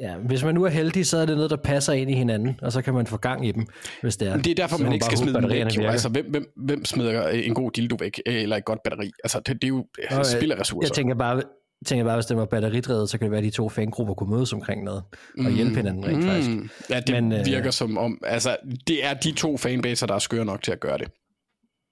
Ja, 0.00 0.16
hvis 0.16 0.44
man 0.44 0.54
nu 0.54 0.64
er 0.64 0.68
heldig, 0.68 1.06
så 1.06 1.18
er 1.18 1.26
det 1.26 1.34
noget, 1.34 1.50
der 1.50 1.56
passer 1.56 1.92
ind 1.92 2.10
i 2.10 2.14
hinanden, 2.14 2.60
og 2.62 2.72
så 2.72 2.82
kan 2.82 2.94
man 2.94 3.06
få 3.06 3.16
gang 3.16 3.46
i 3.46 3.52
dem, 3.52 3.66
hvis 4.02 4.16
det 4.16 4.28
er. 4.28 4.36
Det 4.36 4.50
er 4.50 4.54
derfor, 4.54 4.78
man 4.78 4.92
ikke 4.92 5.04
skal 5.04 5.18
smide 5.18 5.34
dem 5.34 5.50
væk. 5.50 5.78
Altså, 5.78 6.08
hvem, 6.08 6.30
hvem, 6.30 6.52
hvem 6.56 6.84
smider 6.84 7.28
en 7.28 7.54
god 7.54 7.70
dildo 7.70 7.96
væk, 8.00 8.22
eller 8.26 8.56
et 8.56 8.64
godt 8.64 8.82
batteri? 8.84 9.10
Altså, 9.24 9.40
det, 9.40 9.62
det 9.62 9.64
er 9.64 10.16
jo 10.16 10.24
spillerressourcer. 10.24 10.88
Jeg 10.88 10.92
tænker 10.92 11.14
bare, 11.14 11.42
tænker 11.86 12.04
bare, 12.04 12.16
hvis 12.16 12.26
det 12.26 12.36
var 12.36 12.44
batteridrevet, 12.44 13.10
så 13.10 13.18
kan 13.18 13.24
det 13.24 13.30
være, 13.30 13.38
at 13.38 13.44
de 13.44 13.50
to 13.50 13.68
fangrupper 13.68 14.14
kunne 14.14 14.30
mødes 14.30 14.52
omkring 14.52 14.84
noget, 14.84 15.02
og 15.38 15.44
mm, 15.44 15.54
hjælpe 15.54 15.76
hinanden 15.76 16.06
rent 16.06 16.18
mm, 16.18 16.28
faktisk. 16.28 16.50
Ja, 16.90 17.00
det 17.00 17.22
Men, 17.22 17.32
øh, 17.32 17.46
virker 17.46 17.66
øh, 17.66 17.72
som 17.72 17.98
om, 17.98 18.20
altså, 18.24 18.56
det 18.86 19.04
er 19.04 19.14
de 19.14 19.32
to 19.32 19.56
fanbaser, 19.56 20.06
der 20.06 20.14
er 20.14 20.18
skøre 20.18 20.44
nok 20.44 20.62
til 20.62 20.72
at 20.72 20.80
gøre 20.80 20.98
det. 20.98 21.08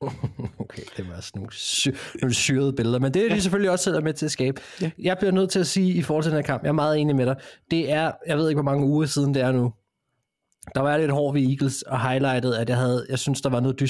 Okay, 0.58 0.82
det 0.96 1.08
var 1.08 1.20
sådan 1.20 1.40
nogle, 1.40 1.52
sy- 1.52 1.88
nogle 2.22 2.34
syrede 2.34 2.72
billeder, 2.72 2.98
men 2.98 3.14
det 3.14 3.26
er 3.26 3.34
de 3.34 3.40
selvfølgelig 3.40 3.70
også 3.70 3.84
selv 3.84 4.02
med 4.02 4.12
til 4.14 4.26
at 4.26 4.32
skabe. 4.32 4.60
Ja. 4.82 4.90
Jeg 4.98 5.18
bliver 5.18 5.32
nødt 5.32 5.50
til 5.50 5.58
at 5.60 5.66
sige 5.66 5.92
i 5.92 6.02
forhold 6.02 6.22
til 6.24 6.32
den 6.32 6.36
her 6.38 6.46
kamp, 6.46 6.62
jeg 6.62 6.68
er 6.68 6.72
meget 6.72 6.98
enig 6.98 7.16
med 7.16 7.26
dig, 7.26 7.36
det 7.70 7.90
er, 7.92 8.12
jeg 8.26 8.38
ved 8.38 8.48
ikke 8.48 8.56
hvor 8.62 8.70
mange 8.70 8.86
uger 8.86 9.06
siden 9.06 9.34
det 9.34 9.42
er 9.42 9.52
nu, 9.52 9.72
der 10.74 10.80
var 10.80 10.90
jeg 10.90 11.00
lidt 11.00 11.10
hård 11.10 11.34
ved 11.34 11.42
Eagles 11.42 11.82
og 11.82 12.08
highlightet, 12.08 12.54
at 12.54 12.68
jeg 12.68 12.76
havde, 12.76 13.06
jeg 13.08 13.18
synes, 13.18 13.40
der 13.40 13.50
var 13.50 13.60
noget 13.60 13.80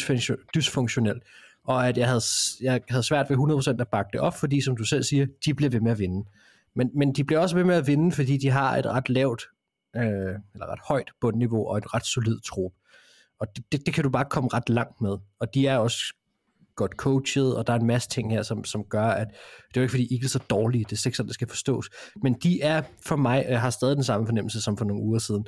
dysfunktionelt, 0.55 1.23
og 1.65 1.89
at 1.89 1.99
jeg 1.99 2.09
havde, 2.09 2.23
jeg 2.61 2.81
havde 2.89 3.03
svært 3.03 3.31
ved 3.31 3.37
100% 3.77 3.81
at 3.81 3.89
bakke 3.89 4.11
det 4.13 4.21
op, 4.21 4.35
fordi 4.35 4.61
som 4.61 4.77
du 4.77 4.85
selv 4.85 5.03
siger, 5.03 5.27
de 5.45 5.55
bliver 5.55 5.71
ved 5.71 5.81
med 5.81 5.93
at 5.93 5.99
vinde. 5.99 6.29
Men, 6.77 6.91
men 6.95 7.13
de 7.13 7.25
bliver 7.25 7.41
også 7.41 7.57
ved 7.57 7.65
med 7.65 7.75
at 7.75 7.87
vinde, 7.87 8.13
fordi 8.13 8.37
de 8.37 8.51
har 8.51 8.77
et 8.77 8.87
ret 8.87 9.09
lavt, 9.09 9.43
øh, 9.97 10.03
eller 10.55 10.73
ret 10.73 10.81
højt 10.89 11.11
bundniveau 11.21 11.67
og 11.67 11.79
et 11.79 11.95
ret 11.95 12.07
solid 12.07 12.41
trup. 12.41 12.73
Og 13.41 13.47
det, 13.57 13.65
det, 13.73 13.87
det 13.87 13.95
kan 13.95 14.05
du 14.05 14.11
bare 14.11 14.25
komme 14.25 14.49
ret 14.53 14.69
langt 14.69 15.01
med. 15.01 15.17
Og 15.41 15.55
de 15.55 15.67
er 15.67 15.79
også 15.79 16.15
godt 16.77 16.93
coachet, 16.93 17.57
og 17.57 17.67
der 17.67 17.73
er 17.73 17.79
en 17.79 17.87
masse 17.87 18.09
ting 18.09 18.31
her, 18.31 18.43
som, 18.43 18.65
som 18.65 18.85
gør, 18.85 19.07
at 19.07 19.29
det 19.69 19.77
er 19.77 19.81
jo 19.81 19.83
ikke 19.83 19.93
fordi 19.93 20.15
Eagles 20.15 20.35
er 20.35 20.39
dårlige, 20.39 20.85
det 20.91 20.93
er 20.93 21.07
ikke 21.07 21.17
sådan, 21.17 21.29
det 21.29 21.35
skal 21.35 21.49
forstås. 21.49 21.91
Men 22.23 22.35
de 22.43 22.61
er 22.61 22.83
for 23.07 23.17
mig, 23.17 23.47
jeg 23.49 23.61
har 23.61 23.71
stadig 23.71 23.97
den 23.97 24.05
samme 24.05 24.27
fornemmelse 24.27 24.63
som 24.63 24.77
for 24.77 24.85
nogle 24.85 25.03
uger 25.03 25.19
siden, 25.19 25.47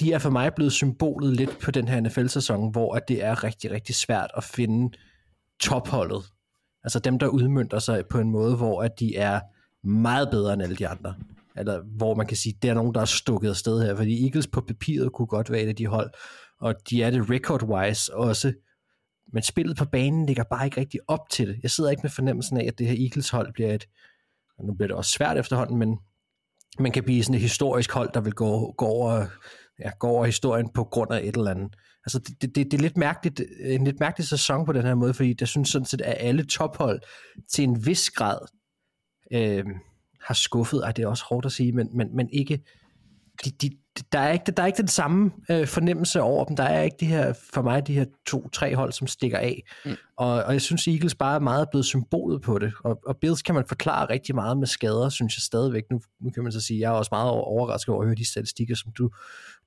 de 0.00 0.12
er 0.12 0.18
for 0.18 0.30
mig 0.30 0.54
blevet 0.54 0.72
symbolet 0.72 1.36
lidt 1.36 1.58
på 1.58 1.70
den 1.70 1.88
her 1.88 2.00
NFL-sæson, 2.00 2.70
hvor 2.70 2.94
at 2.94 3.08
det 3.08 3.24
er 3.24 3.44
rigtig, 3.44 3.70
rigtig 3.70 3.94
svært 3.94 4.30
at 4.36 4.44
finde 4.44 4.98
topholdet. 5.62 6.24
Altså 6.84 6.98
dem, 6.98 7.18
der 7.18 7.26
udmyndter 7.26 7.78
sig 7.78 8.06
på 8.10 8.18
en 8.18 8.30
måde, 8.30 8.56
hvor 8.56 8.82
at 8.82 9.00
de 9.00 9.16
er 9.16 9.40
meget 9.86 10.30
bedre 10.30 10.52
end 10.52 10.62
alle 10.62 10.76
de 10.76 10.88
andre. 10.88 11.14
Eller 11.56 11.82
hvor 11.96 12.14
man 12.14 12.26
kan 12.26 12.36
sige, 12.36 12.58
der 12.62 12.70
er 12.70 12.74
nogen, 12.74 12.94
der 12.94 13.00
er 13.00 13.04
stukket 13.04 13.48
afsted 13.48 13.82
her, 13.82 13.96
fordi 13.96 14.24
Eagles 14.24 14.46
på 14.46 14.60
papiret 14.60 15.12
kunne 15.12 15.26
godt 15.26 15.50
være 15.50 15.60
et 15.62 15.68
af 15.68 15.76
de 15.76 15.86
hold, 15.86 16.10
og 16.60 16.74
de 16.90 17.02
er 17.02 17.10
det 17.10 17.30
record-wise 17.30 18.14
også, 18.14 18.52
men 19.32 19.42
spillet 19.42 19.76
på 19.76 19.84
banen 19.84 20.26
ligger 20.26 20.44
bare 20.44 20.64
ikke 20.64 20.80
rigtig 20.80 21.00
op 21.08 21.28
til 21.30 21.48
det. 21.48 21.58
Jeg 21.62 21.70
sidder 21.70 21.90
ikke 21.90 22.02
med 22.02 22.10
fornemmelsen 22.10 22.56
af, 22.56 22.64
at 22.66 22.78
det 22.78 22.86
her 22.86 23.06
Eagles 23.06 23.30
hold 23.30 23.52
bliver 23.52 23.74
et, 23.74 23.88
nu 24.64 24.74
bliver 24.74 24.88
det 24.88 24.96
også 24.96 25.10
svært 25.10 25.38
efterhånden, 25.38 25.78
men 25.78 25.98
man 26.78 26.92
kan 26.92 27.04
blive 27.04 27.22
sådan 27.22 27.34
et 27.34 27.40
historisk 27.40 27.92
hold, 27.92 28.10
der 28.14 28.20
vil 28.20 28.32
gå, 28.32 28.72
gå, 28.72 28.86
over, 28.86 29.26
ja, 29.78 29.90
gå 29.98 30.06
over 30.06 30.24
historien 30.24 30.68
på 30.68 30.84
grund 30.84 31.12
af 31.12 31.20
et 31.22 31.36
eller 31.36 31.50
andet. 31.50 31.76
Altså 32.04 32.18
det, 32.18 32.40
det, 32.40 32.56
det 32.56 32.74
er 32.74 32.82
lidt 32.82 32.96
mærkeligt, 32.96 33.42
en 33.60 33.84
lidt 33.84 34.00
mærkelig 34.00 34.28
sæson 34.28 34.66
på 34.66 34.72
den 34.72 34.82
her 34.82 34.94
måde, 34.94 35.14
fordi 35.14 35.34
jeg 35.40 35.48
synes 35.48 35.68
sådan 35.68 35.86
set, 35.86 36.00
at 36.00 36.16
alle 36.18 36.44
tophold 36.44 37.00
til 37.52 37.64
en 37.64 37.86
vis 37.86 38.10
grad 38.10 38.38
øh, 39.32 39.64
har 40.20 40.34
skuffet. 40.34 40.84
Ej, 40.84 40.92
det 40.92 41.02
er 41.02 41.08
også 41.08 41.24
hårdt 41.28 41.46
at 41.46 41.52
sige, 41.52 41.72
men, 41.72 41.88
men, 41.96 42.16
men 42.16 42.28
ikke, 42.32 42.64
de, 43.44 43.50
de, 43.50 43.70
der 44.12 44.18
er 44.18 44.32
ikke, 44.32 44.52
der 44.52 44.62
er 44.62 44.66
ikke 44.66 44.78
den 44.82 44.88
samme 44.88 45.30
øh, 45.50 45.66
fornemmelse 45.66 46.20
over 46.20 46.44
dem. 46.44 46.56
Der 46.56 46.64
er 46.64 46.82
ikke 46.82 46.96
de 47.00 47.06
her, 47.06 47.32
for 47.52 47.62
mig, 47.62 47.86
de 47.86 47.94
her 47.94 48.04
to-tre 48.26 48.76
hold, 48.76 48.92
som 48.92 49.06
stikker 49.06 49.38
af. 49.38 49.62
Mm. 49.84 49.90
Og, 50.16 50.44
og 50.44 50.52
jeg 50.52 50.62
synes, 50.62 50.88
Eagles 50.88 51.14
bare 51.14 51.34
er 51.34 51.40
meget 51.40 51.68
blevet 51.70 51.84
symbolet 51.84 52.42
på 52.42 52.58
det. 52.58 52.72
Og, 52.84 53.00
og 53.06 53.16
Bills 53.16 53.42
kan 53.42 53.54
man 53.54 53.64
forklare 53.68 54.10
rigtig 54.10 54.34
meget 54.34 54.58
med 54.58 54.66
skader, 54.66 55.08
synes 55.08 55.36
jeg 55.36 55.42
stadigvæk. 55.42 55.82
Nu, 55.90 56.00
nu 56.20 56.30
kan 56.30 56.42
man 56.42 56.52
så 56.52 56.60
sige, 56.60 56.80
jeg 56.80 56.88
er 56.88 56.96
også 56.96 57.08
meget 57.12 57.30
overrasket 57.30 57.92
over 57.92 58.02
at 58.02 58.08
høre 58.08 58.16
de 58.16 58.30
statistikker, 58.30 58.74
som 58.74 58.92
du, 58.98 59.10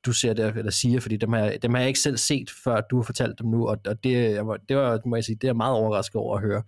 du 0.06 0.12
ser 0.12 0.34
der, 0.34 0.53
eller 0.53 0.72
siger, 0.72 0.99
fordi 0.99 1.18
dem 1.18 1.34
har, 1.34 1.53
dem 1.62 1.74
har 1.74 1.82
jeg 1.82 1.88
ikke 1.88 1.99
selv 1.99 2.18
set, 2.18 2.49
før 2.64 2.82
du 2.82 2.95
har 2.95 3.03
fortalt 3.03 3.39
dem 3.39 3.47
nu, 3.47 3.68
og, 3.68 3.78
og 3.88 4.03
det, 4.03 4.12
jeg, 4.12 4.45
det 4.70 4.78
var, 4.78 4.99
må 5.06 5.16
jeg 5.16 5.24
sige, 5.24 5.36
det 5.36 5.43
er 5.43 5.47
jeg 5.47 5.56
meget 5.56 5.74
overrasket 5.74 6.16
over 6.16 6.38
at 6.38 6.41
høre. 6.41 6.64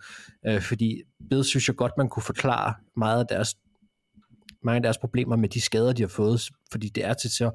Øh, 0.47 0.61
fordi 0.61 1.03
Bills 1.29 1.47
synes 1.47 1.67
jeg 1.67 1.75
godt, 1.75 1.91
man 1.97 2.09
kunne 2.09 2.23
forklare 2.23 2.73
meget 2.95 3.19
af 3.19 3.27
deres 3.27 3.55
mange 4.63 4.75
af 4.75 4.83
deres 4.83 4.97
problemer 4.97 5.35
med 5.35 5.49
de 5.49 5.61
skader, 5.61 5.93
de 5.93 6.01
har 6.01 6.07
fået, 6.07 6.49
fordi 6.71 6.89
det 6.89 7.05
er 7.05 7.13
til 7.13 7.29
så 7.29 7.51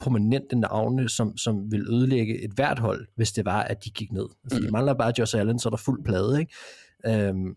prominente 0.00 0.56
navne, 0.56 1.08
som, 1.08 1.36
som 1.36 1.72
vil 1.72 1.80
ødelægge 1.80 2.44
et 2.44 2.50
hvert 2.50 2.78
hold, 2.78 3.06
hvis 3.16 3.32
det 3.32 3.44
var, 3.44 3.62
at 3.62 3.84
de 3.84 3.90
gik 3.90 4.12
ned. 4.12 4.26
Altså, 4.44 4.58
mm. 4.58 4.64
de 4.66 4.72
mangler 4.72 4.94
bare 4.94 5.12
Josh 5.18 5.38
Allen, 5.38 5.58
så 5.58 5.68
er 5.68 5.70
der 5.70 5.76
fuld 5.76 6.04
plade, 6.04 6.40
ikke? 6.40 6.54
Øhm, 7.06 7.56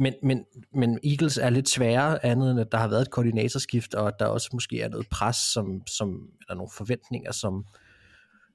men, 0.00 0.14
men, 0.22 0.44
men 0.74 0.98
Eagles 1.04 1.38
er 1.38 1.50
lidt 1.50 1.68
sværere 1.68 2.26
andet 2.26 2.50
end, 2.50 2.60
at 2.60 2.72
der 2.72 2.78
har 2.78 2.88
været 2.88 3.02
et 3.02 3.10
koordinatorskift, 3.10 3.94
og 3.94 4.08
at 4.08 4.14
der 4.18 4.26
også 4.26 4.50
måske 4.52 4.80
er 4.80 4.88
noget 4.88 5.06
pres, 5.10 5.36
som, 5.36 5.82
som, 5.86 6.08
eller 6.40 6.54
nogle 6.54 6.70
forventninger, 6.76 7.32
som, 7.32 7.64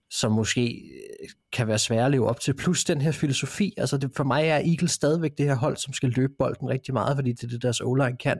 som 0.10 0.32
måske 0.32 0.62
øh, 0.64 1.30
kan 1.54 1.68
være 1.68 1.80
svære 1.80 2.06
at 2.06 2.12
leve 2.12 2.28
op 2.28 2.39
til. 2.39 2.54
Plus 2.54 2.84
den 2.84 3.02
her 3.02 3.12
filosofi, 3.12 3.74
altså 3.78 3.98
det, 3.98 4.12
for 4.16 4.24
mig 4.24 4.43
er 4.43 4.56
Eagles 4.58 4.91
stadigvæk 4.91 5.32
det 5.38 5.46
her 5.46 5.56
hold, 5.56 5.78
som 5.78 5.93
skal 5.93 6.10
løbe 6.10 6.34
bolden 6.39 6.70
rigtig 6.70 6.93
meget, 6.93 7.18
fordi 7.18 7.34
det 7.34 7.43
er 7.43 7.48
det, 7.48 7.62
deres 7.62 7.82
o 7.82 7.96
kan. 8.20 8.38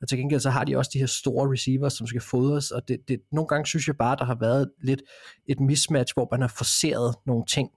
Og 0.00 0.08
til 0.08 0.18
gengæld 0.18 0.40
så 0.40 0.50
har 0.50 0.64
de 0.64 0.76
også 0.76 0.90
de 0.94 0.98
her 0.98 1.06
store 1.06 1.52
receivers, 1.52 1.92
som 1.92 2.06
skal 2.06 2.20
fodres, 2.20 2.70
og 2.70 2.88
det, 2.88 2.98
det, 3.08 3.20
nogle 3.32 3.48
gange 3.48 3.66
synes 3.66 3.86
jeg 3.86 3.96
bare, 3.96 4.16
der 4.16 4.24
har 4.24 4.36
været 4.40 4.70
lidt 4.82 5.02
et 5.48 5.60
mismatch, 5.60 6.14
hvor 6.14 6.28
man 6.30 6.40
har 6.40 6.52
forceret 6.56 7.14
nogle 7.26 7.44
ting, 7.48 7.70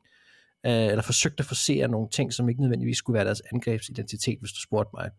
øh, 0.68 0.74
eller 0.74 1.02
forsøgt 1.02 1.40
at 1.40 1.46
forsere 1.46 1.88
nogle 1.88 2.08
ting, 2.10 2.34
som 2.34 2.50
ikke 2.50 2.62
nødvendigvis 2.62 2.98
skulle 2.98 3.16
være 3.16 3.26
deres 3.26 3.42
angrebsidentitet, 3.54 4.38
hvis 4.40 4.52
du 4.52 4.62
spurgte 4.62 4.90
mig. 4.94 5.10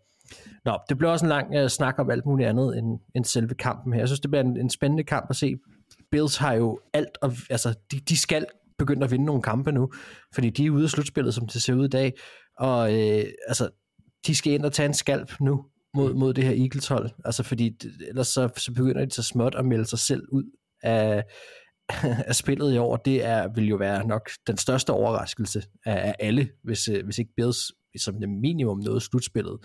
Nå, 0.64 0.78
det 0.88 0.98
blev 0.98 1.10
også 1.10 1.24
en 1.24 1.28
lang 1.28 1.54
øh, 1.54 1.68
snak 1.68 1.98
om 1.98 2.10
alt 2.10 2.26
muligt 2.26 2.48
andet 2.48 2.78
end, 2.78 3.00
end 3.14 3.24
selve 3.24 3.54
kampen 3.54 3.92
her. 3.92 4.00
Jeg 4.00 4.08
synes, 4.08 4.20
det 4.20 4.30
bliver 4.30 4.44
en, 4.44 4.60
en 4.60 4.70
spændende 4.70 5.04
kamp 5.04 5.26
at 5.30 5.36
se. 5.36 5.56
Bills 6.10 6.36
har 6.36 6.52
jo 6.52 6.80
alt, 6.92 7.18
og, 7.22 7.32
altså 7.50 7.74
de, 7.92 8.00
de 8.00 8.18
skal 8.18 8.46
begynde 8.78 9.04
at 9.04 9.10
vinde 9.10 9.24
nogle 9.24 9.42
kampe 9.42 9.72
nu, 9.72 9.92
fordi 10.34 10.50
de 10.50 10.66
er 10.66 10.70
ude 10.70 10.84
af 10.84 10.90
slutspillet, 10.90 11.34
som 11.34 11.46
det 11.46 11.62
ser 11.62 11.74
ud 11.74 11.84
i 11.84 11.88
dag, 11.88 12.12
og 12.58 12.94
øh, 12.94 13.24
altså, 13.46 13.68
de 14.26 14.34
skal 14.34 14.52
ind 14.52 14.64
og 14.64 14.72
tage 14.72 14.86
en 14.86 14.94
skalp 14.94 15.40
nu, 15.40 15.64
mod, 15.94 16.14
mod 16.14 16.34
det 16.34 16.44
her 16.44 16.62
Eagles 16.62 16.88
hold. 16.88 17.10
Altså 17.24 17.42
fordi 17.42 17.76
ellers 18.08 18.28
så, 18.28 18.48
så 18.56 18.72
begynder 18.72 19.04
de 19.04 19.14
så 19.14 19.22
småt 19.22 19.54
at 19.54 19.64
melde 19.64 19.84
sig 19.86 19.98
selv 19.98 20.22
ud 20.32 20.44
af, 20.82 21.24
af 22.28 22.34
spillet 22.34 22.74
i 22.74 22.78
år. 22.78 22.96
Det 22.96 23.24
er, 23.24 23.48
vil 23.48 23.68
jo 23.68 23.76
være 23.76 24.06
nok 24.06 24.30
den 24.46 24.56
største 24.56 24.90
overraskelse 24.90 25.62
af, 25.84 26.08
af 26.08 26.14
alle, 26.18 26.48
hvis, 26.62 26.88
øh, 26.88 27.04
hvis 27.04 27.18
ikke 27.18 27.32
Bills 27.36 27.72
som 27.96 28.20
det 28.20 28.28
minimum 28.28 28.78
noget 28.78 29.02
slutspillet. 29.02 29.58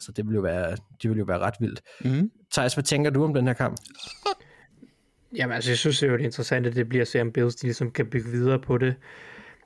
Så 0.00 0.12
det 0.12 0.26
vil 0.26 0.34
jo 0.34 0.40
være, 0.40 0.76
det 1.02 1.10
vil 1.10 1.18
jo 1.18 1.24
være 1.24 1.38
ret 1.38 1.54
vildt. 1.60 1.82
Mm. 2.04 2.30
Thijs, 2.52 2.74
hvad 2.74 2.84
tænker 2.84 3.10
du 3.10 3.24
om 3.24 3.34
den 3.34 3.46
her 3.46 3.54
kamp? 3.54 3.76
Jamen 5.36 5.54
altså, 5.54 5.70
jeg 5.70 5.78
synes 5.78 6.00
det 6.00 6.06
er 6.06 6.10
jo 6.10 6.18
det 6.18 6.24
interessante, 6.24 6.74
det 6.74 6.88
bliver 6.88 7.02
at 7.02 7.08
se, 7.08 7.20
om 7.20 7.32
Bills 7.32 7.56
de 7.56 7.66
ligesom 7.66 7.90
kan 7.90 8.06
bygge 8.06 8.30
videre 8.30 8.58
på 8.58 8.78
det 8.78 8.94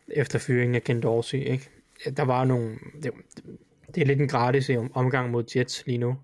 efter 0.09 0.39
fyringen 0.39 0.75
af 0.75 0.83
Ken 0.83 1.03
Dorsey, 1.03 1.39
ikke? 1.39 1.71
Der 2.17 2.23
var 2.23 2.45
nogle, 2.45 2.79
det, 3.03 3.13
det 3.95 4.01
er 4.01 4.07
lidt 4.07 4.21
en 4.21 4.29
gratis 4.29 4.71
omgang 4.95 5.31
mod 5.31 5.45
Jets 5.57 5.87
lige 5.87 5.99
nu. 5.99 6.17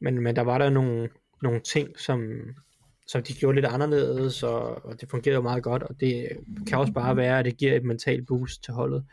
Men, 0.00 0.20
men 0.20 0.36
der 0.36 0.42
var 0.42 0.58
der 0.58 0.70
nogle, 0.70 1.08
nogle 1.42 1.60
ting, 1.60 1.98
som, 1.98 2.40
som 3.06 3.22
de 3.22 3.34
gjorde 3.34 3.54
lidt 3.54 3.66
anderledes, 3.66 4.42
og, 4.42 4.84
og 4.84 5.00
det 5.00 5.10
fungerede 5.10 5.42
meget 5.42 5.62
godt, 5.62 5.82
og 5.82 6.00
det 6.00 6.28
kan 6.68 6.78
også 6.78 6.92
bare 6.92 7.16
være, 7.16 7.38
at 7.38 7.44
det 7.44 7.56
giver 7.56 7.76
et 7.76 7.84
mentalt 7.84 8.26
boost 8.26 8.64
til 8.64 8.74
holdet. 8.74 9.04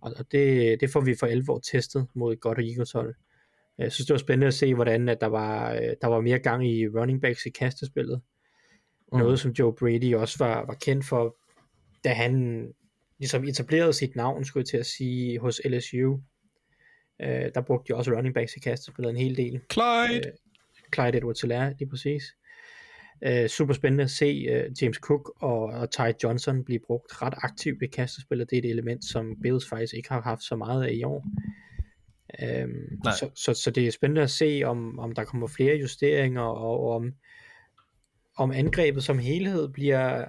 Og, 0.00 0.12
og 0.18 0.32
det, 0.32 0.80
det 0.80 0.90
får 0.90 1.00
vi 1.00 1.14
for 1.20 1.26
alvor 1.26 1.58
testet 1.58 2.06
mod 2.14 2.32
et 2.32 2.40
godt 2.40 2.58
Eagles 2.58 2.92
hold. 2.92 3.14
Jeg 3.78 3.92
synes, 3.92 4.06
det 4.06 4.14
var 4.14 4.18
spændende 4.18 4.46
at 4.46 4.54
se, 4.54 4.74
hvordan 4.74 5.08
at 5.08 5.20
der, 5.20 5.26
var, 5.26 5.72
der 5.72 6.06
var 6.06 6.20
mere 6.20 6.38
gang 6.38 6.68
i 6.70 6.88
running 6.88 7.22
backs 7.22 7.46
i 7.46 7.50
kastespillet. 7.50 8.20
Mm. 9.12 9.18
Noget, 9.18 9.40
som 9.40 9.50
Joe 9.50 9.74
Brady 9.74 10.14
også 10.14 10.38
var, 10.38 10.66
var 10.66 10.74
kendt 10.74 11.04
for, 11.04 11.36
da 12.04 12.08
han 12.08 12.66
ligesom 13.18 13.44
etablerede 13.44 13.92
sit 13.92 14.16
navn, 14.16 14.44
skulle 14.44 14.60
jeg 14.60 14.66
til 14.66 14.76
at 14.76 14.86
sige, 14.86 15.38
hos 15.38 15.60
LSU 15.64 16.18
Øh, 17.22 17.50
der 17.54 17.60
brugte 17.60 17.92
de 17.92 17.96
også 17.96 18.10
running 18.10 18.34
backs 18.34 18.56
i 18.56 18.60
kastet, 18.60 18.94
spillede 18.94 19.10
en 19.10 19.16
hel 19.16 19.36
del. 19.36 19.60
Clyde! 19.72 20.26
Øh, 20.26 20.32
Clyde 20.94 21.18
Edwards 21.18 21.42
lige 21.78 21.88
præcis. 21.90 22.22
Uh, 23.26 23.46
super 23.46 23.74
spændende 23.74 24.04
at 24.04 24.10
se 24.10 24.46
uh, 24.50 24.82
James 24.82 24.96
Cook 24.96 25.32
og, 25.42 25.62
og 25.62 25.90
Ty 25.90 26.00
Johnson 26.24 26.64
blive 26.64 26.80
brugt 26.86 27.22
ret 27.22 27.34
aktivt 27.36 27.80
ved 27.80 27.88
kastespillet. 27.88 28.50
Det 28.50 28.56
er 28.58 28.62
et 28.62 28.70
element, 28.70 29.04
som 29.04 29.36
Bills 29.42 29.68
faktisk 29.68 29.94
ikke 29.94 30.08
har 30.08 30.20
haft 30.20 30.42
så 30.42 30.56
meget 30.56 30.84
af 30.84 30.92
i 30.92 31.04
år. 31.04 31.26
Um, 32.64 33.04
så, 33.04 33.30
så, 33.34 33.54
så 33.54 33.70
det 33.70 33.86
er 33.86 33.90
spændende 33.90 34.22
at 34.22 34.30
se, 34.30 34.62
om, 34.64 34.98
om 34.98 35.12
der 35.12 35.24
kommer 35.24 35.46
flere 35.46 35.76
justeringer, 35.76 36.42
og 36.42 36.90
om, 36.90 37.12
om 38.36 38.52
angrebet 38.52 39.04
som 39.04 39.18
helhed 39.18 39.68
bliver, 39.68 40.24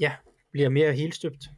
ja, 0.00 0.12
bliver 0.52 0.68
mere 0.68 0.92
helstøbt. 0.92 1.50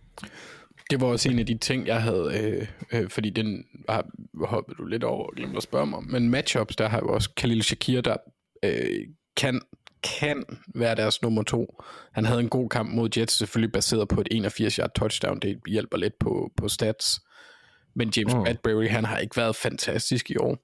Det 0.90 1.00
var 1.00 1.06
også 1.06 1.30
en 1.30 1.38
af 1.38 1.46
de 1.46 1.58
ting, 1.58 1.86
jeg 1.86 2.02
havde, 2.02 2.32
øh, 2.40 2.68
øh, 2.92 3.10
fordi 3.10 3.30
den 3.30 3.64
har 3.88 4.10
hoppet 4.44 4.78
du 4.78 4.84
lidt 4.84 5.04
over 5.04 5.26
og 5.26 5.32
glemt 5.36 5.56
at 5.56 5.62
spørge 5.62 5.86
mig 5.86 5.96
om. 5.96 6.04
Men 6.04 6.30
matchups, 6.30 6.76
der 6.76 6.88
har 6.88 6.98
jo 6.98 7.08
også 7.08 7.30
Khalil 7.36 7.62
Shakir, 7.62 8.00
der 8.00 8.16
øh, 8.62 9.06
kan, 9.36 9.60
kan 10.04 10.44
være 10.74 10.94
deres 10.94 11.22
nummer 11.22 11.42
to. 11.42 11.82
Han 12.12 12.24
havde 12.24 12.40
en 12.40 12.48
god 12.48 12.68
kamp 12.68 12.90
mod 12.90 13.08
Jets, 13.16 13.34
selvfølgelig 13.34 13.72
baseret 13.72 14.08
på 14.08 14.20
et 14.20 14.28
81-yard 14.32 14.90
touchdown. 14.94 15.40
Det 15.40 15.60
hjælper 15.68 15.96
lidt 15.98 16.18
på, 16.18 16.52
på 16.56 16.68
stats. 16.68 17.20
Men 17.94 18.12
James 18.16 18.34
mm. 18.34 18.42
Bradbury, 18.42 18.88
han 18.88 19.04
har 19.04 19.18
ikke 19.18 19.36
været 19.36 19.56
fantastisk 19.56 20.30
i 20.30 20.36
år. 20.36 20.58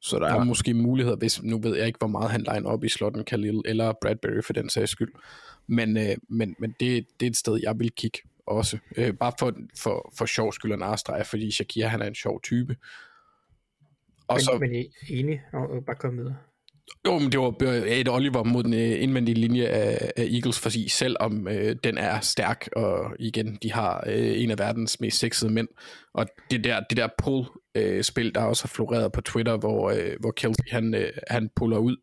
Så 0.00 0.18
der 0.18 0.28
ja. 0.28 0.36
er 0.36 0.44
måske 0.44 0.74
muligheder, 0.74 1.16
hvis 1.16 1.42
nu 1.42 1.58
ved 1.58 1.76
jeg 1.76 1.86
ikke, 1.86 1.98
hvor 1.98 2.08
meget 2.08 2.30
han 2.30 2.40
line 2.52 2.66
op 2.66 2.84
i 2.84 2.88
slotten, 2.88 3.24
Khalil 3.24 3.62
eller 3.64 3.92
Bradbury 4.00 4.42
for 4.44 4.52
den 4.52 4.70
sags 4.70 4.90
skyld. 4.90 5.12
Men, 5.66 5.96
øh, 5.96 6.16
men, 6.28 6.56
men 6.58 6.74
det, 6.80 7.06
det 7.20 7.26
er 7.26 7.30
et 7.30 7.36
sted, 7.36 7.60
jeg 7.62 7.78
vil 7.78 7.92
kigge 7.92 8.18
også. 8.46 8.78
Øh, 8.96 9.14
bare 9.14 9.32
for, 9.38 9.52
for, 9.78 10.12
for 10.18 10.26
sjov 10.26 10.52
skyld 10.52 10.72
og 10.72 10.78
narstreg, 10.78 11.26
fordi 11.26 11.50
Shakir 11.50 11.86
han 11.86 12.02
er 12.02 12.06
en 12.06 12.14
sjov 12.14 12.42
type. 12.42 12.76
Og 14.28 14.34
men, 14.34 14.40
så, 14.40 14.58
men 14.60 14.74
I 14.74 14.92
enig? 15.08 15.40
Og 15.52 15.84
bare 15.84 15.96
komme 15.96 16.18
videre. 16.18 16.36
Jo, 17.06 17.18
men 17.18 17.32
det 17.32 17.40
var 17.40 17.54
et 17.86 18.08
Oliver 18.08 18.42
mod 18.42 18.62
den 18.64 18.74
øh, 18.74 19.02
indvendige 19.02 19.34
linje 19.34 19.66
af, 19.66 20.12
af 20.16 20.22
Eagles, 20.22 20.58
fordi 20.58 20.88
selvom 20.88 21.48
øh, 21.48 21.76
den 21.84 21.98
er 21.98 22.20
stærk, 22.20 22.68
og 22.76 23.16
igen, 23.18 23.58
de 23.62 23.72
har 23.72 24.04
øh, 24.06 24.42
en 24.42 24.50
af 24.50 24.58
verdens 24.58 25.00
mest 25.00 25.18
sexede 25.18 25.52
mænd, 25.52 25.68
og 26.14 26.26
det 26.50 26.64
der, 26.64 26.80
det 26.80 26.96
der 26.96 27.08
pull-spil, 27.22 28.26
øh, 28.26 28.34
der 28.34 28.40
også 28.40 28.64
har 28.64 28.68
floreret 28.68 29.12
på 29.12 29.20
Twitter, 29.20 29.56
hvor, 29.56 29.90
øh, 29.90 30.16
hvor 30.20 30.30
Kelsey 30.30 30.70
han, 30.70 30.94
øh, 30.94 31.12
han 31.30 31.50
puller 31.56 31.78
ud 31.78 31.96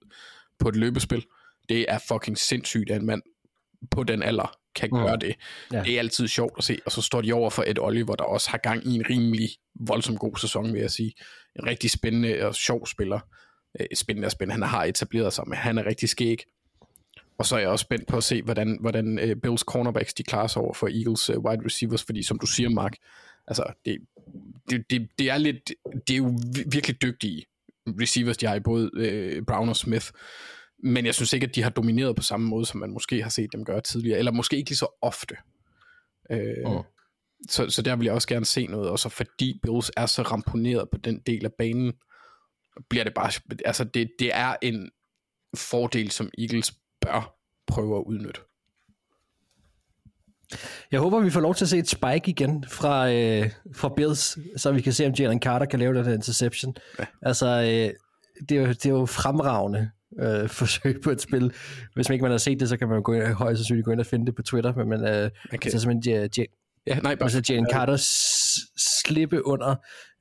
på 0.59 0.69
et 0.69 0.75
løbespil, 0.75 1.25
det 1.69 1.86
er 1.88 1.99
fucking 2.07 2.38
sindssygt, 2.38 2.91
at 2.91 3.01
en 3.01 3.05
mand 3.05 3.21
på 3.91 4.03
den 4.03 4.23
alder 4.23 4.57
kan 4.75 4.89
mm. 4.91 4.97
gøre 4.97 5.17
det. 5.17 5.36
Ja. 5.73 5.84
Det 5.84 5.95
er 5.95 5.99
altid 5.99 6.27
sjovt 6.27 6.53
at 6.57 6.63
se, 6.63 6.79
og 6.86 6.91
så 6.91 7.01
står 7.01 7.21
de 7.21 7.34
over 7.34 7.49
for 7.49 7.63
et 7.67 7.79
Oliver, 7.79 8.15
der 8.15 8.23
også 8.23 8.49
har 8.49 8.57
gang 8.57 8.88
i 8.88 8.95
en 8.95 9.03
rimelig 9.09 9.49
voldsom 9.79 10.17
god 10.17 10.38
sæson, 10.38 10.73
vil 10.73 10.82
jeg 10.82 10.91
sige. 10.91 11.13
En 11.55 11.65
rigtig 11.67 11.91
spændende 11.91 12.47
og 12.47 12.55
sjov 12.55 12.88
spiller. 12.88 13.19
Øh, 13.80 13.86
spændende 13.95 14.26
og 14.26 14.32
spændende. 14.32 14.53
Han 14.61 14.69
har 14.69 14.84
etableret 14.84 15.34
sig, 15.34 15.43
men 15.47 15.57
han 15.57 15.78
er 15.78 15.86
rigtig 15.86 16.09
skæg. 16.09 16.43
Og 17.38 17.45
så 17.45 17.55
er 17.55 17.59
jeg 17.59 17.69
også 17.69 17.84
spændt 17.84 18.07
på 18.07 18.17
at 18.17 18.24
se, 18.24 18.41
hvordan, 18.41 18.78
hvordan 18.82 19.19
uh, 19.24 19.41
Bills 19.43 19.61
cornerbacks 19.61 20.13
de 20.13 20.24
klarer 20.24 20.47
sig 20.47 20.61
over 20.61 20.74
for 20.74 20.88
Eagles 20.88 21.30
uh, 21.30 21.45
wide 21.45 21.65
receivers, 21.65 22.03
fordi 22.03 22.24
som 22.24 22.39
du 22.39 22.45
siger, 22.45 22.69
Mark, 22.69 22.95
altså 23.47 23.74
det, 23.86 23.97
det, 24.69 24.84
det, 24.89 25.09
det 25.19 25.30
er 25.30 25.38
lidt, 25.38 25.72
det 26.07 26.13
er 26.13 26.17
jo 26.17 26.39
virkelig 26.72 27.01
dygtige 27.01 27.45
receivers, 27.88 28.38
de 28.38 28.45
har 28.45 28.55
i 28.55 28.59
både 28.59 28.91
uh, 28.93 29.45
Brown 29.45 29.69
og 29.69 29.76
Smith, 29.76 30.05
men 30.84 31.05
jeg 31.05 31.15
synes 31.15 31.34
ikke, 31.34 31.47
at 31.47 31.55
de 31.55 31.63
har 31.63 31.69
domineret 31.69 32.15
på 32.15 32.22
samme 32.22 32.47
måde, 32.47 32.65
som 32.65 32.80
man 32.80 32.91
måske 32.91 33.24
har 33.24 33.30
set 33.30 33.53
dem 33.53 33.65
gøre 33.65 33.82
tidligere, 33.82 34.19
eller 34.19 34.32
måske 34.32 34.57
ikke 34.57 34.69
lige 34.69 34.78
så 34.78 34.97
ofte. 35.01 35.36
Øh, 36.32 36.72
mm. 36.72 36.84
så, 37.49 37.69
så 37.69 37.82
der 37.82 37.95
vil 37.95 38.05
jeg 38.05 38.13
også 38.13 38.28
gerne 38.28 38.45
se 38.45 38.67
noget, 38.67 38.89
og 38.89 38.99
så 38.99 39.09
fordi 39.09 39.59
Bills 39.63 39.91
er 39.97 40.05
så 40.05 40.22
ramponeret 40.22 40.89
på 40.89 40.97
den 40.97 41.19
del 41.19 41.45
af 41.45 41.53
banen, 41.53 41.93
bliver 42.89 43.03
det 43.03 43.13
bare, 43.13 43.32
altså 43.65 43.84
det, 43.84 44.11
det 44.19 44.32
er 44.34 44.55
en 44.61 44.89
fordel, 45.55 46.11
som 46.11 46.29
Eagles 46.38 46.73
bør 47.01 47.36
prøve 47.67 47.97
at 47.97 48.03
udnytte. 48.03 48.41
Jeg 50.91 50.99
håber, 50.99 51.19
vi 51.19 51.29
får 51.29 51.39
lov 51.39 51.55
til 51.55 51.65
at 51.65 51.69
se 51.69 51.77
et 51.77 51.89
spike 51.89 52.21
igen 52.25 52.65
fra, 52.67 53.11
øh, 53.11 53.49
fra 53.75 53.89
Bills, 53.95 54.38
så 54.57 54.71
vi 54.71 54.82
kan 54.82 54.93
se, 54.93 55.07
om 55.07 55.13
Jalen 55.13 55.41
Carter 55.41 55.65
kan 55.65 55.79
lave 55.79 55.97
den 55.97 56.05
her 56.05 56.13
interception. 56.13 56.75
Ja. 56.99 57.05
Altså, 57.21 57.47
øh, 57.47 57.93
det, 58.49 58.57
er 58.57 58.61
jo, 58.61 58.67
det 58.67 58.86
er 58.86 58.89
jo 58.89 59.05
fremragende 59.05 59.89
øh, 60.19 60.49
forsøg 60.59 61.01
på 61.03 61.09
et 61.09 61.21
spil. 61.21 61.53
Hvis 61.95 62.09
man 62.09 62.13
ikke 62.13 62.23
man 62.23 62.32
har 62.32 62.38
set 62.38 62.59
det, 62.59 62.69
så 62.69 62.77
kan 62.77 62.88
man 62.88 63.03
gå 63.03 63.13
ind, 63.13 63.23
højst 63.23 63.59
sandsynligt 63.59 63.86
gå 63.86 63.91
ind 63.91 63.99
og 63.99 64.05
finde 64.05 64.25
det 64.25 64.36
på 64.36 64.41
Twitter, 64.41 64.73
men 64.75 64.89
man, 64.89 64.99
øh, 64.99 65.05
man 65.05 65.32
kan... 65.51 65.59
altså 65.63 65.79
simpelthen 65.79 66.23
J- 66.23 66.39
J- 66.39 66.82
ja, 66.88 66.99
nej, 66.99 67.15
bare... 67.15 67.23
altså 67.23 67.41
Jalen 67.49 67.67
Carter 67.71 67.97
slippe 68.77 69.45
under 69.45 69.75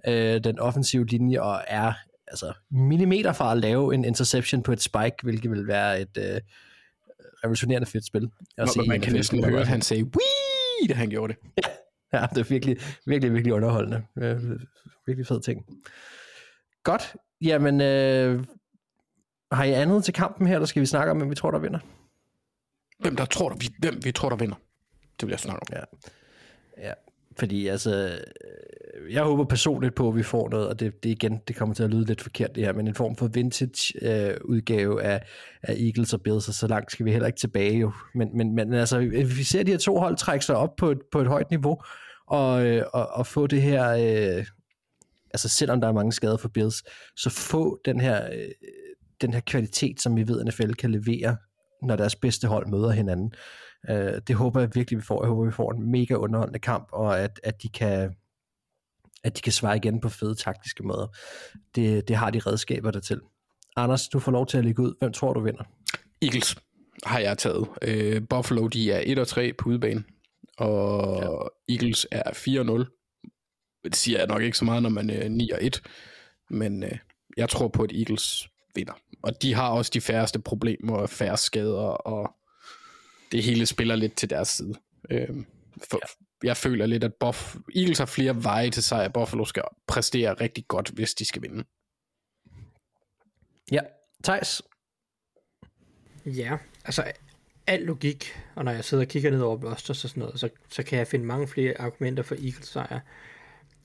øh, 0.08 0.44
den 0.44 0.58
offensive 0.58 1.06
linje 1.06 1.40
og 1.40 1.62
er 1.66 1.92
altså 2.30 2.52
millimeter 2.70 3.32
fra 3.32 3.52
at 3.52 3.58
lave 3.58 3.94
en 3.94 4.04
interception 4.04 4.62
på 4.62 4.72
et 4.72 4.82
spike, 4.82 5.16
hvilket 5.22 5.50
vil 5.50 5.66
være 5.66 6.00
et 6.00 6.16
øh, 6.18 6.40
revolutionerende 7.44 7.86
fedt 7.86 8.06
spil. 8.06 8.30
Nå, 8.56 8.66
se, 8.66 8.80
man 8.88 9.00
kan 9.00 9.12
næsten 9.12 9.44
høre, 9.44 9.60
at 9.60 9.68
han 9.68 9.82
sagde, 9.82 10.04
Wii! 10.04 10.88
da 10.88 10.94
han 10.94 11.10
gjorde 11.10 11.32
det. 11.32 11.42
ja, 12.12 12.26
det 12.34 12.38
er 12.38 12.48
virkelig, 12.48 12.76
virkelig, 13.06 13.34
virkelig 13.34 13.54
underholdende. 13.54 14.02
Øh, 14.18 14.42
virkelig 15.06 15.26
fed 15.26 15.40
ting. 15.40 15.64
Godt. 16.82 17.16
Jamen, 17.42 17.80
øh, 17.80 18.44
har 19.52 19.64
I 19.64 19.72
andet 19.72 20.04
til 20.04 20.14
kampen 20.14 20.46
her, 20.46 20.54
eller 20.54 20.66
skal 20.66 20.80
vi 20.80 20.86
snakke 20.86 21.10
om, 21.10 21.16
hvem 21.16 21.30
vi 21.30 21.34
tror, 21.34 21.50
der 21.50 21.58
vinder? 21.58 21.78
Hvem, 22.98 23.16
der 23.16 23.24
tror, 23.24 23.48
der, 23.48 23.68
hvem 23.78 24.04
vi 24.04 24.12
tror, 24.12 24.28
der 24.28 24.36
vinder? 24.36 24.56
Det 25.20 25.26
vil 25.26 25.32
jeg 25.32 25.40
snakke 25.40 25.60
om. 25.62 25.66
Ja. 25.72 25.84
ja. 26.88 26.92
Fordi 27.38 27.66
altså, 27.66 28.18
Øh, 29.00 29.12
jeg 29.12 29.22
håber 29.22 29.44
personligt 29.44 29.94
på, 29.94 30.08
at 30.08 30.16
vi 30.16 30.22
får 30.22 30.48
noget, 30.48 30.68
og 30.68 30.80
det, 30.80 31.02
det 31.02 31.10
igen, 31.10 31.40
det 31.48 31.56
kommer 31.56 31.74
til 31.74 31.82
at 31.82 31.90
lyde 31.90 32.04
lidt 32.04 32.20
forkert 32.20 32.54
det 32.54 32.64
her, 32.64 32.72
men 32.72 32.88
en 32.88 32.94
form 32.94 33.16
for 33.16 33.28
vintage 33.28 33.94
øh, 34.02 34.36
udgave 34.44 35.02
af, 35.02 35.22
af 35.62 35.74
Eagles 35.74 36.12
og 36.12 36.22
Bills, 36.22 36.48
og 36.48 36.54
så 36.54 36.66
langt 36.66 36.92
skal 36.92 37.06
vi 37.06 37.12
heller 37.12 37.26
ikke 37.26 37.38
tilbage 37.38 37.78
jo. 37.78 37.92
Men, 38.14 38.36
men, 38.36 38.54
men 38.54 38.74
altså, 38.74 38.98
øh, 38.98 39.36
vi 39.38 39.44
ser 39.44 39.62
de 39.62 39.70
her 39.70 39.78
to 39.78 39.98
hold 39.98 40.16
trække 40.16 40.44
sig 40.44 40.56
op 40.56 40.76
på 40.76 40.90
et, 40.90 40.98
på 41.12 41.20
et 41.20 41.26
højt 41.26 41.50
niveau, 41.50 41.82
og, 42.26 42.66
øh, 42.66 42.84
og, 42.92 43.08
og 43.08 43.26
få 43.26 43.46
det 43.46 43.62
her, 43.62 43.90
øh, 43.90 44.46
altså 45.34 45.48
selvom 45.48 45.80
der 45.80 45.88
er 45.88 45.92
mange 45.92 46.12
skader 46.12 46.36
for 46.36 46.48
Bills, 46.48 46.82
så 47.16 47.30
få 47.30 47.80
den 47.84 48.00
her, 48.00 48.26
øh, 48.32 48.48
den 49.20 49.32
her 49.32 49.40
kvalitet, 49.40 50.00
som 50.00 50.16
vi 50.16 50.28
ved, 50.28 50.40
at 50.40 50.46
NFL 50.46 50.72
kan 50.72 50.90
levere, 50.90 51.36
når 51.82 51.96
deres 51.96 52.16
bedste 52.16 52.48
hold 52.48 52.66
møder 52.66 52.90
hinanden. 52.90 53.32
Øh, 53.90 54.20
det 54.28 54.36
håber 54.36 54.60
jeg 54.60 54.70
virkelig, 54.74 54.98
vi 54.98 55.04
får. 55.04 55.24
Jeg 55.24 55.28
håber, 55.28 55.44
vi 55.44 55.52
får 55.52 55.72
en 55.72 55.90
mega 55.90 56.14
underholdende 56.14 56.58
kamp, 56.58 56.88
og 56.92 57.20
at, 57.20 57.40
at 57.44 57.62
de 57.62 57.68
kan 57.68 58.14
at 59.24 59.36
de 59.36 59.42
kan 59.42 59.52
svare 59.52 59.76
igen 59.76 60.00
på 60.00 60.08
fede 60.08 60.34
taktiske 60.34 60.82
måder. 60.82 61.06
Det, 61.74 62.08
det 62.08 62.16
har 62.16 62.30
de 62.30 62.38
redskaber 62.38 62.90
der 62.90 63.00
til. 63.00 63.20
Anders, 63.76 64.08
du 64.08 64.18
får 64.18 64.32
lov 64.32 64.46
til 64.46 64.58
at 64.58 64.64
lægge 64.64 64.82
ud. 64.82 64.94
Hvem 64.98 65.12
tror 65.12 65.32
du 65.32 65.40
vinder? 65.40 65.64
Eagles 66.22 66.56
har 67.04 67.18
jeg 67.18 67.38
taget. 67.38 67.68
Øh, 67.82 68.22
Buffalo, 68.28 68.66
de 68.66 68.92
er 68.92 69.02
1 69.04 69.18
og 69.18 69.28
3 69.28 69.52
på 69.52 69.68
udebane, 69.68 70.04
og 70.58 71.50
ja. 71.68 71.74
Eagles 71.74 72.06
er 72.10 72.30
4-0. 72.30 73.82
Det 73.84 73.96
siger 73.96 74.18
jeg 74.18 74.26
nok 74.26 74.42
ikke 74.42 74.58
så 74.58 74.64
meget, 74.64 74.82
når 74.82 74.90
man 74.90 75.10
er 75.10 75.28
9 75.28 75.50
og 75.50 75.64
1, 75.64 75.82
men 76.50 76.82
øh, 76.82 76.98
jeg 77.36 77.48
tror 77.48 77.68
på, 77.68 77.82
at 77.82 77.92
Eagles 77.92 78.48
vinder. 78.74 78.92
Og 79.22 79.42
de 79.42 79.54
har 79.54 79.68
også 79.68 79.90
de 79.94 80.00
færreste 80.00 80.38
problemer 80.38 80.96
og 80.96 81.10
færre 81.10 81.36
skader, 81.36 81.88
og 81.88 82.34
det 83.32 83.42
hele 83.42 83.66
spiller 83.66 83.96
lidt 83.96 84.16
til 84.16 84.30
deres 84.30 84.48
side. 84.48 84.74
Øhm, 85.10 85.46
for, 85.90 86.00
ja. 86.02 86.24
Jeg 86.44 86.56
føler 86.56 86.86
lidt, 86.86 87.04
at 87.04 87.14
Buff, 87.14 87.56
Eagles 87.76 87.98
har 87.98 88.06
flere 88.06 88.44
veje 88.44 88.70
til 88.70 88.82
sig, 88.82 89.04
at 89.04 89.12
Buffalo 89.12 89.44
skal 89.44 89.62
præstere 89.86 90.34
rigtig 90.34 90.64
godt, 90.68 90.88
hvis 90.88 91.14
de 91.14 91.24
skal 91.24 91.42
vinde. 91.42 91.64
Ja, 93.72 93.80
Thijs? 94.24 94.62
Ja, 96.26 96.56
altså 96.84 97.12
al 97.66 97.80
logik, 97.80 98.32
og 98.54 98.64
når 98.64 98.72
jeg 98.72 98.84
sidder 98.84 99.04
og 99.04 99.08
kigger 99.08 99.30
ned 99.30 99.40
over 99.40 99.56
Blosters 99.56 100.04
og 100.04 100.10
sådan 100.10 100.20
noget, 100.20 100.40
så, 100.40 100.48
så 100.68 100.82
kan 100.82 100.98
jeg 100.98 101.06
finde 101.06 101.24
mange 101.24 101.48
flere 101.48 101.80
argumenter 101.80 102.22
for 102.22 102.34
Eagles 102.34 102.68
sejr. 102.68 103.00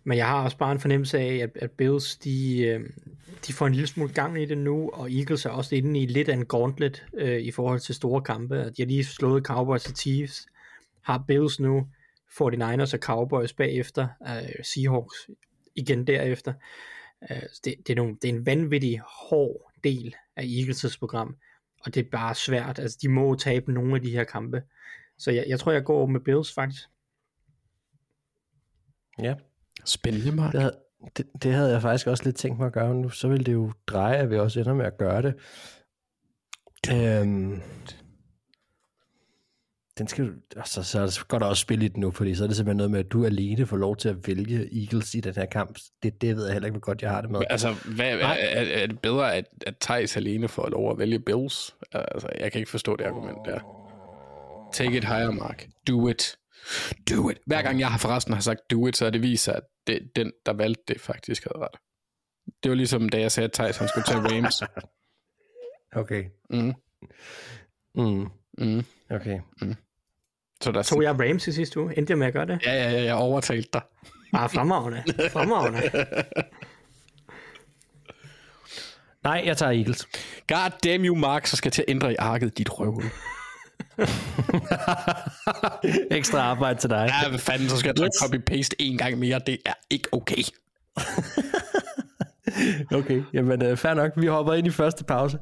Men 0.03 0.17
jeg 0.17 0.27
har 0.27 0.43
også 0.43 0.57
bare 0.57 0.71
en 0.71 0.79
fornemmelse 0.79 1.19
af, 1.19 1.35
at, 1.35 1.49
at 1.55 1.71
Bills, 1.71 2.17
de, 2.17 2.61
øh, 2.61 2.89
de 3.47 3.53
får 3.53 3.67
en 3.67 3.73
lille 3.73 3.87
smule 3.87 4.13
gang 4.13 4.41
i 4.41 4.45
det 4.45 4.57
nu, 4.57 4.89
og 4.89 5.11
Eagles 5.11 5.45
er 5.45 5.49
også 5.49 5.75
inde 5.75 5.99
i 5.99 6.05
lidt 6.05 6.29
af 6.29 6.33
en 6.33 6.45
gauntlet 6.45 7.05
øh, 7.13 7.39
i 7.39 7.51
forhold 7.51 7.79
til 7.79 7.95
store 7.95 8.21
kampe. 8.21 8.55
De 8.55 8.81
har 8.81 8.85
lige 8.85 9.05
slået 9.05 9.43
Cowboys 9.45 9.89
og 9.89 9.97
Chiefs. 9.97 10.45
Har 11.01 11.23
Bills 11.27 11.59
nu 11.59 11.87
49ers 12.41 12.93
og 12.93 12.99
Cowboys 12.99 13.53
bagefter, 13.53 14.07
øh, 14.27 14.65
Seahawks 14.65 15.29
igen 15.75 16.07
derefter. 16.07 16.53
Øh, 17.31 17.41
det, 17.65 17.75
det, 17.87 17.89
er 17.89 17.95
nogle, 17.95 18.17
det 18.21 18.29
er 18.29 18.33
en 18.33 18.45
vanvittig 18.45 19.01
hård 19.29 19.71
del 19.83 20.15
af 20.35 20.43
Eagles' 20.43 20.99
program, 20.99 21.35
og 21.85 21.95
det 21.95 22.05
er 22.05 22.09
bare 22.11 22.35
svært. 22.35 22.79
Altså, 22.79 22.97
de 23.01 23.09
må 23.09 23.35
tabe 23.35 23.73
nogle 23.73 23.95
af 23.95 24.01
de 24.01 24.11
her 24.11 24.23
kampe. 24.23 24.63
Så 25.17 25.31
jeg, 25.31 25.45
jeg 25.47 25.59
tror, 25.59 25.71
jeg 25.71 25.83
går 25.83 26.05
med 26.05 26.19
Bills 26.19 26.53
faktisk. 26.53 26.83
Ja, 29.19 29.35
Spændende, 29.85 30.31
Mark. 30.31 30.53
Det 30.53 30.61
havde, 30.61 30.77
det, 31.17 31.25
det 31.43 31.53
havde 31.53 31.71
jeg 31.71 31.81
faktisk 31.81 32.07
også 32.07 32.23
lidt 32.23 32.35
tænkt 32.35 32.57
mig 32.57 32.67
at 32.67 32.73
gøre 32.73 32.95
nu. 32.95 33.09
Så 33.09 33.27
ville 33.27 33.43
det 33.43 33.53
jo 33.53 33.71
dreje, 33.87 34.17
at 34.17 34.29
vi 34.29 34.37
også 34.37 34.59
ender 34.59 34.73
med 34.73 34.85
at 34.85 34.97
gøre 34.97 35.21
det. 35.21 35.35
Øhm, 36.91 37.61
den 39.97 40.07
skal 40.07 40.33
altså, 40.57 40.83
så 40.83 41.25
går 41.27 41.39
der 41.39 41.45
også 41.45 41.61
spil 41.61 41.81
i 41.81 41.87
den 41.87 41.99
nu, 42.01 42.11
fordi 42.11 42.35
så 42.35 42.43
er 42.43 42.47
det 42.47 42.55
simpelthen 42.57 42.77
noget 42.77 42.91
med, 42.91 42.99
at 42.99 43.11
du 43.11 43.25
alene 43.25 43.65
får 43.65 43.77
lov 43.77 43.97
til 43.97 44.09
at 44.09 44.27
vælge 44.27 44.81
Eagles 44.81 45.15
i 45.15 45.19
den 45.19 45.35
her 45.35 45.45
kamp. 45.45 45.79
Det, 46.03 46.21
det 46.21 46.35
ved 46.35 46.45
jeg 46.45 46.53
heller 46.53 46.67
ikke, 46.67 46.73
hvor 46.73 46.85
godt 46.85 47.01
jeg 47.01 47.09
har 47.09 47.21
det 47.21 47.31
med. 47.31 47.41
Altså, 47.49 47.75
hvad, 47.95 48.05
er, 48.05 48.27
er, 48.27 48.81
er 48.83 48.87
det 48.87 48.99
bedre, 48.99 49.35
at, 49.35 49.45
at 49.67 49.77
Thijs 49.81 50.17
alene 50.17 50.47
får 50.47 50.69
lov 50.69 50.91
at 50.91 50.97
vælge 50.97 51.19
Bills? 51.19 51.75
Altså, 51.91 52.29
jeg 52.39 52.51
kan 52.51 52.59
ikke 52.59 52.71
forstå 52.71 52.95
det 52.95 53.05
argument 53.05 53.37
der. 53.45 53.59
Take 54.73 54.97
it 54.97 55.03
higher, 55.03 55.31
Mark. 55.31 55.67
Do 55.87 56.09
it. 56.09 56.37
Do 57.09 57.29
it. 57.29 57.37
Hver 57.45 57.61
gang 57.61 57.79
jeg 57.79 57.91
har 57.91 57.97
forresten 57.97 58.33
har 58.33 58.41
sagt 58.41 58.71
do 58.71 58.87
it, 58.87 58.97
så 58.97 59.05
er 59.05 59.09
det 59.09 59.21
viser, 59.21 59.53
at 59.53 59.63
det, 59.87 60.11
den, 60.15 60.31
der 60.45 60.53
valgte 60.53 60.83
det, 60.87 61.01
faktisk 61.01 61.43
havde 61.43 61.65
ret. 61.65 61.79
Det 62.63 62.69
var 62.69 62.75
ligesom, 62.75 63.09
da 63.09 63.19
jeg 63.19 63.31
sagde, 63.31 63.45
at 63.45 63.53
Thijs 63.53 63.77
han 63.77 63.87
skulle 63.87 64.05
tage 64.05 64.19
Rams. 64.19 64.63
Okay. 65.95 66.25
Mm. 66.49 66.73
Mm. 67.95 68.27
Mm. 68.57 68.85
Okay. 69.09 69.39
Så 70.61 70.71
der 70.71 70.83
Tog 70.83 71.03
jeg 71.03 71.19
Rams 71.19 71.47
i 71.47 71.51
sidste 71.51 71.79
uge? 71.79 71.97
Endte 71.97 72.11
jeg 72.11 72.17
med 72.17 72.27
at 72.27 72.33
gøre 72.33 72.45
det? 72.45 72.59
Ja, 72.65 72.73
ja, 72.73 72.91
ja, 72.91 73.03
jeg 73.03 73.15
overtalte 73.15 73.69
dig. 73.73 73.81
Bare 74.31 74.49
fremragende. 74.49 75.03
Fremragende. 75.31 75.81
Nej, 79.23 79.43
jeg 79.45 79.57
tager 79.57 79.71
Eagles. 79.71 80.07
God 80.47 80.71
damn 80.83 81.05
you, 81.05 81.15
Mark, 81.15 81.47
så 81.47 81.55
skal 81.55 81.67
jeg 81.67 81.73
til 81.73 81.81
at 81.81 81.85
ændre 81.91 82.11
i 82.11 82.15
arket, 82.15 82.57
dit 82.57 82.79
røvhul. 82.79 83.03
Ekstra 86.17 86.39
arbejde 86.39 86.79
til 86.79 86.89
dig. 86.89 87.11
Ja, 87.23 87.29
hvad 87.29 87.39
fanden, 87.39 87.69
så 87.69 87.77
skal 87.77 87.87
jeg 87.87 87.95
trykke 87.95 88.15
copy-paste 88.21 88.75
en 88.79 88.97
gang 88.97 89.17
mere. 89.17 89.39
Det 89.47 89.57
er 89.65 89.73
ikke 89.89 90.07
okay. 90.11 90.43
Okay, 92.91 93.23
jamen 93.33 93.71
uh, 93.71 93.77
fair 93.77 93.93
nok. 93.93 94.11
Vi 94.15 94.27
hopper 94.27 94.53
ind 94.53 94.67
i 94.67 94.69
første 94.69 95.03
pause. 95.03 95.37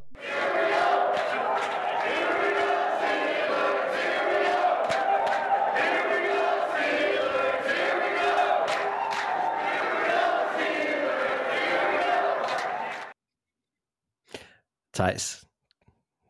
Thijs, 14.93 15.45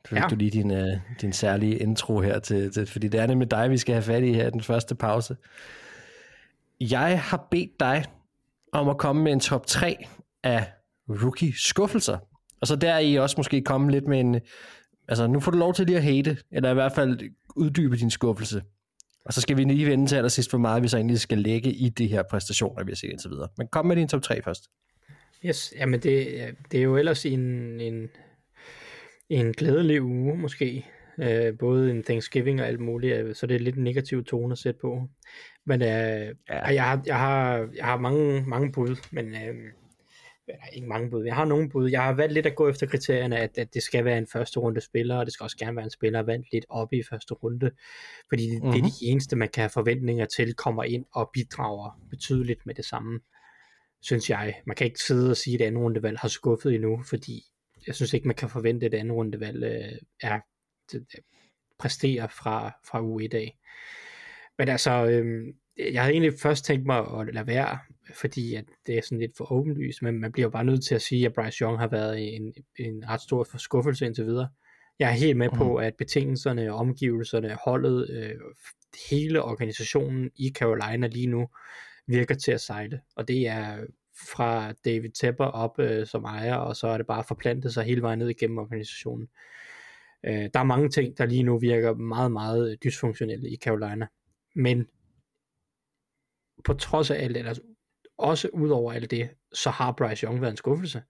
fik 0.06 0.18
Ja. 0.18 0.28
du 0.30 0.36
lige 0.36 0.52
din, 0.52 0.72
uh, 0.72 0.94
din 1.22 1.34
særlige 1.34 1.78
intro 1.78 2.22
her 2.22 2.40
til, 2.40 2.72
til, 2.72 2.86
fordi 2.88 3.08
det 3.08 3.20
er 3.20 3.28
nemlig 3.28 3.52
dig, 3.52 3.70
vi 3.72 3.78
skal 3.78 3.94
have 3.94 4.04
fat 4.04 4.24
i 4.24 4.34
her 4.34 4.48
i 4.48 4.52
den 4.52 4.62
første 4.62 4.96
pause. 4.96 5.36
Jeg 6.82 7.22
har 7.22 7.48
bedt 7.52 7.80
dig 7.80 8.06
om 8.72 8.90
at 8.90 8.98
komme 8.98 9.24
med 9.24 9.32
en 9.32 9.40
top 9.40 9.66
3 9.68 10.06
af 10.44 10.72
rookie 11.10 11.54
skuffelser. 11.58 12.18
Og 12.62 12.68
så 12.68 12.76
der 12.76 12.94
er 12.94 13.00
I 13.00 13.16
også 13.16 13.34
måske 13.38 13.62
komme 13.62 13.92
lidt 13.92 14.08
med 14.08 14.20
en... 14.20 14.40
Altså, 15.08 15.28
nu 15.28 15.40
får 15.40 15.52
du 15.52 15.58
lov 15.58 15.74
til 15.74 15.86
lige 15.86 15.98
at 15.98 16.04
hate, 16.04 16.38
eller 16.52 16.72
i 16.72 16.74
hvert 16.74 16.92
fald 16.96 17.20
uddybe 17.56 17.96
din 17.96 18.12
skuffelse. 18.12 18.62
Og 19.26 19.34
så 19.34 19.42
skal 19.42 19.58
vi 19.58 19.64
lige 19.64 19.86
vende 19.88 20.08
til 20.08 20.16
allersidst, 20.16 20.50
hvor 20.50 20.60
meget 20.60 20.84
vi 20.84 20.88
så 20.88 20.98
egentlig 20.98 21.20
skal 21.20 21.38
lægge 21.38 21.72
i 21.74 21.90
de 21.90 22.08
her 22.08 22.24
præstationer, 22.30 22.84
vi 22.84 22.92
har 22.92 22.96
set 22.96 23.10
indtil 23.10 23.30
videre. 23.30 23.48
Men 23.58 23.68
kom 23.68 23.86
med 23.86 23.96
din 23.96 24.08
top 24.08 24.22
3 24.22 24.42
først. 24.42 24.64
Yes, 25.46 25.74
jamen 25.78 26.00
det, 26.00 26.28
det 26.72 26.80
er 26.80 26.84
jo 26.84 26.98
ellers 26.98 27.26
en, 27.26 27.40
en, 27.82 28.10
en 29.30 29.54
glædelig 29.54 30.02
uge 30.02 30.38
måske. 30.38 30.86
Øh, 31.20 31.58
både 31.58 31.92
en 31.92 32.04
Thanksgiving 32.04 32.62
og 32.62 32.68
alt 32.68 32.80
muligt, 32.80 33.38
så 33.38 33.48
det 33.48 33.56
er 33.56 33.60
lidt 33.60 33.76
en 33.76 33.84
negativ 33.84 34.24
tone 34.24 34.52
at 34.52 34.58
sætte 34.58 34.80
på. 34.80 35.08
Men 35.66 35.82
øh, 35.82 35.88
ja. 35.88 36.34
jeg, 36.50 36.84
har, 36.84 37.02
jeg, 37.06 37.20
har, 37.20 37.70
jeg 37.76 37.86
har 37.86 37.98
mange, 37.98 38.44
mange 38.48 38.72
bud, 38.72 38.96
men 39.12 39.26
øh, 39.26 39.56
eller 40.48 40.66
ikke 40.74 40.88
mange 40.88 41.10
bud. 41.10 41.24
Jeg 41.24 41.36
har 41.36 41.46
nogle 41.46 41.70
bud. 41.70 41.90
Jeg 41.90 42.04
har 42.04 42.14
valgt 42.14 42.34
lidt 42.34 42.46
at 42.46 42.56
gå 42.56 42.70
efter 42.70 42.88
kriterierne, 42.88 43.38
at, 43.38 43.58
at 43.58 43.74
det 43.74 43.84
skal 43.84 44.06
være 44.06 44.18
en 44.18 44.28
første 44.28 44.60
runde 44.60 44.82
spiller, 44.82 45.16
og 45.16 45.26
det 45.26 45.34
skal 45.34 45.44
også 45.44 45.58
gerne 45.58 45.76
være 45.76 45.86
en 45.86 45.92
spiller, 45.92 46.22
valgt 46.22 46.48
lidt 46.54 46.66
op 46.70 46.94
i 46.94 47.04
første 47.10 47.34
runde. 47.34 47.72
Fordi 48.30 48.56
mm-hmm. 48.56 48.72
det 48.72 48.80
er 48.80 48.84
de 48.84 49.06
eneste, 49.06 49.36
man 49.36 49.50
kan 49.50 49.62
have 49.62 49.70
forventninger 49.70 50.26
til, 50.26 50.54
kommer 50.54 50.84
ind 50.84 51.06
og 51.14 51.30
bidrager 51.34 52.00
betydeligt 52.10 52.66
med 52.66 52.76
det 52.76 52.86
samme, 52.86 53.20
synes 54.02 54.30
jeg. 54.30 54.62
Man 54.66 54.76
kan 54.76 54.88
ikke 54.88 55.00
sidde 55.00 55.30
og 55.30 55.38
sige, 55.38 55.56
at 55.56 55.68
andet 55.68 55.82
rundevalg 55.82 56.20
har 56.20 56.28
skuffet 56.28 56.76
endnu, 56.76 57.04
fordi 57.10 57.44
jeg 57.88 57.96
synes 57.96 58.14
ikke, 58.14 58.28
man 58.28 58.36
kan 58.36 58.50
forvente, 58.50 58.86
at 58.86 58.94
andet 58.94 59.16
rundevalg 59.16 59.64
øh, 59.64 60.00
er, 60.22 60.40
det, 60.92 61.06
præsterer 61.80 62.28
fra, 62.28 62.72
fra 62.86 63.00
U1 63.02 63.36
af. 63.36 63.58
Men 64.58 64.70
altså, 64.70 65.06
øh, 65.06 65.54
jeg 65.78 66.02
havde 66.02 66.14
egentlig 66.14 66.34
først 66.42 66.66
tænkt 66.66 66.86
mig 66.86 66.98
at 67.20 67.34
lade 67.34 67.48
være, 67.48 67.80
fordi 68.14 68.56
at 68.56 68.66
det 68.88 68.98
er 68.98 69.02
sådan 69.02 69.20
lidt 69.20 69.38
for 69.38 69.52
åbenlyst, 69.52 70.02
men 70.02 70.20
man 70.20 70.32
bliver 70.32 70.46
jo 70.46 70.50
bare 70.50 70.64
nødt 70.64 70.86
til 70.86 70.96
at 70.96 71.02
sige, 71.02 71.26
at 71.26 71.34
Bryce 71.34 71.62
Young 71.62 71.80
har 71.80 71.88
været 71.88 72.36
en, 72.36 72.54
en 72.80 73.10
ret 73.10 73.22
stor 73.22 73.44
forskuffelse 73.44 74.06
indtil 74.06 74.26
videre. 74.26 74.50
Jeg 75.00 75.10
er 75.10 75.14
helt 75.14 75.38
med 75.38 75.50
mm. 75.50 75.58
på, 75.58 75.76
at 75.76 75.96
betingelserne, 75.96 76.74
omgivelserne, 76.74 77.58
holdet, 77.66 78.10
øh, 78.10 78.40
hele 79.10 79.44
organisationen 79.44 80.32
i 80.36 80.52
Carolina 80.56 81.08
lige 81.08 81.28
nu 81.28 81.48
virker 82.08 82.36
til 82.36 82.52
at 82.52 82.62
sejle, 82.62 83.02
og 83.16 83.28
det 83.28 83.48
er 83.48 83.78
fra 84.34 84.72
David 84.72 85.10
Tepper 85.10 85.46
op 85.46 85.80
øh, 85.80 86.08
som 86.08 86.24
ejer, 86.24 86.56
og 86.56 86.76
så 86.76 86.88
er 86.88 86.98
det 86.98 87.08
bare 87.08 87.24
forplantet 87.24 87.74
sig 87.74 87.84
hele 87.84 88.02
vejen 88.02 88.20
ned 88.20 88.30
igennem 88.30 88.58
organisationen. 88.58 89.28
Øh, 90.26 90.50
der 90.54 90.60
er 90.60 90.64
mange 90.64 90.90
ting, 90.90 91.18
der 91.18 91.26
lige 91.26 91.44
nu 91.44 91.58
virker 91.58 91.94
meget, 91.94 92.32
meget 92.32 92.72
øh, 92.72 92.78
dysfunktionelle 92.84 93.50
i 93.50 93.58
Carolina, 93.58 94.08
men 94.56 94.88
på 96.66 96.74
trods 96.74 97.12
af 97.12 97.24
alt 97.24 97.38
eller 97.38 97.54
også 98.18 98.50
ud 98.54 98.70
over 98.70 98.94
alt 98.94 99.12
det, 99.12 99.30
så 99.54 99.70
har 99.70 99.92
Bryce 99.92 100.26
Young 100.26 100.42
været 100.42 100.52
en 100.52 100.58
skuffelse. 100.58 101.02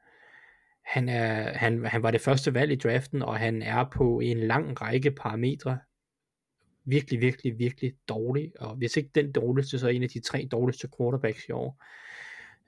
Han, 0.86 1.10
er, 1.10 1.58
han, 1.58 1.86
han 1.86 2.04
var 2.04 2.12
det 2.12 2.22
første 2.22 2.54
valg 2.54 2.72
i 2.72 2.76
draften, 2.76 3.22
og 3.22 3.40
han 3.40 3.62
er 3.62 3.90
på 3.94 4.20
en 4.20 4.38
lang 4.38 4.82
række 4.82 5.12
parametre 5.12 5.80
virkelig, 6.86 7.22
virkelig, 7.22 7.60
virkelig 7.60 7.94
dårlig, 8.10 8.52
og 8.60 8.76
hvis 8.76 8.98
ikke 8.98 9.10
den 9.16 9.32
dårligste, 9.32 9.80
så 9.80 9.88
er 9.88 9.92
en 9.92 10.04
af 10.04 10.10
de 10.10 10.20
tre 10.20 10.48
dårligste 10.52 10.88
quarterbacks 10.98 11.46
i 11.50 11.52
år. 11.52 11.84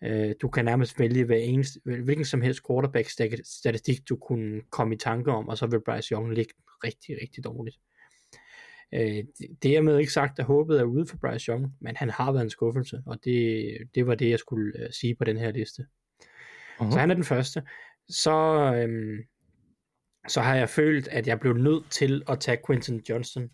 Øh, 0.06 0.36
du 0.42 0.48
kan 0.48 0.66
nærmest 0.66 1.00
vælge 1.00 1.24
hver 1.24 1.38
eneste, 1.38 1.80
hvilken 1.84 2.26
som 2.26 2.42
helst 2.42 2.68
quarterback 2.68 3.10
statistik, 3.44 4.10
du 4.10 4.16
kunne 4.16 4.62
komme 4.70 4.96
i 4.96 4.98
tanke 4.98 5.32
om, 5.32 5.48
og 5.48 5.58
så 5.58 5.68
vil 5.68 5.82
Bryce 5.86 6.14
Young 6.14 6.34
ligge 6.34 6.54
rigtig, 6.84 7.18
rigtig 7.22 7.44
dårligt. 7.44 7.78
Øh, 8.94 9.24
det 9.64 9.76
er 9.76 9.82
med 9.82 10.00
ikke 10.00 10.12
sagt, 10.12 10.40
at 10.40 10.46
håbet 10.46 10.80
er 10.80 10.84
ude 10.84 11.06
for 11.06 11.18
Bryce 11.18 11.52
Young, 11.52 11.74
men 11.82 11.96
han 11.96 12.10
har 12.10 12.32
været 12.32 12.44
en 12.44 12.50
skuffelse, 12.50 13.02
og 13.06 13.20
det, 13.24 13.78
det 13.96 14.08
var 14.08 14.16
det, 14.16 14.30
jeg 14.30 14.40
skulle 14.40 14.74
uh, 14.80 14.92
sige 14.92 15.16
på 15.16 15.24
den 15.24 15.38
her 15.38 15.52
liste. 15.52 15.86
Uh-huh. 16.80 16.92
Så 16.92 17.00
han 17.00 17.12
er 17.12 17.16
den 17.16 17.24
første. 17.24 17.64
Så, 18.10 18.32
øhm, 18.76 19.18
så 20.28 20.42
har 20.42 20.56
jeg 20.56 20.70
følt, 20.70 21.08
at 21.08 21.28
jeg 21.28 21.40
blev 21.40 21.54
nødt 21.54 21.92
til 21.92 22.24
at 22.30 22.40
tage 22.40 22.58
Quentin 22.68 23.02
Johnston, 23.10 23.50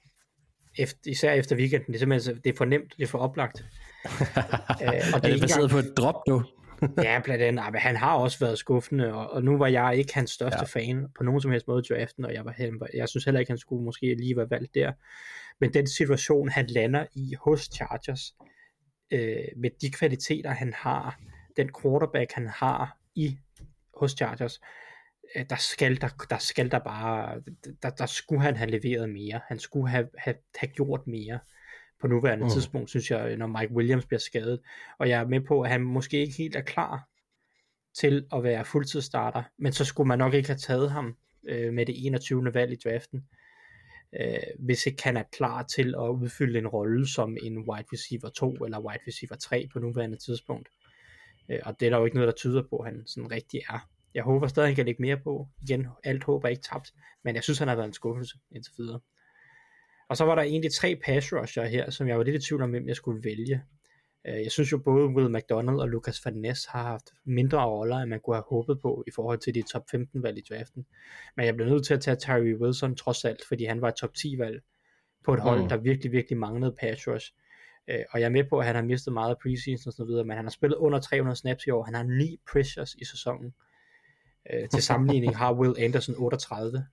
efter, 0.77 1.11
især 1.11 1.33
efter 1.33 1.55
weekenden. 1.55 1.87
Det 1.87 1.95
er 1.95 1.99
simpelthen 1.99 2.35
det 2.43 2.49
er 2.53 2.57
for 2.57 2.65
nemt, 2.65 2.93
det 2.97 3.03
er 3.03 3.07
for 3.07 3.17
oplagt. 3.17 3.65
øh, 4.83 5.01
og 5.13 5.23
det 5.23 5.29
er 5.29 5.33
det 5.33 5.41
baseret 5.41 5.69
på 5.71 5.77
et 5.77 5.97
drop 5.97 6.15
nu? 6.27 6.43
ja, 7.03 7.21
blandt 7.23 7.43
andet. 7.43 7.65
Men 7.71 7.81
han 7.81 7.95
har 7.95 8.15
også 8.15 8.39
været 8.39 8.57
skuffende, 8.57 9.13
og, 9.13 9.29
og 9.29 9.43
nu 9.43 9.57
var 9.57 9.67
jeg 9.67 9.97
ikke 9.97 10.13
hans 10.13 10.31
største 10.31 10.59
ja. 10.59 10.79
fan 10.79 11.07
på 11.17 11.23
nogen 11.23 11.41
som 11.41 11.51
helst 11.51 11.67
måde 11.67 11.83
i 11.89 11.93
draften, 11.93 12.25
og 12.25 12.33
jeg, 12.33 12.45
var, 12.45 12.87
jeg 12.93 13.09
synes 13.09 13.25
heller 13.25 13.39
ikke, 13.39 13.51
han 13.51 13.57
skulle 13.57 13.83
måske 13.83 14.15
lige 14.15 14.37
være 14.37 14.49
valgt 14.49 14.75
der. 14.75 14.91
Men 15.59 15.73
den 15.73 15.87
situation, 15.87 16.49
han 16.49 16.65
lander 16.65 17.05
i 17.15 17.35
hos 17.39 17.69
Chargers, 17.75 18.35
øh, 19.11 19.45
med 19.57 19.69
de 19.81 19.91
kvaliteter, 19.91 20.49
han 20.49 20.73
har, 20.73 21.19
den 21.57 21.69
quarterback, 21.81 22.31
han 22.31 22.47
har 22.47 22.97
i 23.15 23.37
hos 23.99 24.11
Chargers, 24.11 24.61
øh, 25.35 25.45
der 25.49 25.55
skal 25.55 26.01
der, 26.01 26.09
der 26.29 26.37
skal 26.37 26.71
der 26.71 26.79
bare, 26.79 27.41
der, 27.83 27.89
der 27.89 28.05
skulle 28.05 28.41
han 28.41 28.55
have 28.55 28.69
leveret 28.69 29.09
mere. 29.09 29.41
Han 29.47 29.59
skulle 29.59 29.89
have, 29.89 30.09
have, 30.17 30.35
have 30.55 30.69
gjort 30.69 31.07
mere 31.07 31.39
på 32.01 32.07
nuværende 32.07 32.43
mm. 32.43 32.49
tidspunkt, 32.51 32.89
synes 32.89 33.11
jeg, 33.11 33.37
når 33.37 33.47
Mike 33.47 33.73
Williams 33.73 34.05
bliver 34.05 34.19
skadet. 34.19 34.59
Og 34.99 35.09
jeg 35.09 35.21
er 35.21 35.27
med 35.27 35.41
på, 35.41 35.61
at 35.61 35.69
han 35.69 35.81
måske 35.81 36.17
ikke 36.17 36.33
helt 36.37 36.55
er 36.55 36.61
klar 36.61 37.07
til 37.93 38.25
at 38.33 38.43
være 38.43 38.65
fuldtidsstarter, 38.65 39.43
men 39.57 39.73
så 39.73 39.85
skulle 39.85 40.07
man 40.07 40.17
nok 40.17 40.33
ikke 40.33 40.49
have 40.49 40.57
taget 40.57 40.91
ham 40.91 41.15
øh, 41.47 41.73
med 41.73 41.85
det 41.85 42.05
21. 42.05 42.53
valg 42.53 42.71
i 42.71 42.75
draften, 42.75 43.25
øh, 44.19 44.37
hvis 44.59 44.85
ikke 44.85 45.03
han 45.03 45.17
er 45.17 45.23
klar 45.31 45.63
til 45.63 45.95
at 45.97 46.09
udfylde 46.09 46.59
en 46.59 46.67
rolle 46.67 47.07
som 47.07 47.37
en 47.43 47.57
wide 47.57 47.87
receiver 47.93 48.29
2 48.29 48.51
eller 48.51 48.79
wide 48.79 49.03
receiver 49.07 49.35
3 49.35 49.67
på 49.73 49.79
nuværende 49.79 50.17
tidspunkt. 50.17 50.69
Øh, 51.49 51.59
og 51.63 51.79
det 51.79 51.85
er 51.85 51.89
der 51.89 51.97
jo 51.97 52.05
ikke 52.05 52.17
noget, 52.17 52.27
der 52.27 52.35
tyder 52.35 52.63
på, 52.69 52.77
at 52.77 52.85
han 52.85 53.03
sådan 53.07 53.31
rigtig 53.31 53.61
er. 53.69 53.89
Jeg 54.13 54.23
håber 54.23 54.47
stadig, 54.47 54.67
han 54.67 54.75
kan 54.75 54.85
lægge 54.85 55.01
mere 55.01 55.17
på. 55.17 55.47
Igen, 55.61 55.87
alt 56.03 56.23
håb 56.23 56.43
er 56.43 56.47
ikke 56.47 56.63
tabt, 56.63 56.93
men 57.23 57.35
jeg 57.35 57.43
synes, 57.43 57.59
han 57.59 57.67
har 57.67 57.75
været 57.75 57.87
en 57.87 57.93
skuffelse 57.93 58.37
indtil 58.51 58.73
videre. 58.77 58.99
Og 60.11 60.17
så 60.17 60.25
var 60.25 60.35
der 60.35 60.41
egentlig 60.41 60.73
tre 60.73 60.95
pass 61.05 61.33
rusher 61.33 61.65
her, 61.65 61.89
som 61.89 62.07
jeg 62.07 62.17
var 62.17 62.23
lidt 62.23 62.43
i 62.43 62.47
tvivl 62.47 62.61
om, 62.61 62.69
hvem 62.69 62.87
jeg 62.87 62.95
skulle 62.95 63.23
vælge. 63.23 63.63
Jeg 64.25 64.51
synes 64.51 64.71
jo 64.71 64.77
både 64.77 65.07
Will 65.07 65.31
McDonald 65.31 65.79
og 65.79 65.89
Lucas 65.89 66.25
Van 66.25 66.33
Ness 66.33 66.65
har 66.65 66.83
haft 66.83 67.13
mindre 67.25 67.65
roller, 67.65 67.97
end 67.97 68.09
man 68.09 68.19
kunne 68.19 68.35
have 68.35 68.43
håbet 68.49 68.81
på 68.81 69.03
i 69.07 69.11
forhold 69.15 69.39
til 69.39 69.55
de 69.55 69.61
top 69.61 69.83
15 69.91 70.23
valg 70.23 70.37
i 70.37 70.43
draften. 70.49 70.85
Men 71.37 71.45
jeg 71.45 71.55
blev 71.55 71.67
nødt 71.67 71.85
til 71.85 71.93
at 71.93 72.01
tage 72.01 72.15
Tyree 72.15 72.59
Wilson 72.59 72.95
trods 72.95 73.25
alt, 73.25 73.41
fordi 73.47 73.65
han 73.65 73.81
var 73.81 73.87
et 73.87 73.95
top 73.95 74.13
10 74.13 74.37
valg 74.37 74.61
på 75.25 75.33
et 75.33 75.39
hold, 75.39 75.61
mm. 75.61 75.69
der 75.69 75.77
virkelig, 75.77 76.11
virkelig 76.11 76.37
manglede 76.37 76.75
pass 76.79 77.07
rush. 77.07 77.33
Og 77.87 78.19
jeg 78.19 78.25
er 78.25 78.29
med 78.29 78.43
på, 78.49 78.59
at 78.59 78.65
han 78.65 78.75
har 78.75 78.83
mistet 78.83 79.13
meget 79.13 79.29
af 79.29 79.37
preseason 79.43 79.89
og 79.89 79.93
sådan 79.93 80.07
videre, 80.07 80.25
men 80.25 80.35
han 80.35 80.45
har 80.45 80.51
spillet 80.51 80.77
under 80.77 80.99
300 80.99 81.35
snaps 81.35 81.65
i 81.65 81.69
år. 81.69 81.83
Han 81.83 81.93
har 81.93 82.03
9 82.03 82.39
pressures 82.51 82.95
i 82.95 83.05
sæsonen. 83.05 83.53
Til 84.71 84.83
sammenligning 84.89 85.37
har 85.37 85.53
Will 85.53 85.75
Anderson 85.79 86.15
38. 86.17 86.85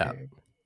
Ja. 0.00 0.10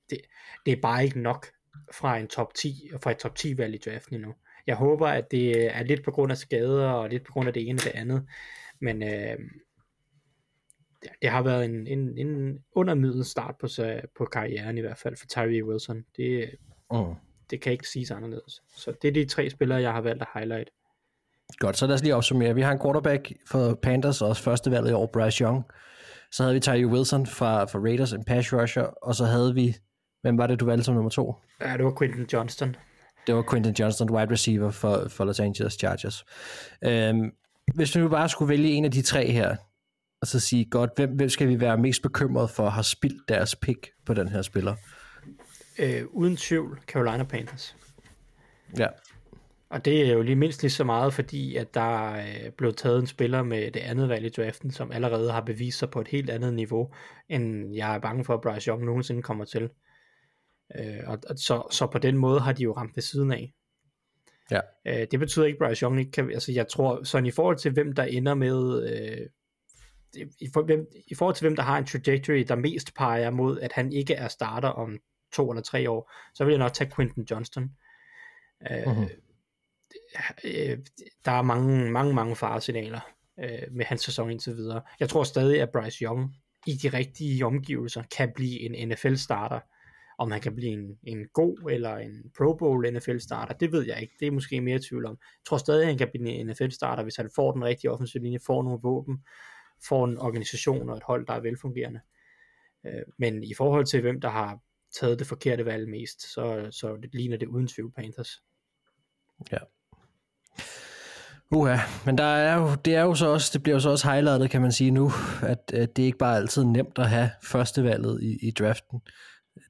Det, 0.09 0.17
det 0.65 0.71
er 0.71 0.81
bare 0.81 1.03
ikke 1.03 1.21
nok 1.21 1.47
fra 1.93 2.17
en 2.17 2.27
top 2.27 2.53
10 2.53 2.89
og 2.93 3.01
fra 3.01 3.11
et 3.11 3.17
top 3.17 3.35
10 3.35 3.57
valg 3.57 3.75
i 3.75 3.77
draften 3.77 4.15
endnu. 4.15 4.33
Jeg 4.67 4.75
håber, 4.75 5.07
at 5.07 5.31
det 5.31 5.75
er 5.77 5.83
lidt 5.83 6.03
på 6.03 6.11
grund 6.11 6.31
af 6.31 6.37
skader 6.37 6.89
og 6.89 7.09
lidt 7.09 7.23
på 7.25 7.31
grund 7.31 7.47
af 7.47 7.53
det 7.53 7.69
ene 7.69 7.79
og 7.79 7.83
det 7.83 7.91
andet, 7.95 8.25
men 8.81 9.03
øh, 9.03 9.37
det 11.21 11.29
har 11.29 11.41
været 11.41 11.65
en, 11.65 11.87
en, 11.87 12.17
en 12.17 12.59
undermiddel 12.75 13.25
start 13.25 13.55
på, 13.59 13.67
på 14.17 14.25
karrieren 14.25 14.77
i 14.77 14.81
hvert 14.81 14.97
fald 14.97 15.15
for 15.15 15.25
Tyree 15.27 15.65
Wilson. 15.65 16.05
Det, 16.17 16.49
Mm. 16.91 17.13
det 17.49 17.61
kan 17.61 17.71
ikke 17.71 17.87
siges 17.87 18.11
anderledes. 18.11 18.61
Så 18.77 18.93
det 19.01 19.07
er 19.07 19.11
de 19.11 19.25
tre 19.25 19.49
spillere, 19.49 19.81
jeg 19.81 19.91
har 19.91 20.01
valgt 20.01 20.21
at 20.21 20.27
highlight. 20.33 20.69
Godt, 21.57 21.77
så 21.77 21.87
lad 21.87 21.95
os 21.95 22.01
lige 22.03 22.15
opsummere. 22.15 22.55
Vi 22.55 22.61
har 22.61 22.71
en 22.71 22.79
quarterback 22.79 23.31
for 23.47 23.79
Panthers, 23.81 24.21
også 24.21 24.43
første 24.43 24.71
valget 24.71 24.89
i 24.89 24.93
år, 24.93 25.09
Bryce 25.13 25.43
Young. 25.43 25.63
Så 26.31 26.43
havde 26.43 26.53
vi 26.53 26.59
Tyree 26.59 26.87
Wilson 26.87 27.25
fra, 27.27 27.63
fra 27.65 27.79
Raiders, 27.79 28.13
en 28.13 28.25
pass 28.25 28.53
rusher, 28.53 28.83
og 28.83 29.15
så 29.15 29.25
havde 29.25 29.53
vi, 29.53 29.75
hvem 30.23 30.37
var 30.37 30.47
det, 30.47 30.59
du 30.59 30.65
valgte 30.65 30.83
som 30.83 30.95
nummer 30.95 31.09
to? 31.09 31.35
Ja, 31.61 31.73
det 31.77 31.85
var 31.85 31.95
Quinton 31.99 32.25
Johnston. 32.33 32.75
Det 33.27 33.35
var 33.35 33.45
Quinton 33.51 33.73
Johnston, 33.73 34.09
wide 34.11 34.31
receiver 34.31 34.71
for, 34.71 35.07
for 35.09 35.25
Los 35.25 35.39
Angeles 35.39 35.73
Chargers. 35.73 36.25
Øhm, 36.83 37.31
hvis 37.75 37.95
vi 37.95 38.01
nu 38.01 38.09
bare 38.09 38.29
skulle 38.29 38.49
vælge 38.49 38.69
en 38.69 38.85
af 38.85 38.91
de 38.91 39.01
tre 39.01 39.31
her, 39.31 39.55
og 40.21 40.27
så 40.27 40.39
sige, 40.39 40.65
godt, 40.65 40.89
hvem, 40.95 41.09
hvem 41.09 41.29
skal 41.29 41.47
vi 41.47 41.59
være 41.59 41.77
mest 41.77 42.01
bekymret 42.01 42.49
for 42.49 42.65
at 42.65 42.71
have 42.71 42.83
spildt 42.83 43.29
deres 43.29 43.55
pick 43.55 43.89
på 44.05 44.13
den 44.13 44.27
her 44.27 44.41
spiller? 44.41 44.75
Øh, 45.79 46.03
uden 46.11 46.37
tvivl, 46.37 46.79
Carolina 46.87 47.23
Panthers. 47.23 47.75
Ja, 48.77 48.87
Og 49.69 49.85
det 49.85 50.09
er 50.09 50.13
jo 50.13 50.21
lige 50.21 50.35
mindst 50.35 50.61
lige 50.61 50.71
så 50.71 50.83
meget, 50.83 51.13
fordi 51.13 51.55
at 51.55 51.73
der 51.73 52.09
er 52.15 52.49
blevet 52.57 52.77
taget 52.77 52.99
en 52.99 53.07
spiller 53.07 53.43
med 53.43 53.71
det 53.71 53.79
andet 53.79 54.09
valg 54.09 54.25
i 54.25 54.29
draften, 54.29 54.71
som 54.71 54.91
allerede 54.91 55.31
har 55.31 55.41
bevist 55.41 55.79
sig 55.79 55.89
på 55.89 56.01
et 56.01 56.07
helt 56.07 56.29
andet 56.29 56.53
niveau, 56.53 56.89
end 57.29 57.75
jeg 57.75 57.95
er 57.95 57.99
bange 57.99 58.25
for, 58.25 58.33
at 58.33 58.41
Bryce 58.41 58.67
Young 58.67 58.85
nogensinde 58.85 59.21
kommer 59.21 59.45
til. 59.45 59.69
Øh, 60.79 60.99
og, 61.07 61.19
og 61.29 61.35
så, 61.37 61.67
så 61.71 61.87
på 61.87 61.97
den 61.97 62.17
måde 62.17 62.39
har 62.39 62.53
de 62.53 62.63
jo 62.63 62.73
ramt 62.73 62.95
ved 62.95 63.03
siden 63.03 63.31
af. 63.31 63.53
ja. 64.51 64.59
Øh, 64.87 65.07
det 65.11 65.19
betyder 65.19 65.45
ikke, 65.45 65.65
at 65.65 65.67
Bryce 65.69 65.83
Young 65.83 65.99
ikke 65.99 66.11
kan... 66.11 66.31
Altså, 66.31 66.51
jeg 66.51 66.67
tror, 66.67 67.03
sådan 67.03 67.25
i 67.25 67.31
forhold 67.31 67.57
til, 67.57 67.71
hvem 67.71 67.93
der 67.93 68.03
ender 68.03 68.33
med... 68.33 68.89
Øh, 68.93 69.27
i, 70.39 70.49
for, 70.53 70.61
hvem, 70.63 70.87
I 71.07 71.15
forhold 71.15 71.35
til, 71.35 71.43
hvem 71.43 71.55
der 71.55 71.63
har 71.63 71.77
en 71.77 71.85
trajectory, 71.85 72.45
der 72.47 72.55
mest 72.55 72.93
peger 72.95 73.29
mod, 73.29 73.59
at 73.59 73.71
han 73.71 73.93
ikke 73.93 74.13
er 74.13 74.27
starter 74.27 74.69
om 74.69 74.99
to 75.33 75.51
eller 75.51 75.61
tre 75.63 75.89
år, 75.89 76.11
så 76.33 76.43
vil 76.45 76.51
jeg 76.51 76.59
nok 76.59 76.73
tage 76.73 76.91
Quinton 76.95 77.25
Johnston. 77.31 77.71
Øh, 78.71 78.87
Mhm. 78.97 79.09
øh, 80.43 80.77
der 81.25 81.31
er 81.31 81.41
mange, 81.41 81.91
mange, 81.91 82.13
mange 82.13 82.35
faresignaler 82.35 82.99
øh, 83.39 83.61
med 83.71 83.85
hans 83.85 84.01
sæson 84.01 84.31
indtil 84.31 84.55
videre. 84.55 84.81
Jeg 84.99 85.09
tror 85.09 85.23
stadig, 85.23 85.61
at 85.61 85.69
Bryce 85.71 86.03
Young 86.03 86.35
i 86.67 86.73
de 86.73 86.89
rigtige 86.89 87.45
omgivelser 87.45 88.03
kan 88.17 88.31
blive 88.35 88.59
en 88.59 88.87
NFL-starter. 88.89 89.59
Om 90.19 90.31
han 90.31 90.41
kan 90.41 90.55
blive 90.55 90.71
en, 90.71 90.97
en 91.03 91.27
god 91.33 91.71
eller 91.71 91.97
en 91.97 92.31
Pro 92.37 92.53
Bowl 92.53 92.93
NFL-starter, 92.93 93.53
det 93.53 93.71
ved 93.71 93.85
jeg 93.85 94.01
ikke. 94.01 94.13
Det 94.19 94.27
er 94.27 94.31
måske 94.31 94.61
mere 94.61 94.79
tvivl 94.89 95.05
om. 95.05 95.11
Jeg 95.11 95.45
tror 95.45 95.57
stadig, 95.57 95.81
at 95.81 95.87
han 95.87 95.97
kan 95.97 96.09
blive 96.13 96.29
en 96.29 96.47
NFL-starter, 96.47 97.03
hvis 97.03 97.15
han 97.15 97.29
får 97.35 97.51
den 97.51 97.63
rigtige 97.63 97.91
offensive 97.91 98.23
linje, 98.23 98.39
får 98.45 98.63
nogle 98.63 98.79
våben, 98.83 99.23
får 99.87 100.05
en 100.05 100.17
organisation 100.17 100.89
og 100.89 100.97
et 100.97 101.03
hold, 101.03 101.27
der 101.27 101.33
er 101.33 101.39
velfungerende. 101.39 101.99
Øh, 102.85 103.01
men 103.17 103.43
i 103.43 103.53
forhold 103.53 103.85
til, 103.85 104.01
hvem 104.01 104.21
der 104.21 104.29
har 104.29 104.59
taget 104.99 105.19
det 105.19 105.27
forkerte 105.27 105.65
valg 105.65 105.89
mest, 105.89 106.33
så, 106.33 106.67
så 106.71 106.97
det 107.01 107.09
ligner 107.13 107.37
det 107.37 107.47
uden 107.47 107.67
tvivl 107.67 107.91
Panthers. 107.91 108.43
Ja. 109.51 109.57
Uha, 111.51 111.77
men 112.05 112.17
der 112.17 112.23
er 112.23 112.55
jo, 112.55 112.75
det 112.85 112.95
er 112.95 113.01
jo 113.01 113.15
så 113.15 113.27
også, 113.27 113.49
det 113.53 113.63
bliver 113.63 113.75
jo 113.75 113.79
så 113.79 113.89
også 113.89 114.11
highlightet, 114.11 114.49
kan 114.49 114.61
man 114.61 114.71
sige 114.71 114.91
nu, 114.91 115.11
at, 115.43 115.71
at 115.73 115.95
det 115.95 116.01
er 116.01 116.05
ikke 116.05 116.17
bare 116.17 116.37
altid 116.37 116.63
nemt 116.63 116.99
at 116.99 117.09
have 117.09 117.29
førstevalget 117.43 118.23
i, 118.23 118.47
i 118.47 118.51
draften. 118.51 119.01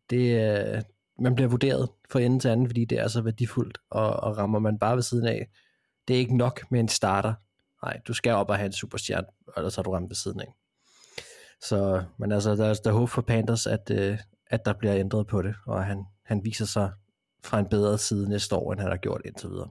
Det, 0.10 0.40
er- 0.40 0.82
man 1.20 1.36
bliver 1.36 1.48
vurderet 1.48 1.90
fra 2.12 2.20
ende 2.20 2.40
til 2.40 2.48
anden, 2.50 2.68
fordi 2.68 2.86
det 2.86 3.00
er 3.00 3.08
så 3.08 3.22
værdifuldt, 3.22 3.78
og, 3.90 4.10
og 4.16 4.38
rammer 4.38 4.60
man 4.60 4.80
bare 4.80 4.96
ved 4.96 5.04
siden 5.04 5.28
af. 5.28 5.48
Det 6.08 6.14
er 6.14 6.18
ikke 6.20 6.38
nok 6.38 6.72
med 6.72 6.80
en 6.80 6.88
starter. 6.88 7.34
Nej, 7.86 8.00
du 8.08 8.14
skal 8.14 8.32
op 8.34 8.50
og 8.50 8.56
have 8.58 8.66
en 8.66 8.72
superstjerne, 8.74 9.28
og 9.48 9.54
ellers 9.58 9.76
har 9.76 9.84
du 9.84 9.92
ramt 9.92 10.10
ved 10.10 10.16
siden 10.16 10.40
af. 10.42 10.54
Så, 11.62 12.04
men 12.20 12.32
altså, 12.32 12.56
der 12.56 12.66
er, 12.66 12.74
der 12.84 12.90
er 12.90 12.94
håb 12.94 13.10
for 13.10 13.22
Panthers, 13.22 13.68
at, 13.68 13.92
øh, 13.92 14.18
at 14.48 14.66
der 14.66 14.74
bliver 14.74 14.96
ændret 14.96 15.28
på 15.28 15.42
det, 15.42 15.56
og 15.66 15.86
han, 15.86 16.06
han 16.26 16.42
viser 16.44 16.66
sig 16.66 16.92
fra 17.44 17.60
en 17.60 17.66
bedre 17.70 17.98
side 17.98 18.30
næste 18.30 18.56
år, 18.56 18.72
end 18.72 18.82
han 18.82 18.90
har 18.90 18.98
gjort 18.98 19.22
indtil 19.26 19.50
videre. 19.50 19.70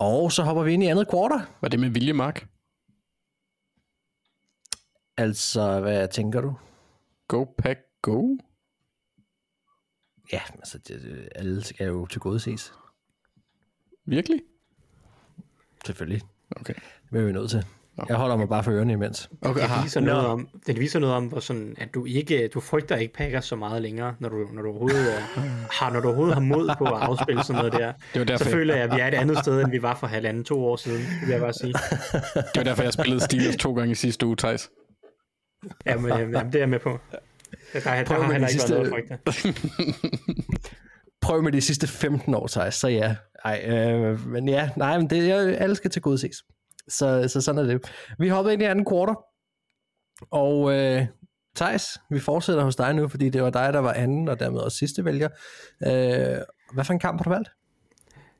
Og 0.00 0.32
så 0.32 0.42
hopper 0.42 0.62
vi 0.62 0.72
ind 0.72 0.82
i 0.82 0.86
andet 0.86 1.08
kvartal. 1.08 1.46
Var 1.60 1.68
det 1.68 1.80
med 1.80 1.90
vilje, 1.90 2.12
Mark? 2.12 2.48
Altså, 5.16 5.80
hvad 5.80 6.08
tænker 6.08 6.40
du? 6.40 6.56
Go 7.28 7.44
pack 7.44 7.80
go? 8.02 8.36
Ja, 10.32 10.40
altså, 10.54 10.78
det, 10.78 11.28
alle 11.34 11.64
skal 11.64 11.86
jo 11.86 12.06
til 12.06 12.20
gode 12.20 12.40
ses. 12.40 12.72
Virkelig? 14.04 14.40
Selvfølgelig. 15.86 16.22
Okay. 16.50 16.74
Det 17.12 17.20
er 17.20 17.24
vi 17.26 17.32
nødt 17.32 17.50
til. 17.50 17.66
Jeg 18.08 18.16
holder 18.16 18.36
mig 18.36 18.48
bare 18.48 18.64
for 18.64 18.70
ørerne 18.72 18.92
imens. 18.92 19.30
okay 19.42 19.60
Det 19.62 19.70
viser, 19.84 20.00
noget 20.00 20.26
om, 20.26 20.48
det 20.66 20.80
viser 20.80 20.98
noget 20.98 21.14
om, 21.16 21.26
hvor 21.26 21.40
sådan, 21.40 21.74
at 21.78 21.94
du 21.94 22.04
ikke, 22.04 22.48
du 22.48 22.60
frygter 22.60 22.96
ikke 22.96 23.14
Packers 23.14 23.44
så 23.44 23.56
meget 23.56 23.82
længere, 23.82 24.14
når 24.20 24.28
du, 24.28 24.36
når 24.52 24.62
du, 24.62 24.68
overhovedet, 24.68 25.16
er, 25.16 25.20
har, 25.72 25.90
når 25.92 26.00
du 26.00 26.06
overhovedet 26.08 26.34
har 26.34 26.40
mod 26.42 26.70
på 26.78 26.84
at 26.84 26.92
afspille 27.02 27.44
sådan 27.44 27.58
noget 27.58 27.72
der. 27.72 27.92
Det 28.14 28.18
var 28.18 28.24
derfor, 28.24 28.44
så 28.44 28.50
føler 28.50 28.74
jeg, 28.74 28.84
at 28.84 28.94
vi 28.96 29.00
er 29.00 29.08
et 29.08 29.14
andet 29.14 29.38
sted, 29.38 29.60
end 29.62 29.70
vi 29.70 29.82
var 29.82 29.94
for 29.94 30.06
halvanden, 30.06 30.44
to 30.44 30.64
år 30.64 30.76
siden, 30.76 30.98
det 31.00 31.20
vil 31.26 31.28
jeg 31.30 31.40
bare 31.40 31.52
sige. 31.52 31.72
det 32.34 32.56
var 32.56 32.62
derfor, 32.62 32.82
jeg 32.82 32.92
spillede 32.92 33.20
Steelers 33.20 33.56
to 33.56 33.74
gange 33.74 33.92
i 33.92 33.94
sidste 33.94 34.26
uge, 34.26 34.36
Thijs. 34.36 34.70
Jamen, 35.86 36.08
jamen, 36.18 36.34
jamen 36.34 36.46
det 36.46 36.54
er 36.54 36.58
jeg 36.58 36.68
med 36.68 36.78
på. 36.78 36.98
Der, 37.72 37.80
der, 37.80 37.94
der 37.94 38.04
Prøv 38.04 38.16
har 38.20 38.26
med 38.28 38.32
heller 38.32 38.48
de 38.48 38.52
ikke 38.52 38.60
sidste- 38.62 38.74
været 38.74 38.90
noget 38.90 39.10
at 39.26 39.44
frygte. 39.44 39.72
Prøv 41.20 41.42
med 41.42 41.52
de 41.52 41.60
sidste 41.60 41.86
15 41.86 42.34
år, 42.34 42.46
Thijs, 42.46 42.74
så 42.74 42.88
ja. 42.88 43.14
Ej, 43.44 43.64
øh, 43.68 44.26
men 44.28 44.48
ja, 44.48 44.70
nej, 44.76 44.98
men 44.98 45.10
det, 45.10 45.30
er- 45.30 45.56
alle 45.56 45.76
skal 45.76 45.90
til 45.90 46.02
gode 46.02 46.18
ses. 46.18 46.36
Så, 46.88 47.28
så 47.28 47.40
sådan 47.40 47.58
er 47.58 47.72
det. 47.72 47.92
Vi 48.18 48.28
hopper 48.28 48.52
ind 48.52 48.62
i 48.62 48.64
anden 48.64 48.84
kvartal. 48.84 49.14
Og 50.30 50.72
øh, 50.72 51.06
Thijs, 51.56 51.98
vi 52.10 52.20
fortsætter 52.20 52.64
hos 52.64 52.76
dig 52.76 52.94
nu, 52.94 53.08
fordi 53.08 53.28
det 53.28 53.42
var 53.42 53.50
dig, 53.50 53.72
der 53.72 53.78
var 53.78 53.92
anden, 53.92 54.28
og 54.28 54.40
dermed 54.40 54.60
også 54.60 54.78
sidste 54.78 55.04
vælger. 55.04 55.28
Øh, 55.82 56.38
hvad 56.72 56.84
for 56.84 56.92
en 56.92 56.98
kamp 56.98 57.20
har 57.20 57.24
du 57.24 57.30
valgt? 57.30 57.50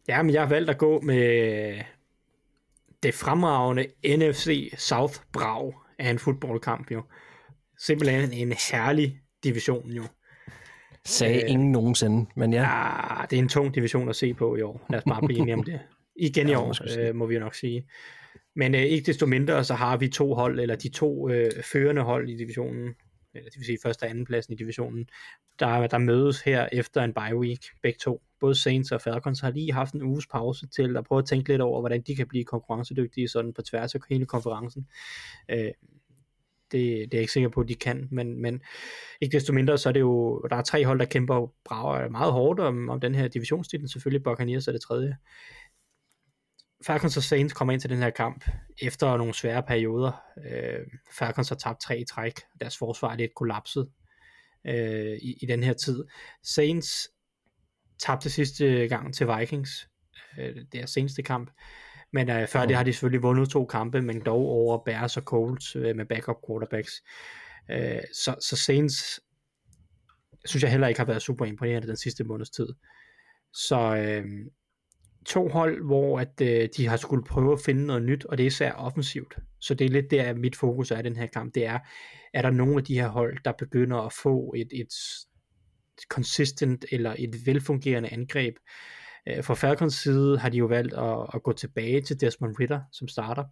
Ja, 0.09 0.23
men 0.23 0.35
jeg 0.35 0.43
har 0.43 0.49
valgt 0.49 0.71
at 0.71 0.79
gå 0.79 1.01
med 1.01 1.75
det 3.03 3.15
fremragende 3.15 3.87
NFC 4.05 4.73
South 4.79 5.15
Brag 5.33 5.73
af 5.99 6.11
en 6.11 6.19
fodboldkamp 6.19 6.91
jo. 6.91 7.03
Simpelthen 7.79 8.33
en 8.33 8.49
herlig 8.49 9.21
division 9.45 9.91
jo. 9.91 10.03
Sagde 11.05 11.43
øh, 11.45 11.51
ingen 11.51 11.73
nogensinde, 11.73 12.31
men 12.37 12.53
ja. 12.53 12.67
Ah, 12.67 13.27
det 13.31 13.37
er 13.37 13.43
en 13.43 13.49
tung 13.49 13.75
division 13.75 14.09
at 14.09 14.17
se 14.17 14.35
på 14.35 14.57
i 14.57 14.63
år. 14.63 14.87
Lad 14.91 14.99
os 14.99 15.05
bare 15.05 15.27
blive 15.27 15.41
enige 15.41 15.55
om 15.55 15.65
det. 15.65 15.81
Igen 16.17 16.49
i 16.49 16.55
år, 16.55 16.99
øh, 16.99 17.15
må 17.15 17.27
vi 17.27 17.35
jo 17.35 17.41
nok 17.41 17.55
sige. 17.55 17.87
Men 18.57 18.75
øh, 18.75 18.81
ikke 18.81 19.07
desto 19.07 19.27
mindre, 19.27 19.65
så 19.65 19.75
har 19.75 19.97
vi 19.97 20.09
to 20.09 20.35
hold, 20.35 20.61
eller 20.61 20.77
de 20.77 20.89
to 20.89 21.31
øh, 21.31 21.51
førende 21.73 22.03
hold 22.03 22.29
i 22.29 22.37
divisionen, 22.37 22.95
eller 23.35 23.51
det 23.51 23.59
vil 23.59 23.67
sige 23.67 23.79
første 23.83 24.05
og 24.05 24.11
anden 24.11 24.25
pladsen 24.25 24.53
i 24.53 24.57
divisionen, 24.57 25.09
der, 25.59 25.87
der 25.87 25.99
mødes 25.99 26.43
her 26.43 26.69
efter 26.73 27.03
en 27.03 27.15
bye 27.15 27.37
week, 27.37 27.65
begge 27.83 27.99
to. 27.99 28.23
Både 28.41 28.55
Saints 28.55 28.93
og 28.93 29.01
Falcons 29.01 29.41
har 29.41 29.51
lige 29.51 29.73
haft 29.73 29.95
en 29.95 30.03
uges 30.03 30.27
pause 30.27 30.67
til 30.67 30.97
at 30.97 31.05
prøve 31.05 31.19
at 31.19 31.25
tænke 31.25 31.49
lidt 31.49 31.61
over, 31.61 31.81
hvordan 31.81 32.01
de 32.01 32.17
kan 32.17 32.27
blive 32.27 32.45
konkurrencedygtige 32.45 33.29
sådan 33.29 33.53
på 33.53 33.63
tværs 33.63 33.95
af 33.95 34.01
hele 34.11 34.27
konferencen. 34.27 34.87
Øh, 35.49 35.71
det, 36.73 36.83
det 36.83 37.03
er 37.03 37.09
jeg 37.13 37.21
ikke 37.21 37.33
sikker 37.33 37.49
på, 37.49 37.61
at 37.61 37.69
de 37.69 37.75
kan, 37.75 38.09
men, 38.11 38.43
men 38.43 38.63
ikke 39.21 39.33
desto 39.33 39.53
mindre, 39.53 39.79
så 39.79 39.89
er 39.89 39.93
det 39.93 40.01
jo, 40.01 40.41
der 40.51 40.57
er 40.57 40.63
tre 40.63 40.85
hold, 40.85 40.99
der 40.99 41.05
kæmper 41.05 41.53
brager 41.65 42.09
meget 42.09 42.33
hårdt 42.33 42.61
om, 42.61 42.89
om 42.89 43.01
den 43.01 43.15
her 43.15 43.29
divisionstitel, 43.29 43.89
selvfølgelig 43.89 44.23
Buccaneers 44.23 44.69
er 44.69 44.73
det 44.73 44.81
tredje. 44.81 45.17
Falcons 46.87 47.17
og 47.17 47.23
Saints 47.23 47.55
kommer 47.55 47.73
ind 47.73 47.81
til 47.81 47.91
den 47.91 47.99
her 47.99 48.11
kamp 48.11 48.45
efter 48.83 49.17
nogle 49.17 49.35
svære 49.35 49.63
perioder. 49.63 50.23
Øh, 50.47 50.87
Falcons 51.19 51.49
har 51.49 51.57
tabt 51.57 51.81
tre 51.81 52.01
i 52.01 52.05
træk, 52.05 52.41
deres 52.61 52.79
forsvar 52.79 53.13
er 53.13 53.17
lidt 53.17 53.35
kollapset 53.35 53.91
øh, 54.67 55.17
i, 55.23 55.39
i 55.43 55.47
den 55.47 55.63
her 55.63 55.73
tid. 55.73 56.05
Saints 56.43 57.09
tabte 57.99 58.31
sidste 58.31 58.89
gang 58.89 59.15
til 59.15 59.27
Vikings, 59.39 59.89
øh, 60.39 60.57
det 60.73 60.81
er 60.81 60.87
seneste 60.87 61.23
kamp, 61.23 61.51
men 62.13 62.31
øh, 62.31 62.49
før 62.49 62.67
det 62.67 62.77
har 62.77 62.85
de 62.85 62.93
selvfølgelig 62.93 63.23
vundet 63.23 63.49
to 63.49 63.67
kampe, 63.67 64.03
men 64.03 64.21
dog 64.21 64.47
over 64.47 64.85
Bears 64.85 65.17
og 65.17 65.23
Colts 65.23 65.77
øh, 65.77 65.97
med 65.97 66.07
backup 66.07 66.37
quarterbacks. 66.49 66.93
Øh, 67.71 68.01
så, 68.15 68.35
så 68.41 68.57
Saints 68.57 69.21
synes 70.45 70.63
jeg 70.63 70.71
heller 70.71 70.89
ikke 70.89 71.01
har 71.01 71.07
været 71.07 71.23
super 71.23 71.45
imponerende 71.45 71.89
den 71.89 71.97
sidste 71.97 72.25
måneds 72.25 72.51
tid. 72.51 72.69
Så 73.53 73.97
øh, 73.97 74.25
to 75.27 75.49
hold, 75.49 75.85
hvor 75.85 76.21
at 76.21 76.41
øh, 76.43 76.69
de 76.77 76.89
har 76.89 76.97
skulle 76.97 77.25
prøve 77.25 77.53
at 77.53 77.61
finde 77.61 77.87
noget 77.87 78.03
nyt, 78.03 78.25
og 78.25 78.39
det 78.39 78.45
er 78.45 78.47
især 78.47 78.73
offensivt. 78.73 79.37
Så 79.61 79.75
det 79.75 79.85
er 79.85 79.89
lidt 79.89 80.11
der, 80.11 80.35
mit 80.35 80.57
fokus 80.57 80.91
er 80.91 80.99
i 80.99 81.03
den 81.03 81.17
her 81.17 81.27
kamp. 81.27 81.55
Det 81.55 81.67
er, 81.67 81.79
er 82.35 82.43
der 82.43 82.51
nogle 82.51 82.77
af 82.77 82.85
de 82.85 82.95
her 82.95 83.09
hold, 83.09 83.39
der 83.45 83.53
begynder 83.59 83.97
at 83.97 84.13
få 84.23 84.55
et, 84.57 84.69
et 84.73 84.93
consistent 86.09 86.85
eller 86.93 87.15
et 87.19 87.47
velfungerende 87.47 88.13
angreb. 88.13 88.55
Øh, 89.29 89.45
fra 89.45 89.55
Falcons 89.55 89.95
side 89.95 90.39
har 90.39 90.49
de 90.49 90.57
jo 90.57 90.67
valgt 90.67 90.95
at, 90.95 91.27
at 91.35 91.43
gå 91.43 91.53
tilbage 91.53 92.01
til 92.01 92.21
Desmond 92.21 92.61
Ritter 92.61 92.81
som 92.93 93.09
starter. 93.09 93.45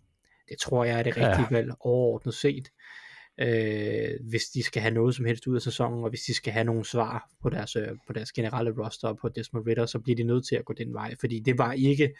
Det 0.48 0.58
tror 0.58 0.84
jeg 0.84 0.98
er 0.98 1.02
det 1.02 1.16
rigtige 1.16 1.46
ja. 1.50 1.56
valg 1.56 1.72
overordnet 1.80 2.34
set. 2.34 2.68
Øh, 2.68 3.07
Øh, 3.40 4.28
hvis 4.30 4.44
de 4.44 4.62
skal 4.62 4.82
have 4.82 4.94
noget 4.94 5.14
som 5.14 5.24
helst 5.24 5.46
ud 5.46 5.56
af 5.56 5.62
sæsonen, 5.62 6.04
og 6.04 6.10
hvis 6.10 6.20
de 6.20 6.34
skal 6.34 6.52
have 6.52 6.64
nogle 6.64 6.84
svar 6.84 7.30
på 7.42 7.50
deres, 7.50 7.76
øh, 7.76 7.88
på 8.06 8.12
deres 8.12 8.32
generelle 8.32 8.84
roster 8.84 9.12
på 9.12 9.28
Desmond 9.28 9.66
Ritter, 9.66 9.86
så 9.86 9.98
bliver 9.98 10.16
de 10.16 10.22
nødt 10.22 10.46
til 10.46 10.56
at 10.56 10.64
gå 10.64 10.72
den 10.72 10.94
vej, 10.94 11.14
fordi 11.20 11.40
det 11.40 11.58
var 11.58 11.72
ikke 11.72 12.14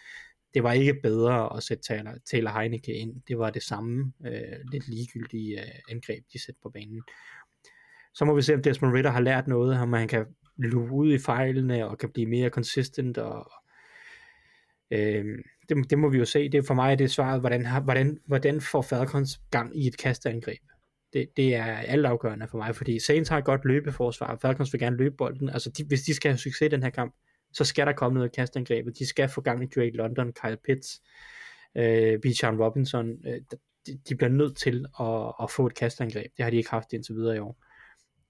det 0.55 0.63
var 0.63 0.73
ikke 0.73 0.95
bedre 1.03 1.57
at 1.57 1.63
sætte 1.63 1.83
Taylor, 1.83 2.15
Taylor 2.31 2.51
Heineke 2.61 2.93
ind. 2.93 3.23
Det 3.29 3.39
var 3.39 3.51
det 3.51 3.63
samme 3.63 4.13
øh, 4.27 4.59
lidt 4.73 4.89
ligegyldige 4.89 5.61
øh, 5.61 5.69
angreb, 5.91 6.25
de 6.33 6.39
satte 6.39 6.61
på 6.63 6.71
banen. 6.71 7.03
Så 8.15 8.25
må 8.25 8.35
vi 8.35 8.43
se, 8.43 8.55
om 8.55 8.63
Desmond 8.63 8.95
Ritter 8.95 9.11
har 9.11 9.21
lært 9.21 9.49
noget, 9.49 9.81
om 9.81 9.93
han 9.93 10.09
kan 10.09 10.27
løbe 10.57 10.93
ud 10.93 11.13
i 11.13 11.19
fejlene 11.19 11.89
og 11.89 11.99
kan 11.99 12.11
blive 12.13 12.27
mere 12.27 12.51
consistent. 12.51 13.19
Og, 13.19 13.51
øh, 14.91 15.25
det, 15.69 15.91
det 15.91 15.99
må 15.99 16.09
vi 16.09 16.19
jo 16.19 16.25
se. 16.25 16.49
Det 16.49 16.59
er 16.59 16.63
for 16.67 16.75
mig 16.75 16.99
det 16.99 17.11
svaret, 17.11 17.41
hvordan, 17.41 17.83
hvordan, 17.83 18.19
hvordan 18.27 18.61
får 18.61 18.83
Falcons 18.83 19.41
gang 19.51 19.83
i 19.83 19.87
et 19.87 19.99
kastangreb? 19.99 20.63
Det, 21.13 21.29
det 21.37 21.55
er 21.55 21.65
alt 21.65 22.07
afgørende 22.07 22.49
for 22.49 22.59
mig, 22.59 22.77
fordi 22.77 22.99
Saints 22.99 23.31
har 23.31 23.39
et 23.39 23.45
godt 23.45 23.65
løbeforsvar, 23.65 24.39
Falcons 24.43 24.73
vil 24.73 24.81
gerne 24.81 24.97
løbe 24.97 25.17
bolden. 25.17 25.49
Altså, 25.49 25.71
de, 25.71 25.85
hvis 25.85 26.03
de 26.03 26.15
skal 26.15 26.31
have 26.31 26.39
succes 26.39 26.67
i 26.67 26.69
den 26.69 26.83
her 26.83 26.91
kamp, 26.91 27.15
så 27.53 27.65
skal 27.65 27.87
der 27.87 27.93
komme 27.93 28.15
noget 28.15 28.29
i 28.29 28.37
kastangrebet. 28.37 28.99
De 28.99 29.07
skal 29.07 29.29
få 29.29 29.41
gang 29.41 29.63
i 29.63 29.67
Drake 29.67 29.97
London, 29.97 30.33
Kyle 30.33 30.57
Pitts, 30.65 31.03
øh, 31.77 32.21
Bijan 32.21 32.63
Robinson. 32.63 33.09
Øh, 33.27 33.41
de, 33.87 33.99
de 34.09 34.17
bliver 34.17 34.31
nødt 34.31 34.57
til 34.57 34.87
at, 35.01 35.33
at 35.43 35.51
få 35.51 35.67
et 35.67 35.75
kastangreb. 35.75 36.33
Det 36.37 36.45
har 36.45 36.51
de 36.51 36.57
ikke 36.57 36.71
haft 36.71 36.93
indtil 36.93 37.15
videre 37.15 37.37
i 37.37 37.39
år. 37.39 37.65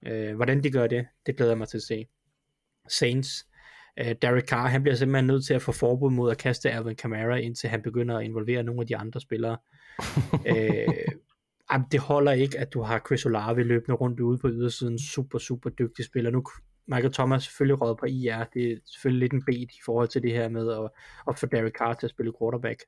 Øh, 0.07 0.35
hvordan 0.35 0.63
de 0.63 0.71
gør 0.71 0.87
det, 0.87 1.05
det 1.25 1.37
glæder 1.37 1.51
jeg 1.51 1.57
mig 1.57 1.67
til 1.67 1.77
at 1.77 1.83
se. 1.83 2.07
Saints, 2.87 3.47
øh, 3.99 4.15
Derek 4.21 4.47
Carr, 4.47 4.67
han 4.67 4.83
bliver 4.83 4.95
simpelthen 4.95 5.27
nødt 5.27 5.45
til 5.45 5.53
at 5.53 5.61
få 5.61 5.71
forbud 5.71 6.11
mod 6.11 6.31
at 6.31 6.37
kaste 6.37 6.71
Alvin 6.71 6.95
Kamara, 6.95 7.35
indtil 7.35 7.69
han 7.69 7.81
begynder 7.81 8.17
at 8.17 8.25
involvere 8.25 8.63
nogle 8.63 8.81
af 8.81 8.87
de 8.87 8.97
andre 8.97 9.21
spillere. 9.21 9.57
øh, 10.55 10.87
det 11.91 11.99
holder 11.99 12.31
ikke, 12.31 12.59
at 12.59 12.73
du 12.73 12.81
har 12.81 13.03
Chris 13.07 13.25
Olave 13.25 13.63
løbende 13.63 13.95
rundt 13.95 14.19
ude 14.19 14.37
på 14.37 14.49
ydersiden, 14.49 14.99
super, 14.99 15.39
super 15.39 15.69
dygtig 15.69 16.05
spiller. 16.05 16.31
Nu 16.31 16.43
Michael 16.87 17.13
Thomas 17.13 17.43
selvfølgelig 17.43 17.81
råd 17.81 17.95
på 17.95 18.05
IR, 18.05 18.43
det 18.53 18.71
er 18.71 18.77
selvfølgelig 18.85 19.19
lidt 19.19 19.33
en 19.33 19.45
bed 19.45 19.61
i 19.61 19.79
forhold 19.85 20.07
til 20.07 20.23
det 20.23 20.31
her 20.31 20.49
med 20.49 20.71
at, 20.71 20.89
at 21.27 21.39
få 21.39 21.45
Derek 21.45 21.73
Carr 21.73 21.93
til 21.93 22.07
at 22.07 22.09
spille 22.09 22.33
quarterback. 22.41 22.83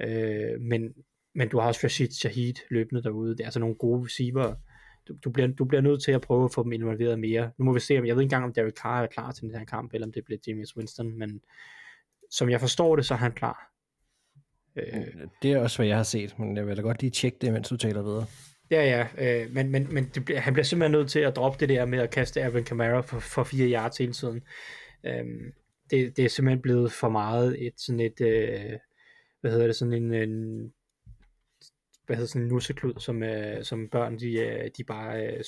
Øh, 0.00 0.60
men, 0.60 0.94
men 1.34 1.48
du 1.48 1.58
har 1.58 1.68
også 1.68 1.80
Rashid 1.84 2.10
Shahid 2.10 2.54
løbende 2.70 3.02
derude, 3.02 3.30
det 3.30 3.40
er 3.40 3.44
altså 3.44 3.60
nogle 3.60 3.74
gode 3.74 4.04
receiver. 4.04 4.54
Du, 5.08 5.16
du, 5.24 5.30
bliver, 5.30 5.48
du 5.48 5.64
bliver 5.64 5.82
nødt 5.82 6.02
til 6.02 6.12
at 6.12 6.20
prøve 6.20 6.44
at 6.44 6.52
få 6.52 6.62
dem 6.62 6.72
involveret 6.72 7.18
mere. 7.18 7.50
Nu 7.58 7.64
må 7.64 7.72
vi 7.72 7.80
se, 7.80 7.98
om 7.98 8.06
jeg 8.06 8.16
ved 8.16 8.22
ikke 8.22 8.26
engang, 8.26 8.44
om 8.44 8.52
Derek 8.52 8.76
Carr 8.76 9.02
er 9.02 9.06
klar 9.06 9.32
til 9.32 9.42
den 9.42 9.54
her 9.54 9.64
kamp, 9.64 9.94
eller 9.94 10.06
om 10.06 10.12
det 10.12 10.24
bliver 10.24 10.38
James 10.46 10.76
Winston, 10.76 11.18
men 11.18 11.40
som 12.30 12.50
jeg 12.50 12.60
forstår 12.60 12.96
det, 12.96 13.06
så 13.06 13.14
er 13.14 13.18
han 13.18 13.32
klar. 13.32 13.70
Øh, 14.78 15.28
det 15.42 15.52
er 15.52 15.58
også, 15.58 15.78
hvad 15.78 15.86
jeg 15.86 15.96
har 15.96 16.02
set, 16.02 16.38
men 16.38 16.56
jeg 16.56 16.66
vil 16.66 16.76
da 16.76 16.82
godt 16.82 17.00
lige 17.00 17.10
tjekke 17.10 17.38
det, 17.40 17.52
mens 17.52 17.68
du 17.68 17.76
taler 17.76 18.02
videre. 18.02 18.26
Ja, 18.70 19.06
ja, 19.18 19.42
øh, 19.42 19.50
men, 19.54 19.70
men, 19.70 19.94
men 19.94 20.10
det 20.14 20.24
bliver, 20.24 20.40
han 20.40 20.52
bliver 20.52 20.64
simpelthen 20.64 20.92
nødt 20.98 21.10
til 21.10 21.20
at 21.20 21.36
droppe 21.36 21.60
det 21.60 21.68
der 21.68 21.84
med 21.84 21.98
at 21.98 22.10
kaste 22.10 22.42
Alvin 22.42 22.64
Kamara 22.64 23.00
for, 23.00 23.18
for 23.18 23.44
fire 23.44 23.72
yards 23.72 23.98
hele 23.98 24.12
tiden. 24.12 24.42
Øhm, 25.06 25.52
det, 25.90 26.16
det 26.16 26.24
er 26.24 26.28
simpelthen 26.28 26.62
blevet 26.62 26.92
for 26.92 27.08
meget 27.08 27.66
et 27.66 27.72
sådan 27.76 28.00
et, 28.00 28.20
øh, 28.20 28.78
hvad 29.40 29.50
hedder 29.50 29.66
det, 29.66 29.76
sådan 29.76 29.94
en, 29.94 30.14
en 30.14 30.72
hvad 32.06 32.16
hedder 32.16 32.28
sådan 32.28 32.42
en 32.42 32.48
nusseklud, 32.48 32.94
som, 32.98 33.22
øh, 33.22 33.64
som 33.64 33.88
børn, 33.88 34.18
de, 34.18 34.32
øh, 34.32 34.70
de 34.76 34.84
bare 34.84 35.26
øh, 35.26 35.44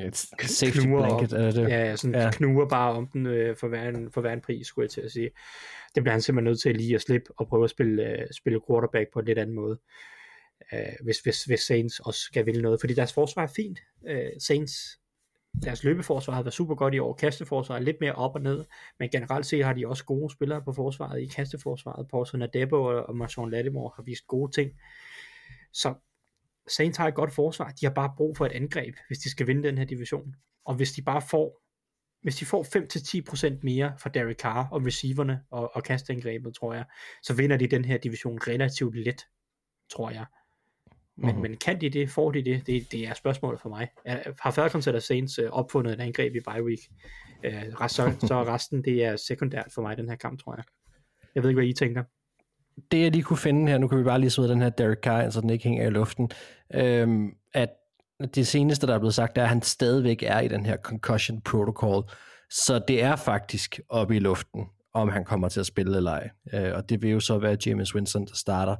et 0.00 0.16
safety 0.40 0.86
blanket, 0.86 1.32
om, 1.32 1.40
er 1.40 1.50
det? 1.50 1.68
Ja, 1.68 1.96
sådan 1.96 2.14
ja. 2.14 2.30
knuger 2.32 2.68
bare 2.68 2.92
om 2.92 3.06
den 3.06 3.26
øh, 3.26 3.56
for, 3.56 3.68
hver 3.68 3.88
en, 3.88 4.10
for 4.10 4.20
hver 4.20 4.32
en 4.32 4.40
pris, 4.40 4.66
skulle 4.66 4.84
jeg 4.84 4.90
til 4.90 5.00
at 5.00 5.12
sige. 5.12 5.30
Det 5.94 6.02
bliver 6.02 6.12
han 6.12 6.22
simpelthen 6.22 6.50
nødt 6.50 6.60
til 6.60 6.76
lige 6.76 6.94
at 6.94 7.02
slippe 7.02 7.32
og 7.36 7.48
prøve 7.48 7.64
at 7.64 7.70
spille, 7.70 8.10
øh, 8.10 8.26
spille 8.32 8.60
quarterback 8.68 9.12
på 9.12 9.18
en 9.18 9.26
lidt 9.26 9.38
anden 9.38 9.56
måde 9.56 9.78
øh, 10.72 10.92
hvis, 11.02 11.20
hvis, 11.20 11.44
hvis 11.44 11.60
Saints 11.60 12.00
også 12.00 12.20
skal 12.20 12.46
vinde 12.46 12.62
noget, 12.62 12.80
fordi 12.80 12.94
deres 12.94 13.12
forsvar 13.12 13.42
er 13.42 13.52
fint. 13.56 13.78
Øh, 14.08 14.30
Saints, 14.38 14.98
deres 15.62 15.84
løbeforsvar 15.84 16.34
har 16.34 16.42
været 16.42 16.54
super 16.54 16.74
godt 16.74 16.94
i 16.94 16.98
år, 16.98 17.14
Kasteforsvaret 17.14 17.80
er 17.80 17.84
lidt 17.84 17.96
mere 18.00 18.12
op 18.14 18.34
og 18.34 18.40
ned, 18.40 18.64
men 18.98 19.10
generelt 19.10 19.46
set 19.46 19.64
har 19.64 19.72
de 19.72 19.88
også 19.88 20.04
gode 20.04 20.32
spillere 20.32 20.62
på 20.62 20.72
forsvaret 20.72 21.22
i 21.22 21.26
kasteforsvaret. 21.26 22.08
Paulson 22.08 22.42
Adebo 22.42 22.82
og, 22.84 23.06
og 23.06 23.16
Marshawn 23.16 23.50
Lattimore 23.50 23.92
har 23.96 24.02
vist 24.02 24.26
gode 24.26 24.52
ting. 24.52 24.70
Så 25.72 25.94
Saints 26.68 26.98
har 26.98 27.08
et 27.08 27.14
godt 27.14 27.32
forsvar, 27.32 27.72
de 27.80 27.86
har 27.86 27.92
bare 27.92 28.14
brug 28.16 28.36
for 28.36 28.46
et 28.46 28.52
angreb, 28.52 28.94
hvis 29.06 29.18
de 29.18 29.30
skal 29.30 29.46
vinde 29.46 29.62
den 29.62 29.78
her 29.78 29.84
division. 29.84 30.34
Og 30.64 30.74
hvis 30.74 30.92
de 30.92 31.02
bare 31.02 31.22
får 31.30 31.63
hvis 32.24 32.36
de 32.36 32.44
får 32.44 32.64
5-10% 33.54 33.58
mere 33.62 33.92
fra 33.98 34.10
Derek 34.10 34.36
Carr 34.36 34.68
og 34.72 34.86
receiverne 34.86 35.40
og, 35.50 35.76
og 35.76 35.82
kastangrebet, 35.82 36.54
tror 36.54 36.74
jeg, 36.74 36.84
så 37.22 37.34
vinder 37.34 37.56
de 37.56 37.66
den 37.66 37.84
her 37.84 37.98
division 37.98 38.38
relativt 38.46 38.96
let, 38.96 39.26
tror 39.90 40.10
jeg. 40.10 40.24
Men, 41.16 41.26
mm-hmm. 41.26 41.42
men 41.42 41.56
kan 41.56 41.80
de 41.80 41.90
det? 41.90 42.10
Får 42.10 42.30
de 42.30 42.44
det? 42.44 42.66
Det, 42.66 42.92
det 42.92 43.08
er 43.08 43.14
spørgsmålet 43.14 43.60
for 43.60 43.68
mig. 43.68 43.88
Har 44.40 44.50
Falcons 44.50 44.86
eller 44.86 45.00
Saints 45.00 45.38
øh, 45.38 45.50
opfundet 45.50 45.92
et 45.92 46.00
angreb 46.00 46.34
i 46.34 46.40
bye 46.40 46.64
week? 46.64 46.80
Øh, 47.44 47.88
så, 47.88 48.12
så 48.28 48.44
resten 48.44 48.84
det 48.84 49.04
er 49.04 49.16
sekundært 49.16 49.68
for 49.74 49.82
mig, 49.82 49.96
den 49.96 50.08
her 50.08 50.16
kamp, 50.16 50.40
tror 50.40 50.54
jeg. 50.56 50.64
Jeg 51.34 51.42
ved 51.42 51.50
ikke, 51.50 51.60
hvad 51.60 51.68
I 51.68 51.72
tænker. 51.72 52.04
Det 52.90 53.02
jeg 53.02 53.10
lige 53.10 53.22
kunne 53.22 53.36
finde 53.36 53.70
her, 53.70 53.78
nu 53.78 53.88
kan 53.88 53.98
vi 53.98 54.04
bare 54.04 54.20
lige 54.20 54.30
sidde 54.30 54.48
den 54.48 54.62
her 54.62 54.68
Derek 54.68 54.98
Carr, 54.98 55.30
så 55.30 55.40
den 55.40 55.50
ikke 55.50 55.64
hænger 55.64 55.86
i 55.86 55.90
luften, 55.90 56.30
øhm, 56.74 57.36
at 57.52 57.70
det 58.34 58.46
seneste, 58.46 58.86
der 58.86 58.94
er 58.94 58.98
blevet 58.98 59.14
sagt, 59.14 59.38
er, 59.38 59.42
at 59.42 59.48
han 59.48 59.62
stadigvæk 59.62 60.22
er 60.22 60.40
i 60.40 60.48
den 60.48 60.66
her 60.66 60.76
concussion 60.76 61.40
protocol. 61.40 62.02
Så 62.50 62.80
det 62.88 63.02
er 63.02 63.16
faktisk 63.16 63.80
oppe 63.88 64.16
i 64.16 64.18
luften, 64.18 64.64
om 64.94 65.08
han 65.08 65.24
kommer 65.24 65.48
til 65.48 65.60
at 65.60 65.66
spille 65.66 65.96
eller 65.96 66.10
ej. 66.10 66.30
Øh, 66.52 66.74
og 66.74 66.88
det 66.88 67.02
vil 67.02 67.10
jo 67.10 67.20
så 67.20 67.38
være 67.38 67.56
James 67.66 67.94
Winston, 67.94 68.26
der 68.26 68.34
starter 68.34 68.76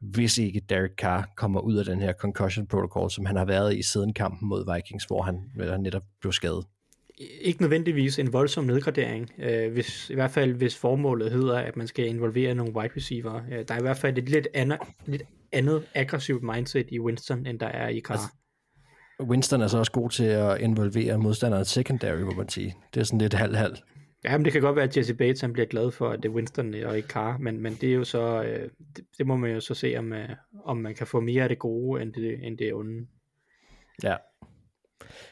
hvis 0.00 0.38
ikke 0.38 0.60
Derek 0.68 0.90
Carr 0.98 1.28
kommer 1.36 1.60
ud 1.60 1.76
af 1.76 1.84
den 1.84 2.00
her 2.00 2.12
concussion 2.12 2.66
protocol, 2.66 3.10
som 3.10 3.26
han 3.26 3.36
har 3.36 3.44
været 3.44 3.76
i 3.76 3.82
siden 3.82 4.14
kampen 4.14 4.48
mod 4.48 4.74
Vikings, 4.74 5.04
hvor 5.04 5.22
han 5.22 5.80
netop 5.80 6.02
blev 6.20 6.32
skadet. 6.32 6.64
Ikke 7.40 7.60
nødvendigvis 7.60 8.18
en 8.18 8.32
voldsom 8.32 8.64
nedgradering, 8.64 9.30
øh, 9.38 9.72
hvis, 9.72 10.10
i 10.10 10.14
hvert 10.14 10.30
fald 10.30 10.54
hvis 10.54 10.76
formålet 10.76 11.32
hedder, 11.32 11.58
at 11.58 11.76
man 11.76 11.86
skal 11.86 12.06
involvere 12.06 12.54
nogle 12.54 12.74
wide 12.74 12.92
receiver. 12.96 13.40
Øh, 13.52 13.64
der 13.68 13.74
er 13.74 13.78
i 13.78 13.82
hvert 13.82 13.96
fald 13.96 14.18
et 14.18 14.28
lidt 14.28 14.48
andet, 14.54 14.78
lidt 15.06 15.22
andet 15.52 15.86
aggressivt 15.94 16.42
mindset 16.42 16.86
i 16.88 17.00
Winston, 17.00 17.46
end 17.46 17.58
der 17.58 17.66
er 17.66 17.88
i 17.88 18.00
Carr. 18.00 18.12
Altså, 18.14 18.28
Winston 19.22 19.60
er 19.60 19.66
så 19.66 19.78
også 19.78 19.92
god 19.92 20.10
til 20.10 20.24
at 20.24 20.60
involvere 20.60 21.18
modstanderens 21.18 21.68
secondary, 21.68 22.20
må 22.20 22.30
man 22.30 22.48
sige. 22.48 22.76
Det 22.94 23.00
er 23.00 23.04
sådan 23.04 23.18
lidt 23.18 23.34
halv-halv. 23.34 23.76
Ja, 24.24 24.38
men 24.38 24.44
det 24.44 24.52
kan 24.52 24.62
godt 24.62 24.76
være, 24.76 24.84
at 24.84 24.96
Jesse 24.96 25.14
Bates 25.14 25.40
han 25.40 25.52
bliver 25.52 25.66
glad 25.66 25.90
for, 25.90 26.08
at 26.08 26.22
det 26.22 26.28
er 26.28 26.32
Winston 26.32 26.74
og 26.74 26.96
ikke 26.96 27.08
Carr, 27.08 27.38
men, 27.38 27.60
men 27.60 27.74
det 27.80 27.90
er 27.90 27.94
jo 27.94 28.04
så, 28.04 28.42
øh, 28.42 28.70
det, 28.96 29.04
det, 29.18 29.26
må 29.26 29.36
man 29.36 29.50
jo 29.50 29.60
så 29.60 29.74
se, 29.74 29.96
om, 29.98 30.12
øh, 30.12 30.28
om 30.64 30.76
man 30.76 30.94
kan 30.94 31.06
få 31.06 31.20
mere 31.20 31.42
af 31.42 31.48
det 31.48 31.58
gode, 31.58 32.02
end 32.02 32.12
det, 32.12 32.46
end 32.46 32.58
det 32.58 32.74
onde. 32.74 33.06
Ja. 34.02 34.16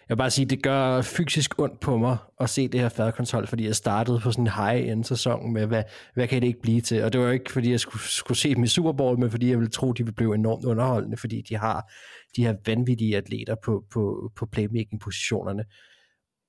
Jeg 0.09 0.15
vil 0.15 0.17
bare 0.17 0.31
sige, 0.31 0.47
det 0.47 0.63
gør 0.63 1.03
fysisk 1.03 1.59
ondt 1.59 1.81
på 1.81 1.97
mig 1.97 2.17
at 2.41 2.51
se 2.51 2.69
det 2.69 2.81
her 2.81 2.89
fadkonsol, 2.89 3.47
fordi 3.47 3.67
jeg 3.67 3.77
startede 3.77 4.21
på 4.21 4.31
sådan 4.31 4.45
en 4.45 4.53
high-end 4.53 5.05
sæson 5.05 5.53
med, 5.53 5.67
hvad, 5.67 5.83
hvad 6.15 6.29
kan 6.29 6.43
det 6.43 6.49
ikke 6.49 6.63
blive 6.63 6.81
til? 6.81 7.05
Og 7.05 7.13
det 7.13 7.21
var 7.21 7.27
jo 7.27 7.33
ikke, 7.33 7.53
fordi 7.53 7.71
jeg 7.71 7.81
skulle, 7.81 8.03
skulle 8.03 8.39
se 8.39 8.55
dem 8.55 8.65
i 8.65 8.67
Super 8.67 8.93
Bowl, 8.93 9.19
men 9.19 9.31
fordi 9.31 9.51
jeg 9.51 9.59
ville 9.59 9.71
tro, 9.71 9.93
de 9.93 10.03
ville 10.03 10.15
blive 10.15 10.35
enormt 10.35 10.65
underholdende, 10.65 11.17
fordi 11.17 11.43
de 11.49 11.57
har 11.57 11.93
de 12.37 12.43
her 12.45 12.55
vanvittige 12.67 13.17
atleter 13.17 13.55
på, 13.65 13.85
på, 13.93 14.33
på 14.37 14.47
playmaking-positionerne 14.47 15.65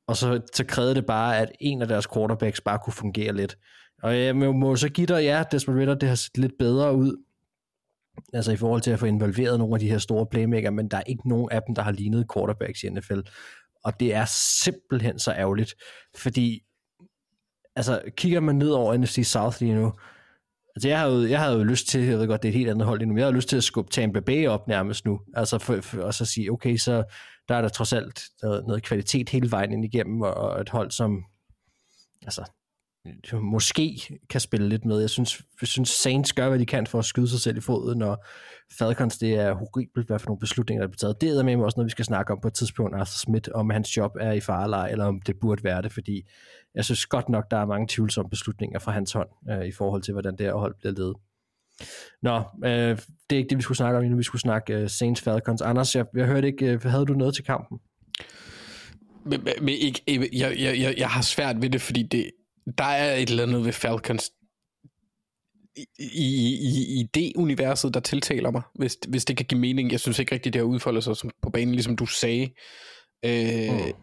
og 0.10 0.18
så, 0.18 0.42
så 0.54 0.66
krævede 0.66 0.96
det 0.96 1.06
bare, 1.06 1.38
at 1.38 1.52
en 1.60 1.82
af 1.82 1.88
deres 1.88 2.08
quarterbacks 2.14 2.62
bare 2.62 2.80
kunne 2.80 2.94
fungere 2.94 3.34
lidt. 3.34 3.58
Og 4.04 4.18
jeg 4.18 4.36
må, 4.36 4.52
må 4.52 4.76
så 4.76 4.90
give 4.90 5.08
dig, 5.08 5.24
ja, 5.24 5.44
Desmond 5.52 5.80
Ritter, 5.80 5.94
det 5.94 6.10
har 6.10 6.16
set 6.16 6.38
lidt 6.38 6.52
bedre 6.60 6.96
ud, 6.96 7.24
altså 8.34 8.52
i 8.52 8.56
forhold 8.56 8.82
til 8.82 8.92
at 8.92 9.00
få 9.00 9.06
involveret 9.06 9.60
nogle 9.60 9.76
af 9.76 9.80
de 9.80 9.90
her 9.90 9.98
store 9.98 10.26
playmaker, 10.26 10.72
men 10.72 10.88
der 10.88 10.98
er 10.98 11.04
ikke 11.08 11.30
nogen 11.30 11.52
af 11.52 11.62
dem, 11.68 11.76
der 11.76 11.82
har 11.82 11.92
lignet 11.92 12.26
quarterbacks 12.34 12.84
i 12.84 12.90
NFL. 12.90 13.20
Og 13.84 14.00
det 14.00 14.14
er 14.14 14.26
simpelthen 14.64 15.20
så 15.20 15.32
ærgerligt, 15.32 15.76
fordi 16.18 16.62
altså 17.76 18.02
kigger 18.18 18.40
man 18.40 18.56
ned 18.56 18.70
over 18.70 18.98
NFC 18.98 19.22
South 19.26 19.62
lige 19.62 19.76
nu, 19.76 19.94
Altså 20.76 20.90
jeg 20.90 21.00
havde, 21.00 21.22
jo, 21.22 21.30
jeg 21.30 21.40
havde 21.40 21.58
jo 21.58 21.64
lyst 21.64 21.88
til, 21.88 22.02
jeg 22.02 22.20
ved 22.20 22.28
godt, 22.28 22.44
det 22.44 22.48
er 22.48 22.52
et 22.52 22.58
helt 22.58 22.70
andet 22.70 22.88
hold 22.88 23.00
lige 23.00 23.08
nu, 23.08 23.14
men 23.14 23.20
jeg 23.20 23.26
havde 23.26 23.36
lyst 23.36 23.50
til 23.50 23.58
at 23.58 23.64
skubbe 23.64 23.92
Tampa 23.92 24.20
Bay 24.20 24.48
op 24.48 24.68
nærmest 24.68 25.06
nu, 25.06 25.20
altså 25.34 25.58
for, 25.58 25.82
for, 25.82 26.02
og 26.02 26.14
så 26.14 26.26
sige, 26.26 26.52
okay, 26.52 26.78
så 26.78 27.04
der 27.50 27.56
er 27.56 27.62
der 27.62 27.70
trods 27.70 27.94
alt 27.94 28.22
noget, 28.42 28.68
noget 28.68 28.84
kvalitet 28.84 29.30
hele 29.30 29.52
vejen 29.52 29.72
ind 29.72 29.86
igennem, 29.86 30.22
og 30.22 30.62
et 30.62 30.70
hold, 30.70 30.92
som 30.92 31.24
altså, 32.24 32.52
Øh, 33.08 33.42
måske 33.42 34.00
kan 34.30 34.42
spille 34.42 34.70
lidt 34.70 34.86
med. 34.86 35.00
Jeg 35.00 35.10
synes, 35.10 35.42
jeg 35.62 35.68
synes 35.68 35.90
Saints 35.90 36.34
gør, 36.34 36.50
hvad 36.50 36.60
de 36.60 36.66
kan 36.66 36.88
for 36.88 37.00
at 37.00 37.06
skyde 37.06 37.28
sig 37.28 37.40
selv 37.40 37.58
i 37.58 37.62
foden, 37.62 38.02
og 38.02 38.24
Falcons, 38.78 39.18
det 39.18 39.34
er 39.36 39.54
horribelt, 39.54 40.08
hvad 40.08 40.20
for 40.20 40.28
nogle 40.28 40.40
beslutninger, 40.40 40.86
der 40.86 40.94
er 40.94 40.96
taget. 40.98 41.22
Det 41.22 41.30
er 41.40 41.44
med 41.44 41.56
også 41.56 41.78
noget, 41.78 41.86
vi 41.86 41.92
skal 41.92 42.06
snakke 42.06 42.34
om 42.34 42.40
på 42.42 42.48
et 42.48 42.54
tidspunkt, 42.54 42.96
Arthur 42.96 43.06
Smith, 43.26 43.50
om 43.54 43.70
hans 43.70 43.98
job 43.98 44.12
er 44.20 44.32
i 44.32 44.40
farelej, 44.40 44.90
eller 44.90 45.06
om 45.06 45.22
det 45.22 45.36
burde 45.42 45.64
være 45.64 45.82
det, 45.82 45.92
fordi 45.92 46.22
jeg 46.76 46.86
synes 46.86 47.06
godt 47.06 47.30
nok, 47.30 47.52
der 47.52 47.58
er 47.58 47.66
mange 47.66 47.88
tvivlsomme 47.90 48.30
beslutninger 48.30 48.80
fra 48.80 48.92
hans 48.92 49.12
hånd, 49.12 49.30
øh, 49.52 49.66
i 49.66 49.72
forhold 49.72 50.02
til, 50.02 50.12
hvordan 50.12 50.32
det 50.38 50.46
her 50.46 50.54
hold 50.54 50.76
bliver 50.80 50.94
ledet. 50.94 51.16
Nå, 52.22 52.38
øh, 52.66 52.98
det 53.30 53.36
er 53.36 53.38
ikke 53.38 53.50
det, 53.50 53.58
vi 53.58 53.62
skulle 53.62 53.78
snakke 53.78 54.00
om 54.00 54.06
nu. 54.06 54.18
Vi 54.18 54.24
skulle 54.24 54.42
snakke 54.42 54.74
øh, 54.74 54.90
Saints 54.90 55.22
Falcons. 55.22 55.62
Anders, 55.62 55.96
jeg, 55.96 56.06
jeg 56.16 56.26
hørte 56.26 56.48
ikke, 56.48 56.66
øh, 56.66 56.82
havde 56.84 57.06
du 57.06 57.14
noget 57.14 57.36
til 57.36 57.44
kampen? 57.44 57.80
Men, 59.26 59.48
men, 59.62 59.70
ikke, 59.70 60.02
ikke- 60.08 60.30
jeg, 60.34 60.56
jeg, 60.60 60.80
jeg, 60.80 60.96
jeg 60.98 61.10
har 61.10 61.22
svært 61.22 61.62
ved 61.62 61.70
det, 61.70 61.82
fordi 61.82 62.04
det, 62.04 62.32
der 62.78 62.84
er 62.84 63.16
et 63.16 63.30
eller 63.30 63.44
andet 63.44 63.66
ved 63.66 63.74
Falcons 63.74 64.32
i, 65.78 65.86
i, 66.00 66.56
i, 66.62 67.00
i 67.00 67.04
det 67.14 67.34
universet, 67.36 67.94
der 67.94 68.00
tiltaler 68.00 68.52
mig, 68.52 68.62
hvis, 68.76 68.98
hvis 69.08 69.26
det 69.26 69.38
kan 69.38 69.46
give 69.46 69.60
mening. 69.60 69.92
Jeg 69.92 70.00
synes 70.00 70.20
ikke 70.20 70.36
rigtigt, 70.36 70.54
det 70.54 70.60
har 70.60 70.68
udfoldet 70.68 71.04
sig 71.04 71.18
som, 71.18 71.32
på 71.42 71.50
banen, 71.50 71.76
ligesom 71.76 71.96
du 71.96 72.06
sagde. 72.06 72.50
Øh, 73.26 73.70
Mm. 73.72 73.94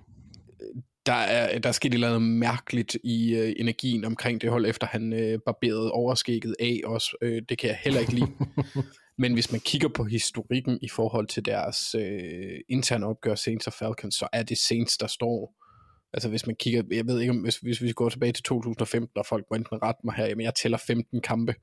der, 1.06 1.12
er, 1.12 1.58
der 1.58 1.68
er 1.68 1.72
sket 1.72 1.88
et 1.88 1.94
eller 1.94 2.08
andet 2.08 2.22
mærkeligt 2.22 2.96
i 3.04 3.34
øh, 3.34 3.54
energien 3.58 4.04
omkring 4.04 4.40
det 4.40 4.50
hold, 4.50 4.66
efter 4.66 4.86
han 4.86 5.12
øh, 5.12 5.38
barberede 5.46 5.92
overskægget 5.92 6.56
af 6.60 6.80
også. 6.84 7.16
Øh, 7.22 7.42
det 7.48 7.58
kan 7.58 7.68
jeg 7.68 7.78
heller 7.84 8.00
ikke 8.00 8.14
lide. 8.14 8.32
Men 9.18 9.32
hvis 9.34 9.52
man 9.52 9.60
kigger 9.60 9.88
på 9.88 10.04
historikken 10.04 10.78
i 10.82 10.88
forhold 10.88 11.26
til 11.26 11.44
deres 11.44 11.94
øh, 11.94 12.60
interne 12.68 13.06
opgør 13.06 13.34
Saints 13.34 13.66
og 13.66 13.72
Falcons, 13.72 14.14
så 14.14 14.28
er 14.32 14.42
det 14.42 14.58
Saints, 14.58 14.96
der 14.98 15.06
står. 15.06 15.54
Altså 16.16 16.28
hvis 16.28 16.46
man 16.46 16.56
kigger, 16.56 16.82
jeg 16.90 17.06
ved 17.06 17.20
ikke 17.20 17.30
om, 17.30 17.36
hvis, 17.38 17.56
hvis 17.56 17.82
vi 17.82 17.92
går 17.92 18.08
tilbage 18.08 18.32
til 18.32 18.44
2015, 18.44 19.18
og 19.18 19.26
folk 19.26 19.44
må 19.50 19.56
enten 19.56 19.82
rette 19.82 20.00
mig 20.04 20.14
her, 20.14 20.26
jamen 20.26 20.44
jeg 20.44 20.54
tæller 20.54 20.78
15 20.86 21.20
kampe, 21.22 21.54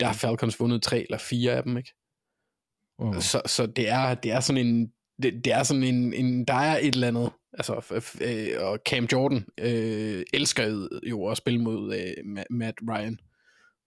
der 0.00 0.06
har 0.06 0.12
Falcons 0.14 0.60
vundet 0.60 0.82
tre 0.82 1.02
eller 1.02 1.18
fire 1.18 1.52
af 1.52 1.62
dem, 1.62 1.76
ikke? 1.76 1.90
Mm. 2.98 3.20
Så, 3.20 3.42
så 3.46 3.66
det, 3.66 3.88
er, 3.88 4.14
det 4.14 4.30
er 4.30 4.40
sådan 4.40 4.66
en, 4.66 4.86
det, 5.22 5.44
det 5.44 5.52
er 5.52 5.62
sådan 5.62 5.82
en, 5.82 6.14
en, 6.14 6.44
der 6.44 6.54
er 6.54 6.78
et 6.78 6.94
eller 6.94 7.08
andet, 7.08 7.30
altså, 7.52 8.02
øh, 8.20 8.48
og 8.66 8.78
Cam 8.88 9.04
Jordan 9.12 9.44
øh, 9.60 10.22
elsker 10.34 10.88
jo- 11.10 11.26
at 11.26 11.36
spille 11.36 11.60
mod 11.60 11.94
øh, 11.94 12.10
Ma- 12.38 12.44
Matt 12.56 12.76
Ryan, 12.90 13.18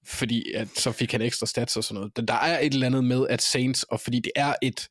fordi 0.06 0.52
at 0.54 0.68
så 0.68 0.92
fik 0.92 1.12
han 1.12 1.22
ekstra 1.22 1.46
stats 1.46 1.78
og 1.78 1.84
sådan 1.84 1.96
noget. 2.00 2.16
Der- 2.18 2.26
Der 2.26 2.34
er 2.34 2.60
et 2.60 2.74
eller 2.74 2.88
andet 2.88 3.04
med, 3.04 3.28
at 3.30 3.42
Saints, 3.42 3.84
og 3.84 4.00
fordi 4.00 4.20
det 4.20 4.32
er 4.36 4.54
et, 4.62 4.88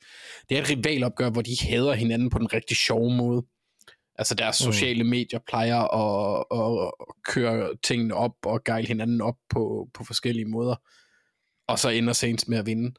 det 0.49 0.59
er 0.59 0.63
et 0.63 0.71
rivalopgør, 0.71 1.31
hvor 1.31 1.43
de 1.43 1.57
hader 1.61 1.93
hinanden 1.95 2.31
på 2.31 2.39
den 2.39 2.53
rigtig 2.53 2.77
sjove 2.77 3.17
måde. 3.17 3.43
Altså 4.19 4.35
deres 4.35 4.67
Mm. 4.67 4.73
sociale 4.73 5.05
medier 5.05 5.39
plejer 5.49 5.79
at, 5.79 6.45
at, 6.51 6.93
køre 7.25 7.71
tingene 7.83 8.15
op 8.15 8.35
og 8.43 8.65
gejle 8.65 8.87
hinanden 8.89 9.21
op 9.21 9.37
på, 9.51 9.89
på 9.95 10.05
forskellige 10.05 10.45
måder. 10.47 10.77
Og 11.69 11.79
så 11.79 11.89
ender 11.89 12.13
Saints 12.13 12.49
med 12.49 12.59
at 12.59 12.67
vinde. 12.67 12.95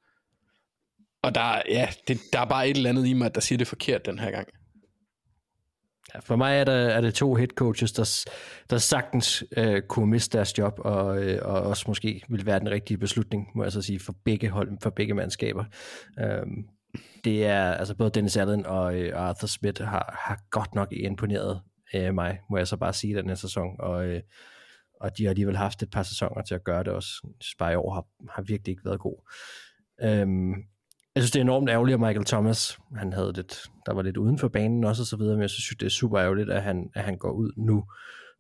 Og 1.22 1.36
der, 1.36 1.42
er- 1.42 1.62
ja, 1.70 1.88
det, 2.08 2.20
der 2.34 2.40
er 2.40 2.46
bare 2.46 2.70
et 2.70 2.78
eller 2.78 2.90
andet 2.90 3.08
i 3.08 3.14
mig, 3.14 3.36
der 3.36 3.42
siger 3.42 3.58
det 3.58 3.68
forkert 3.68 4.06
den 4.06 4.20
her 4.20 4.32
gang. 4.32 4.48
Ja, 6.14 6.20
for 6.20 6.36
mig 6.36 6.58
er, 6.58 6.64
der, 6.64 6.74
er 6.74 7.02
det 7.02 7.14
to 7.14 7.36
head 7.36 7.48
coaches, 7.48 7.92
der, 7.92 8.26
der 8.70 8.78
sagtens 8.78 9.44
øh, 9.58 9.82
kunne 9.82 10.08
miste 10.10 10.38
deres 10.38 10.58
job, 10.58 10.74
og, 10.80 11.24
øh, 11.24 11.40
og 11.46 11.62
også 11.62 11.84
måske 11.88 12.22
ville 12.30 12.46
være 12.46 12.60
den 12.60 12.70
rigtige 12.72 12.98
beslutning, 12.98 13.48
må 13.56 13.64
jeg 13.64 13.72
så 13.72 13.82
sige, 13.82 14.00
for 14.00 14.16
begge 14.26 14.50
hold, 14.50 14.78
for 14.84 14.90
begge 14.90 15.14
mandskaber. 15.14 15.64
Øhm, 16.20 16.68
det 17.24 17.46
er, 17.46 17.74
altså 17.74 17.96
både 17.96 18.10
Dennis 18.10 18.38
Allen 18.38 18.66
og 18.66 19.00
øh, 19.00 19.12
Arthur 19.16 19.48
Smith 19.48 19.84
har, 19.84 20.20
har 20.28 20.40
godt 20.52 20.76
nok 20.76 20.88
imponeret 20.92 21.62
øh, 21.96 22.14
mig, 22.14 22.40
må 22.50 22.58
jeg 22.58 22.68
så 22.68 22.78
bare 22.78 22.94
sige, 22.94 23.16
den 23.16 23.28
her 23.28 23.36
sæson, 23.36 23.76
og, 23.80 24.06
øh, 24.06 24.22
og 25.02 25.18
de 25.18 25.24
har 25.24 25.30
alligevel 25.30 25.58
haft 25.58 25.84
et 25.84 25.90
par 25.90 26.04
sæsoner 26.04 26.42
til 26.42 26.56
at 26.56 26.64
gøre 26.64 26.84
det 26.84 26.94
også. 26.94 27.10
Spire 27.42 27.58
bare 27.60 27.74
i 27.74 27.76
år 27.76 27.94
har, 27.94 28.06
har 28.30 28.42
virkelig 28.42 28.72
ikke 28.72 28.86
været 28.86 29.00
god. 29.00 29.32
Øhm, 30.04 30.54
jeg 31.16 31.24
synes, 31.24 31.32
det 31.32 31.40
er 31.40 31.44
enormt 31.44 31.70
ærgerligt, 31.70 31.94
at 31.94 32.00
Michael 32.00 32.26
Thomas, 32.26 32.80
han 32.96 33.14
havde 33.14 33.34
lidt, 33.36 33.62
der 33.86 33.94
var 33.94 34.02
lidt 34.02 34.18
uden 34.18 34.40
for 34.40 34.48
banen 34.48 34.84
også 34.84 35.04
og 35.04 35.08
så 35.08 35.18
videre, 35.18 35.36
men 35.36 35.42
jeg 35.42 35.50
synes, 35.50 35.78
det 35.80 35.86
er 35.86 35.90
super 35.90 36.20
ærgerligt, 36.20 36.52
at 36.52 36.64
han, 36.64 36.90
at 36.96 37.04
han 37.04 37.18
går 37.18 37.32
ud 37.32 37.52
nu, 37.58 37.84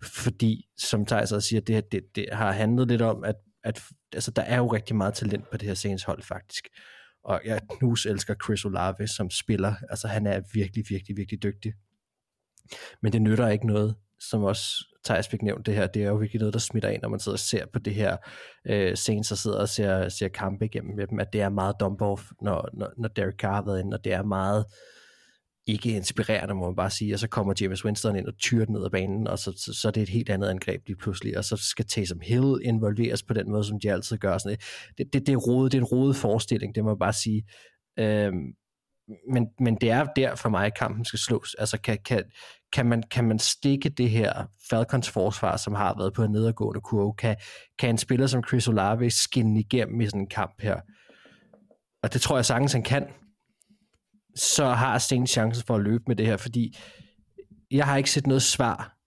fordi, 0.03 0.65
som 0.77 1.05
Thijs 1.05 1.31
også 1.31 1.47
siger, 1.47 1.61
det, 1.61 1.91
det, 1.91 2.01
det 2.15 2.25
har 2.31 2.51
handlet 2.51 2.87
lidt 2.87 3.01
om, 3.01 3.23
at, 3.23 3.35
at 3.63 3.81
altså, 4.13 4.31
der 4.31 4.41
er 4.41 4.57
jo 4.57 4.67
rigtig 4.67 4.95
meget 4.95 5.13
talent 5.13 5.49
på 5.51 5.57
det 5.57 5.67
her 5.67 5.75
Saints 5.75 6.03
hold, 6.03 6.21
faktisk. 6.21 6.67
Og 7.23 7.41
jeg 7.45 7.61
knus 7.69 8.05
elsker 8.05 8.35
Chris 8.43 8.65
Olave 8.65 9.07
som 9.07 9.29
spiller. 9.29 9.73
Altså, 9.89 10.07
han 10.07 10.27
er 10.27 10.41
virkelig, 10.53 10.85
virkelig, 10.89 11.17
virkelig 11.17 11.43
dygtig. 11.43 11.73
Men 13.01 13.13
det 13.13 13.21
nytter 13.21 13.47
ikke 13.47 13.67
noget, 13.67 13.95
som 14.19 14.43
også 14.43 14.85
Thijs 15.05 15.27
fik 15.27 15.41
nævnt 15.41 15.65
det 15.65 15.75
her, 15.75 15.87
det 15.87 16.03
er 16.03 16.07
jo 16.07 16.15
virkelig 16.15 16.39
noget, 16.39 16.53
der 16.53 16.59
smitter 16.59 16.89
ind, 16.89 17.01
når 17.01 17.09
man 17.09 17.19
sidder 17.19 17.35
og 17.35 17.39
ser 17.39 17.65
på 17.65 17.79
det 17.79 17.95
her 17.95 18.17
øh, 18.65 18.95
scene, 18.95 19.23
så 19.23 19.35
sidder 19.35 19.59
og 19.59 19.69
ser, 19.69 20.09
ser 20.09 20.27
kampe 20.27 20.65
igennem 20.65 20.95
med 20.95 21.07
dem, 21.07 21.19
at 21.19 21.33
det 21.33 21.41
er 21.41 21.49
meget 21.49 21.75
dump 21.79 22.01
off, 22.01 22.31
når, 22.41 22.69
når, 22.73 22.93
når 22.97 23.07
Derek 23.07 23.35
Carr 23.35 23.55
har 23.55 23.61
været 23.61 23.79
inde, 23.79 23.97
og 23.97 24.03
det 24.03 24.13
er 24.13 24.23
meget 24.23 24.65
ikke 25.67 25.89
inspirerende, 25.89 26.53
må 26.53 26.65
man 26.65 26.75
bare 26.75 26.89
sige, 26.89 27.13
og 27.13 27.19
så 27.19 27.27
kommer 27.27 27.53
James 27.61 27.85
Winston 27.85 28.15
ind 28.15 28.27
og 28.27 28.37
tyrer 28.37 28.65
den 28.65 28.73
ned 28.73 28.85
ad 28.85 28.89
banen, 28.89 29.27
og 29.27 29.39
så, 29.39 29.53
så, 29.57 29.73
så 29.73 29.87
er 29.87 29.91
det 29.91 30.03
et 30.03 30.09
helt 30.09 30.29
andet 30.29 30.49
angreb 30.49 30.87
lige 30.87 30.97
pludselig, 30.97 31.37
og 31.37 31.45
så 31.45 31.57
skal 31.57 31.85
Taysom 31.85 32.19
Hill 32.21 32.59
involveres 32.63 33.23
på 33.23 33.33
den 33.33 33.51
måde, 33.51 33.63
som 33.63 33.79
de 33.79 33.91
altid 33.91 34.17
gør. 34.17 34.37
Sådan 34.37 34.57
det, 34.97 35.13
det, 35.13 35.27
det, 35.27 35.33
er 35.33 35.37
rodet, 35.37 35.71
det 35.71 35.77
er 35.77 35.81
en 35.81 35.87
rodet 35.87 36.15
forestilling, 36.15 36.75
det 36.75 36.83
må 36.83 36.89
man 36.89 36.99
bare 36.99 37.13
sige. 37.13 37.43
Øhm, 37.99 38.53
men, 39.31 39.47
men 39.59 39.75
det 39.75 39.91
er 39.91 40.03
der 40.03 40.35
for 40.35 40.49
mig, 40.49 40.65
at 40.65 40.77
kampen 40.77 41.05
skal 41.05 41.19
slås. 41.19 41.55
Altså, 41.59 41.81
kan, 41.81 41.97
kan, 42.05 42.23
kan, 42.73 42.85
man, 42.85 43.03
kan 43.11 43.25
man 43.25 43.39
stikke 43.39 43.89
det 43.89 44.09
her 44.09 44.45
Falcons 44.69 45.09
forsvar, 45.09 45.57
som 45.57 45.73
har 45.73 45.95
været 45.97 46.13
på 46.13 46.23
en 46.23 46.31
nedadgående 46.31 46.81
kurve? 46.81 47.13
Kan, 47.13 47.35
kan 47.79 47.89
en 47.89 47.97
spiller 47.97 48.27
som 48.27 48.43
Chris 48.47 48.67
Olave 48.67 49.09
skinne 49.09 49.59
igennem 49.59 50.01
i 50.01 50.05
sådan 50.05 50.21
en 50.21 50.29
kamp 50.29 50.61
her? 50.61 50.79
Og 52.03 52.13
det 52.13 52.21
tror 52.21 52.35
jeg 52.35 52.45
sagtens, 52.45 52.73
han 52.73 52.83
kan. 52.83 53.07
Så 54.35 54.65
har 54.65 54.97
Saints 54.97 55.31
chancen 55.31 55.63
for 55.67 55.75
at 55.75 55.81
løbe 55.81 56.03
med 56.07 56.15
det 56.15 56.25
her, 56.25 56.37
fordi 56.37 56.77
jeg 57.71 57.85
har 57.85 57.97
ikke 57.97 58.11
set 58.11 58.27
noget 58.27 58.41
svar 58.41 58.97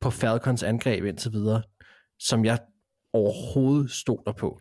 på 0.00 0.10
Falcons 0.10 0.62
angreb 0.62 1.04
indtil 1.04 1.32
videre, 1.32 1.62
som 2.18 2.44
jeg 2.44 2.58
overhovedet 3.12 3.90
stoler 3.90 4.32
på. 4.32 4.60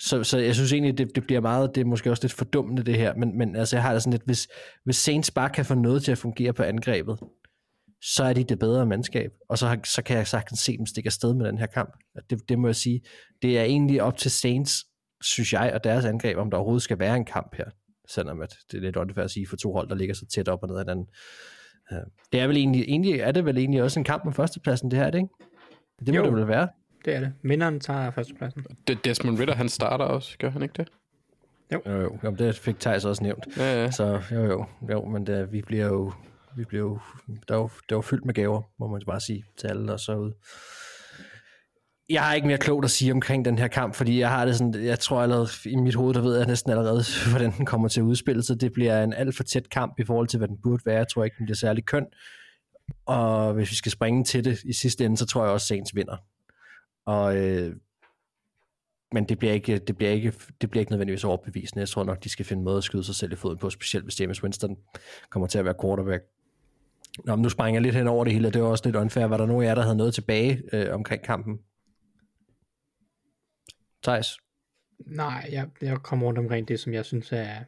Så, 0.00 0.24
så 0.24 0.38
jeg 0.38 0.54
synes 0.54 0.72
egentlig, 0.72 0.98
det, 0.98 1.08
det 1.14 1.24
bliver 1.26 1.40
meget, 1.40 1.74
det 1.74 1.80
er 1.80 1.84
måske 1.84 2.10
også 2.10 2.22
lidt 2.24 2.32
fordummende 2.32 2.82
det 2.82 2.94
her, 2.94 3.14
men, 3.14 3.38
men 3.38 3.56
altså 3.56 3.76
jeg 3.76 3.82
har 3.82 3.92
det 3.92 4.02
sådan 4.02 4.12
lidt, 4.12 4.24
hvis, 4.24 4.48
hvis 4.84 4.96
Saints 4.96 5.30
bare 5.30 5.50
kan 5.50 5.64
få 5.64 5.74
noget 5.74 6.02
til 6.02 6.12
at 6.12 6.18
fungere 6.18 6.52
på 6.52 6.62
angrebet, 6.62 7.18
så 8.02 8.24
er 8.24 8.32
de 8.32 8.44
det 8.44 8.58
bedre 8.58 8.86
mandskab, 8.86 9.30
og 9.48 9.58
så, 9.58 9.66
har- 9.66 9.80
så 9.84 10.02
kan 10.02 10.16
jeg 10.16 10.26
sagtens 10.26 10.60
se 10.60 10.76
dem 10.78 10.86
stikke 10.86 11.08
afsted 11.08 11.34
med 11.34 11.46
den 11.46 11.58
her 11.58 11.66
kamp. 11.66 11.96
Det, 12.30 12.48
det 12.48 12.58
må 12.58 12.68
jeg 12.68 12.76
sige. 12.76 13.00
Det 13.42 13.58
er 13.58 13.62
egentlig 13.62 14.02
op 14.02 14.16
til 14.16 14.30
Saints, 14.30 14.84
synes 15.22 15.52
jeg, 15.52 15.70
og 15.74 15.84
deres 15.84 16.04
angreb, 16.04 16.36
om 16.38 16.50
der 16.50 16.56
overhovedet 16.58 16.82
skal 16.82 16.98
være 16.98 17.16
en 17.16 17.24
kamp 17.24 17.54
her, 17.56 17.64
selvom 18.08 18.40
at 18.40 18.54
det 18.70 18.76
er 18.76 18.80
lidt 18.80 18.96
unfair 18.96 19.24
at 19.24 19.30
sige 19.30 19.46
for 19.46 19.56
to 19.56 19.72
hold, 19.72 19.88
der 19.88 19.94
ligger 19.94 20.14
så 20.14 20.26
tæt 20.34 20.48
op 20.48 20.62
og 20.62 20.68
ned 20.68 20.76
ad 20.76 20.80
hinanden. 20.80 21.06
Øh, 21.92 21.98
Det 22.32 22.40
er 22.40 22.46
vel 22.46 22.56
egentlig, 22.56 22.82
egentlig, 22.82 23.20
er 23.20 23.32
det 23.32 23.44
vel 23.44 23.58
egentlig 23.58 23.82
også 23.82 24.00
en 24.00 24.04
kamp 24.04 24.26
om 24.26 24.32
førstepladsen, 24.32 24.90
det 24.90 24.98
her, 24.98 25.06
er 25.06 25.10
det 25.10 25.18
ikke? 25.18 25.34
Det 26.06 26.08
må 26.14 26.20
Jo. 26.20 26.24
det 26.24 26.34
vel 26.34 26.48
være. 26.48 26.68
Det 27.04 27.14
er 27.14 27.20
det. 27.20 27.32
Minderen 27.42 27.80
tager 27.80 28.10
førstepladsen. 28.10 28.64
Det, 28.88 29.04
Desmond 29.04 29.38
Ritter, 29.38 29.54
han 29.54 29.68
starter 29.68 30.04
også, 30.04 30.38
gør 30.38 30.50
han 30.50 30.62
ikke 30.62 30.74
det? 30.76 30.88
Jo, 31.72 31.80
jo, 31.86 32.18
jo 32.24 32.30
det 32.30 32.54
fik 32.56 32.80
Thijs 32.80 33.04
også 33.04 33.22
nævnt. 33.22 33.46
Ja, 33.56 33.82
ja. 33.82 33.90
Så 33.90 34.22
jo, 34.32 34.44
jo, 34.44 34.66
jo 34.90 35.04
men 35.04 35.26
det, 35.26 35.52
vi 35.52 35.62
bliver 35.62 35.86
jo, 35.86 36.12
vi 36.56 36.64
bliver 36.64 36.82
jo, 36.82 36.98
der 37.48 37.54
er 37.54 37.58
jo, 37.58 37.70
det 37.88 37.94
var 37.94 38.00
fyldt 38.00 38.24
med 38.24 38.34
gaver, 38.34 38.62
må 38.78 38.86
man 38.88 39.02
bare 39.06 39.20
sige, 39.20 39.44
til 39.56 39.66
alle 39.66 39.88
der 39.88 39.96
så 39.96 40.16
ud. 40.16 40.32
Jeg 42.08 42.22
har 42.22 42.34
ikke 42.34 42.46
mere 42.46 42.58
klogt 42.58 42.84
at 42.84 42.90
sige 42.90 43.12
omkring 43.12 43.44
den 43.44 43.58
her 43.58 43.68
kamp, 43.68 43.94
fordi 43.94 44.20
jeg 44.20 44.30
har 44.30 44.44
det 44.44 44.56
sådan, 44.56 44.84
jeg 44.84 44.98
tror 44.98 45.22
allerede 45.22 45.48
i 45.64 45.76
mit 45.76 45.94
hoved, 45.94 46.14
der 46.14 46.20
ved 46.20 46.36
jeg 46.36 46.46
næsten 46.46 46.70
allerede, 46.70 47.02
hvordan 47.30 47.52
den 47.52 47.66
kommer 47.66 47.88
til 47.88 48.00
at 48.00 48.04
udspille 48.04 48.42
sig. 48.42 48.60
Det 48.60 48.72
bliver 48.72 49.04
en 49.04 49.12
alt 49.12 49.36
for 49.36 49.42
tæt 49.42 49.70
kamp 49.70 49.98
i 49.98 50.04
forhold 50.04 50.28
til, 50.28 50.38
hvad 50.38 50.48
den 50.48 50.58
burde 50.62 50.82
være. 50.86 50.96
Jeg 50.96 51.08
tror 51.08 51.24
ikke, 51.24 51.36
den 51.38 51.46
bliver 51.46 51.56
særlig 51.56 51.84
køn. 51.84 52.06
Og 53.06 53.54
hvis 53.54 53.70
vi 53.70 53.76
skal 53.76 53.92
springe 53.92 54.24
til 54.24 54.44
det 54.44 54.64
i 54.64 54.72
sidste 54.72 55.04
ende, 55.04 55.16
så 55.16 55.26
tror 55.26 55.44
jeg 55.44 55.52
også, 55.52 55.66
Saints 55.66 55.94
vinder. 55.94 56.16
Og, 57.06 57.36
øh, 57.36 57.76
men 59.12 59.24
det 59.24 59.38
bliver, 59.38 59.52
ikke, 59.52 59.78
det, 59.78 59.96
bliver 59.96 60.12
ikke, 60.12 60.32
det 60.60 60.70
bliver 60.70 60.80
ikke 60.80 60.92
nødvendigvis 60.92 61.24
overbevisende. 61.24 61.80
Jeg 61.80 61.88
tror 61.88 62.04
nok, 62.04 62.24
de 62.24 62.28
skal 62.28 62.44
finde 62.44 62.60
en 62.60 62.64
måde 62.64 62.78
at 62.78 62.84
skyde 62.84 63.04
sig 63.04 63.14
selv 63.14 63.32
i 63.32 63.36
foden 63.36 63.58
på, 63.58 63.70
specielt 63.70 64.04
hvis 64.04 64.20
James 64.20 64.42
Winston 64.42 64.76
kommer 65.30 65.46
til 65.46 65.58
at 65.58 65.64
være 65.64 65.74
quarterback. 65.82 66.24
Nå, 67.24 67.36
men 67.36 67.42
nu 67.42 67.48
springer 67.48 67.76
jeg 67.76 67.82
lidt 67.82 67.94
hen 67.94 68.08
over 68.08 68.24
det 68.24 68.32
hele, 68.32 68.48
og 68.48 68.54
det 68.54 68.62
var 68.62 68.68
også 68.68 68.84
lidt 68.84 68.96
unfair. 68.96 69.24
Var 69.24 69.36
der 69.36 69.46
nogen 69.46 69.62
af 69.62 69.68
jer, 69.68 69.74
der 69.74 69.82
havde 69.82 69.96
noget 69.96 70.14
tilbage 70.14 70.62
øh, 70.72 70.94
omkring 70.94 71.22
kampen? 71.22 71.58
Thijs? 74.04 74.38
Nej, 75.06 75.48
jeg, 75.52 75.68
jeg 75.80 75.98
kommer 75.98 76.26
rundt 76.26 76.38
omkring 76.38 76.68
det, 76.68 76.80
som 76.80 76.94
jeg 76.94 77.04
synes 77.04 77.32
er 77.32 77.64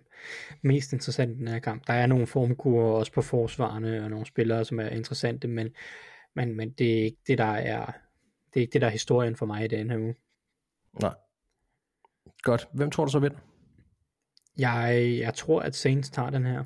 mest 0.63 0.93
interessant 0.93 1.37
i 1.37 1.39
den 1.39 1.49
her 1.49 1.59
kamp. 1.59 1.87
Der 1.87 1.93
er 1.93 2.07
nogle 2.07 2.27
formkurer 2.27 2.93
også 2.93 3.13
på 3.13 3.23
forsvarerne, 3.23 4.05
og 4.05 4.11
nogle 4.11 4.27
spillere, 4.27 4.65
som 4.65 4.81
er 4.81 4.89
interessante, 4.89 5.49
men, 5.49 5.69
men, 6.35 6.57
men 6.57 6.71
det 6.71 6.99
er 6.99 7.05
ikke 7.05 7.19
det, 7.27 7.39
der 7.39 7.45
er, 7.45 7.87
det 8.55 8.61
er 8.61 8.61
ikke 8.61 8.73
det, 8.73 8.81
der 8.81 8.87
er 8.87 8.91
historien 8.91 9.37
for 9.37 9.47
mig 9.47 9.65
i 9.65 9.69
den 9.69 9.91
her 9.91 9.99
uge. 9.99 10.15
Nej. 11.01 11.15
Godt. 12.43 12.69
Hvem 12.73 12.91
tror 12.91 13.05
du 13.05 13.11
så 13.11 13.19
vinder? 13.19 13.39
Jeg, 14.59 15.17
jeg 15.19 15.35
tror, 15.35 15.61
at 15.61 15.75
Saints 15.75 16.11
tager 16.11 16.31
den 16.31 16.47
her, 16.47 16.65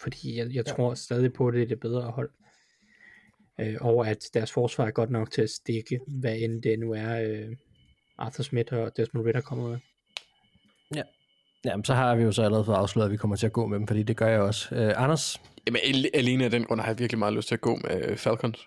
fordi 0.00 0.38
jeg, 0.38 0.54
jeg 0.54 0.66
tror 0.66 0.94
stadig 0.94 1.32
på, 1.32 1.48
at 1.48 1.54
det 1.54 1.62
er 1.62 1.66
det 1.66 1.80
bedre 1.80 2.10
hold. 2.10 2.30
Øh, 3.60 3.76
og 3.80 4.08
at 4.08 4.18
deres 4.34 4.52
forsvar 4.52 4.86
er 4.86 4.90
godt 4.90 5.10
nok 5.10 5.30
til 5.30 5.42
at 5.42 5.50
stikke, 5.50 6.00
hvad 6.20 6.36
end 6.38 6.62
det 6.62 6.78
nu 6.78 6.92
er, 6.92 7.20
øh, 7.20 7.56
Arthur 8.20 8.42
Smith 8.42 8.72
og 8.74 8.92
Desmond 8.96 9.26
Ritter 9.26 9.40
kommer 9.40 9.68
med. 9.68 9.78
Jamen, 11.64 11.84
så 11.84 11.94
har 11.94 12.14
vi 12.14 12.22
jo 12.22 12.32
så 12.32 12.42
allerede 12.42 12.64
fået 12.64 12.76
afsløret, 12.76 13.06
at 13.06 13.12
vi 13.12 13.16
kommer 13.16 13.36
til 13.36 13.46
at 13.46 13.52
gå 13.52 13.66
med 13.66 13.78
dem, 13.78 13.86
fordi 13.86 14.02
det 14.02 14.16
gør 14.16 14.26
jeg 14.28 14.40
også. 14.40 14.74
Øh, 14.74 14.92
Anders? 14.96 15.40
Jamen, 15.66 15.80
al- 15.84 16.10
alene 16.14 16.44
af 16.44 16.50
den 16.50 16.64
grund 16.64 16.80
har 16.80 16.88
jeg 16.88 16.98
virkelig 16.98 17.18
meget 17.18 17.34
lyst 17.34 17.48
til 17.48 17.54
at 17.54 17.60
gå 17.60 17.76
med 17.76 18.04
øh, 18.08 18.16
Falcons. 18.16 18.58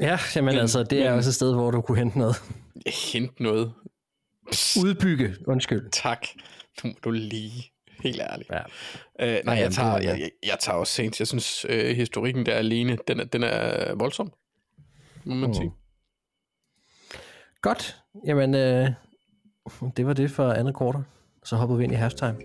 Ja, 0.00 0.18
jamen 0.36 0.54
Men- 0.54 0.60
altså, 0.60 0.82
det 0.82 0.98
er 1.02 1.10
men- 1.10 1.18
også 1.18 1.30
et 1.30 1.34
sted, 1.34 1.54
hvor 1.54 1.70
du 1.70 1.80
kunne 1.80 1.98
hente 1.98 2.18
noget. 2.18 2.36
Hent 3.12 3.40
noget. 3.40 3.72
Udbygge, 4.84 5.34
undskyld. 5.46 5.90
Tak. 5.90 6.26
Nu 6.84 6.90
må 6.90 6.94
du 7.04 7.10
lige 7.10 7.72
Helt 8.02 8.20
ærligt. 8.20 8.50
Ja. 8.50 8.58
Øh, 8.58 8.64
nej, 9.18 9.26
Ja, 9.26 9.50
jeg 9.50 9.58
jamen, 9.58 9.72
tager, 9.72 9.88
er- 9.92 10.00
jeg, 10.02 10.20
jeg, 10.20 10.30
jeg 10.46 10.56
tager 10.60 10.78
også 10.78 10.92
Saints. 10.92 11.20
Jeg 11.20 11.26
synes, 11.28 11.66
øh, 11.68 11.96
historikken 11.96 12.46
der 12.46 12.54
alene, 12.54 12.98
den 13.08 13.20
er, 13.20 13.24
den 13.24 13.42
er 13.42 13.94
voldsom. 13.94 14.32
Må 15.24 15.34
man 15.34 15.48
Mm. 15.50 15.54
sige. 15.54 15.70
Godt. 17.62 17.99
Jamen, 18.26 18.54
øh, 18.54 18.88
det 19.96 20.06
var 20.06 20.12
det 20.12 20.30
for 20.30 20.52
andet 20.52 20.76
kvartal. 20.76 21.02
Så 21.44 21.56
hoppede 21.56 21.78
vi 21.78 21.84
ind 21.84 21.92
i 21.92 21.96
halftime. 21.96 22.36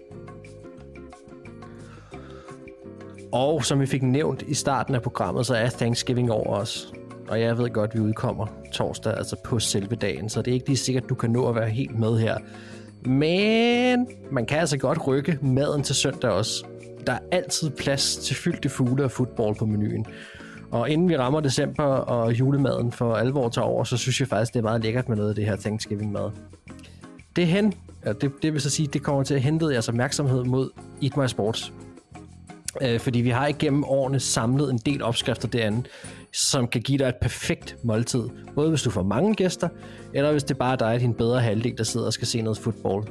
Og 3.32 3.66
som 3.66 3.80
vi 3.80 3.86
fik 3.86 4.04
nævnt 4.04 4.42
i 4.42 4.54
starten 4.54 4.96
af 4.96 5.02
programmet, 5.02 5.46
så 5.46 5.56
er 5.56 5.70
Thanksgiving 5.70 6.32
over 6.32 6.56
os. 6.56 6.94
Og 7.28 7.42
jeg 7.42 7.58
ved 7.58 7.70
godt, 7.70 7.90
at 7.90 7.96
vi 7.96 8.00
udkommer 8.00 8.48
torsdag, 8.72 9.18
altså 9.18 9.36
på 9.44 9.60
selve 9.60 9.96
dagen, 9.96 10.30
så 10.30 10.42
det 10.42 10.52
er 10.52 10.56
ikke 10.56 10.68
lige 10.68 10.78
sikkert, 10.78 11.04
at 11.04 11.10
du 11.10 11.16
kan 11.16 11.30
nå 11.30 11.50
at 11.50 11.56
være 11.56 11.70
helt 11.70 12.00
med 12.00 12.20
her. 12.20 12.38
Men 13.08 14.08
man 14.32 14.46
kan 14.46 14.60
altså 14.60 14.78
godt 14.78 15.08
rykke 15.08 15.40
maden 15.42 15.84
til 15.84 15.96
søndag 15.96 16.32
også. 16.32 16.66
Der 17.08 17.14
er 17.14 17.20
altid 17.32 17.70
plads 17.70 18.16
til 18.16 18.36
fyldte 18.36 18.70
fugle 18.70 19.04
og 19.04 19.12
fodbold 19.12 19.56
på 19.56 19.66
menuen. 19.66 20.06
Og 20.72 20.90
inden 20.90 21.10
vi 21.10 21.18
rammer 21.18 21.40
december 21.40 21.84
og 21.84 22.40
julemaden 22.40 22.92
for 22.92 23.16
alvor 23.16 23.50
tager 23.50 23.66
over, 23.66 23.84
så 23.84 23.98
synes 23.98 24.20
jeg 24.20 24.28
faktisk, 24.28 24.54
det 24.54 24.60
er 24.60 24.64
meget 24.64 24.82
lækkert 24.82 25.10
med 25.10 25.18
noget 25.18 25.30
af 25.30 25.36
det 25.36 25.46
her 25.46 25.56
Thanksgiving-mad. 25.56 26.32
Det 27.36 27.48
hen, 27.48 27.74
ja, 28.06 28.14
det, 28.14 28.32
det 28.42 28.54
vil 28.54 28.62
så 28.62 28.70
sige, 28.70 28.88
det 28.88 29.04
kommer 29.04 29.24
til 29.24 29.34
at 29.34 29.42
hente 29.42 29.66
jeres 29.66 29.90
opmærksomhed 29.90 30.44
mod 30.44 30.70
Eat 31.04 31.18
My 31.18 31.28
Sports. 31.28 31.74
Øh, 32.82 33.00
fordi 33.00 33.22
vi 33.22 33.30
har 33.30 33.48
igennem 33.48 33.84
årene 33.84 34.20
samlet 34.20 34.72
en 34.72 34.78
del 34.78 35.04
opskrifter 35.04 35.48
derinde, 35.48 35.84
som 36.34 36.68
kan 36.68 36.82
give 36.82 36.98
dig 36.98 37.06
et 37.06 37.16
perfekt 37.22 37.78
måltid. 37.84 38.24
Både 38.56 38.70
hvis 38.70 38.82
du 38.82 38.90
får 38.90 39.04
mange 39.04 39.36
gæster, 39.36 39.70
eller 40.14 40.32
hvis 40.32 40.44
det 40.44 40.58
bare 40.58 40.72
er 40.72 40.76
dig 40.76 40.94
og 40.94 41.00
din 41.00 41.14
bedre 41.14 41.42
halvdel, 41.42 41.78
der 41.78 41.84
sidder 41.84 42.06
og 42.06 42.14
skal 42.14 42.28
se 42.28 42.42
noget 42.42 42.58
fodbold. 42.58 43.08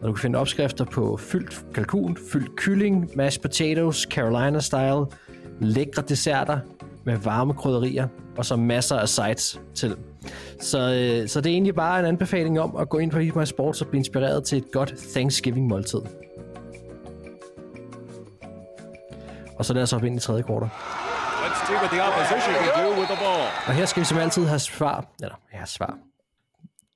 Og 0.00 0.08
du 0.08 0.12
kan 0.12 0.22
finde 0.22 0.38
opskrifter 0.38 0.84
på 0.84 1.16
fyldt 1.16 1.64
kalkun, 1.74 2.16
fyldt 2.32 2.56
kylling, 2.56 3.10
mashed 3.14 3.42
potatoes, 3.42 3.96
Carolina 3.96 4.60
style, 4.60 5.04
lækre 5.60 6.02
desserter 6.08 6.58
med 7.04 7.16
varme 7.16 7.54
krydderier, 7.54 8.08
og 8.36 8.44
så 8.44 8.56
masser 8.56 8.96
af 8.96 9.08
sides 9.08 9.60
til. 9.74 9.96
Så, 10.60 10.78
øh, 10.78 11.28
så 11.28 11.40
det 11.40 11.50
er 11.50 11.54
egentlig 11.54 11.74
bare 11.74 12.00
en 12.00 12.06
anbefaling 12.06 12.60
om 12.60 12.76
at 12.76 12.88
gå 12.88 12.98
ind 12.98 13.10
på 13.10 13.18
Eat 13.18 13.36
My 13.36 13.44
Sports 13.44 13.80
og 13.80 13.88
blive 13.88 13.98
inspireret 13.98 14.44
til 14.44 14.58
et 14.58 14.72
godt 14.72 14.94
Thanksgiving-måltid. 15.12 16.00
Og 19.58 19.64
så 19.64 19.74
lad 19.74 19.82
os 19.82 19.90
hoppe 19.90 20.06
ind 20.06 20.16
i 20.16 20.20
tredje 20.20 20.42
kvartal. 20.42 20.70
Og 23.66 23.74
her 23.74 23.86
skal 23.86 24.00
vi 24.00 24.04
som 24.04 24.18
altid 24.18 24.46
have 24.46 24.58
svar. 24.58 25.06
Eller, 25.22 25.40
ja, 25.54 25.64
svar. 25.64 25.98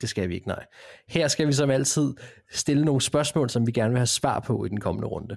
Det 0.01 0.09
skal 0.09 0.29
vi 0.29 0.35
ikke, 0.35 0.49
nej. 0.49 0.65
Her 1.09 1.29
skal 1.29 1.47
vi 1.47 1.53
som 1.53 1.71
altid 1.71 2.15
stille 2.53 2.85
nogle 2.85 3.01
spørgsmål, 3.01 3.51
som 3.51 3.67
vi 3.67 3.73
gerne 3.73 3.91
vil 3.91 3.99
have 3.99 4.07
svar 4.07 4.41
på 4.41 4.65
i 4.65 4.69
den 4.69 4.81
kommende 4.81 5.09
runde. 5.09 5.37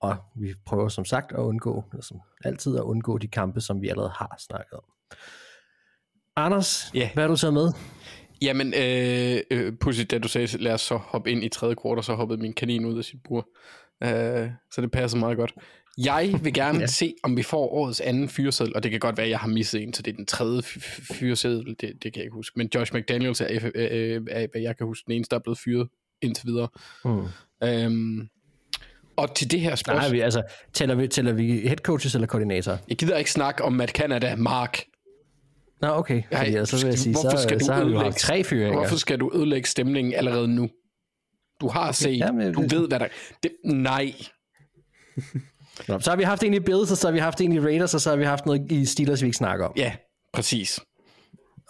Og 0.00 0.16
vi 0.36 0.54
prøver 0.66 0.88
som 0.88 1.04
sagt 1.04 1.32
at 1.32 1.38
undgå, 1.38 1.84
eller 1.92 2.02
som 2.02 2.20
altid 2.44 2.76
at 2.76 2.82
undgå 2.82 3.18
de 3.18 3.28
kampe, 3.28 3.60
som 3.60 3.82
vi 3.82 3.88
allerede 3.88 4.12
har 4.18 4.36
snakket 4.38 4.72
om. 4.72 4.84
Anders, 6.36 6.90
Ja. 6.94 7.10
hvad 7.14 7.24
har 7.24 7.28
du 7.28 7.36
taget 7.36 7.54
med? 7.54 7.72
Jamen, 8.42 8.74
øh, 8.76 9.40
øh, 9.50 10.06
da 10.10 10.18
du 10.18 10.28
sagde, 10.28 10.58
lad 10.58 10.72
os 10.74 10.80
så 10.80 10.96
hoppe 10.96 11.30
ind 11.30 11.44
i 11.44 11.48
tredje 11.48 11.74
kvartal, 11.74 12.04
så 12.04 12.14
hoppede 12.14 12.40
min 12.40 12.52
kanin 12.52 12.84
ud 12.84 12.98
af 12.98 13.04
sit 13.04 13.22
bur. 13.28 13.48
Øh, 14.04 14.50
så 14.72 14.80
det 14.80 14.90
passer 14.90 15.18
meget 15.18 15.36
godt. 15.36 15.54
Jeg 16.04 16.40
vil 16.42 16.54
gerne 16.54 16.78
ja. 16.80 16.86
se, 16.86 17.14
om 17.22 17.36
vi 17.36 17.42
får 17.42 17.68
årets 17.68 18.00
anden 18.00 18.28
fyreseddel, 18.28 18.76
og 18.76 18.82
det 18.82 18.90
kan 18.90 19.00
godt 19.00 19.16
være, 19.16 19.24
at 19.24 19.30
jeg 19.30 19.38
har 19.38 19.48
misset 19.48 19.82
en, 19.82 19.94
så 19.94 20.02
det 20.02 20.12
er 20.12 20.16
den 20.16 20.26
tredje 20.26 20.62
fyreseddel, 21.12 21.66
det, 21.66 21.80
det 21.80 22.00
kan 22.02 22.12
jeg 22.16 22.22
ikke 22.24 22.34
huske. 22.34 22.58
Men 22.58 22.68
Josh 22.74 22.94
McDaniels 22.94 23.40
er, 23.40 23.48
øh, 23.50 23.88
øh, 23.90 24.22
er, 24.30 24.46
hvad 24.52 24.60
jeg 24.60 24.76
kan 24.76 24.86
huske, 24.86 25.04
den 25.06 25.14
eneste, 25.14 25.30
der 25.30 25.38
er 25.38 25.42
blevet 25.42 25.58
fyret 25.58 25.88
indtil 26.22 26.46
videre. 26.46 26.68
Hmm. 27.04 27.24
Øhm, 27.64 28.28
og 29.18 29.34
til 29.34 29.50
det 29.50 29.60
her 29.60 29.74
spørgsmål, 29.74 30.02
Nej, 30.02 30.10
vi, 30.10 30.20
altså, 30.20 30.42
tæller 30.74 30.94
vi, 30.94 31.08
tæller 31.08 31.32
vi 31.32 31.60
head 31.60 31.76
coaches 31.76 32.14
eller 32.14 32.26
koordinatorer? 32.26 32.76
jeg 32.88 32.96
gider 32.96 33.16
ikke 33.16 33.30
snakke 33.30 33.64
om 33.64 33.72
Matt 33.72 33.90
Canada, 33.92 34.36
Mark. 34.36 34.80
Nå, 35.82 35.88
okay. 35.88 36.22
Ej, 36.30 36.38
Fordi, 36.38 36.50
ellers 36.50 36.68
så 36.68 36.76
vil 36.76 36.86
jeg 36.86 36.98
sige, 36.98 37.12
hvorfor 37.14 37.36
så, 37.36 37.42
skal 37.42 37.60
du 37.60 37.64
så 37.64 37.74
vi 37.74 37.80
jo 37.80 37.86
ødelægge- 37.86 38.18
tre 38.18 38.44
fyringer. 38.44 38.78
Hvorfor 38.78 38.96
skal 38.96 39.20
du 39.20 39.32
ødelægge 39.34 39.68
stemningen 39.68 40.14
allerede 40.14 40.48
nu? 40.48 40.68
Du 41.60 41.68
har 41.68 41.92
set, 41.92 42.18
Jamen, 42.18 42.52
du 42.52 42.60
ved, 42.60 42.88
hvad 42.88 43.00
der... 43.00 43.08
Det, 43.42 43.50
nej, 43.64 44.12
Nå, 45.88 46.00
så 46.00 46.10
har 46.10 46.16
vi 46.16 46.22
haft 46.22 46.42
en 46.42 46.54
i 46.54 46.60
Bills, 46.60 46.90
og 46.90 46.96
så 46.96 47.06
har 47.06 47.12
vi 47.12 47.18
haft 47.18 47.40
en 47.40 47.52
i 47.52 47.60
Raiders, 47.60 47.94
og 47.94 48.00
så 48.00 48.10
har 48.10 48.16
vi 48.16 48.24
haft 48.24 48.46
noget 48.46 48.72
i 48.72 48.84
Steelers, 48.86 49.22
vi 49.22 49.26
ikke 49.26 49.36
snakker 49.36 49.66
om. 49.66 49.72
Ja, 49.76 49.92
præcis. 50.32 50.80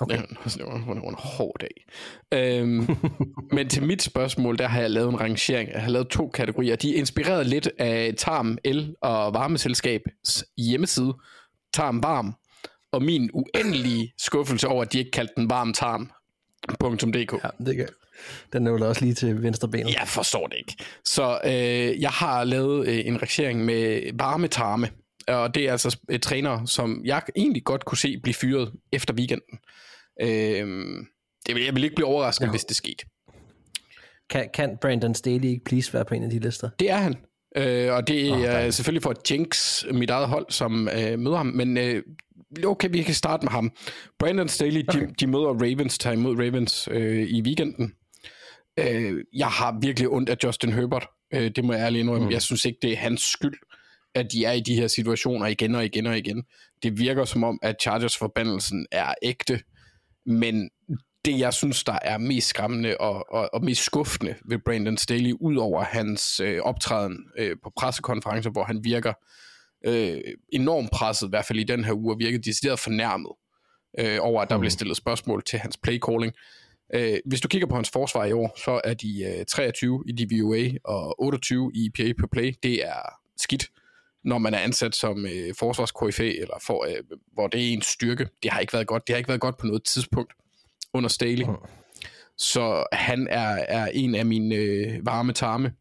Okay. 0.00 0.16
Det 0.16 0.26
var, 0.44 0.50
det 0.50 0.86
var, 0.86 0.94
det 0.94 1.02
var 1.02 1.08
en 1.08 1.14
hård 1.18 1.56
dag. 1.60 1.86
Øhm, 2.34 2.86
men 3.56 3.68
til 3.68 3.82
mit 3.82 4.02
spørgsmål, 4.02 4.58
der 4.58 4.68
har 4.68 4.80
jeg 4.80 4.90
lavet 4.90 5.08
en 5.08 5.20
rangering. 5.20 5.70
Jeg 5.72 5.82
har 5.82 5.90
lavet 5.90 6.08
to 6.08 6.28
kategorier. 6.28 6.76
De 6.76 6.94
er 6.94 6.98
inspireret 6.98 7.46
lidt 7.46 7.68
af 7.78 8.14
Tarm 8.18 8.58
El 8.64 8.94
og 9.00 9.34
Varmeselskabs 9.34 10.44
hjemmeside, 10.58 11.14
Tarm 11.72 12.02
Varm, 12.02 12.34
og 12.92 13.02
min 13.02 13.30
uendelige 13.34 14.12
skuffelse 14.18 14.68
over, 14.68 14.82
at 14.82 14.92
de 14.92 14.98
ikke 14.98 15.10
kaldte 15.10 15.32
den 15.36 15.50
Varm 15.50 15.72
Tarm.dk. 15.72 17.32
Ja, 17.44 17.64
det 17.64 17.76
kan. 17.76 17.88
Den 18.52 18.66
er 18.66 18.70
jo 18.70 18.88
også 18.88 19.04
lige 19.04 19.14
til 19.14 19.42
venstre 19.42 19.68
benet. 19.68 19.94
Jeg 19.94 20.08
forstår 20.08 20.46
det 20.46 20.56
ikke. 20.58 20.84
Så 21.04 21.40
øh, 21.44 22.00
jeg 22.00 22.10
har 22.10 22.44
lavet 22.44 22.88
øh, 22.88 23.06
en 23.06 23.22
rangering 23.22 23.64
med 23.64 24.02
varme 24.14 24.48
tarme, 24.48 24.90
og 25.28 25.54
det 25.54 25.68
er 25.68 25.72
altså 25.72 25.98
et 26.10 26.22
træner, 26.22 26.64
som 26.64 27.02
jeg 27.04 27.22
egentlig 27.36 27.64
godt 27.64 27.84
kunne 27.84 27.98
se 27.98 28.18
blive 28.22 28.34
fyret 28.34 28.72
efter 28.92 29.14
weekenden. 29.14 29.58
Øh, 30.20 30.66
det 31.46 31.54
vil, 31.54 31.64
jeg 31.64 31.74
vil 31.74 31.84
ikke 31.84 31.96
blive 31.96 32.06
overrasket, 32.06 32.46
ja. 32.46 32.50
hvis 32.50 32.64
det 32.64 32.76
skete. 32.76 33.04
Kan, 34.30 34.48
kan 34.54 34.78
Brandon 34.80 35.14
Staley 35.14 35.48
ikke 35.48 35.64
please 35.64 35.94
være 35.94 36.04
på 36.04 36.14
en 36.14 36.22
af 36.24 36.30
de 36.30 36.38
lister? 36.38 36.70
Det 36.78 36.90
er 36.90 36.96
han. 36.96 37.16
Øh, 37.56 37.92
og 37.92 38.08
det 38.08 38.28
er 38.28 38.58
Åh, 38.60 38.64
oh, 38.64 38.72
selvfølgelig 38.72 39.02
for 39.02 39.14
jinx 39.30 39.84
mit 39.92 40.10
eget 40.10 40.28
hold, 40.28 40.46
som 40.48 40.88
øh, 40.88 41.18
møder 41.18 41.36
ham. 41.36 41.46
Men 41.46 41.76
øh, 41.76 42.02
okay, 42.64 42.88
vi 42.92 43.02
kan 43.02 43.14
starte 43.14 43.44
med 43.44 43.50
ham. 43.50 43.72
Brandon 44.18 44.48
Staley, 44.48 44.84
okay. 44.88 45.00
de, 45.00 45.14
de 45.20 45.26
møder 45.26 45.48
Ravens, 45.48 45.98
tager 45.98 46.14
imod 46.14 46.36
Ravens 46.36 46.88
øh, 46.90 47.28
i 47.28 47.42
weekenden. 47.42 47.92
Øh, 48.78 49.24
jeg 49.34 49.46
har 49.46 49.78
virkelig 49.80 50.08
ondt 50.08 50.28
af 50.28 50.36
Justin 50.44 50.72
Herbert. 50.72 51.06
Øh, 51.34 51.50
det 51.56 51.64
må 51.64 51.72
jeg 51.72 51.82
ærligt 51.82 52.00
indrømme. 52.00 52.26
Mm. 52.26 52.32
Jeg 52.32 52.42
synes 52.42 52.64
ikke, 52.64 52.78
det 52.82 52.92
er 52.92 52.96
hans 52.96 53.22
skyld, 53.22 53.54
at 54.14 54.32
de 54.32 54.44
er 54.44 54.52
i 54.52 54.60
de 54.60 54.74
her 54.74 54.86
situationer 54.86 55.46
igen 55.46 55.74
og 55.74 55.84
igen 55.84 56.06
og 56.06 56.18
igen. 56.18 56.44
Det 56.82 56.98
virker 56.98 57.24
som 57.24 57.44
om, 57.44 57.58
at 57.62 57.76
Chargers 57.80 58.16
forbandelsen 58.16 58.86
er 58.90 59.14
ægte. 59.22 59.60
Men 60.26 60.70
det, 61.24 61.38
jeg 61.38 61.54
synes, 61.54 61.84
der 61.84 61.98
er 62.02 62.18
mest 62.18 62.48
skræmmende 62.48 62.96
og, 63.00 63.32
og, 63.32 63.50
og 63.52 63.64
mest 63.64 63.84
skuffende 63.84 64.34
ved 64.44 64.58
Brandon 64.64 64.96
Staley, 64.96 65.32
ud 65.40 65.56
over 65.56 65.82
hans 65.82 66.40
øh, 66.40 66.60
optræden 66.62 67.18
øh, 67.38 67.56
på 67.64 67.72
pressekonferencer, 67.76 68.50
hvor 68.50 68.64
han 68.64 68.84
virker 68.84 69.12
øh, 69.86 70.20
enormt 70.52 70.90
presset, 70.90 71.26
i 71.26 71.30
hvert 71.30 71.44
fald 71.44 71.58
i 71.58 71.64
den 71.64 71.84
her 71.84 71.92
uge, 71.92 72.14
og 72.14 72.18
virker 72.18 72.38
decideret 72.38 72.78
fornærmet 72.78 73.32
øh, 73.98 74.18
over, 74.20 74.42
at 74.42 74.50
der 74.50 74.56
mm. 74.56 74.60
blev 74.60 74.70
stillet 74.70 74.96
spørgsmål 74.96 75.42
til 75.44 75.58
hans 75.58 75.76
playcalling. 75.76 76.32
Øh, 76.94 77.18
hvis 77.26 77.40
du 77.40 77.48
kigger 77.48 77.68
på 77.68 77.74
hans 77.74 77.90
forsvar 77.90 78.24
i 78.24 78.32
år, 78.32 78.58
så 78.64 78.80
er 78.84 78.94
de 78.94 79.34
øh, 79.38 79.44
23 79.46 80.04
i 80.06 80.12
DVOA 80.12 80.70
og 80.84 81.22
28 81.22 81.70
i 81.74 81.86
EPA 81.86 82.12
per 82.20 82.26
play. 82.32 82.54
Det 82.62 82.86
er 82.86 83.02
skidt, 83.36 83.70
når 84.28 84.38
man 84.38 84.54
er 84.54 84.58
ansat 84.58 84.94
som 84.94 85.26
øh, 85.26 85.54
forsvarskoryfæ, 85.58 86.32
eller 86.40 86.54
for, 86.66 86.84
øh, 86.84 87.18
hvor 87.32 87.46
det 87.46 87.68
er 87.68 87.72
en 87.72 87.82
styrke. 87.82 88.28
Det 88.42 88.50
har 88.50 88.60
ikke 88.60 88.72
været 88.72 88.86
godt. 88.86 89.06
Det 89.06 89.14
har 89.14 89.18
ikke 89.18 89.28
været 89.28 89.40
godt 89.40 89.56
på 89.56 89.66
noget 89.66 89.84
tidspunkt 89.84 90.32
under 90.92 91.08
Staley. 91.08 91.44
Mm. 91.44 91.54
Så 92.38 92.84
han 92.92 93.28
er, 93.30 93.64
er 93.68 93.86
en 93.86 94.14
af 94.14 94.26
mine 94.26 94.54
øh, 94.54 95.06
varme 95.06 95.32
tarme. 95.32 95.72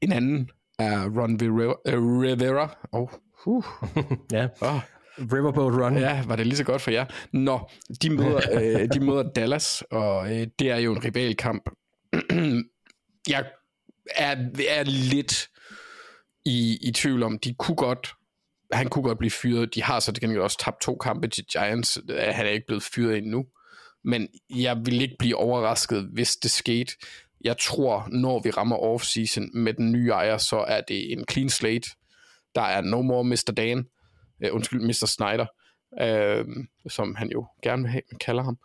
En 0.00 0.12
anden 0.12 0.50
er 0.78 1.04
Ron 1.04 1.38
Rivera. 1.42 1.74
Øh, 1.86 1.98
Rivera. 1.98 2.76
Oh, 2.92 3.08
uh. 3.46 3.64
Ja. 4.32 4.48
oh. 4.60 4.80
Riverboat 5.18 5.74
Run. 5.74 5.98
Ja, 5.98 6.22
var 6.26 6.36
det 6.36 6.46
lige 6.46 6.56
så 6.56 6.64
godt 6.64 6.82
for 6.82 6.90
jer? 6.90 7.06
Nå, 7.32 7.60
de 8.02 8.10
møder, 8.10 8.40
øh, 8.60 8.88
de 8.94 9.00
møder 9.00 9.22
Dallas, 9.22 9.84
og 9.90 10.32
øh, 10.32 10.46
det 10.58 10.70
er 10.70 10.76
jo 10.76 10.92
en 10.92 11.04
rivalkamp. 11.04 11.70
jeg 13.28 13.44
er, 14.16 14.36
er 14.68 14.84
lidt 14.84 15.48
i, 16.44 16.78
i 16.88 16.92
tvivl 16.92 17.22
om, 17.22 17.38
de 17.38 17.54
kunne 17.54 17.76
godt, 17.76 18.14
han 18.72 18.88
kunne 18.88 19.04
godt 19.04 19.18
blive 19.18 19.30
fyret. 19.30 19.74
De 19.74 19.82
har 19.82 20.00
så 20.00 20.12
til 20.12 20.20
gengæld 20.20 20.42
også 20.42 20.58
tabt 20.58 20.80
to 20.80 20.96
kampe 20.96 21.28
til 21.28 21.44
Giants. 21.44 21.98
Øh, 22.10 22.18
han 22.18 22.46
er 22.46 22.50
ikke 22.50 22.66
blevet 22.66 22.82
fyret 22.82 23.18
endnu. 23.18 23.46
Men 24.04 24.28
jeg 24.50 24.86
vil 24.86 25.02
ikke 25.02 25.16
blive 25.18 25.36
overrasket, 25.36 26.08
hvis 26.12 26.36
det 26.36 26.50
skete. 26.50 26.92
Jeg 27.44 27.56
tror, 27.58 28.08
når 28.12 28.40
vi 28.40 28.50
rammer 28.50 28.76
off-season 28.76 29.58
med 29.58 29.74
den 29.74 29.92
nye 29.92 30.10
ejer, 30.10 30.38
så 30.38 30.56
er 30.56 30.80
det 30.80 31.12
en 31.12 31.24
clean 31.30 31.50
slate. 31.50 31.90
Der 32.54 32.62
er 32.62 32.80
no 32.80 33.02
more 33.02 33.24
Mr. 33.24 33.52
Dan. 33.56 33.86
Uh, 34.46 34.54
undskyld, 34.54 34.80
Mr. 34.80 35.06
Snyder. 35.06 35.46
Uh, 36.02 36.64
som 36.88 37.14
han 37.14 37.30
jo 37.30 37.46
gerne 37.62 37.82
vil 37.82 37.90
have, 37.90 38.02
man 38.12 38.18
kalder 38.18 38.42
ham. 38.42 38.58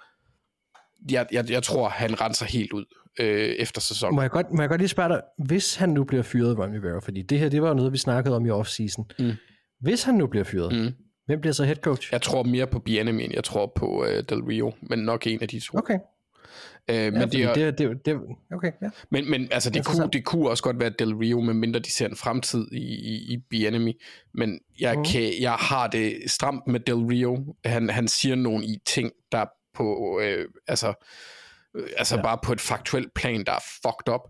Jeg, 1.11 1.27
jeg, 1.31 1.49
jeg 1.49 1.63
tror, 1.63 1.89
han 1.89 2.21
renser 2.21 2.45
helt 2.45 2.73
ud 2.73 2.85
uh, 3.19 3.25
efter 3.25 3.81
sæsonen. 3.81 4.15
Må 4.15 4.21
jeg, 4.21 4.31
godt, 4.31 4.51
må 4.51 4.61
jeg 4.61 4.69
godt 4.69 4.81
lige 4.81 4.89
spørge 4.89 5.09
dig, 5.09 5.21
hvis 5.37 5.75
han 5.75 5.89
nu 5.89 6.03
bliver 6.03 6.23
fyret, 6.23 6.57
Ron 6.57 6.73
Rivera, 6.73 6.99
fordi 6.99 7.21
det 7.21 7.39
her, 7.39 7.49
det 7.49 7.61
var 7.61 7.67
jo 7.67 7.73
noget, 7.73 7.93
vi 7.93 7.97
snakkede 7.97 8.35
om 8.35 8.45
i 8.45 8.49
off-season. 8.49 9.03
Mm. 9.19 9.31
Hvis 9.81 10.03
han 10.03 10.15
nu 10.15 10.27
bliver 10.27 10.43
fyret, 10.43 10.75
Mm. 10.85 10.93
hvem 11.25 11.41
bliver 11.41 11.53
så 11.53 11.63
head 11.63 11.75
coach? 11.75 12.11
Jeg 12.11 12.21
tror 12.21 12.43
mere 12.43 12.67
på 12.67 12.79
Bianemi, 12.79 13.23
end 13.23 13.33
jeg 13.33 13.43
tror 13.43 13.71
på 13.75 14.01
uh, 14.01 14.07
Del 14.29 14.41
Rio, 14.43 14.73
men 14.81 14.99
nok 14.99 15.27
en 15.27 15.41
af 15.41 15.47
de 15.47 15.59
to. 15.59 15.77
Okay. 15.77 15.99
Øh, 16.89 16.95
Ja, 16.95 17.11
men, 17.11 17.29
det 17.29 17.43
er, 17.43 17.53
det, 17.53 17.77
det, 17.77 18.05
det, 18.05 18.19
okay, 18.53 18.71
ja. 18.81 18.89
men, 19.11 19.31
men 19.31 19.47
altså, 19.51 19.69
det 19.69 19.85
kunne, 19.85 20.09
det 20.13 20.25
kunne 20.25 20.49
også 20.49 20.63
godt 20.63 20.79
være 20.79 20.89
Del 20.99 21.15
Rio, 21.15 21.41
medmindre 21.41 21.79
de 21.79 21.91
ser 21.91 22.07
en 22.07 22.15
fremtid 22.15 22.67
i, 22.71 22.77
i, 22.77 23.33
i 23.33 23.37
Be 23.49 23.67
Enemy. 23.67 23.93
Men 24.33 24.59
jeg, 24.79 24.97
mm. 24.97 25.03
kan, 25.03 25.31
jeg 25.41 25.51
har 25.51 25.87
det 25.87 26.17
stramt 26.27 26.67
med 26.67 26.79
Del 26.79 26.95
Rio. 26.95 27.55
Han, 27.65 27.89
han 27.89 28.07
siger 28.07 28.35
nogle 28.35 28.65
i 28.65 28.81
ting, 28.85 29.11
der 29.31 29.37
er 29.37 29.45
på, 29.75 30.19
øh, 30.23 30.45
altså, 30.67 30.87
øh, 30.87 30.93
altså 31.97 32.15
ja. 32.15 32.21
bare 32.21 32.39
på 32.43 32.51
et 32.53 32.61
faktuelt 32.61 33.13
plan, 33.13 33.45
der 33.45 33.51
er 33.51 33.63
fucked 33.83 34.13
up. 34.13 34.21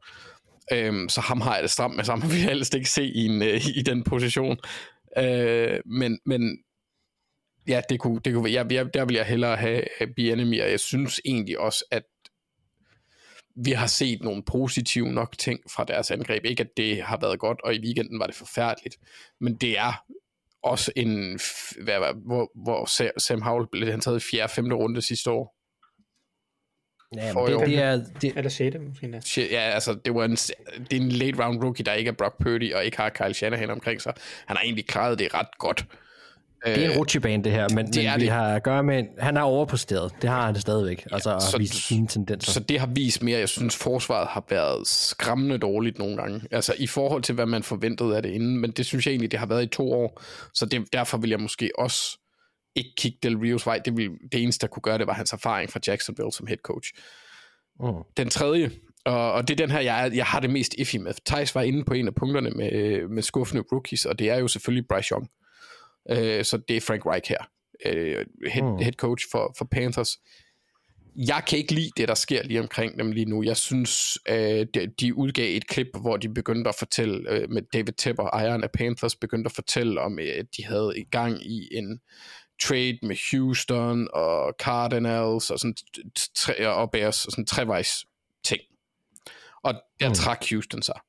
Øhm, 0.71 1.09
så 1.09 1.21
ham 1.21 1.41
har 1.41 1.53
jeg 1.53 1.63
det 1.63 1.71
stramt 1.71 1.95
med, 1.95 2.03
så 2.03 2.11
ham 2.11 2.31
vil 2.31 2.39
jeg 2.39 2.49
helst 2.49 2.73
ikke 2.73 2.89
se 2.89 3.03
i, 3.03 3.25
en, 3.25 3.41
øh, 3.41 3.67
i 3.77 3.81
den 3.81 4.03
position. 4.03 4.57
Øh, 5.17 5.79
men, 5.85 6.19
men 6.25 6.63
ja, 7.67 7.81
det 7.89 7.99
kunne, 7.99 8.19
det 8.25 8.33
kunne 8.33 8.51
jeg, 8.51 8.71
jeg, 8.71 8.93
der 8.93 9.05
vil 9.05 9.15
jeg 9.15 9.25
hellere 9.25 9.55
have 9.55 9.83
øh, 10.01 10.07
Enemy, 10.17 10.61
og 10.61 10.71
jeg 10.71 10.79
synes 10.79 11.21
egentlig 11.25 11.59
også, 11.59 11.85
at 11.91 12.03
vi 13.65 13.71
har 13.71 13.87
set 13.87 14.21
nogle 14.21 14.43
positive 14.43 15.11
nok 15.11 15.37
ting 15.37 15.59
fra 15.71 15.83
deres 15.83 16.11
angreb. 16.11 16.45
Ikke 16.45 16.63
at 16.63 16.69
det 16.77 17.03
har 17.03 17.17
været 17.21 17.39
godt, 17.39 17.61
og 17.63 17.75
i 17.75 17.79
weekenden 17.79 18.19
var 18.19 18.25
det 18.25 18.35
forfærdeligt, 18.35 18.97
men 19.39 19.55
det 19.55 19.79
er 19.79 20.05
også 20.63 20.91
en, 20.95 21.39
hvad, 21.83 21.97
hvad, 21.97 22.13
hvor, 22.25 22.51
hvor 22.63 22.85
Sa- 22.85 23.17
Sam 23.19 23.41
Howell 23.41 23.67
blev 23.71 23.91
han 23.91 24.01
taget 24.01 24.23
i 24.23 24.27
4. 24.31 24.43
og 24.43 24.49
5. 24.49 24.73
runde 24.73 25.01
sidste 25.01 25.31
år. 25.31 25.58
Ja 27.15 27.33
men 27.33 27.45
det, 27.47 27.67
det, 27.67 27.79
er, 27.79 28.01
det, 28.21 28.33
Eller 28.37 28.49
6. 28.49 28.77
måske 28.87 29.05
endda. 29.05 29.19
Ja, 29.37 29.59
altså, 29.59 29.93
det, 30.05 30.15
var 30.15 30.25
en, 30.25 30.31
det 30.31 30.51
er 30.91 30.95
en 31.01 31.09
late 31.09 31.43
round 31.45 31.63
rookie, 31.63 31.85
der 31.85 31.93
ikke 31.93 32.07
er 32.09 32.13
Brock 32.13 32.35
Purdy, 32.43 32.73
og 32.73 32.85
ikke 32.85 32.97
har 32.97 33.09
Kyle 33.09 33.33
Shanahan 33.33 33.69
omkring 33.69 34.01
sig. 34.01 34.13
Han 34.45 34.57
har 34.57 34.63
egentlig 34.63 34.87
klaret 34.87 35.19
det 35.19 35.33
ret 35.33 35.57
godt. 35.59 35.85
det 36.65 36.85
er 36.85 36.91
en 36.91 36.97
rutsjebane, 36.97 37.43
det 37.43 37.51
her, 37.51 37.67
men, 37.75 37.87
det 37.93 38.05
er 38.05 38.11
men 38.11 38.19
vi 38.19 38.25
det. 38.25 38.33
har 38.33 38.55
at 38.55 38.63
gøre 38.63 38.83
med, 38.83 38.99
en- 38.99 39.07
han 39.19 39.37
er 39.37 39.41
overpræsteret. 39.41 40.11
Det 40.21 40.29
har 40.29 40.45
han 40.45 40.53
det 40.53 40.61
stadigvæk. 40.61 41.07
Altså, 41.11 41.37
så- 41.39 41.57
at 41.57 41.59
vise 41.59 41.81
sine 41.81 42.07
tendenser. 42.07 42.51
Så 42.51 42.59
det 42.59 42.79
har 42.79 42.87
vist 42.87 43.23
mere, 43.23 43.39
jeg 43.39 43.49
synes, 43.49 43.75
forsvaret 43.75 44.27
har 44.27 44.43
været 44.49 44.87
skræmmende 44.87 45.57
dårligt 45.57 45.99
nogle 45.99 46.17
gange. 46.17 46.41
Altså 46.51 46.73
i 46.77 46.87
forhold 46.87 47.21
til, 47.23 47.35
hvad 47.35 47.45
man 47.45 47.63
forventede 47.63 48.15
af 48.15 48.21
det 48.23 48.29
inden, 48.29 48.57
men 48.59 48.71
det 48.71 48.85
synes 48.85 49.05
jeg 49.05 49.11
egentlig, 49.11 49.31
det 49.31 49.39
har 49.39 49.45
været 49.47 49.63
i 49.63 49.67
to 49.67 49.93
år. 49.93 50.21
Så 50.53 50.65
det, 50.65 50.93
derfor 50.93 51.17
vil 51.17 51.29
jeg 51.29 51.39
måske 51.39 51.71
også 51.77 52.18
ikke 52.79 52.93
kigge 52.97 53.17
Del 53.23 53.37
Rios 53.37 53.65
vej. 53.65 53.79
Det, 53.85 53.97
vil, 53.97 54.09
det 54.31 54.43
eneste, 54.43 54.61
der 54.61 54.71
kunne 54.71 54.81
gøre 54.81 54.97
det, 54.97 55.07
var 55.07 55.13
hans 55.13 55.33
erfaring 55.33 55.69
fra 55.71 55.79
Jacksonville 55.87 56.31
som 56.31 56.47
head 56.47 56.57
coach. 56.57 56.93
Mm. 57.79 57.87
Den 58.17 58.29
tredje, 58.29 58.71
og, 59.05 59.31
og 59.33 59.47
det 59.47 59.53
er 59.53 59.65
den 59.65 59.71
her, 59.71 59.79
jeg, 59.79 60.11
jeg 60.15 60.25
har 60.25 60.39
det 60.39 60.49
mest 60.49 60.75
iffy 60.77 60.95
med. 60.95 61.13
Thijs 61.25 61.55
var 61.55 61.61
inde 61.61 61.83
på 61.83 61.93
en 61.93 62.07
af 62.07 62.15
punkterne 62.15 62.49
med, 62.49 63.07
med 63.07 63.23
skuffende 63.23 63.63
rookies, 63.71 64.05
og 64.05 64.19
det 64.19 64.29
er 64.29 64.37
jo 64.37 64.47
selvfølgelig 64.47 64.87
Bryce 64.87 65.11
Young. 65.11 65.29
Øh, 66.11 66.45
så 66.45 66.57
det 66.67 66.77
er 66.77 66.81
Frank 66.81 67.05
Reich 67.05 67.29
her, 67.29 67.49
øh, 67.85 68.25
head, 68.47 68.63
Mm. 68.63 68.77
head 68.77 68.93
coach 68.93 69.25
for, 69.31 69.55
for 69.57 69.65
Panthers. 69.71 70.17
Jeg 71.15 71.43
kan 71.47 71.57
ikke 71.57 71.73
lide 71.73 71.89
det, 71.97 72.07
der 72.07 72.13
sker 72.13 72.43
lige 72.43 72.59
omkring 72.59 72.99
dem 72.99 73.11
lige 73.11 73.25
nu. 73.25 73.43
Jeg 73.43 73.57
synes, 73.57 74.17
øh, 74.29 74.67
de, 74.73 74.87
de 74.99 75.15
udgav 75.15 75.57
et 75.57 75.67
klip, 75.67 75.87
hvor 76.01 76.17
de 76.17 76.29
begyndte 76.33 76.69
at 76.69 76.75
fortælle, 76.79 77.31
øh, 77.31 77.49
med 77.49 77.61
David 77.73 77.93
Tepper, 77.97 78.23
ejeren 78.23 78.63
af 78.63 78.71
Panthers, 78.71 79.15
begyndte 79.15 79.47
at 79.47 79.51
fortælle 79.51 80.01
om, 80.01 80.19
øh, 80.19 80.25
at 80.39 80.45
de 80.57 80.65
havde 80.65 80.93
i 80.97 81.03
gang 81.11 81.45
i 81.45 81.69
en 81.71 81.99
trade 82.63 82.99
med 83.03 83.17
Houston 83.31 84.07
og 84.13 84.55
Cardinals 84.59 85.49
og 85.49 85.59
sådan 85.59 85.75
tre, 86.35 86.67
og 86.67 86.91
Bears 86.91 87.25
og 87.25 87.31
sådan 87.31 87.45
trevejs 87.45 88.05
ting. 88.43 88.61
Og 89.63 89.73
der 89.99 90.09
Mm. 90.09 90.15
trak 90.15 90.45
Houston 90.49 90.81
sig. 90.81 90.99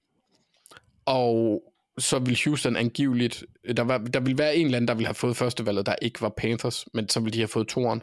Og 1.06 1.62
så 1.98 2.18
vil 2.18 2.40
Houston 2.44 2.76
angiveligt, 2.76 3.44
der, 3.76 3.82
var, 3.82 3.98
der 3.98 4.20
vil 4.20 4.38
være 4.38 4.56
en 4.56 4.64
eller 4.64 4.76
anden, 4.76 4.88
der 4.88 4.94
vil 4.94 5.06
have 5.06 5.14
fået 5.14 5.36
førstevalget, 5.36 5.86
der 5.86 5.94
ikke 6.02 6.20
var 6.20 6.28
Panthers, 6.36 6.84
men 6.94 7.08
så 7.08 7.20
vil 7.20 7.32
de 7.32 7.38
have 7.38 7.48
fået 7.48 7.68
toeren. 7.68 8.02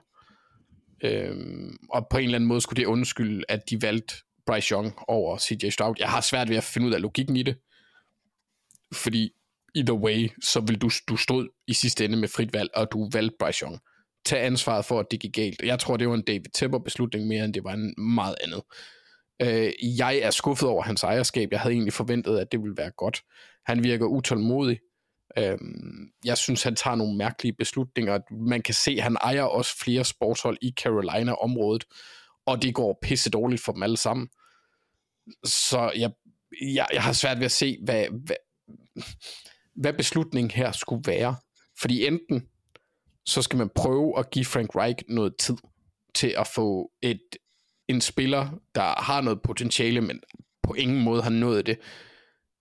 Øhm, 1.03 1.78
og 1.90 2.07
på 2.10 2.18
en 2.18 2.24
eller 2.24 2.36
anden 2.36 2.48
måde 2.48 2.61
skulle 2.61 2.82
det 2.82 2.88
undskylde, 2.88 3.44
at 3.49 3.69
de 3.69 3.82
valgte 3.82 4.15
Bryce 4.45 4.72
Young 4.72 4.94
over 5.07 5.38
CJ 5.38 5.69
Stroud. 5.69 5.95
Jeg 5.99 6.10
har 6.10 6.22
svært 6.22 6.49
ved 6.49 6.57
at 6.57 6.64
finde 6.64 6.88
ud 6.88 6.94
af 6.94 7.02
logikken 7.02 7.36
i 7.38 7.44
det. 7.44 7.57
Fordi 8.94 9.32
either 9.77 9.93
way, 9.93 10.29
så 10.43 10.59
vil 10.59 10.81
du, 10.81 10.89
du 11.09 11.17
stod 11.17 11.47
i 11.67 11.73
sidste 11.73 12.05
ende 12.05 12.17
med 12.17 12.27
frit 12.27 12.53
valg, 12.53 12.69
og 12.75 12.91
du 12.91 13.09
valgte 13.13 13.35
Bryce 13.39 13.63
Young. 13.65 13.79
Tag 14.25 14.45
ansvaret 14.45 14.85
for, 14.85 14.99
at 14.99 15.05
det 15.11 15.19
gik 15.19 15.33
galt. 15.33 15.61
Jeg 15.61 15.79
tror, 15.79 15.97
det 15.97 16.09
var 16.09 16.15
en 16.15 16.23
David 16.27 16.51
Tepper 16.53 16.79
beslutning 16.79 17.27
mere, 17.27 17.45
end 17.45 17.53
det 17.53 17.63
var 17.63 17.73
en 17.73 17.93
meget 17.97 18.35
andet. 18.43 18.61
Øh, 19.41 19.71
jeg 19.97 20.17
er 20.17 20.31
skuffet 20.31 20.69
over 20.69 20.83
hans 20.83 21.03
ejerskab. 21.03 21.51
Jeg 21.51 21.59
havde 21.59 21.73
egentlig 21.73 21.93
forventet, 21.93 22.39
at 22.39 22.51
det 22.51 22.61
ville 22.61 22.77
være 22.77 22.91
godt. 22.91 23.21
Han 23.65 23.83
virker 23.83 24.05
utålmodig. 24.05 24.79
Øh, 25.37 25.57
jeg 26.25 26.37
synes, 26.37 26.63
han 26.63 26.75
tager 26.75 26.95
nogle 26.95 27.17
mærkelige 27.17 27.53
beslutninger. 27.53 28.19
Man 28.31 28.61
kan 28.61 28.73
se, 28.73 28.91
at 28.91 29.03
han 29.03 29.17
ejer 29.21 29.43
også 29.43 29.77
flere 29.77 30.03
sportshold 30.03 30.57
i 30.61 30.73
Carolina-området, 30.81 31.83
og 32.45 32.61
det 32.61 32.75
går 32.75 32.99
pisse 33.01 33.29
dårligt 33.29 33.61
for 33.61 33.71
dem 33.71 33.83
alle 33.83 33.97
sammen. 33.97 34.27
Så 35.43 35.91
jeg, 35.95 36.11
jeg, 36.61 36.87
jeg 36.93 37.03
har 37.03 37.13
svært 37.13 37.37
ved 37.37 37.45
at 37.45 37.51
se, 37.51 37.77
hvad, 37.83 38.05
hvad, 38.25 38.35
hvad 39.77 39.93
beslutningen 39.93 40.51
her 40.51 40.71
skulle 40.71 41.03
være. 41.05 41.35
Fordi 41.81 42.07
enten 42.07 42.47
så 43.25 43.41
skal 43.41 43.57
man 43.57 43.69
prøve 43.75 44.19
at 44.19 44.29
give 44.29 44.45
Frank 44.45 44.75
Reich 44.75 45.03
noget 45.07 45.35
tid 45.37 45.57
til 46.15 46.33
at 46.37 46.47
få 46.47 46.91
et, 47.01 47.21
en 47.87 48.01
spiller, 48.01 48.49
der 48.75 49.01
har 49.01 49.21
noget 49.21 49.41
potentiale, 49.41 50.01
men 50.01 50.19
på 50.63 50.73
ingen 50.73 51.03
måde 51.03 51.21
har 51.21 51.29
nået 51.29 51.65
det. 51.65 51.77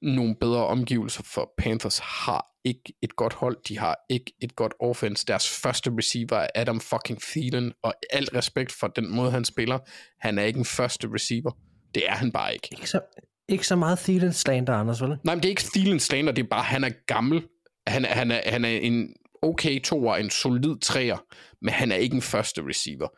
Nogle 0.02 0.36
bedre 0.40 0.66
omgivelser 0.66 1.22
for 1.22 1.52
Panthers 1.58 1.98
har 1.98 2.46
ikke 2.64 2.92
et 3.02 3.16
godt 3.16 3.32
hold. 3.32 3.56
De 3.68 3.78
har 3.78 3.96
ikke 4.08 4.32
et 4.40 4.56
godt 4.56 4.74
offense. 4.80 5.26
Deres 5.26 5.60
første 5.62 5.90
receiver 5.98 6.36
er 6.36 6.48
Adam 6.54 6.80
fucking 6.80 7.22
Thielen, 7.22 7.72
og 7.82 7.94
alt 8.10 8.34
respekt 8.34 8.72
for 8.72 8.86
den 8.86 9.10
måde, 9.10 9.30
han 9.30 9.44
spiller. 9.44 9.78
Han 10.18 10.38
er 10.38 10.42
ikke 10.42 10.58
en 10.58 10.64
første 10.64 11.08
receiver. 11.14 11.50
Det 11.94 12.08
er 12.08 12.14
han 12.14 12.32
bare 12.32 12.54
ikke. 12.54 12.68
Ikke 12.72 12.90
så, 12.90 13.00
ikke 13.48 13.66
så 13.66 13.76
meget 13.76 13.98
Thielen 13.98 14.32
slander, 14.32 14.74
Anders, 14.74 15.02
vel? 15.02 15.08
Nej, 15.24 15.34
men 15.34 15.42
det 15.42 15.44
er 15.44 15.50
ikke 15.50 15.62
Thielen 15.74 16.00
slander, 16.00 16.32
det 16.32 16.42
er 16.44 16.48
bare, 16.48 16.62
han 16.62 16.84
er 16.84 16.90
gammel. 17.06 17.42
Han, 17.86 18.04
er- 18.04 18.14
han, 18.14 18.30
er, 18.30 18.40
han 18.50 18.64
er 18.64 18.68
en 18.78 19.14
okay 19.42 19.82
toer, 19.82 20.16
en 20.16 20.30
solid 20.30 20.78
træer, 20.80 21.16
men 21.62 21.74
han 21.74 21.92
er 21.92 21.96
ikke 21.96 22.14
en 22.14 22.22
første 22.22 22.62
receiver. 22.68 23.08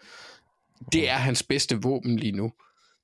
Det 0.93 1.09
er 1.11 1.15
hans 1.17 1.43
bedste 1.43 1.83
våben 1.83 2.17
lige 2.17 2.33
nu. 2.33 2.53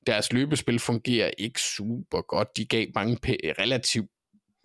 Deres 0.06 0.32
løbespil 0.32 0.78
fungerer 0.78 1.30
ikke 1.38 1.60
super 1.60 2.20
godt. 2.28 2.48
De 2.56 2.64
gav 2.64 2.86
mange 2.94 3.18
p- 3.26 3.60
relativt 3.62 4.10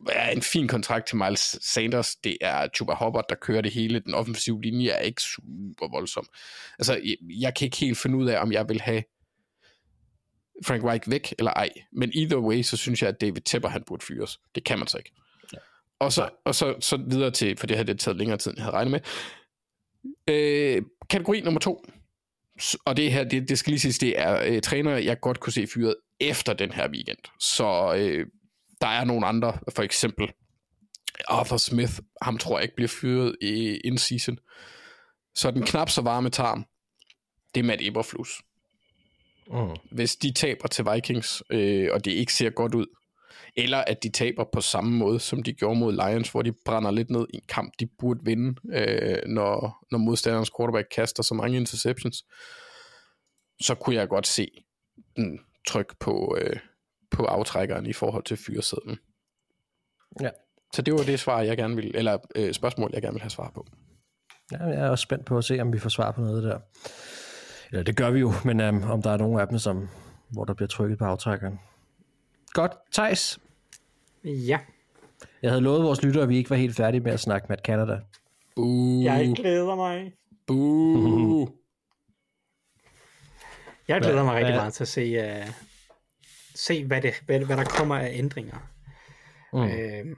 ja, 0.10 0.30
en 0.32 0.42
fin 0.42 0.68
kontrakt 0.68 1.08
til 1.08 1.18
Miles 1.18 1.58
Sanders. 1.62 2.16
Det 2.16 2.38
er 2.42 2.68
Chuba 2.76 2.94
Hubbard, 2.94 3.26
der 3.30 3.36
kører 3.36 3.62
det 3.62 3.72
hele. 3.72 4.00
Den 4.00 4.14
offensive 4.14 4.62
linje 4.62 4.90
er 4.90 5.00
ikke 5.02 5.22
super 5.22 5.92
voldsom. 5.92 6.28
Altså, 6.80 6.94
jeg, 6.94 7.16
jeg 7.42 7.56
kan 7.56 7.66
ikke 7.66 7.78
helt 7.78 7.98
finde 7.98 8.18
ud 8.18 8.30
af, 8.30 8.42
om 8.42 8.52
jeg 8.52 8.70
vil 8.70 8.82
have 8.82 9.04
Frank 10.66 10.84
Reich 10.84 11.10
væk 11.10 11.34
eller 11.40 11.52
ej. 11.52 11.70
Men 11.92 12.12
either 12.14 12.38
way, 12.38 12.62
så 12.62 12.78
synes 12.78 13.02
jeg, 13.02 13.10
at 13.10 13.22
David 13.22 13.42
Tepper, 13.42 13.70
han 13.70 13.84
burde 13.88 14.06
fyres. 14.06 14.40
Det 14.56 14.64
kan 14.64 14.80
man 14.80 14.88
så 14.88 14.98
ikke. 14.98 15.12
Og 16.00 16.14
så, 16.14 16.30
og 16.46 16.56
så, 16.56 16.76
så 16.80 16.98
videre 16.98 17.32
til, 17.32 17.58
for 17.58 17.68
det 17.68 17.78
her 17.78 17.84
det 17.84 18.00
taget 18.00 18.18
længere 18.18 18.38
tid, 18.38 18.52
end 18.52 18.58
jeg 18.58 18.64
havde 18.64 18.76
regnet 18.76 18.92
med. 18.92 19.00
Øh, 20.28 20.82
kategori 21.10 21.42
nummer 21.42 21.60
to. 21.60 21.86
Og 22.86 22.98
det 22.98 23.12
her, 23.12 23.24
det, 23.24 23.50
det 23.50 23.60
skal 23.60 23.72
lige 23.72 23.80
siges, 23.80 23.98
det 23.98 24.20
er 24.20 24.44
øh, 24.46 24.62
trænere, 24.62 25.04
jeg 25.04 25.20
godt 25.20 25.40
kunne 25.40 25.54
se 25.54 25.68
fyret 25.68 25.96
efter 26.20 26.54
den 26.54 26.72
her 26.72 26.90
weekend. 26.90 27.18
Så 27.40 27.96
øh, 27.98 28.26
der 28.82 28.88
er 28.88 29.04
nogle 29.04 29.26
andre, 29.28 29.58
for 29.76 29.84
eksempel 29.84 30.28
Arthur 31.28 31.58
Smith, 31.58 31.94
ham 32.22 32.38
tror 32.38 32.58
jeg 32.58 32.64
ikke 32.64 32.76
bliver 32.76 32.88
fyret 33.02 33.36
i 33.42 33.78
in-season. 33.78 34.38
Så 35.36 35.52
den 35.52 35.64
knap 35.64 35.90
så 35.90 36.02
varme 36.02 36.30
tarm, 36.30 36.66
det 37.56 37.60
er 37.60 37.64
Matt 37.64 37.82
Eberflus. 37.82 38.42
Mm. 39.50 39.76
Hvis 39.92 40.16
de 40.16 40.34
taber 40.34 40.68
til 40.68 40.86
Vikings, 40.94 41.44
øh, 41.50 41.90
og 41.94 42.06
det 42.06 42.12
ikke 42.12 42.34
ser 42.34 42.50
godt 42.50 42.76
ud, 42.76 42.86
eller 43.56 43.78
at 43.78 44.04
de 44.04 44.10
taber 44.10 44.44
på 44.54 44.62
samme 44.62 44.98
måde, 44.98 45.20
som 45.20 45.44
de 45.44 45.54
gjorde 45.54 45.80
mod 45.80 45.94
Lions, 45.94 46.32
hvor 46.32 46.42
de 46.42 46.52
brænder 46.66 46.92
lidt 46.92 47.10
ned 47.10 47.26
i 47.34 47.36
en 47.36 47.44
kamp, 47.48 47.74
de 47.80 47.88
burde 48.00 48.20
vinde, 48.24 48.60
øh, 48.74 49.18
når, 49.26 49.86
når 49.92 49.98
modstanderens 49.98 50.52
quarterback 50.58 50.88
kaster 50.92 51.24
så 51.24 51.34
mange 51.34 51.58
interceptions, 51.58 52.24
så 53.62 53.76
kunne 53.76 53.96
jeg 53.96 54.10
godt 54.10 54.28
se 54.28 54.48
den 55.16 55.40
tryk 55.68 56.00
på, 56.00 56.38
øh, 56.42 56.60
på 57.12 57.26
aftrækkeren 57.26 57.86
i 57.86 57.94
forhold 57.94 58.24
til 58.24 58.38
fyresedlen. 58.38 58.98
Ja. 60.22 60.30
Så 60.74 60.82
det 60.82 60.94
var 60.94 61.00
det 61.00 61.20
svar, 61.20 61.42
jeg 61.42 61.58
gerne 61.58 61.76
vil, 61.76 61.92
eller 61.96 62.18
øh, 62.36 62.54
spørgsmål, 62.54 62.90
jeg 62.94 63.02
gerne 63.02 63.14
vil 63.14 63.22
have 63.22 63.30
svar 63.30 63.52
på. 63.56 63.66
Ja, 64.52 64.64
jeg 64.66 64.86
er 64.86 64.90
også 64.90 65.02
spændt 65.02 65.26
på 65.26 65.38
at 65.38 65.44
se, 65.44 65.60
om 65.60 65.74
vi 65.74 65.80
får 65.80 65.90
svar 65.90 66.12
på 66.12 66.22
noget 66.22 66.44
der. 66.44 66.60
Eller 67.72 67.84
det 67.84 67.96
gør 67.96 68.12
vi 68.12 68.20
jo, 68.20 68.32
men 68.46 68.60
um, 68.62 68.84
om 68.84 69.02
der 69.02 69.10
er 69.12 69.18
nogle 69.18 69.42
af 69.42 69.48
dem, 69.48 69.60
som, 69.60 69.90
hvor 70.30 70.46
der 70.46 70.54
bliver 70.54 70.68
trykket 70.68 70.98
på 70.98 71.06
aftrækkeren. 71.06 71.60
Godt, 72.54 72.72
Thijs. 72.94 73.40
Ja, 74.24 74.60
Jeg 75.42 75.52
havde 75.52 75.62
lovet 75.62 75.84
vores 75.84 76.04
lyttere, 76.04 76.24
at 76.24 76.30
vi 76.30 76.38
ikke 76.38 76.50
var 76.50 76.56
helt 76.56 76.76
færdige 76.76 77.02
med 77.02 77.12
at 77.12 77.20
snakke 77.20 77.46
med 77.50 77.58
Canada. 77.66 78.00
Boo, 78.56 79.04
jeg 79.04 79.34
glæder 79.36 79.76
mig. 79.76 80.14
boo. 80.48 81.50
Jeg 83.88 84.02
glæder 84.02 84.24
mig 84.24 84.36
rigtig 84.36 84.56
meget 84.56 84.74
til 84.74 84.84
at 84.84 84.88
se, 84.88 85.20
uh, 85.20 85.54
se 86.56 86.86
hvad, 86.86 87.02
det, 87.02 87.14
hvad, 87.26 87.40
hvad 87.40 87.58
der 87.58 87.64
kommer 87.64 87.96
af 87.96 88.10
ændringer. 88.14 88.58
Mm. 89.54 89.64
Øh, 89.64 90.16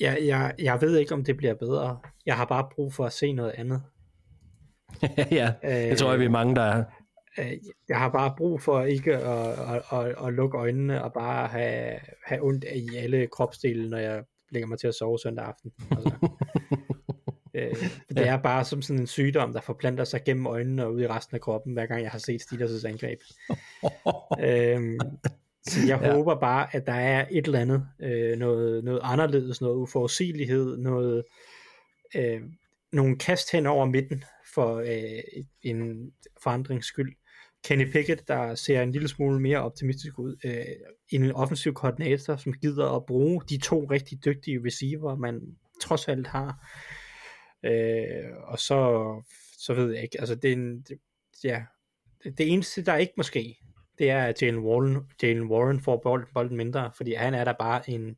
jeg, 0.00 0.18
jeg, 0.24 0.54
jeg 0.58 0.80
ved 0.80 0.96
ikke, 0.96 1.14
om 1.14 1.24
det 1.24 1.36
bliver 1.36 1.54
bedre. 1.54 1.98
Jeg 2.26 2.36
har 2.36 2.44
bare 2.44 2.68
brug 2.74 2.94
for 2.94 3.06
at 3.06 3.12
se 3.12 3.32
noget 3.32 3.50
andet. 3.50 3.82
ja, 5.30 5.52
det 5.62 5.98
tror 5.98 6.10
jeg, 6.10 6.20
vi 6.20 6.24
er 6.24 6.30
mange, 6.30 6.54
der 6.54 6.62
er. 6.62 6.84
Øh, 7.38 7.52
Jeg 7.88 7.98
har 7.98 8.08
bare 8.08 8.34
brug 8.36 8.60
for 8.60 8.82
ikke 8.82 9.16
at, 9.16 9.58
at, 9.58 9.82
at, 9.92 10.26
at 10.26 10.32
lukke 10.32 10.58
øjnene 10.58 11.04
og 11.04 11.12
bare 11.12 11.48
have, 11.48 11.98
have 12.26 12.42
ondt 12.42 12.64
i 12.74 12.96
alle 12.96 13.26
kropsdele, 13.26 13.90
når 13.90 13.98
jeg 13.98 14.24
lægger 14.50 14.66
mig 14.68 14.78
til 14.78 14.86
at 14.88 14.94
sove 14.94 15.18
søndag 15.18 15.44
aften. 15.44 15.72
Altså, 15.90 16.12
øh, 17.54 17.76
det 18.08 18.28
er 18.28 18.36
bare 18.36 18.64
som 18.64 18.82
sådan 18.82 19.00
en 19.00 19.06
sygdom, 19.06 19.52
der 19.52 19.60
forplanter 19.60 20.04
sig 20.04 20.24
gennem 20.24 20.46
øjnene 20.46 20.84
og 20.84 20.92
ud 20.92 21.02
i 21.02 21.08
resten 21.08 21.34
af 21.34 21.40
kroppen, 21.40 21.72
hver 21.72 21.86
gang 21.86 22.02
jeg 22.02 22.10
har 22.10 22.18
set 22.18 22.42
Steelers' 22.42 22.86
angreb. 22.88 23.20
øhm, 24.48 24.98
så 25.66 25.80
jeg 25.86 26.00
ja. 26.02 26.12
håber 26.12 26.40
bare, 26.40 26.76
at 26.76 26.86
der 26.86 26.92
er 26.92 27.26
et 27.30 27.46
eller 27.46 27.60
andet, 27.60 27.86
øh, 28.00 28.38
noget, 28.38 28.84
noget 28.84 29.00
anderledes, 29.02 29.60
noget 29.60 29.76
uforudsigelighed, 29.76 30.76
noget, 30.76 31.24
øh, 32.16 32.40
nogle 32.92 33.18
kast 33.18 33.52
hen 33.52 33.66
over 33.66 33.86
midten 33.86 34.24
for 34.54 34.76
øh, 34.76 35.44
en 35.62 36.12
forandrings 36.42 36.86
skyld. 36.86 37.16
Kenny 37.64 37.92
Pickett, 37.92 38.28
der 38.28 38.54
ser 38.54 38.82
en 38.82 38.92
lille 38.92 39.08
smule 39.08 39.40
mere 39.40 39.62
optimistisk 39.62 40.18
ud. 40.18 40.36
Øh, 40.44 40.64
en 41.08 41.32
offensiv 41.32 41.74
koordinator, 41.74 42.36
som 42.36 42.52
gider 42.52 42.96
at 42.96 43.06
bruge 43.06 43.42
de 43.48 43.58
to 43.58 43.84
rigtig 43.90 44.24
dygtige 44.24 44.60
receiver, 44.66 45.16
man 45.16 45.56
trods 45.82 46.08
alt 46.08 46.26
har. 46.26 46.68
Øh, 47.64 48.36
og 48.42 48.58
så, 48.58 49.10
så 49.58 49.74
ved 49.74 49.92
jeg 49.92 50.02
ikke, 50.02 50.20
altså 50.20 50.34
det 50.34 50.48
er 50.48 50.52
en, 50.52 50.80
det, 50.80 50.98
ja, 51.44 51.64
det 52.24 52.52
eneste, 52.52 52.84
der 52.84 52.96
ikke 52.96 53.12
måske, 53.16 53.56
det 53.98 54.10
er, 54.10 54.24
at 54.24 54.42
Jalen 54.42 54.60
Warren, 54.60 54.96
Jalen 55.22 55.50
Warren 55.50 55.80
får 55.80 56.00
bolden, 56.02 56.28
bolden 56.34 56.56
mindre, 56.56 56.90
fordi 56.96 57.14
han 57.14 57.34
er 57.34 57.44
der 57.44 57.54
bare 57.58 57.90
en 57.90 58.16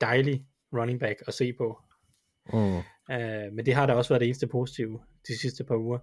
dejlig 0.00 0.46
running 0.72 1.00
back 1.00 1.22
at 1.26 1.34
se 1.34 1.52
på. 1.52 1.80
Mm. 2.52 2.76
Uh, 3.08 3.52
men 3.52 3.66
det 3.66 3.74
har 3.74 3.86
da 3.86 3.92
også 3.92 4.08
været 4.08 4.20
det 4.20 4.26
eneste 4.26 4.46
positive 4.46 5.00
de 5.28 5.38
sidste 5.38 5.64
par 5.64 5.76
uger. 5.76 5.98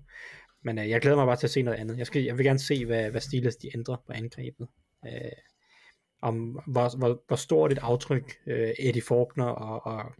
Men 0.63 0.77
uh, 0.77 0.89
jeg 0.89 1.01
glæder 1.01 1.17
mig 1.17 1.25
bare 1.25 1.35
til 1.35 1.47
at 1.47 1.51
se 1.51 1.61
noget 1.61 1.77
andet. 1.79 1.97
Jeg, 1.97 2.07
skal, 2.07 2.23
jeg 2.23 2.37
vil 2.37 2.45
gerne 2.45 2.59
se, 2.59 2.85
hvad, 2.85 3.11
hvad 3.11 3.21
Steelers 3.21 3.55
de 3.55 3.69
ændrer 3.75 3.95
på 4.07 4.13
angrebet. 4.13 4.67
Uh, 5.03 5.11
om 6.21 6.59
hvor, 6.67 6.97
hvor, 6.97 7.23
hvor 7.27 7.35
stort 7.35 7.71
et 7.71 7.79
aftryk 7.81 8.33
uh, 8.47 8.53
Eddie 8.79 9.01
Faulkner 9.01 9.45
og, 9.45 9.85
og 9.85 10.11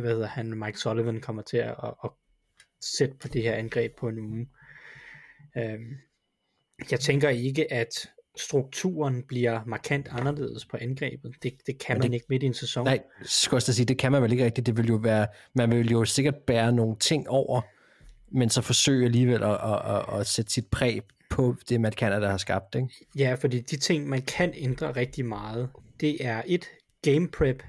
hvad 0.00 0.10
hedder 0.10 0.26
han, 0.26 0.58
Mike 0.58 0.78
Sullivan 0.78 1.20
kommer 1.20 1.42
til 1.42 1.56
at, 1.56 1.74
at, 1.84 1.94
at 2.04 2.10
sætte 2.98 3.14
på 3.20 3.28
det 3.28 3.42
her 3.42 3.54
angreb 3.54 3.92
på 3.98 4.08
en 4.08 4.18
uge. 4.18 4.48
Uh, 5.56 5.80
jeg 6.90 7.00
tænker 7.00 7.28
ikke, 7.28 7.72
at 7.72 7.88
strukturen 8.38 9.22
bliver 9.22 9.60
markant 9.66 10.08
anderledes 10.10 10.66
på 10.66 10.76
angrebet. 10.80 11.34
Det, 11.42 11.52
det 11.66 11.78
kan 11.78 11.98
man 11.98 12.02
det- 12.08 12.14
ikke 12.14 12.26
midt 12.28 12.42
i 12.42 12.46
en 12.46 12.54
sæson. 12.54 12.84
Nej, 12.84 13.02
skal 13.22 13.50
jeg 13.50 13.56
også 13.56 13.72
sige, 13.72 13.86
det 13.86 13.98
kan 13.98 14.12
man 14.12 14.22
vel 14.22 14.32
ikke 14.32 14.44
rigtigt. 14.44 14.66
Det 14.66 14.76
vil 14.76 14.86
jo 14.86 14.96
være, 14.96 15.26
man 15.54 15.70
vil 15.70 15.90
jo 15.90 16.04
sikkert 16.04 16.34
bære 16.46 16.72
nogle 16.72 16.96
ting 16.96 17.28
over, 17.28 17.62
men 18.32 18.50
så 18.50 18.62
forsøge 18.62 19.04
alligevel 19.04 19.42
at, 19.42 19.50
at, 19.50 19.96
at, 19.96 20.20
at 20.20 20.26
sætte 20.26 20.52
sit 20.52 20.66
præg 20.66 21.02
på 21.30 21.56
det, 21.68 21.80
Matt 21.80 21.94
Canada 21.94 22.26
har 22.26 22.36
skabt. 22.36 22.74
Ikke? 22.74 22.88
Ja, 23.16 23.34
fordi 23.34 23.60
de 23.60 23.76
ting, 23.76 24.08
man 24.08 24.22
kan 24.22 24.52
ændre 24.56 24.92
rigtig 24.92 25.24
meget, 25.24 25.68
det 26.00 26.26
er 26.26 26.42
et 26.46 26.64
game 27.02 27.28
prep. 27.28 27.62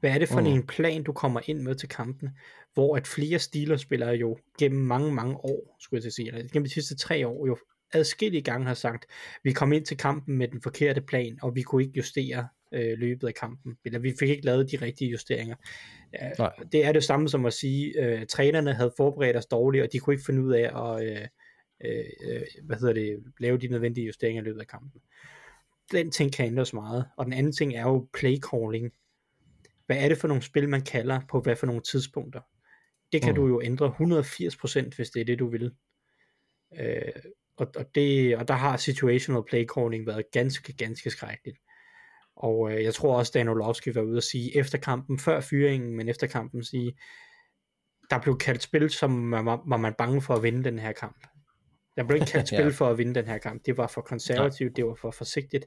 Hvad 0.00 0.10
er 0.10 0.18
det 0.18 0.28
for 0.28 0.40
mm. 0.40 0.46
en 0.46 0.66
plan, 0.66 1.02
du 1.02 1.12
kommer 1.12 1.40
ind 1.44 1.60
med 1.60 1.74
til 1.74 1.88
kampen? 1.88 2.30
Hvor 2.74 2.96
at 2.96 3.06
flere 3.06 3.38
Steelers-spillere 3.38 4.14
jo 4.14 4.38
gennem 4.58 4.80
mange, 4.80 5.12
mange 5.12 5.36
år, 5.36 5.76
skulle 5.80 5.98
jeg 5.98 6.02
til 6.02 6.08
at 6.08 6.12
sige, 6.12 6.28
eller 6.28 6.48
gennem 6.52 6.64
de 6.64 6.74
sidste 6.74 6.96
tre 6.96 7.28
år, 7.28 7.46
jo 7.46 7.56
adskillige 7.92 8.42
gange 8.42 8.66
har 8.66 8.74
sagt, 8.74 9.06
vi 9.44 9.52
kom 9.52 9.72
ind 9.72 9.86
til 9.86 9.96
kampen 9.96 10.38
med 10.38 10.48
den 10.48 10.62
forkerte 10.62 11.00
plan, 11.00 11.38
og 11.42 11.54
vi 11.54 11.62
kunne 11.62 11.82
ikke 11.82 11.96
justere 11.96 12.48
øh, 12.74 12.98
løbet 12.98 13.28
af 13.28 13.34
kampen, 13.34 13.76
eller 13.84 13.98
vi 13.98 14.14
fik 14.18 14.28
ikke 14.28 14.44
lavet 14.44 14.70
de 14.70 14.76
rigtige 14.76 15.10
justeringer. 15.10 15.56
Ja, 16.12 16.30
Nej. 16.38 16.52
det 16.72 16.84
er 16.84 16.92
det 16.92 17.04
samme 17.04 17.28
som 17.28 17.46
at 17.46 17.52
sige, 17.52 18.04
øh, 18.04 18.26
trænerne 18.26 18.74
havde 18.74 18.92
forberedt 18.96 19.36
os 19.36 19.46
dårligt, 19.46 19.84
og 19.84 19.92
de 19.92 19.98
kunne 19.98 20.14
ikke 20.14 20.24
finde 20.26 20.42
ud 20.42 20.52
af 20.52 20.92
at 20.92 21.06
øh, 21.06 21.28
øh, 21.84 22.04
øh, 22.24 22.42
hvad 22.62 22.76
hedder 22.76 22.94
det, 22.94 23.24
lave 23.38 23.58
de 23.58 23.68
nødvendige 23.68 24.06
justeringer 24.06 24.42
i 24.42 24.44
løbet 24.44 24.60
af 24.60 24.66
kampen. 24.66 25.00
Den 25.92 26.10
ting 26.10 26.32
kan 26.32 26.46
ændres 26.46 26.72
meget. 26.72 27.06
Og 27.16 27.24
den 27.24 27.32
anden 27.32 27.52
ting 27.52 27.74
er 27.74 27.82
jo 27.82 28.08
play 28.12 28.36
calling. 28.36 28.92
Hvad 29.86 29.96
er 29.96 30.08
det 30.08 30.18
for 30.18 30.28
nogle 30.28 30.42
spil, 30.42 30.68
man 30.68 30.82
kalder 30.82 31.20
på 31.28 31.40
hvad 31.40 31.56
for 31.56 31.66
nogle 31.66 31.82
tidspunkter? 31.82 32.40
Det 33.12 33.22
kan 33.22 33.30
mm. 33.30 33.36
du 33.36 33.46
jo 33.46 33.62
ændre 33.62 33.94
180%, 34.00 34.96
hvis 34.96 35.10
det 35.10 35.20
er 35.20 35.24
det, 35.24 35.38
du 35.38 35.50
vil. 35.50 35.72
Øh, 36.80 37.12
og, 37.56 37.72
og, 37.76 37.94
det, 37.94 38.36
og 38.36 38.48
der 38.48 38.54
har 38.54 38.76
situational 38.76 39.42
play 39.48 39.66
calling 39.76 40.06
været 40.06 40.24
ganske, 40.32 40.72
ganske 40.72 41.10
skrækkeligt. 41.10 41.58
Og 42.36 42.72
øh, 42.72 42.82
jeg 42.84 42.94
tror 42.94 43.18
også, 43.18 43.32
Dan 43.34 43.48
Orlovsky 43.48 43.88
var 43.94 44.02
ude 44.02 44.16
at 44.16 44.22
sige 44.22 44.56
efter 44.56 44.78
kampen, 44.78 45.18
før 45.18 45.40
fyringen, 45.40 45.96
men 45.96 46.08
efter 46.08 46.26
kampen 46.26 46.64
sige, 46.64 46.98
der 48.10 48.18
blev 48.20 48.38
kaldt 48.38 48.62
spil, 48.62 48.90
som 48.90 49.10
man 49.10 49.46
var, 49.46 49.62
var 49.66 49.76
man 49.76 49.94
bange 49.98 50.22
for 50.22 50.34
at 50.34 50.42
vinde 50.42 50.64
den 50.64 50.78
her 50.78 50.92
kamp. 50.92 51.26
Der 51.96 52.04
blev 52.04 52.16
ikke 52.20 52.30
kaldt 52.32 52.48
spil 52.54 52.58
Ja. 52.58 52.68
for 52.68 52.88
at 52.88 52.98
vinde 52.98 53.14
den 53.14 53.24
her 53.26 53.38
kamp. 53.38 53.66
Det 53.66 53.76
var 53.76 53.86
for 53.86 54.00
konservativt, 54.00 54.76
det 54.76 54.86
var 54.86 54.94
for 54.94 55.10
forsigtigt. 55.10 55.66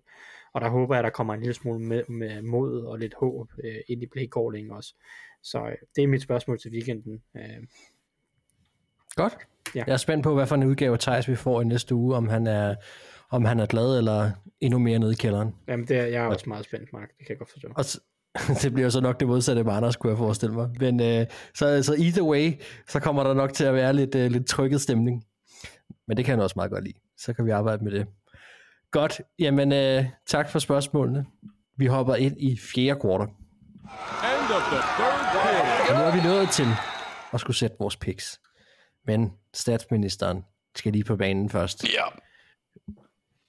Og 0.54 0.62
der 0.62 0.70
håber 0.70 0.96
jeg, 0.96 1.00
at 1.00 1.04
der 1.04 1.10
kommer 1.10 1.34
en 1.34 1.40
lille 1.40 1.54
smule 1.54 1.80
med, 1.80 2.04
med 2.10 2.42
mod 2.42 2.82
og 2.86 3.00
lidt 3.00 3.14
håb 3.20 3.52
øh, 3.64 3.76
ind 3.88 4.04
i 4.04 4.08
play 4.08 4.28
calling 4.38 4.72
også. 4.72 4.96
Så 5.44 5.58
øh, 5.66 5.76
det 5.96 6.04
er 6.04 6.08
mit 6.08 6.22
spørgsmål 6.22 6.60
til 6.60 6.72
weekenden. 6.72 7.22
Øh, 7.38 7.64
Godt. 9.16 9.38
Ja. 9.76 9.84
Jeg 9.88 9.94
er 9.94 9.98
spændt 9.98 10.24
på, 10.24 10.34
hvad 10.34 10.48
for 10.48 10.56
en 10.56 10.64
udgave 10.64 10.98
Thijs 10.98 11.28
vi 11.28 11.36
får 11.36 11.62
i 11.62 11.66
næste 11.66 11.96
uge, 11.96 12.16
om 12.16 12.28
han 12.28 12.48
er, 12.48 12.76
om 13.32 13.46
han 13.46 13.60
er 13.60 13.66
glad 13.66 13.98
eller 13.98 14.32
endnu 14.62 14.80
mere 14.80 15.00
nede 15.00 15.12
i 15.12 15.16
kælderen. 15.16 15.56
jamen, 15.68 15.88
det 15.88 15.98
er, 15.98 16.06
jeg 16.06 16.24
er 16.24 16.28
også 16.28 16.46
meget 16.48 16.66
spændt, 16.66 16.94
Mark. 16.94 17.08
Det 17.18 17.28
kan 17.28 17.30
jeg 17.30 17.38
godt 17.38 17.52
forstå. 17.52 17.68
Og 17.76 17.86
så, 17.86 18.00
det 18.62 18.74
bliver 18.74 18.90
så 18.90 19.02
nok 19.02 19.20
det 19.20 19.28
modsatte 19.28 19.64
med 19.64 19.74
Anders, 19.74 19.96
kunne 19.96 20.10
jeg 20.10 20.18
forestille 20.18 20.56
mig. 20.56 20.70
Men 20.80 21.02
øh, 21.02 21.26
så, 21.56 21.84
så 21.84 21.96
either 21.98 22.22
way, 22.24 22.54
så 22.90 23.00
kommer 23.00 23.24
der 23.24 23.34
nok 23.34 23.54
til 23.54 23.64
at 23.64 23.74
være 23.74 23.94
lidt, 23.94 24.16
øh, 24.16 24.32
lidt 24.32 24.48
trykket 24.48 24.82
stemning. 24.82 25.24
Men 26.08 26.18
det 26.18 26.26
kan 26.26 26.36
jeg 26.36 26.44
også 26.44 26.54
meget 26.56 26.72
godt 26.72 26.84
lide. 26.84 26.98
Så 27.18 27.34
kan 27.34 27.46
vi 27.46 27.50
arbejde 27.52 27.84
med 27.84 27.92
det. 27.92 28.08
Godt. 28.92 29.22
Jamen, 29.40 29.72
øh, 29.72 30.06
tak 30.28 30.50
for 30.50 30.60
spørgsmålene. 30.60 31.26
Vi 31.78 31.86
hopper 31.86 32.16
ind 32.16 32.36
i 32.40 32.58
fjerde 32.74 33.00
kvartal. 33.00 33.28
End 33.28 34.52
of 34.58 34.62
the 34.72 34.80
third 34.98 35.20
quarter. 35.34 35.94
Og 35.94 36.00
nu 36.00 36.06
er 36.08 36.16
vi 36.16 36.30
nået 36.30 36.50
til 36.50 36.68
at 37.34 37.40
skulle 37.40 37.58
sætte 37.58 37.76
vores 37.80 37.98
picks. 37.98 38.40
Men 39.08 39.32
statsministeren 39.54 40.46
skal 40.76 40.92
lige 40.92 41.04
på 41.04 41.16
banen 41.16 41.50
først. 41.50 41.84
Ja. 41.84 42.04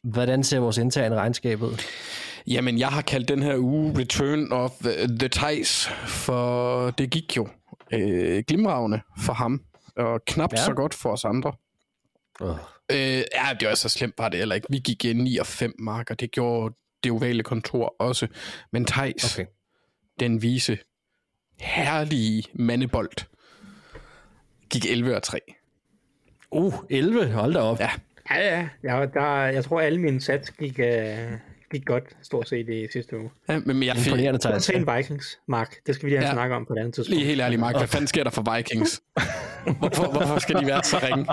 Hvordan 0.04 0.44
ser 0.44 0.58
vores 0.58 0.78
interne 0.78 1.16
regnskab 1.16 1.62
ud? 1.62 1.82
Jamen, 2.46 2.78
jeg 2.78 2.88
har 2.88 3.02
kaldt 3.02 3.28
den 3.28 3.42
her 3.42 3.56
uge 3.58 3.98
Return 3.98 4.52
of 4.52 4.70
the, 4.80 5.28
Ties, 5.28 5.86
for 6.06 6.90
det 6.90 7.10
gik 7.10 7.36
jo 7.36 7.48
øh, 7.92 8.44
glimragende 8.46 9.00
for 9.18 9.32
ham, 9.32 9.62
og 9.96 10.24
knap 10.24 10.52
Ja. 10.52 10.64
så 10.64 10.72
godt 10.74 10.94
for 10.94 11.12
os 11.12 11.24
andre. 11.24 11.52
Oh. 12.40 12.56
Øh, 12.92 12.98
ja, 13.34 13.48
det 13.60 13.68
var 13.68 13.74
så 13.74 13.88
slemt 13.88 14.14
var 14.18 14.28
det 14.28 14.38
heller 14.38 14.54
ikke. 14.54 14.66
Vi 14.70 14.78
gik 14.78 15.04
ind 15.04 15.22
9 15.22 15.36
og 15.36 15.46
5 15.46 15.74
marker, 15.78 16.14
det 16.14 16.30
gjorde 16.30 16.74
det 17.04 17.12
ovale 17.12 17.42
kontor 17.42 17.94
også. 17.98 18.26
Men 18.72 18.84
Thijs, 18.84 19.34
Okay. 19.38 19.46
den 20.20 20.42
vise, 20.42 20.78
herlige 21.60 22.44
mandebold, 22.54 23.10
gik 24.70 24.86
11 24.86 25.16
og 25.16 25.22
3. 25.22 25.38
Uh, 26.50 26.74
11. 26.90 27.32
Hold 27.32 27.54
da 27.54 27.60
op. 27.60 27.80
Ja, 27.80 27.90
Ja, 28.30 28.59
ja. 28.59 28.68
Jeg, 28.82 29.09
der, 29.14 29.36
jeg 29.44 29.64
tror, 29.64 29.80
alle 29.80 30.00
mine 30.00 30.20
sats 30.20 30.50
gik, 30.50 30.78
øh, 30.78 31.16
gik 31.72 31.84
godt, 31.84 32.05
stort 32.22 32.48
set 32.48 32.68
i 32.68 32.86
sidste 32.92 33.18
uge. 33.18 33.30
ja 33.48 33.59
men 33.66 33.82
jeg 33.82 33.96
fik, 33.96 34.06
Imponerende, 34.06 34.40
Thijs. 34.40 34.55
Undtagen 34.55 34.96
Vikings, 34.96 35.38
Mark. 35.48 35.74
Det 35.86 35.94
skal 35.94 36.06
vi 36.06 36.10
lige 36.10 36.18
have 36.18 36.28
Ja. 36.28 36.32
snakke 36.34 36.55
om 36.55 36.66
på 36.66 36.72
et 36.72 36.78
andet 36.78 36.94
tidspunkt. 36.94 37.16
lige 37.18 37.26
helt 37.26 37.40
ærligt, 37.40 37.60
Mark, 37.60 37.76
hvad 37.76 37.88
fanden 37.88 38.06
sker 38.06 38.24
der 38.24 38.30
for 38.30 38.56
Vikings? 38.56 39.02
Hvorfor, 39.78 40.12
hvorfor 40.12 40.38
skal 40.38 40.60
de 40.60 40.66
være 40.66 40.82
så 40.84 40.98
ringe? 41.02 41.26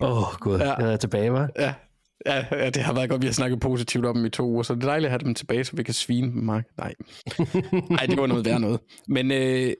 Åh, 0.00 0.18
oh, 0.18 0.34
gud. 0.40 0.58
Ja. 0.58 0.74
Jeg 0.74 0.92
er 0.92 0.96
tilbage, 0.96 1.32
var. 1.32 1.48
Ja, 1.58 1.74
ja, 2.26 2.44
ja, 2.52 2.70
det 2.70 2.82
har 2.82 2.94
været 2.94 3.10
godt, 3.10 3.22
vi 3.22 3.26
har 3.26 3.32
snakket 3.34 3.60
positivt 3.60 4.06
om 4.06 4.16
dem 4.16 4.24
i 4.24 4.30
to 4.30 4.46
uger, 4.48 4.62
så 4.62 4.74
det 4.74 4.82
er 4.82 4.86
dejligt 4.86 5.06
at 5.06 5.10
have 5.10 5.18
dem 5.24 5.34
tilbage, 5.34 5.64
så 5.64 5.76
vi 5.76 5.82
kan 5.82 5.94
svine 5.94 6.26
dem, 6.32 6.42
Mark. 6.42 6.64
Nej, 6.78 6.94
Nej 7.90 8.06
det 8.06 8.16
var 8.20 8.26
noget 8.26 8.44
værd 8.46 8.60
noget. 8.60 8.80
Men 9.08 9.30
øh, 9.32 9.72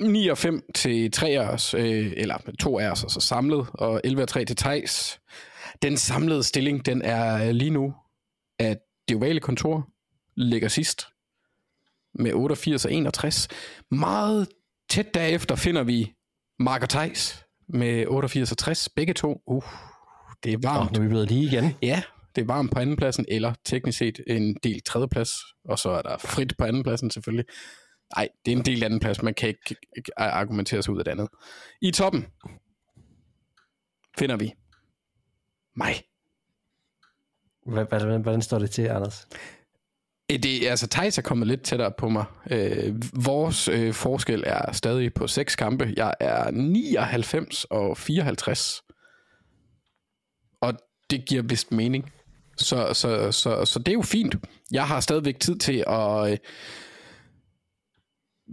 9 0.00 0.28
og 0.28 0.38
5 0.38 0.62
til 0.74 1.10
3 1.12 1.28
af 1.28 1.48
os, 1.48 1.74
øh, 1.74 2.12
eller 2.16 2.38
2 2.60 2.78
af 2.78 2.90
os, 2.90 3.02
altså 3.02 3.20
samlet, 3.20 3.66
og 3.74 4.00
11 4.04 4.22
og 4.22 4.28
3 4.28 4.44
til 4.44 4.56
Tejs. 4.56 5.20
Den 5.82 5.96
samlede 5.96 6.42
stilling, 6.42 6.86
den 6.86 7.02
er 7.02 7.52
lige 7.52 7.70
nu, 7.70 7.94
at 8.58 8.78
det 9.08 9.16
ovale 9.16 9.40
kontor 9.40 9.88
ligger 10.36 10.68
sidst 10.68 11.06
med 12.14 12.32
88 12.32 12.84
og 12.84 12.92
61. 12.92 13.48
Meget 13.90 14.48
tæt 14.90 15.14
derefter 15.14 15.54
finder 15.56 15.82
vi 15.82 16.12
Mark 16.58 16.82
og 16.82 16.88
Thijs 16.88 17.44
med 17.68 18.06
88 18.06 18.50
og 18.52 18.58
60, 18.58 18.88
begge 18.96 19.14
to. 19.14 19.40
Uh, 19.46 19.64
det 20.44 20.52
er 20.52 20.56
Oh, 20.56 20.62
varmt. 20.64 20.92
nu 20.92 20.98
er 20.98 21.02
vi 21.02 21.08
blevet 21.08 21.28
lige 21.28 21.44
igen. 21.44 21.74
Ja, 21.82 22.02
det 22.36 22.42
er 22.42 22.46
varmt 22.46 22.72
på 22.72 22.78
andenpladsen, 22.78 23.24
eller 23.28 23.54
teknisk 23.64 23.98
set 23.98 24.20
en 24.26 24.56
del 24.62 24.82
tredjeplads, 24.82 25.30
og 25.64 25.78
så 25.78 25.90
er 25.90 26.02
der 26.02 26.18
frit 26.18 26.54
på 26.58 26.64
andenpladsen 26.64 27.10
selvfølgelig. 27.10 27.44
Nej, 28.16 28.28
det 28.46 28.52
er 28.52 28.56
en 28.56 28.64
del 28.64 28.84
andenplads, 28.84 29.22
man 29.22 29.34
kan 29.34 29.48
ikke 29.48 29.76
ikke 29.96 30.18
argumentere 30.18 30.82
sig 30.82 30.92
ud 30.94 30.98
af 30.98 31.04
det 31.04 31.12
andet. 31.12 31.28
I 31.80 31.90
toppen 31.90 32.26
finder 34.18 34.36
vi 34.36 34.52
mig. 35.76 35.94
Hvad- 37.66 37.84
Hvordan, 37.84 38.22
hvordan 38.22 38.42
står 38.42 38.58
det 38.58 38.70
til, 38.70 38.82
Anders? 38.82 39.28
Øh, 40.32 40.38
Det, 40.42 40.66
altså, 40.66 40.86
Thijs 40.86 41.18
er 41.18 41.22
kommet 41.22 41.48
lidt 41.48 41.62
tættere 41.62 41.92
på 41.98 42.08
mig. 42.08 42.24
Øh, 42.50 42.94
vores 43.24 43.68
øh, 43.68 43.94
forskel 43.94 44.44
er 44.46 44.72
stadig 44.72 45.14
på 45.14 45.26
seks 45.26 45.56
kampe. 45.56 45.92
Jeg 45.96 46.14
er 46.20 46.50
99 46.50 47.64
og 47.64 47.98
54. 47.98 48.82
Og 50.60 50.74
det 51.10 51.24
giver 51.26 51.42
vist 51.42 51.72
mening. 51.72 52.12
Så, 52.56 52.92
så, 52.94 53.32
så, 53.32 53.64
så 53.64 53.78
det 53.78 53.88
er 53.88 53.92
jo 53.92 54.02
fint. 54.02 54.34
Jeg 54.70 54.86
har 54.88 55.00
stadigvæk 55.00 55.40
tid 55.40 55.58
til 55.58 55.84
at 55.86 56.30
øh, 56.32 56.38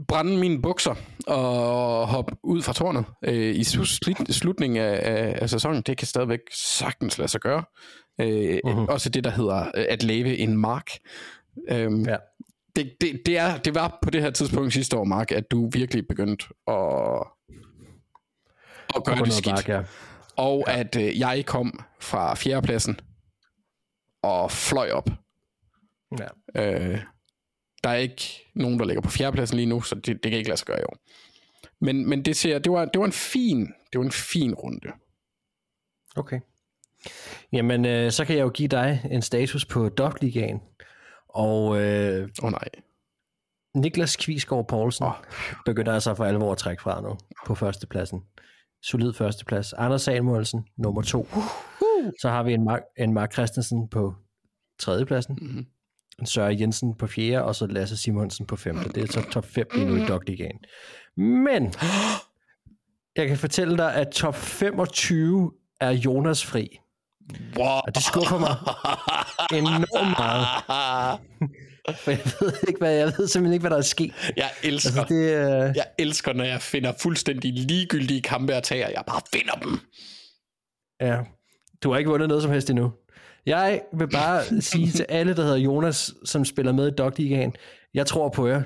brænde 0.07 0.37
mine 0.37 0.61
bukser 0.61 0.95
og 1.27 2.07
hoppe 2.07 2.35
ud 2.43 2.61
fra 2.61 2.73
tårnet 2.73 3.05
øh, 3.25 3.55
i 3.55 3.63
slut, 3.63 3.87
slutningen 4.29 4.79
af, 4.81 4.99
af, 5.03 5.39
af 5.41 5.49
sæsonen. 5.49 5.81
Det 5.81 5.97
kan 5.97 6.07
stadigvæk 6.07 6.39
sagtens 6.53 7.17
lade 7.17 7.27
sig 7.27 7.41
gøre. 7.41 7.63
Øh, 8.21 8.59
uh-huh. 8.65 8.91
Også 8.91 9.09
det, 9.09 9.23
der 9.23 9.29
hedder 9.29 9.71
øh, 9.75 9.85
at 9.89 10.03
leve 10.03 10.37
en 10.37 10.57
mark. 10.57 10.89
Øhm, 11.69 12.05
Ja. 12.05 12.17
det, 12.75 12.93
det, 13.01 13.21
det, 13.25 13.37
er, 13.37 13.57
det 13.57 13.75
var 13.75 13.99
på 14.01 14.09
det 14.09 14.21
her 14.21 14.29
tidspunkt 14.29 14.73
sidste 14.73 14.97
år, 14.97 15.03
Mark, 15.03 15.31
at 15.31 15.51
du 15.51 15.69
virkelig 15.73 16.07
begyndte 16.07 16.45
at, 16.67 16.75
at 18.95 19.03
gøre 19.05 19.25
det 19.25 19.33
skidt. 19.33 19.55
bark, 19.55 19.69
ja. 19.69 19.81
Og 20.37 20.63
ja. 20.67 20.79
at 20.79 20.95
øh, 20.95 21.19
jeg 21.19 21.43
kom 21.45 21.79
fra 21.99 22.35
fjerdepladsen 22.35 22.99
og 24.23 24.51
fløj 24.51 24.91
op. 24.91 25.09
Ja. 26.19 26.27
Øh, 26.91 26.99
der 27.83 27.89
er 27.89 27.95
ikke 27.95 28.23
nogen, 28.55 28.79
der 28.79 28.85
ligger 28.85 29.01
på 29.01 29.09
fjerdepladsen 29.09 29.57
lige 29.57 29.65
nu, 29.65 29.81
så 29.81 29.95
det, 29.95 30.05
det 30.05 30.31
kan 30.31 30.33
ikke 30.33 30.49
lade 30.49 30.57
sig 30.57 30.67
gøre 30.67 30.79
i 30.79 30.83
år. 30.83 30.97
Men, 31.81 32.09
men 32.09 32.25
det, 32.25 32.35
ser, 32.35 32.59
det, 32.59 32.71
var, 32.71 32.85
det 32.85 32.99
var 32.99 33.05
en 33.05 33.11
fin 33.11 33.73
det 33.93 33.99
var 33.99 34.05
en 34.05 34.11
fin 34.11 34.53
runde. 34.53 34.91
Okay. 36.15 36.39
Jamen, 37.53 37.85
øh, 37.85 38.11
så 38.11 38.25
kan 38.25 38.35
jeg 38.35 38.43
jo 38.43 38.49
give 38.49 38.67
dig 38.67 39.01
en 39.11 39.21
status 39.21 39.65
på 39.65 39.89
Dogligaen. 39.89 40.61
Og 41.29 41.81
øh, 41.81 42.29
oh, 42.43 42.51
nej. 42.51 42.67
Niklas 43.75 44.15
Kvisgaard 44.15 44.67
Poulsen 44.67 45.05
oh. 45.05 45.13
begynder 45.65 45.93
altså 45.93 46.15
for 46.15 46.25
alvor 46.25 46.51
at 46.51 46.57
trække 46.57 46.81
fra 46.81 47.01
nu 47.01 47.17
på 47.45 47.55
førstepladsen. 47.55 48.21
Solid 48.83 49.13
førsteplads. 49.13 49.73
Anders 49.73 50.01
Samuelsen, 50.01 50.67
nummer 50.77 51.01
to. 51.01 51.27
Så 52.21 52.29
har 52.29 52.43
vi 52.43 52.53
en 52.53 52.63
Mark, 52.63 52.81
en 52.97 53.13
Mark 53.13 53.33
Christensen 53.33 53.89
på 53.89 54.15
tredjepladsen. 54.79 55.37
Mm-hmm. 55.41 55.65
En 56.19 56.25
Søren 56.25 56.59
Jensen 56.59 56.95
på 56.97 57.07
fjerde, 57.07 57.43
og 57.43 57.55
så 57.55 57.67
Lasse 57.67 57.97
Simonsen 57.97 58.45
på 58.45 58.55
femte. 58.55 58.89
Det 58.89 59.03
er 59.03 59.07
så 59.11 59.21
top 59.31 59.45
5 59.45 59.67
lige 59.73 59.85
nu 59.85 59.95
i 59.95 60.05
Dogligaen. 60.05 60.59
Men 61.17 61.73
jeg 63.15 63.27
kan 63.27 63.37
fortælle 63.37 63.77
dig, 63.77 63.93
at 63.93 64.07
top 64.09 64.35
25 64.35 65.51
er 65.79 65.91
Jonas 65.91 66.45
fri. 66.45 66.77
Wow. 67.57 67.65
Og 67.65 67.95
det 67.95 68.03
skuffer 68.03 68.39
mig 68.39 68.55
enormt 69.59 70.17
meget. 70.17 71.19
For 72.03 72.11
jeg 72.11 72.19
ved, 72.39 72.53
ikke, 72.67 72.77
hvad, 72.79 72.93
jeg 72.93 73.05
ved 73.05 73.27
simpelthen 73.27 73.53
ikke, 73.53 73.61
hvad 73.61 73.71
der 73.71 73.77
er 73.77 73.81
sket. 73.81 74.13
Jeg 74.37 74.49
elsker, 74.63 75.01
Altså, 75.01 75.13
det, 75.13 75.21
øh, 75.69 75.75
jeg 75.75 75.85
elsker, 75.99 76.33
når 76.33 76.43
jeg 76.43 76.61
finder 76.61 76.93
fuldstændig 76.99 77.53
ligegyldige 77.53 78.21
kampe 78.21 78.53
at 78.53 78.63
tage, 78.63 78.85
og 78.85 78.91
jeg 78.93 79.03
bare 79.07 79.21
finder 79.33 79.53
dem. 79.53 79.79
ja. 81.01 81.17
Du 81.83 81.91
har 81.91 81.97
ikke 81.97 82.09
vundet 82.09 82.27
noget 82.27 82.43
som 82.43 82.51
helst 82.51 82.69
endnu. 82.69 82.91
Jeg 83.45 83.81
vil 83.93 84.07
bare 84.09 84.61
sige 84.61 84.91
til 84.91 85.05
alle, 85.09 85.35
der 85.35 85.41
hedder 85.41 85.57
Jonas, 85.57 86.13
som 86.25 86.45
spiller 86.45 86.71
med 86.71 86.87
i 86.87 86.91
Dog 86.91 87.13
Ligaen, 87.17 87.53
jeg 87.93 88.05
tror 88.05 88.29
på 88.29 88.47
jer, 88.47 88.61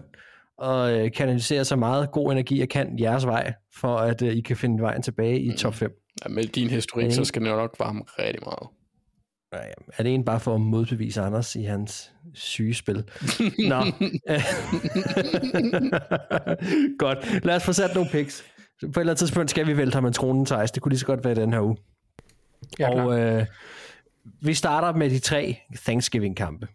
og 0.58 0.94
øh, 0.94 1.12
kanaliserer 1.12 1.64
så 1.64 1.76
meget 1.76 2.12
god 2.12 2.32
energi, 2.32 2.60
jeg 2.60 2.70
kan 2.70 3.00
jeres 3.00 3.26
vej, 3.26 3.54
for 3.76 3.98
at 3.98 4.22
øh, 4.22 4.34
I 4.34 4.42
kan 4.42 4.58
finde 4.58 4.82
vejen 4.82 5.02
tilbage 5.02 5.40
i 5.40 5.58
top 5.58 5.74
5. 5.74 5.92
Ja, 6.24 6.30
med 6.30 6.44
din 6.44 6.70
historik, 6.70 7.12
så 7.12 7.26
skal 7.26 7.42
det 7.42 7.50
nok 7.52 7.76
varme 7.80 8.02
rigtig 8.20 8.44
meget. 8.44 8.68
Ja, 9.54 9.58
ja. 9.68 9.74
Er 9.98 10.04
det 10.04 10.14
en 10.14 10.26
bare 10.26 10.40
for 10.40 10.56
at 10.56 10.62
modbevise 10.62 11.22
Anders 11.22 11.56
i 11.56 11.64
hans 11.64 12.12
syge 12.34 12.74
spil? 12.74 12.96
Nå. 13.70 13.80
godt. 17.06 17.46
Lad 17.46 17.56
os 17.56 17.64
få 17.64 17.74
sat 17.74 17.96
nogle 17.96 18.10
picks. 18.12 18.44
På 18.82 18.88
et 18.88 18.98
eller 18.98 19.02
andet 19.02 19.18
tidspunkt 19.18 19.50
skal 19.50 19.68
vi 19.68 19.78
vælte 19.78 19.96
ham 19.96 20.06
en 20.06 20.14
tronen, 20.14 20.46
Thijs. 20.46 20.72
Det 20.72 20.84
kunne 20.84 20.90
lige 20.90 21.00
så 21.00 21.06
godt 21.06 21.26
være 21.26 21.36
den 21.36 21.54
her 21.54 21.62
uge. 21.62 21.78
Klar. 22.76 22.90
og 22.90 23.20
øh, 23.20 23.46
vi 24.42 24.54
starter 24.54 24.94
med 24.98 25.10
de 25.10 25.20
tre 25.20 25.58
Thanksgiving-kampe. 25.76 26.68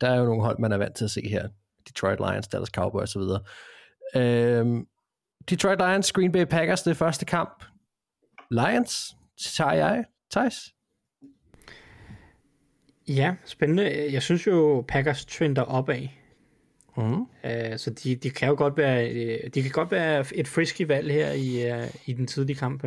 Der 0.00 0.10
er 0.10 0.18
jo 0.18 0.24
nogle 0.24 0.42
hold, 0.42 0.58
man 0.58 0.72
er 0.72 0.76
vant 0.76 0.96
til 0.96 1.04
at 1.04 1.10
se 1.10 1.28
her. 1.28 1.48
Detroit 1.88 2.18
Lions, 2.18 2.48
Dallas 2.48 2.68
Cowboys 2.68 3.16
osv. 3.16 3.22
Øhm, 4.16 4.86
Detroit 5.50 5.78
Lions, 5.78 6.12
Green 6.12 6.32
Bay 6.32 6.44
Packers, 6.44 6.82
det 6.82 6.90
er 6.90 6.94
første 6.94 7.26
kamp. 7.26 7.64
Lions, 8.50 9.16
tager 9.56 9.72
jeg. 9.72 10.04
Thijs? 10.30 10.74
Ja, 13.08 13.34
spændende. 13.44 14.12
Jeg 14.12 14.22
synes 14.22 14.46
jo, 14.46 14.84
Packers 14.88 15.24
trender 15.24 15.62
opad. 15.62 16.08
Mm. 16.96 17.20
Uh, 17.20 17.26
så 17.76 17.90
de, 18.04 18.16
de 18.16 18.30
kan 18.30 18.48
jo 18.48 18.54
godt 18.58 18.76
være, 18.76 19.10
øh, 19.10 19.50
de 19.54 19.62
kan 19.62 19.70
godt 19.70 19.90
være 19.90 20.24
et 20.34 20.48
frisky 20.48 20.82
valg 20.82 21.12
her 21.12 21.32
i, 21.32 21.72
uh, 21.72 21.88
i 22.06 22.12
den 22.12 22.26
tidlige 22.26 22.56
kamp. 22.56 22.84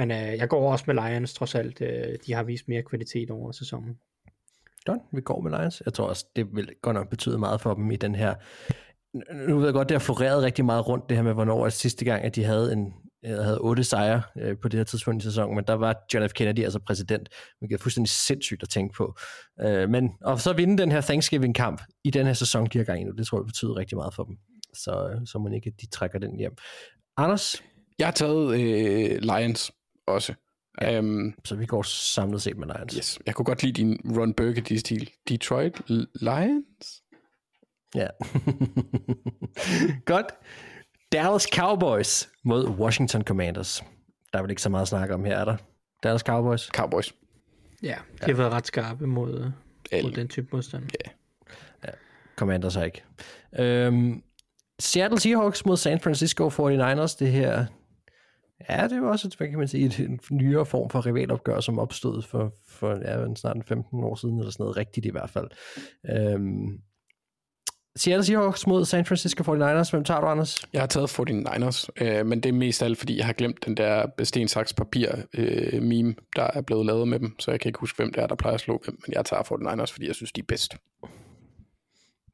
Øh, 0.00 0.08
Men 0.08 0.10
uh, 0.10 0.38
jeg 0.38 0.48
går 0.48 0.72
også 0.72 0.84
med 0.86 0.94
Lions, 0.94 1.34
trods 1.34 1.54
alt. 1.54 1.80
Uh, 1.80 2.14
de 2.26 2.32
har 2.32 2.42
vist 2.42 2.68
mere 2.68 2.82
kvalitet 2.82 3.30
over 3.30 3.52
sæsonen. 3.52 3.98
Godt, 4.84 5.00
vi 5.12 5.20
går 5.20 5.40
med 5.40 5.50
Lions. 5.50 5.82
Jeg 5.84 5.94
tror 5.94 6.08
også, 6.08 6.26
det 6.36 6.46
vil 6.52 6.70
godt 6.82 6.94
nok 6.94 7.10
betyde 7.10 7.38
meget 7.38 7.60
for 7.60 7.74
dem 7.74 7.90
i 7.90 7.96
den 7.96 8.14
her... 8.14 8.34
Nu 9.48 9.56
ved 9.56 9.64
jeg 9.66 9.74
godt, 9.74 9.88
det 9.88 9.94
har 9.94 9.98
floreret 9.98 10.42
rigtig 10.42 10.64
meget 10.64 10.88
rundt, 10.88 11.08
det 11.08 11.16
her 11.16 11.24
med, 11.24 11.32
hvornår 11.32 11.64
det 11.64 11.72
sidste 11.72 12.04
gang, 12.04 12.24
at 12.24 12.36
de 12.36 12.44
havde 12.44 12.72
en 12.72 12.92
øh, 13.26 13.38
havde 13.38 13.58
otte 13.60 13.84
sejre 13.84 14.22
øh, 14.38 14.56
på 14.62 14.68
det 14.68 14.78
her 14.78 14.84
tidspunkt 14.84 15.22
i 15.22 15.26
sæsonen, 15.26 15.56
men 15.56 15.64
der 15.64 15.72
var 15.72 15.96
John 16.14 16.28
F. 16.28 16.32
Kennedy 16.32 16.64
altså 16.64 16.78
præsident, 16.78 17.28
hvilket 17.58 17.78
er 17.78 17.82
fuldstændig 17.82 18.10
sindssygt 18.10 18.62
at 18.62 18.68
tænke 18.68 18.94
på. 18.94 19.16
Øh, 19.60 19.90
men 19.90 20.10
og 20.20 20.40
så 20.40 20.52
vinde 20.52 20.78
den 20.78 20.92
her 20.92 21.00
Thanksgiving-kamp 21.00 21.82
i 22.04 22.10
den 22.10 22.26
her 22.26 22.32
sæson, 22.32 22.66
de 22.66 22.78
har 22.78 22.84
gang 22.84 23.00
i 23.00 23.04
nu, 23.04 23.10
det 23.10 23.26
tror 23.26 23.38
jeg 23.38 23.46
betyder 23.46 23.76
rigtig 23.76 23.96
meget 23.96 24.14
for 24.14 24.24
dem. 24.24 24.36
Så, 24.74 25.20
så 25.24 25.38
man 25.38 25.52
ikke, 25.52 25.72
at 25.74 25.80
de 25.80 25.86
trækker 25.86 26.18
den 26.18 26.38
hjem. 26.38 26.56
Anders, 27.16 27.62
Jeg 27.98 28.06
har 28.06 28.12
taget 28.12 28.60
øh, 28.60 29.18
Lions 29.22 29.72
også. 30.06 30.34
Ja. 30.80 30.98
Um, 30.98 31.34
så 31.44 31.56
vi 31.56 31.66
går 31.66 31.82
samlet 31.82 32.42
set 32.42 32.56
med 32.56 32.66
Lions. 32.66 32.94
yes. 32.94 33.18
Jeg 33.26 33.34
kunne 33.34 33.44
godt 33.46 33.62
lide 33.62 33.72
din 33.72 34.00
Ron 34.18 34.34
Burgundy-stil. 34.34 35.10
Detroit 35.28 35.80
L- 35.90 36.06
Lions? 36.20 37.02
Ja. 37.94 38.06
Godt. 40.12 40.26
Dallas 41.12 41.42
Cowboys 41.54 42.28
mod 42.44 42.68
Washington 42.68 43.22
Commanders. 43.22 43.84
Der 44.32 44.38
er 44.38 44.42
vel 44.42 44.50
ikke 44.50 44.62
så 44.62 44.68
meget 44.68 44.82
at 44.82 44.88
snakke 44.88 45.14
om 45.14 45.24
her, 45.24 45.36
er 45.36 45.44
der? 45.44 45.56
Dallas 46.02 46.20
Cowboys? 46.20 46.62
Cowboys. 46.62 47.14
Ja, 47.82 47.96
de 48.20 48.26
har 48.30 48.32
været 48.34 48.52
ret 48.52 48.66
skarpe 48.66 49.06
mod, 49.06 49.34
øh, 49.34 49.40
mod 49.44 49.52
Alle. 49.92 50.12
den 50.16 50.28
type 50.28 50.48
modstand. 50.52 50.84
Commanders 52.36 52.74
har 52.74 52.84
ikke. 52.84 53.02
Øhm, 53.58 54.22
Seattle 54.78 55.20
Seahawks 55.20 55.66
mod 55.66 55.76
San 55.76 56.00
Francisco 56.00 56.48
49ers. 56.48 57.16
Det 57.18 57.32
her, 57.32 57.66
ja, 58.68 58.88
det 58.88 59.02
var 59.02 59.08
også, 59.08 59.28
et, 59.28 59.34
hvad 59.34 59.48
kan 59.48 59.58
man 59.58 59.68
sige, 59.68 60.04
en 60.04 60.20
nyere 60.30 60.66
form 60.66 60.90
for 60.90 61.06
rivalopgør, 61.06 61.60
som 61.60 61.78
opstod 61.78 62.22
for, 62.22 62.52
for 62.68 62.90
ja, 62.90 63.34
snart 63.34 63.56
en 63.56 63.62
15 63.62 64.04
år 64.04 64.14
siden, 64.14 64.38
eller 64.38 64.50
sådan 64.50 64.64
noget 64.64 64.76
rigtigt 64.76 65.06
i 65.06 65.10
hvert 65.10 65.30
fald. 65.30 65.48
Øhm, 66.10 66.80
Seattle 67.96 68.24
Seahawks 68.24 68.66
mod 68.66 68.84
San 68.84 69.04
Francisco 69.04 69.42
49ers. 69.42 69.90
Hvem 69.90 70.04
tager 70.04 70.20
du, 70.20 70.26
Anders? 70.26 70.68
Jeg 70.72 70.82
har 70.82 70.86
taget 70.86 71.18
49ers, 71.18 71.86
øh, 72.00 72.26
men 72.26 72.40
det 72.40 72.48
er 72.48 72.52
mest 72.52 72.82
alt, 72.82 72.98
fordi 72.98 73.16
jeg 73.18 73.26
har 73.26 73.32
glemt 73.32 73.64
den 73.64 73.76
der 73.76 74.06
sten, 74.22 74.48
saks, 74.48 74.72
papir 74.72 75.08
øh, 75.34 75.82
meme, 75.82 76.14
der 76.36 76.50
er 76.54 76.60
blevet 76.60 76.86
lavet 76.86 77.08
med 77.08 77.18
dem, 77.18 77.40
så 77.40 77.50
jeg 77.50 77.60
kan 77.60 77.68
ikke 77.68 77.80
huske, 77.80 77.96
hvem 77.96 78.12
det 78.12 78.22
er, 78.22 78.26
der 78.26 78.34
plejer 78.34 78.54
at 78.54 78.60
slå 78.60 78.80
hvem, 78.84 78.98
men 79.06 79.14
jeg 79.14 79.24
tager 79.24 79.42
49ers, 79.42 79.92
fordi 79.92 80.06
jeg 80.06 80.14
synes, 80.14 80.32
de 80.32 80.40
er 80.40 80.44
bedst. 80.48 80.76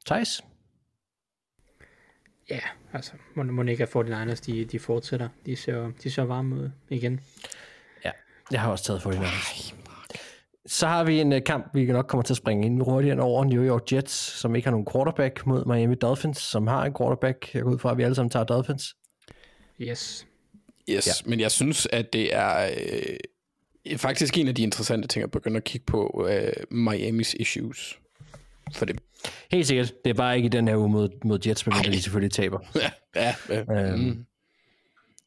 Thijs? 0.07 0.43
Ja, 2.53 2.61
altså, 2.93 3.13
må, 3.35 3.43
må 3.43 3.63
ikke 3.63 3.89
have 3.93 4.05
49ers, 4.05 4.41
de, 4.47 4.65
de 4.65 4.79
fortsætter. 4.79 5.29
De 5.47 5.57
ser, 5.57 5.91
de 6.03 6.11
ser 6.11 6.23
varme 6.23 6.57
ud 6.57 6.71
igen. 6.91 7.21
Ja, 8.05 8.11
jeg 8.51 8.61
har 8.61 8.71
også 8.71 8.85
taget 8.85 9.01
49ers. 9.01 9.75
Så 10.67 10.87
har 10.87 11.05
vi 11.05 11.21
en 11.21 11.33
uh, 11.33 11.39
kamp, 11.47 11.75
vi 11.75 11.87
nok 11.87 12.07
kommer 12.07 12.23
til 12.23 12.33
at 12.33 12.37
springe 12.37 12.67
ind 12.67 12.83
hurtigere 12.83 13.21
over 13.21 13.45
New 13.45 13.65
York 13.65 13.93
Jets, 13.93 14.13
som 14.13 14.55
ikke 14.55 14.67
har 14.67 14.71
nogen 14.71 14.87
quarterback 14.93 15.47
mod 15.47 15.65
Miami 15.65 15.95
Dolphins, 15.95 16.39
som 16.39 16.67
har 16.67 16.85
en 16.85 16.95
quarterback. 16.95 17.55
Jeg 17.55 17.63
går 17.63 17.71
ud 17.71 17.79
fra, 17.79 17.91
at 17.91 17.99
vi 17.99 18.03
alle 18.03 18.15
sammen 18.15 18.31
tager 18.31 18.45
Dolphins. 18.45 18.97
Yes. 19.81 20.27
Yes, 20.91 21.07
ja. 21.07 21.31
men 21.31 21.41
jeg 21.41 21.51
synes, 21.51 21.89
at 21.93 22.13
det 22.13 22.35
er 22.35 22.71
øh, 23.87 23.99
faktisk 23.99 24.39
en 24.39 24.49
af 24.49 24.55
de 24.55 24.63
interessante 24.63 25.09
ting 25.09 25.23
at 25.23 25.31
begynde 25.31 25.57
at 25.57 25.65
kigge 25.65 25.85
på 25.87 26.27
øh, 26.31 26.53
Miamis 26.71 27.35
issues. 27.35 27.99
For 28.75 28.85
det, 28.85 29.01
Helt 29.51 29.67
sikkert. 29.67 30.05
Det 30.05 30.11
er 30.11 30.15
bare 30.15 30.37
ikke 30.37 30.47
i 30.47 30.49
den 30.49 30.69
her 30.69 30.77
uge 30.77 30.89
mod, 30.89 31.09
mod 31.25 31.39
Jets, 31.47 31.67
medmindre 31.67 31.93
de 31.93 32.03
selvfølgelig 32.03 32.33
taber. 32.33 32.59
ja, 32.85 32.91
ja, 33.17 33.35
øh, 33.51 33.93
Øhm, 33.93 33.99
mm. 33.99 34.27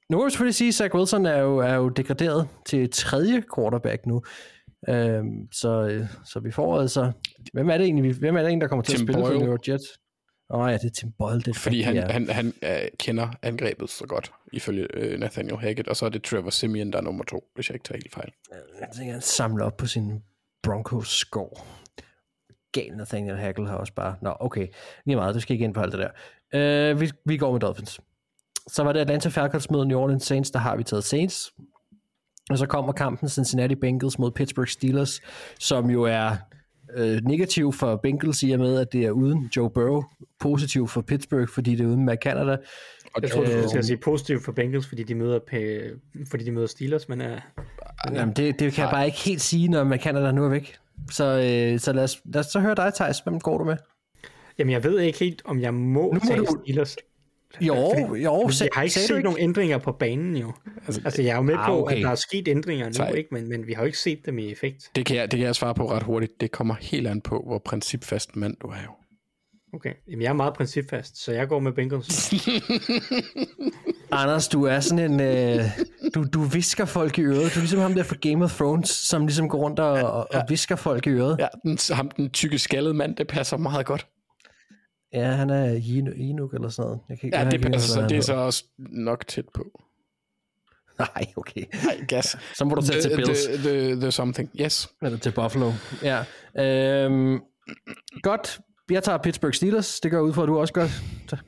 Nu 0.10 0.18
må 0.18 0.26
vi 0.26 0.32
selvfølgelig 0.32 0.56
sige, 0.56 0.68
at 0.68 0.74
Zach 0.74 0.96
Wilson 0.96 1.26
er 1.26 1.38
jo, 1.38 1.58
er 1.58 1.74
jo 1.74 1.90
degraderet 1.90 2.48
til 2.66 2.90
tredje 2.92 3.44
quarterback 3.56 4.06
nu. 4.06 4.24
Øhm, 4.90 5.48
så, 5.52 5.88
øh, 5.88 6.08
så 6.26 6.40
vi 6.40 6.52
får 6.52 6.82
altså... 6.82 7.12
Hvem 7.54 7.70
er 7.70 7.78
det 7.78 7.86
egentlig, 7.86 8.16
hvem 8.16 8.36
er 8.36 8.40
det 8.40 8.48
egentlig 8.48 8.62
der 8.62 8.68
kommer 8.68 8.84
til 8.84 8.96
Tim 8.96 9.10
at 9.10 9.14
spille 9.14 9.22
Boyle. 9.22 9.40
for 9.40 9.46
New 9.46 9.52
York 9.52 9.68
Jets? 9.68 9.86
Åh 10.50 10.60
oh, 10.60 10.72
ja, 10.72 10.78
det 10.78 10.86
er 10.86 10.90
Tim 10.90 11.12
Boyle. 11.12 11.42
Det 11.42 11.56
fordi 11.56 11.82
han, 11.82 11.96
ja. 11.96 12.08
han, 12.12 12.30
han 12.30 12.54
øh, 12.64 12.88
kender 13.00 13.28
angrebet 13.42 13.90
så 13.90 14.06
godt, 14.06 14.32
ifølge 14.54 14.88
øh, 14.94 15.20
Nathaniel 15.20 15.58
Hackett, 15.58 15.88
og 15.88 15.96
så 15.96 16.06
er 16.06 16.10
det 16.10 16.24
Trevor 16.24 16.50
Simeon, 16.50 16.92
der 16.92 16.98
er 16.98 17.02
nummer 17.02 17.24
to, 17.24 17.44
hvis 17.56 17.70
jeg 17.70 17.76
ikke 17.76 17.84
tager 17.84 17.98
helt 17.98 18.14
fejl. 18.14 18.32
Jeg 18.80 18.88
tænker, 18.98 19.14
han 19.14 19.22
samler 19.22 19.66
op 19.66 19.78
på 19.78 19.88
sin 19.88 20.22
Broncos 20.64 21.08
skår. 21.08 21.68
Gal 22.76 22.98
Nathaniel 22.98 23.36
Hagel 23.38 23.68
har 23.68 23.76
også 23.76 23.94
bare... 23.94 24.16
Nå, 24.22 24.34
okay. 24.40 24.68
Lige 25.06 25.16
meget, 25.16 25.36
du 25.36 25.40
skal 25.40 25.54
ikke 25.54 25.66
ind 25.66 25.74
på 25.74 25.82
alt 25.82 25.94
det 25.94 26.00
der. 26.00 26.92
Uh, 26.94 27.02
vi, 27.02 27.12
vi 27.26 27.38
går 27.38 27.52
med 27.52 27.60
Dolphins. 27.60 28.00
Så 28.68 28.84
var 28.84 28.94
det 28.94 29.00
Atlanta 29.00 29.30
Falcons 29.30 29.72
mod 29.72 29.86
New 29.86 30.00
Orleans 30.00 30.24
Saints. 30.24 30.52
Der 30.52 30.60
har 30.60 30.76
vi 30.76 30.84
taget 30.84 31.04
Saints. 31.04 31.54
Og 32.50 32.58
så 32.58 32.66
kommer 32.66 32.94
kampen 32.94 33.30
Cincinnati 33.30 33.76
Bengals 33.76 34.20
mod 34.20 34.32
Pittsburgh 34.32 34.68
Steelers, 34.68 35.22
som 35.60 35.90
jo 35.90 36.04
er 36.04 36.36
øh, 36.96 37.22
negativ 37.24 37.74
for 37.74 37.96
Bengals 37.96 38.44
i 38.44 38.52
og 38.52 38.60
med, 38.60 38.80
at 38.80 38.94
det 38.94 39.06
er 39.06 39.12
uden 39.12 39.50
Joe 39.56 39.70
Burrow. 39.70 40.04
Positiv 40.40 40.88
for 40.88 41.02
Pittsburgh, 41.02 41.48
fordi 41.50 41.76
det 41.76 41.84
er 41.84 41.88
uden 41.88 42.06
Matt 42.06 42.24
Canada. 42.24 42.58
Jeg 43.22 43.32
tror, 43.32 43.44
du 43.44 43.52
Øh, 43.52 43.64
at 43.78 43.86
sige 43.86 43.98
positivt 43.98 44.46
for 44.46 44.52
Bengals, 44.52 44.88
fordi 44.88 45.04
de 45.04 45.16
møder, 45.16 45.40
P- 45.40 46.26
fordi 46.30 46.44
de 46.44 46.52
møder 46.52 46.68
Steelers, 46.68 47.10
men 47.10 47.22
uh, 47.22 47.28
Jamen, 48.14 48.34
det, 48.34 48.60
det 48.60 48.74
kan 48.74 48.84
jeg 48.84 48.92
bare 48.92 49.06
ikke 49.06 49.18
helt 49.18 49.42
sige, 49.42 49.68
når 49.68 49.84
Matt 49.84 50.04
Canada 50.04 50.32
nu 50.32 50.46
er 50.46 50.50
væk. 50.50 50.78
Så, 51.12 51.24
øh, 51.24 51.80
så 51.80 51.94
lad, 51.94 52.04
os, 52.04 52.22
lad 52.26 52.40
os 52.40 52.46
så 52.46 52.60
høre 52.60 52.76
dig, 52.76 52.94
Thijs. 52.94 53.20
Hvem 53.20 53.40
går 53.40 53.58
du 53.58 53.64
med? 53.64 53.78
jamen, 54.58 54.72
jeg 54.72 54.84
ved 54.84 55.00
ikke 55.00 55.20
helt, 55.20 55.42
om 55.46 55.62
jeg 55.62 55.74
må, 55.74 56.12
må 56.12 56.20
tage 56.28 56.40
du- 56.40 56.58
Steelers. 56.64 56.96
Jo, 57.62 57.76
jo, 58.16 58.50
sag- 58.50 58.66
jeg 58.66 58.70
har 58.74 58.84
ikke 58.84 58.94
set 58.94 59.10
du 59.10 59.22
nogen 59.22 59.40
ændringer 59.40 59.78
på 59.78 59.92
banen 59.92 60.38
jo. 60.38 60.54
Altså, 60.88 61.22
jeg 61.22 61.32
er 61.32 61.36
jo 61.36 61.42
med 61.42 61.56
Ah, 61.58 61.68
på, 61.70 61.82
okay. 61.84 61.96
at 61.96 62.02
der 62.02 62.10
er 62.10 62.16
sket 62.16 62.48
ændringer 62.48 62.86
nu, 62.86 62.94
Sej. 62.94 63.10
ikke? 63.12 63.30
Men, 63.32 63.50
men 63.50 63.68
vi 63.68 63.74
har 63.74 63.82
jo 63.82 63.86
ikke 63.86 63.98
set 64.00 64.26
dem 64.26 64.38
i 64.40 64.52
effekt. 64.52 64.90
Det 64.96 65.06
kan, 65.06 65.16
jeg, 65.18 65.32
det 65.32 65.38
kan 65.38 65.46
jeg 65.46 65.56
svare 65.56 65.76
på 65.76 65.92
ret 65.92 66.04
hurtigt. 66.04 66.42
Det 66.42 66.52
kommer 66.52 66.76
helt 66.82 67.08
an 67.08 67.22
på, 67.22 67.44
hvor 67.48 67.58
principfast 67.66 68.36
mand 68.36 68.58
du 68.62 68.68
er 68.68 68.82
jo. 68.86 68.92
Okay, 69.76 69.94
jamen, 70.08 70.22
jeg 70.22 70.30
er 70.30 70.34
meget 70.34 70.54
principfast, 70.54 71.24
så 71.24 71.32
jeg 71.32 71.48
går 71.48 71.60
med 71.60 71.72
Bengals. 71.72 72.34
Anders, 74.12 74.48
du 74.48 74.64
er 74.64 74.80
sådan 74.80 75.12
en... 75.12 75.20
Øh, 75.20 75.66
du, 76.16 76.26
du 76.34 76.42
visker 76.44 76.86
folk 76.86 77.18
i 77.20 77.22
øret. 77.22 77.38
Du 77.54 77.60
er 77.60 77.62
ligesom 77.62 77.80
ham 77.80 77.94
der 77.94 78.04
fra 78.04 78.16
Game 78.22 78.44
of 78.44 78.56
Thrones, 78.58 78.90
som 78.90 79.26
ligesom 79.26 79.50
går 79.50 79.58
rundt 79.58 79.80
og, 79.80 79.92
og, 80.12 80.28
og 80.34 80.42
visker 80.50 80.76
folk 80.76 81.08
i 81.08 81.10
øret. 81.10 81.38
Ja, 81.40 81.48
den, 81.64 81.78
ham 81.92 82.10
den 82.10 82.30
tykke 82.30 82.60
skaldede 82.60 82.94
mand, 82.94 83.16
det 83.16 83.28
passer 83.28 83.58
meget 83.58 83.86
godt. 83.86 84.08
Ja, 85.14 85.32
han 85.32 85.50
er 85.50 85.76
Inu- 85.76 86.20
Inuk 86.22 86.54
eller 86.54 86.70
sådan 86.70 86.88
noget. 86.88 87.02
Jeg 87.10 87.20
kan 87.20 87.28
ikke, 87.28 87.38
Ja, 87.38 87.44
jeg 87.44 87.52
det 87.52 87.62
passer 87.62 87.94
så. 87.94 88.02
Det 88.08 88.18
er 88.18 88.22
så 88.22 88.34
også 88.34 88.64
nok 88.78 89.28
tæt 89.28 89.46
på. 89.56 89.82
Nej, 91.00 91.26
okay. 91.36 91.64
Nej, 91.84 92.06
gas. 92.08 92.38
Så 92.56 92.66
må 92.66 92.76
du 92.76 92.82
tage 92.82 93.02
til 93.02 93.10
the, 93.12 93.16
Bills. 93.16 93.44
the, 93.46 93.58
the, 93.58 93.96
the 94.02 94.12
something. 94.12 94.50
Yes. 94.62 94.90
Eller 95.02 95.18
til 95.18 95.32
Buffalo. 95.32 95.72
Ja. 96.04 96.24
Øhm, 97.06 97.40
godt. 98.22 98.60
Jeg 98.92 99.04
tager 99.04 99.18
Pittsburgh 99.18 99.54
Steelers. 99.54 100.00
Det 100.00 100.12
gør 100.12 100.20
ud 100.20 100.34
fra, 100.34 100.44
at 100.44 100.48
du 100.48 100.60
også 100.60 100.74
gør, 100.74 100.88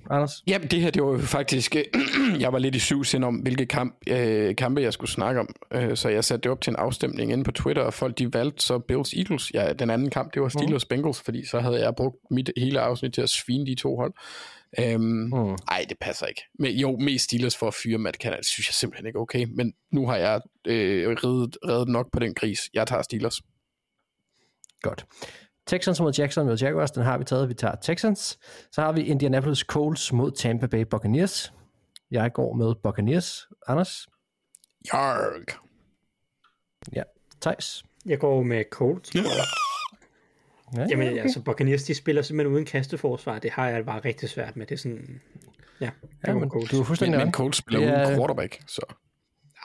Anders. 0.09 0.31
Ja, 0.47 0.57
det 0.57 0.81
her, 0.81 0.89
det 0.91 1.03
var 1.03 1.09
jo 1.11 1.17
faktisk... 1.19 1.75
jeg 2.39 2.53
var 2.53 2.59
lidt 2.59 2.75
i 2.75 2.79
syv 2.79 3.03
sind 3.03 3.23
om, 3.23 3.35
hvilke 3.35 3.65
kamp, 3.65 3.97
øh, 4.09 4.55
kampe 4.55 4.81
jeg 4.81 4.93
skulle 4.93 5.11
snakke 5.11 5.39
om. 5.39 5.55
Øh, 5.73 5.97
så 5.97 6.09
jeg 6.09 6.23
satte 6.23 6.43
det 6.43 6.51
op 6.51 6.61
til 6.61 6.71
en 6.71 6.75
afstemning 6.75 7.31
inde 7.31 7.43
på 7.43 7.51
Twitter, 7.51 7.81
og 7.83 7.93
folk 7.93 8.17
de 8.17 8.33
valgte 8.33 8.65
så 8.65 8.79
Bills 8.79 9.13
Eagles. 9.13 9.51
Ja, 9.53 9.73
den 9.73 9.89
anden 9.89 10.09
kamp, 10.09 10.33
det 10.33 10.41
var 10.41 10.49
Steelers 10.49 10.85
Bengals, 10.85 11.21
fordi 11.21 11.45
så 11.45 11.59
havde 11.59 11.79
jeg 11.79 11.93
brugt 11.97 12.15
mit 12.31 12.51
hele 12.57 12.79
afsnit 12.79 13.13
til 13.13 13.21
at 13.21 13.29
svine 13.29 13.65
de 13.65 13.75
to 13.75 13.95
hold. 13.95 14.13
Øhm, 14.79 15.01
Mm. 15.03 15.55
Ej, 15.71 15.85
det 15.89 15.97
passer 16.01 16.25
ikke. 16.25 16.41
Men 16.59 16.75
jo, 16.75 16.97
mest 16.97 17.25
Steelers 17.25 17.57
for 17.57 17.67
at 17.67 17.73
fyre 17.73 17.97
Matt 17.97 18.17
Canada, 18.17 18.37
det 18.37 18.45
synes 18.45 18.67
jeg 18.67 18.73
simpelthen 18.73 19.07
ikke 19.07 19.19
okay. 19.19 19.45
Men 19.55 19.73
nu 19.91 20.07
har 20.07 20.15
jeg 20.15 20.41
øh, 20.67 21.09
reddet, 21.09 21.57
reddet 21.67 21.87
nok 21.87 22.11
på 22.13 22.19
den 22.19 22.33
gris. 22.33 22.59
Jeg 22.73 22.87
tager 22.87 23.01
Steelers. 23.01 23.41
Godt. 24.81 25.05
Texans 25.67 25.99
mod 25.99 26.13
Jackson 26.13 26.45
mod 26.45 26.57
Jaguars, 26.57 26.91
den 26.91 27.03
har 27.03 27.17
vi 27.17 27.23
taget. 27.23 27.49
Vi 27.49 27.53
tager 27.53 27.75
Texans. 27.75 28.39
Så 28.71 28.81
har 28.81 28.91
vi 28.91 29.01
Indianapolis 29.03 29.59
Colts 29.59 30.13
mod 30.13 30.31
Tampa 30.31 30.67
Bay 30.67 30.81
Buccaneers. 30.81 31.53
Jeg 32.11 32.33
går 32.33 32.53
med 32.53 32.75
Buccaneers. 32.83 33.47
Anders? 33.67 34.07
Yarg. 34.93 35.45
Ja. 36.93 37.03
Thijs? 37.41 37.83
Jeg 38.05 38.19
går 38.19 38.43
med 38.43 38.63
Colts. 38.71 39.15
Ja, 39.15 39.21
Jamen, 40.89 41.07
okay. 41.07 41.21
altså, 41.21 41.41
Buccaneers, 41.43 41.83
de 41.83 41.95
spiller 41.95 42.21
simpelthen 42.21 42.53
uden 42.53 42.65
kasteforsvar. 42.65 43.39
Det 43.39 43.51
har 43.51 43.67
jeg 43.69 43.85
bare 43.85 43.99
rigtig 44.05 44.29
svært 44.29 44.55
med. 44.55 44.65
Det 44.65 44.75
er 44.75 44.79
sådan... 44.79 45.21
Ja, 45.81 45.89
Ja, 46.27 46.33
men 46.33 46.49
Colts. 46.49 46.69
du 46.69 46.75
er 46.75 46.79
Men, 46.79 46.85
fuldstændig 46.85 47.17
men 47.19 47.27
ret. 47.27 47.33
Colts 47.35 47.57
spiller 47.57 47.87
er- 47.87 48.05
uden 48.05 48.17
quarterback, 48.17 48.59
så... 48.67 48.81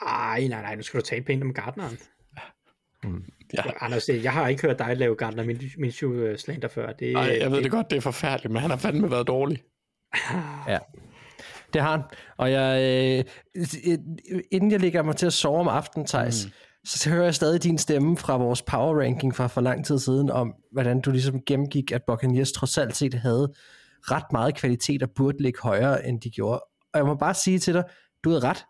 Ej, 0.07 0.47
nej, 0.47 0.61
nej, 0.61 0.75
nu 0.75 0.81
skal 0.81 0.99
du 0.99 1.05
tale 1.05 1.23
pænt 1.23 1.43
om 1.43 1.53
Gardneren. 1.53 1.97
Ja. 3.57 3.63
Anders, 3.79 4.05
det- 4.05 4.23
jeg 4.23 4.31
har 4.33 4.47
ikke 4.47 4.61
hørt 4.61 4.79
dig 4.79 4.97
lave 4.97 5.15
Gardner 5.15 5.43
Min- 5.43 5.71
Minshew 5.77 6.13
øh, 6.13 6.37
slander 6.37 6.67
før. 6.67 6.91
Det, 6.91 7.11
Ej, 7.13 7.37
jeg 7.41 7.51
ved 7.51 7.61
det 7.63 7.71
godt, 7.71 7.89
det 7.89 7.97
er 7.97 8.01
forfærdeligt, 8.01 8.51
men 8.53 8.61
han 8.61 8.69
har 8.69 8.77
fandme 8.77 9.11
været 9.11 9.27
dårlig. 9.27 9.63
Ja. 10.67 10.79
Det 11.73 11.81
har 11.81 11.91
han. 11.91 12.01
Og 12.37 12.51
jeg, 12.51 12.81
øh, 12.81 13.23
inden 14.51 14.71
jeg 14.71 14.79
ligger 14.79 15.03
mig 15.03 15.15
til 15.15 15.25
at 15.25 15.33
sove 15.33 15.59
om 15.59 15.67
aftenen, 15.67 16.07
Thijs, 16.07 16.45
mm. 16.45 16.51
så 16.85 17.09
hører 17.09 17.23
jeg 17.23 17.35
stadig 17.35 17.63
din 17.63 17.77
stemme 17.77 18.17
fra 18.17 18.37
vores 18.37 18.61
power 18.61 18.99
ranking 19.01 19.35
fra 19.35 19.47
for 19.47 19.61
lang 19.61 19.85
tid 19.85 19.99
siden, 19.99 20.29
om 20.31 20.53
hvordan 20.71 21.01
du 21.01 21.11
ligesom 21.11 21.39
gennemgik, 21.47 21.91
at 21.91 22.01
Buccaneers 22.07 22.51
trods 22.51 22.77
alt 22.77 22.95
set 22.95 23.13
havde 23.13 23.53
ret 24.01 24.31
meget 24.31 24.55
kvalitet 24.55 25.03
og 25.03 25.09
burde 25.15 25.41
ligge 25.43 25.59
højere, 25.63 26.05
end 26.07 26.21
de 26.21 26.29
gjorde. 26.29 26.59
Og 26.93 26.97
jeg 26.97 27.05
må 27.05 27.15
bare 27.15 27.33
sige 27.33 27.59
til 27.59 27.73
dig, 27.73 27.83
du 28.23 28.29
havde 28.29 28.43
ret. 28.43 28.65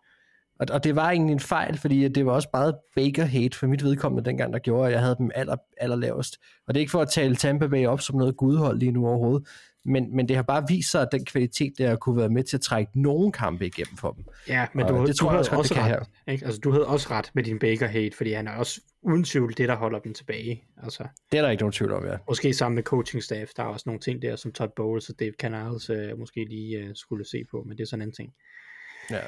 Og, 0.60 0.68
og 0.72 0.84
det 0.84 0.96
var 0.96 1.10
egentlig 1.10 1.34
en 1.34 1.40
fejl, 1.40 1.78
fordi 1.78 2.08
det 2.08 2.26
var 2.26 2.32
også 2.32 2.50
bare 2.54 2.74
Baker-hate 2.96 3.58
for 3.58 3.68
mit 3.68 3.84
vedkommende 3.84 4.30
dengang, 4.30 4.54
der 4.54 4.60
gjorde, 4.60 4.88
at 4.88 4.94
jeg 4.94 5.02
havde 5.02 5.16
dem 5.18 5.32
aller, 5.36 5.56
aller 5.78 5.96
lavest. 5.96 6.38
Og 6.68 6.74
det 6.74 6.80
er 6.80 6.82
ikke 6.82 6.92
for 6.92 7.02
at 7.02 7.10
tale 7.10 7.36
Tampa 7.36 7.68
Bay 7.68 7.88
op 7.88 8.02
som 8.02 8.18
noget 8.18 8.38
gudhold 8.38 8.80
lige 8.80 8.92
nu 8.92 9.08
overhovedet, 9.08 9.48
men, 9.86 10.16
men 10.16 10.28
det 10.28 10.36
har 10.36 10.44
bare 10.44 10.66
vist 10.68 10.92
sig, 10.92 11.02
at 11.02 11.08
den 11.12 11.26
kvalitet 11.26 11.74
der 11.78 11.96
kunne 11.96 12.18
være 12.18 12.30
med 12.30 12.44
til 12.44 12.58
at 12.58 12.62
trække 12.62 13.02
nogen 13.02 13.32
kampe 13.32 13.66
igennem 13.66 13.98
for 13.98 14.12
dem. 14.12 14.26
Ja, 14.48 14.68
men 14.74 14.86
Og 14.86 14.90
du, 14.92 15.00
det 15.00 15.08
det 15.08 15.16
tror 15.16 15.30
du 15.30 15.32
jeg 15.34 15.40
også 15.40 15.52
godt, 15.52 15.60
også 15.60 15.74
det 15.74 15.84
kan 15.84 15.96
ret. 15.96 16.34
Ikke? 16.34 16.46
Altså, 16.46 16.60
du 16.64 16.72
havde 16.72 16.88
også 16.88 17.08
ret 17.12 17.32
med 17.34 17.44
din 17.44 17.60
Baker 17.60 17.88
hate, 17.88 18.18
fordi 18.18 18.34
han 18.34 18.48
er 18.48 18.52
også 18.52 18.82
uden 19.02 19.24
tvivl 19.24 19.54
det, 19.58 19.70
der 19.70 19.76
holder 19.76 20.00
dem 20.00 20.14
tilbage. 20.14 20.64
Altså, 20.84 21.08
Det 21.32 21.38
er 21.38 21.42
der 21.42 21.50
ikke 21.50 21.62
nogen 21.64 21.72
tvivl 21.72 21.92
om, 21.94 22.06
ja. 22.06 22.18
måske 22.30 22.54
sammen 22.54 22.76
med 22.76 22.84
coaching 22.84 23.24
staff, 23.24 23.52
der 23.58 23.64
er 23.64 23.68
også 23.68 23.84
nogle 23.86 24.00
ting 24.00 24.22
der, 24.22 24.36
som 24.36 24.52
Todd 24.52 24.72
Bowles 24.76 25.10
og 25.10 25.16
Dave 25.20 25.34
Canales 25.40 25.90
øh, 25.90 26.20
måske 26.20 26.46
lige 26.50 26.78
øh, 26.78 26.90
skulle 26.96 27.26
se 27.26 27.44
på, 27.52 27.64
men 27.68 27.78
det 27.78 27.84
er 27.84 27.88
sådan 27.88 28.08
en 28.08 28.12
ting. 28.12 28.34
ja. 29.12 29.20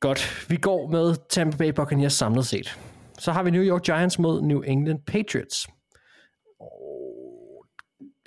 Godt, 0.00 0.46
vi 0.50 0.56
går 0.56 0.90
med 0.90 1.14
Tampa 1.30 1.56
Bay 1.56 1.68
Buccaneers 1.68 2.12
samlet 2.12 2.46
set. 2.46 2.78
Så 3.18 3.32
har 3.32 3.42
vi 3.42 3.50
New 3.50 3.62
York 3.62 3.82
Giants 3.82 4.18
mod 4.18 4.42
New 4.42 4.60
England 4.60 4.98
Patriots. 5.06 5.68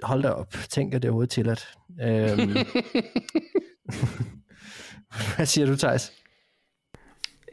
Hold 0.04 0.24
da 0.24 0.30
op, 0.30 0.54
tænker 0.70 1.00
det 1.00 1.10
overhovedet 1.10 1.30
til 1.30 1.50
at... 1.50 1.68
Øhm... 2.02 2.56
Hvad 5.36 5.46
siger 5.46 5.66
du, 5.66 5.76
Thijs? 5.76 6.12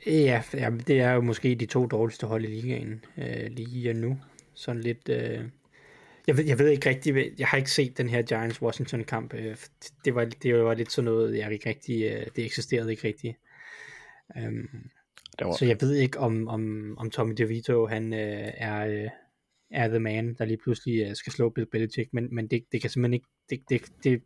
Ja, 0.06 0.42
ja, 0.52 0.70
det 0.86 1.00
er 1.00 1.12
jo 1.12 1.20
måske 1.20 1.54
de 1.54 1.66
to 1.66 1.86
dårligste 1.86 2.26
hold 2.26 2.44
i 2.44 2.46
ligaen 2.46 3.04
øh, 3.18 3.50
lige 3.50 3.92
nu. 3.92 4.18
Sådan 4.54 4.82
lidt... 4.82 5.08
Øh... 5.08 5.44
Jeg, 6.26 6.36
ved, 6.36 6.44
jeg 6.44 6.58
ved 6.58 6.68
ikke 6.68 6.88
rigtigt, 6.88 7.14
hvad- 7.14 7.30
jeg 7.38 7.46
har 7.48 7.56
ikke 7.56 7.70
set 7.70 7.98
den 7.98 8.08
her 8.08 8.22
Giants-Washington-kamp. 8.22 9.34
Øh, 9.34 9.56
det, 10.04 10.14
var, 10.14 10.24
det 10.24 10.54
var 10.64 10.74
lidt 10.74 10.92
sådan 10.92 11.04
noget, 11.04 11.38
jeg 11.38 11.52
ikke 11.52 11.68
rigtig... 11.68 12.02
Øh, 12.02 12.26
det 12.36 12.44
eksisterede 12.44 12.90
ikke 12.90 13.08
rigtigt. 13.08 13.36
Um, 14.36 14.68
Det 15.38 15.46
var, 15.46 15.52
så 15.52 15.64
jeg 15.66 15.76
ved 15.80 15.94
ikke, 15.94 16.18
om, 16.18 16.48
om, 16.48 16.94
om 16.98 17.10
Tommy 17.10 17.34
DeVito, 17.38 17.86
han 17.86 18.12
øh, 18.12 18.50
er, 18.56 18.86
øh, 18.86 19.08
er 19.70 19.88
the 19.88 19.98
man, 19.98 20.34
der 20.34 20.44
lige 20.44 20.58
pludselig 20.64 21.06
øh, 21.08 21.16
skal 21.16 21.32
slå 21.32 21.48
Bill 21.50 21.66
Belichick, 21.72 22.08
men, 22.12 22.34
men 22.34 22.46
det, 22.46 22.64
det 22.72 22.80
kan 22.80 22.90
simpelthen 22.90 23.14
ikke... 23.14 23.26
Det, 23.50 23.60
det, 23.68 23.82
det, 24.04 24.22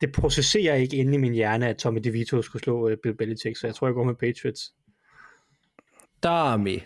det 0.00 0.12
processerer 0.12 0.74
ikke 0.74 0.96
inde 0.96 1.14
i 1.14 1.18
min 1.18 1.32
hjerne, 1.34 1.68
at 1.68 1.76
Tommy 1.76 2.00
DeVito 2.04 2.42
skulle 2.42 2.62
slå 2.62 2.88
øh, 2.88 2.96
Bill 3.02 3.16
Belichick, 3.16 3.56
så 3.56 3.66
jeg 3.66 3.74
tror, 3.74 3.86
jeg 3.86 3.94
går 3.94 4.04
med 4.04 4.14
Patriots. 4.14 4.74
Der 6.22 6.52
er 6.52 6.56
med. 6.56 6.78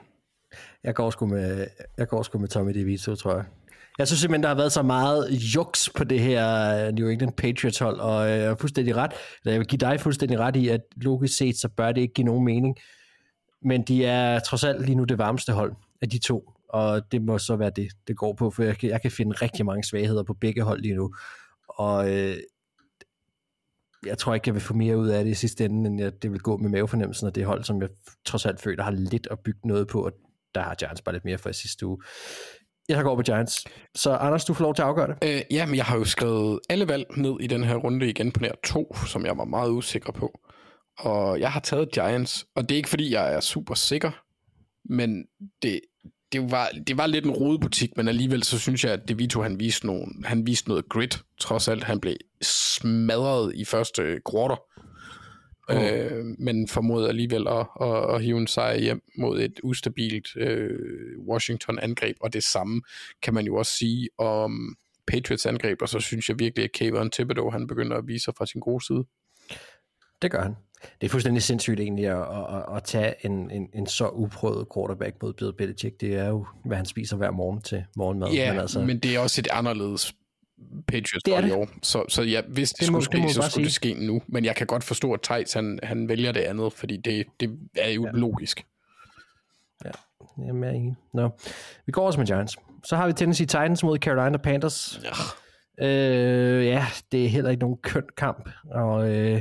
Jeg 0.85 0.95
går 0.95 1.11
sgu 1.11 1.27
med, 1.27 1.67
jeg 1.99 2.09
går 2.09 2.23
sgu 2.23 2.39
med 2.39 2.49
Tommy 2.49 2.75
DeVito, 2.75 3.15
tror 3.15 3.35
jeg. 3.35 3.45
Jeg 3.99 4.07
synes 4.07 4.21
simpelthen, 4.21 4.43
der 4.43 4.49
har 4.49 4.57
været 4.57 4.73
så 4.73 4.83
meget 4.83 5.31
juks 5.31 5.91
på 5.91 6.05
det 6.05 6.21
her 6.21 6.47
øh, 6.87 6.93
New 6.93 7.09
England 7.09 7.33
Patriots 7.33 7.79
hold, 7.79 8.01
og 8.01 8.31
øh, 8.31 8.39
jeg 8.39 8.45
er 8.45 8.57
fuldstændig 8.57 8.97
ret, 8.97 9.13
eller 9.13 9.53
jeg 9.53 9.59
vil 9.59 9.67
give 9.67 9.79
dig 9.79 10.01
fuldstændig 10.01 10.39
ret 10.39 10.57
i, 10.57 10.69
at 10.69 10.81
logisk 10.97 11.37
set, 11.37 11.57
så 11.57 11.69
bør 11.69 11.93
det 11.93 12.01
ikke 12.01 12.15
give 12.15 12.25
nogen 12.25 12.45
mening. 12.45 12.77
Men 13.63 13.83
de 13.83 14.05
er 14.05 14.39
trods 14.39 14.65
alt 14.65 14.87
lige 14.87 14.95
nu 14.95 15.05
det 15.05 15.19
varmeste 15.19 15.53
hold 15.53 15.73
af 16.03 16.09
de 16.09 16.19
to, 16.19 16.53
og 16.69 17.13
det 17.13 17.23
må 17.23 17.39
så 17.39 17.57
være 17.57 17.71
det, 17.77 17.89
det 18.09 18.17
går 18.17 18.33
på, 18.33 18.51
for 18.51 18.63
jeg 18.63 18.79
kan, 18.79 18.91
jeg 18.91 19.03
kan 19.03 19.11
finde 19.11 19.37
rigtig 19.43 19.67
mange 19.67 19.85
svagheder 19.85 20.23
på 20.23 20.35
begge 20.35 20.63
hold 20.63 20.83
lige 20.83 20.95
nu. 20.95 21.15
Og 21.69 22.17
øh, 22.17 22.37
jeg 24.07 24.19
tror 24.19 24.35
ikke, 24.35 24.49
jeg 24.49 24.55
vil 24.55 24.63
få 24.63 24.75
mere 24.75 24.99
ud 24.99 25.09
af 25.09 25.25
det 25.25 25.31
i 25.31 25.35
sidste 25.35 25.65
ende, 25.65 25.91
end 25.91 26.01
jeg, 26.01 26.23
det 26.23 26.33
vil 26.33 26.41
gå 26.41 26.57
med 26.57 26.71
mavefornemmelsen 26.71 27.27
af 27.27 27.33
det 27.33 27.45
hold, 27.45 27.65
som 27.65 27.81
jeg 27.81 27.89
trods 28.25 28.47
alt 28.47 28.61
føler 28.61 28.83
har 28.83 28.91
lidt 28.91 29.29
at 29.31 29.39
bygge 29.45 29.69
noget 29.69 29.89
på, 29.89 30.05
og 30.05 30.13
der 30.55 30.61
har 30.61 30.75
Giants 30.75 31.03
bare 31.03 31.15
lidt 31.15 31.25
mere 31.25 31.39
fra 31.39 31.53
sidste 31.53 31.87
uge. 31.87 31.99
Jeg 32.89 33.05
går 33.05 33.17
på 33.17 33.23
Giants. 33.23 33.65
Så 33.95 34.11
Anders, 34.17 34.45
du 34.45 34.55
får 34.55 34.65
lov 34.65 34.75
til 34.75 34.83
at 34.83 34.89
afgøre 34.89 35.07
det. 35.07 35.17
øh, 35.25 35.43
ja, 35.51 35.67
men 35.67 35.75
jeg 35.75 35.85
har 35.85 35.97
jo 35.97 36.05
skrevet 36.05 36.61
alle 36.69 36.89
valg 36.89 37.05
ned 37.17 37.37
i 37.41 37.47
den 37.47 37.65
her 37.65 37.77
runde 37.77 38.09
igen 38.09 38.33
på 38.33 38.41
nær 38.41 38.53
to, 38.65 38.97
som 39.07 39.27
jeg 39.27 39.39
var 39.39 39.45
meget 39.45 39.71
usikker 39.71 40.13
på. 40.13 40.41
Og 40.99 41.41
jeg 41.41 41.53
har 41.53 41.61
taget 41.61 41.93
Giants, 41.93 42.47
og 42.55 42.69
det 42.69 42.75
er 42.75 42.77
ikke 42.77 42.89
fordi, 42.89 43.13
jeg 43.13 43.35
er 43.35 43.41
super 43.41 43.75
sikker, 43.75 44.11
men 44.85 45.25
det, 45.63 45.81
det, 46.33 46.51
var, 46.51 46.71
det 46.87 46.99
var 46.99 47.07
lidt 47.07 47.25
en 47.25 47.31
rodebutik, 47.31 47.91
men 47.97 48.09
alligevel 48.09 48.43
så 48.43 48.59
synes 48.59 48.85
jeg, 48.85 48.93
at 48.93 49.09
DeVito 49.09 49.43
han 49.43 49.61
viste, 49.61 49.87
nogle, 49.87 50.07
han 50.25 50.47
viste 50.47 50.69
noget 50.69 50.89
grit. 50.89 51.23
Trods 51.41 51.69
alt, 51.69 51.85
han 51.85 52.01
blev 52.01 52.17
smadret 52.43 53.53
i 53.55 53.65
første 53.65 54.21
quarter. 54.31 54.57
Oh. 55.69 55.83
Øh, 55.83 56.25
men 56.39 56.69
formåede 56.69 57.09
alligevel 57.09 57.49
at, 57.49 57.67
at, 57.81 58.15
at 58.15 58.23
hive 58.23 58.39
en 58.39 58.47
sejr 58.47 58.77
hjem 58.77 59.03
mod 59.19 59.41
et 59.41 59.61
ustabilt 59.63 60.37
øh, 60.37 60.79
Washington-angreb, 61.29 62.17
og 62.21 62.33
det 62.33 62.45
samme 62.45 62.83
kan 63.23 63.35
man 63.35 63.47
jo 63.47 63.57
også 63.57 63.73
sige 63.73 64.09
om 64.19 64.77
Patriots 65.07 65.47
angreb, 65.47 65.83
og 65.83 65.89
så 65.89 66.01
synes 66.01 66.29
jeg 66.29 66.39
virkelig, 66.39 66.65
at 66.65 66.73
Kayvon 66.73 67.11
Thibodeau, 67.11 67.51
han 67.51 67.67
begynder 67.67 67.97
at 67.97 68.07
vise 68.07 68.25
sig 68.25 68.35
fra 68.35 68.47
sin 68.47 68.61
gode 68.61 68.87
side. 68.87 69.05
Det 70.23 70.31
gør 70.31 70.43
han. 70.43 70.55
Det 71.01 71.07
er 71.07 71.11
fuldstændig 71.11 71.43
sindssygt 71.43 71.81
egentlig 71.81 72.07
at, 72.07 72.23
at, 72.57 72.77
at 72.77 72.85
tage 72.85 73.15
en, 73.27 73.51
en, 73.51 73.71
en 73.75 73.87
så 73.87 74.09
uprøvet 74.09 74.67
quarterback 74.75 75.17
mod 75.23 75.33
Bill 75.33 75.53
Belichick. 75.53 76.01
Det 76.01 76.15
er 76.15 76.29
jo, 76.29 76.47
hvad 76.65 76.77
han 76.77 76.87
spiser 76.87 77.17
hver 77.17 77.31
morgen 77.31 77.61
til 77.61 77.85
morgenmad. 77.97 78.33
Ja, 78.33 78.53
men, 78.53 78.61
altså, 78.61 78.81
men 78.81 78.99
det 78.99 79.15
er 79.15 79.19
også 79.19 79.41
et 79.41 79.49
anderledes 79.53 80.15
Patriots 80.87 81.23
Det 81.25 81.33
er 81.33 81.37
hold 81.37 81.45
i 81.45 81.49
det. 81.49 81.57
år. 81.57 81.69
Så, 81.83 82.05
så 82.09 82.23
ja, 82.23 82.41
hvis 82.49 82.71
det, 82.73 82.81
Det 82.87 82.93
må- 82.93 83.01
skulle 83.01 83.17
det 83.17 83.23
må 83.23 83.29
ske, 83.33 83.43
så 83.43 83.51
skulle 83.51 83.65
det 83.65 83.73
ske 83.73 83.95
nu. 84.07 84.23
Men 84.27 84.45
jeg 84.45 84.57
kan 84.57 84.67
godt 84.67 84.85
forstå, 84.85 85.13
at 85.13 85.21
Thijs, 85.23 85.53
han, 85.53 85.79
han 85.83 86.09
vælger 86.09 86.33
det 86.33 86.41
andet, 86.41 86.73
fordi 86.73 86.97
det, 86.97 87.27
det 87.41 87.59
er 87.79 87.91
jo 87.91 88.05
ja. 88.07 88.11
logisk. 88.13 88.67
Jamen, 90.47 90.63
jeg 90.65 90.71
er 90.71 90.75
enig. 90.75 90.97
Nå. 91.15 91.31
Vi 91.87 91.93
går 91.93 92.07
også 92.07 92.21
med 92.21 92.27
Giants. 92.27 92.57
Så 92.85 92.97
har 92.97 93.07
vi 93.07 93.13
Tennessee 93.13 93.47
Titans 93.47 93.83
mod 93.83 93.99
Carolina 93.99 94.39
Panthers. 94.39 95.01
Ja. 95.05 95.87
Øh, 95.87 96.67
ja, 96.67 96.87
det 97.13 97.25
er 97.25 97.29
heller 97.29 97.51
ikke 97.51 97.61
nogen 97.61 97.77
køn 97.83 98.03
kamp. 98.17 98.49
Og 98.71 99.11
øh, 99.15 99.41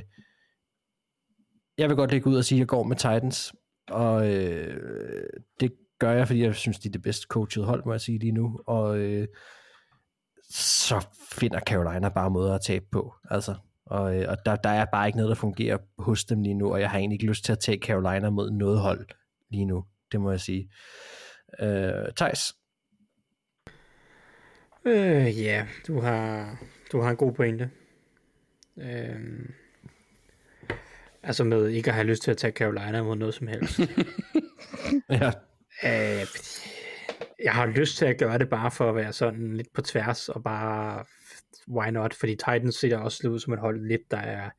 jeg 1.77 1.89
vil 1.89 1.95
godt 1.97 2.11
lægge 2.11 2.27
ud 2.27 2.37
og 2.37 2.45
sige, 2.45 2.57
at 2.57 2.59
jeg 2.59 2.67
går 2.67 2.83
med 2.83 2.95
Titans. 2.95 3.53
Og 3.89 4.33
øh, 4.33 5.29
det 5.59 5.73
gør 5.99 6.11
jeg, 6.11 6.27
fordi 6.27 6.43
jeg 6.43 6.55
synes, 6.55 6.79
de 6.79 6.87
er 6.87 6.91
det 6.91 7.01
bedst 7.01 7.23
coachede 7.23 7.65
hold, 7.65 7.83
må 7.85 7.91
jeg 7.93 8.01
sige 8.01 8.19
lige 8.19 8.31
nu. 8.31 8.59
Og 8.67 8.97
øh, 8.97 9.27
så 10.49 11.07
finder 11.31 11.59
Carolina 11.59 12.09
bare 12.09 12.29
måder 12.29 12.55
at 12.55 12.61
tabe 12.61 12.85
på. 12.91 13.13
Altså, 13.31 13.55
og, 13.85 14.17
øh, 14.17 14.25
og 14.29 14.37
der, 14.45 14.55
der 14.55 14.69
er 14.69 14.85
bare 14.85 15.07
ikke 15.07 15.17
noget, 15.17 15.29
der 15.29 15.35
fungerer 15.35 15.77
hos 15.97 16.25
dem 16.25 16.41
lige 16.41 16.53
nu, 16.53 16.73
og 16.73 16.81
jeg 16.81 16.89
har 16.89 16.97
egentlig 16.97 17.15
ikke 17.15 17.25
lyst 17.25 17.45
til 17.45 17.51
at 17.51 17.59
tage 17.59 17.79
Carolina 17.79 18.29
mod 18.29 18.51
noget 18.51 18.79
hold 18.79 19.07
lige 19.49 19.65
nu. 19.65 19.85
Det 20.11 20.21
må 20.21 20.31
jeg 20.31 20.39
sige. 20.39 20.69
Øh, 21.59 22.11
Thijs? 22.15 22.53
Øh, 24.85 25.41
ja, 25.41 25.65
du 25.87 25.99
har, 26.01 26.57
du 26.91 27.01
har 27.01 27.09
en 27.09 27.17
god 27.17 27.33
pointe. 27.33 27.69
Øhm, 28.77 29.53
altså 31.23 31.43
med 31.43 31.67
ikke 31.67 31.89
at 31.89 31.95
have 31.95 32.07
lyst 32.07 32.23
til 32.23 32.31
at 32.31 32.37
tage 32.37 32.53
Carolina 32.53 33.03
mod 33.03 33.15
noget 33.15 33.33
som 33.33 33.47
helst. 33.47 33.79
Ja. 35.09 35.31
øh, 35.83 36.25
jeg 37.43 37.53
har 37.53 37.65
lyst 37.65 37.97
til 37.97 38.05
at 38.05 38.17
gøre 38.17 38.37
det 38.37 38.49
bare 38.49 38.71
for 38.71 38.89
at 38.89 38.95
være 38.95 39.13
sådan 39.13 39.57
lidt 39.57 39.73
på 39.73 39.81
tværs, 39.81 40.29
og 40.29 40.43
bare, 40.43 41.05
why 41.67 41.89
not? 41.89 42.13
Fordi 42.13 42.31
Titans 42.35 42.75
ser 42.75 42.97
også 42.97 43.29
ud 43.29 43.39
som 43.39 43.53
et 43.53 43.59
hold 43.59 43.87
lidt, 43.87 44.11
der 44.11 44.17
er, 44.17 44.49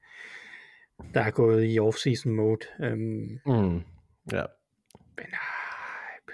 der 1.14 1.20
er 1.20 1.30
gået 1.30 1.64
i 1.64 1.78
off-season 1.80 2.28
mode. 2.28 2.60
Øhm, 2.82 3.38
Mm. 3.46 3.82
ja. 4.32 4.42
men 5.16 5.26
ah, 5.32 6.32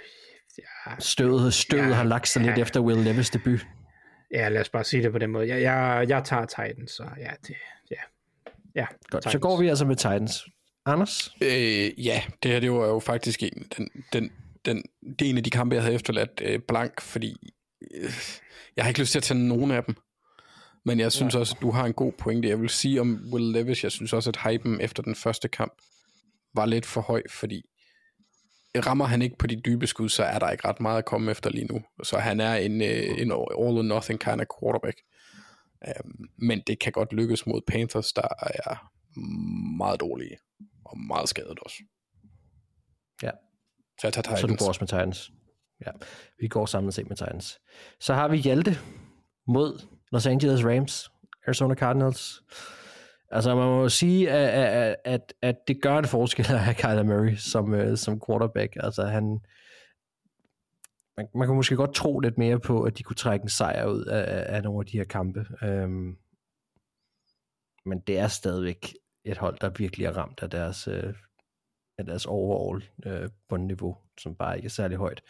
ja, 0.58 0.94
Stødet, 0.98 1.54
stødet 1.54 1.88
Ja, 1.88 1.92
har 1.92 2.04
lagt 2.04 2.28
sig 2.28 2.42
lidt 2.42 2.56
ja. 2.56 2.62
efter 2.62 2.80
Will 2.80 2.98
Levis 3.00 3.30
debut. 3.30 3.66
ja, 4.30 4.48
lad 4.48 4.60
os 4.60 4.68
bare 4.68 4.84
sige 4.84 5.02
det 5.02 5.12
på 5.12 5.18
den 5.18 5.30
måde. 5.30 5.48
Jeg, 5.48 5.62
jeg, 5.62 6.06
jeg 6.08 6.24
tager 6.24 6.44
Titans, 6.46 6.90
så 6.90 7.04
ja, 7.18 7.30
det, 7.46 7.56
ja. 7.90 7.96
ja 8.74 8.86
Godt, 9.10 9.24
så 9.24 9.30
Titans. 9.30 9.42
går 9.42 9.60
vi 9.60 9.68
altså 9.68 9.84
med 9.86 9.96
Titans. 9.96 10.44
Anders? 10.86 11.30
Øh, 11.42 12.06
ja, 12.06 12.22
det 12.42 12.50
her 12.50 12.60
det 12.60 12.72
var 12.72 12.86
jo 12.86 12.98
faktisk 12.98 13.42
en, 13.42 13.66
den, 13.78 13.88
den, 14.12 14.30
den, 14.64 14.82
det 15.18 15.26
er 15.26 15.30
en 15.30 15.36
af 15.36 15.44
de 15.44 15.50
kampe, 15.50 15.74
jeg 15.74 15.82
havde 15.82 15.94
efterladt 15.94 16.42
øh, 16.44 16.60
blank, 16.68 17.00
fordi 17.00 17.52
øh, 17.94 18.10
jeg 18.76 18.84
har 18.84 18.88
ikke 18.88 19.00
lyst 19.00 19.12
til 19.12 19.18
at 19.18 19.22
tage 19.22 19.48
nogen 19.48 19.70
af 19.70 19.84
dem. 19.84 19.96
Men 20.84 21.00
jeg 21.00 21.12
synes 21.12 21.34
også, 21.34 21.54
at 21.56 21.62
du 21.62 21.70
har 21.70 21.84
en 21.84 21.92
god 21.92 22.12
pointe. 22.12 22.48
Jeg 22.48 22.60
vil 22.60 22.68
sige 22.68 23.00
om 23.00 23.28
Will 23.32 23.52
Levis, 23.52 23.84
jeg 23.84 23.92
synes 23.92 24.12
også, 24.12 24.30
at 24.30 24.36
hypen 24.36 24.80
efter 24.80 25.02
den 25.02 25.14
første 25.14 25.48
kamp 25.48 25.72
var 26.54 26.66
lidt 26.66 26.86
for 26.86 27.00
høj, 27.00 27.22
fordi 27.30 27.62
rammer 28.76 29.04
han 29.04 29.22
ikke 29.22 29.36
på 29.38 29.46
de 29.46 29.60
dybe 29.60 29.86
skud, 29.86 30.08
så 30.08 30.24
er 30.24 30.38
der 30.38 30.50
ikke 30.50 30.68
ret 30.68 30.80
meget 30.80 30.98
at 30.98 31.04
komme 31.04 31.30
efter 31.30 31.50
lige 31.50 31.66
nu. 31.66 31.82
Så 32.02 32.18
han 32.18 32.40
er 32.40 32.54
en, 32.54 32.82
øh, 32.82 33.20
en 33.20 33.32
all 33.32 33.78
or 33.78 33.82
nothing 33.82 34.20
kind 34.20 34.40
of 34.40 34.46
quarterback. 34.60 34.98
Um, 36.04 36.28
men 36.38 36.62
det 36.66 36.78
kan 36.78 36.92
godt 36.92 37.12
lykkes 37.12 37.46
mod 37.46 37.60
Panthers, 37.66 38.12
der 38.12 38.28
er 38.40 38.90
meget 39.76 40.00
dårlige 40.00 40.36
og 40.84 40.98
meget 40.98 41.28
skadet 41.28 41.58
også. 41.58 41.76
Ja. 43.22 43.30
Så 44.00 44.06
jeg 44.06 44.12
tager 44.12 44.22
Titans. 44.22 44.40
Så 44.40 44.46
du 44.46 44.56
går 44.56 44.68
også 44.68 44.80
med 44.80 44.88
Titans. 44.88 45.32
Ja, 45.86 45.90
vi 46.40 46.48
går 46.48 46.66
samlet 46.66 46.94
set 46.94 47.08
med 47.08 47.16
Titans. 47.16 47.60
Så 48.00 48.14
har 48.14 48.28
vi 48.28 48.36
Hjalte 48.36 48.78
mod 49.46 49.86
Los 50.12 50.26
Angeles 50.26 50.64
Rams, 50.64 51.10
Arizona 51.46 51.74
Cardinals. 51.74 52.42
Altså 53.30 53.54
man 53.54 53.66
må 53.66 53.82
jo 53.82 53.88
sige, 53.88 54.30
at, 54.30 54.96
at, 55.04 55.34
at, 55.42 55.56
det 55.68 55.82
gør 55.82 55.98
en 55.98 56.04
forskel 56.04 56.46
at 56.52 56.60
have 56.60 56.74
Kyler 56.74 57.02
Murray 57.02 57.34
som, 57.34 57.72
uh, 57.72 57.96
som 57.96 58.20
quarterback. 58.26 58.76
Altså 58.80 59.04
han, 59.04 59.40
man, 61.16 61.28
man 61.34 61.48
kan 61.48 61.56
måske 61.56 61.76
godt 61.76 61.94
tro 61.94 62.20
lidt 62.20 62.38
mere 62.38 62.60
på, 62.60 62.82
at 62.82 62.98
de 62.98 63.02
kunne 63.02 63.16
trække 63.16 63.42
en 63.42 63.48
sejr 63.48 63.86
ud 63.86 64.04
af, 64.04 64.56
af 64.56 64.62
nogle 64.62 64.80
af 64.80 64.86
de 64.86 64.98
her 64.98 65.04
kampe. 65.04 65.46
Um, 65.62 66.16
men 67.86 68.00
det 68.06 68.18
er 68.18 68.28
stadigvæk 68.28 68.94
et 69.24 69.38
hold, 69.38 69.58
der 69.60 69.70
virkelig 69.70 70.06
er 70.06 70.16
ramt 70.16 70.42
af 70.42 70.50
deres, 70.50 70.88
uh, 70.88 71.14
af 71.98 72.04
deres 72.04 72.26
overall 72.26 72.84
uh, 73.06 73.12
bundniveau, 73.48 73.96
som 74.20 74.34
bare 74.34 74.56
ikke 74.56 74.66
er 74.66 74.70
særlig 74.70 74.96
højt. 74.96 75.22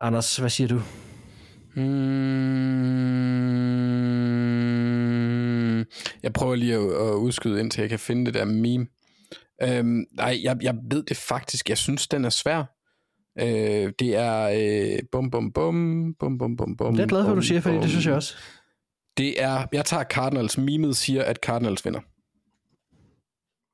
Anders, 0.00 0.36
hvad 0.36 0.50
siger 0.50 0.68
du? 0.68 0.82
Mm, 1.76 2.06
jeg 6.22 6.32
prøver 6.34 6.54
lige 6.54 6.74
at, 6.74 6.80
at 6.80 7.14
udskyde, 7.14 7.60
indtil 7.60 7.80
jeg 7.80 7.90
kan 7.90 7.98
finde 7.98 8.26
det 8.26 8.34
der 8.34 8.44
meme. 8.44 8.86
Øhm, 9.62 10.04
nej, 10.12 10.40
jeg, 10.42 10.56
jeg 10.62 10.74
ved 10.90 11.02
det 11.02 11.16
faktisk. 11.16 11.68
Jeg 11.68 11.78
synes, 11.78 12.08
den 12.08 12.24
er 12.24 12.30
svær. 12.30 12.64
Øh, 13.38 13.92
det 13.98 14.16
er 14.16 14.42
øh, 14.54 14.98
bum, 15.12 15.30
bum, 15.30 15.52
bum, 15.52 16.14
bum, 16.18 16.38
bum, 16.38 16.56
bum, 16.56 16.76
bum. 16.76 16.96
Det 16.96 17.02
er 17.02 17.06
glad 17.06 17.24
for, 17.24 17.30
at 17.30 17.36
du 17.36 17.42
siger, 17.42 17.60
fordi 17.60 17.74
det 17.74 17.82
bum. 17.82 17.88
synes 17.90 18.06
jeg 18.06 18.14
også. 18.14 18.34
Det 19.16 19.42
er, 19.42 19.66
jeg 19.72 19.84
tager 19.84 20.04
Cardinals. 20.04 20.58
Memet 20.58 20.96
siger, 20.96 21.24
at 21.24 21.36
Cardinals 21.36 21.84
vinder. 21.84 22.00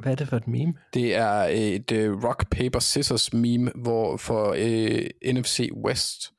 Hvad 0.02 0.12
er 0.12 0.16
det 0.16 0.28
for 0.28 0.36
et 0.36 0.48
meme? 0.48 0.74
Det 0.94 1.14
er 1.14 1.46
et 1.50 1.92
uh, 1.92 2.24
rock, 2.24 2.50
paper, 2.50 2.78
scissors 2.78 3.32
meme 3.32 3.70
hvor, 3.74 4.16
for 4.16 4.50
uh, 4.50 5.32
NFC 5.34 5.70
West, 5.84 6.32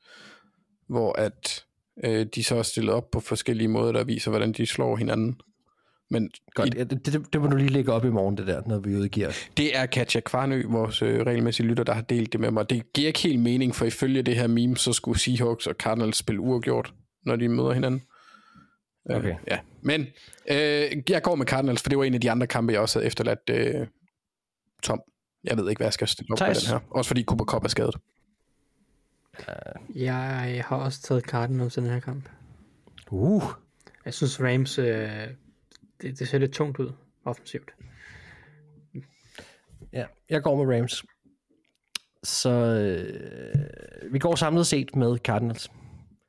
hvor 0.88 1.12
at 1.18 1.64
uh, 2.06 2.22
de 2.34 2.44
så 2.44 2.56
er 2.56 2.62
stillet 2.62 2.94
op 2.94 3.10
på 3.10 3.20
forskellige 3.20 3.68
måder, 3.68 3.92
der 3.92 4.04
viser, 4.04 4.30
hvordan 4.30 4.52
de 4.52 4.66
slår 4.66 4.96
hinanden. 4.96 5.40
Men 6.10 6.30
Godt, 6.54 6.74
i, 6.74 6.78
ja, 6.78 6.84
det, 6.84 7.06
det, 7.06 7.32
det 7.32 7.40
må 7.40 7.46
du 7.46 7.56
lige 7.56 7.68
lægge 7.68 7.92
op 7.92 8.04
i 8.04 8.10
morgen, 8.10 8.36
det 8.36 8.46
der, 8.46 8.62
når 8.66 8.78
vi 8.78 8.96
udgiver. 8.96 9.30
det 9.56 9.76
er 9.76 9.86
Katja 9.86 10.20
Kvarnø, 10.20 10.62
vores 10.68 11.02
uh, 11.02 11.08
regelmæssige 11.08 11.66
lytter, 11.66 11.84
der 11.84 11.92
har 11.92 12.02
delt 12.02 12.32
det 12.32 12.40
med 12.40 12.50
mig. 12.50 12.70
Det 12.70 12.92
giver 12.92 13.06
ikke 13.06 13.20
helt 13.20 13.40
mening, 13.40 13.74
for 13.74 13.84
ifølge 13.84 14.22
det 14.22 14.36
her 14.36 14.46
meme, 14.46 14.76
så 14.76 14.92
skulle 14.92 15.18
Seahawks 15.18 15.66
og 15.66 15.74
Cardinals 15.74 16.16
spille 16.16 16.40
uafgjort, 16.40 16.94
når 17.26 17.36
de 17.36 17.48
møder 17.48 17.72
hinanden. 17.72 18.02
Øh, 19.10 19.16
Okay. 19.16 19.34
ja, 19.46 19.58
men 19.82 20.00
øh, 20.50 21.02
jeg 21.10 21.22
går 21.22 21.34
med 21.34 21.46
Cardinals, 21.46 21.82
for 21.82 21.88
det 21.88 21.98
var 21.98 22.04
en 22.04 22.14
af 22.14 22.20
de 22.20 22.30
andre 22.30 22.46
kampe, 22.46 22.72
jeg 22.72 22.80
også 22.80 22.98
havde 22.98 23.06
efterladt 23.06 23.50
øh, 23.50 23.86
tom. 24.82 25.00
Jeg 25.44 25.56
ved 25.56 25.68
ikke, 25.70 25.78
hvad 25.78 25.86
jeg 25.86 25.92
skal 25.92 26.08
stille 26.08 26.26
op 26.32 26.38
med 26.40 26.46
Thijs? 26.46 26.62
den 26.62 26.70
her. 26.72 26.80
Også 26.90 27.08
fordi 27.08 27.24
Cooper 27.24 27.44
Cup 27.44 27.64
er 27.64 27.68
skadet. 27.68 27.94
Jeg 29.94 30.64
har 30.66 30.76
også 30.76 31.02
taget 31.02 31.24
Cardinals 31.24 31.76
i 31.76 31.80
den 31.80 31.90
her 31.90 32.00
kamp. 32.00 32.28
Uh, 33.10 33.42
Jeg 34.04 34.14
synes 34.14 34.40
Rams, 34.40 34.78
øh, 34.78 35.10
det, 36.00 36.18
det 36.18 36.28
ser 36.28 36.38
lidt 36.38 36.52
tungt 36.52 36.78
ud 36.78 36.92
offensivt. 37.24 37.70
ja, 39.92 40.04
jeg 40.30 40.42
går 40.42 40.64
med 40.64 40.76
Rams. 40.78 41.04
Så 42.22 42.50
øh, 42.50 44.12
vi 44.12 44.18
går 44.18 44.34
samlet 44.34 44.66
set 44.66 44.96
med 44.96 45.18
Cardinals. 45.18 45.70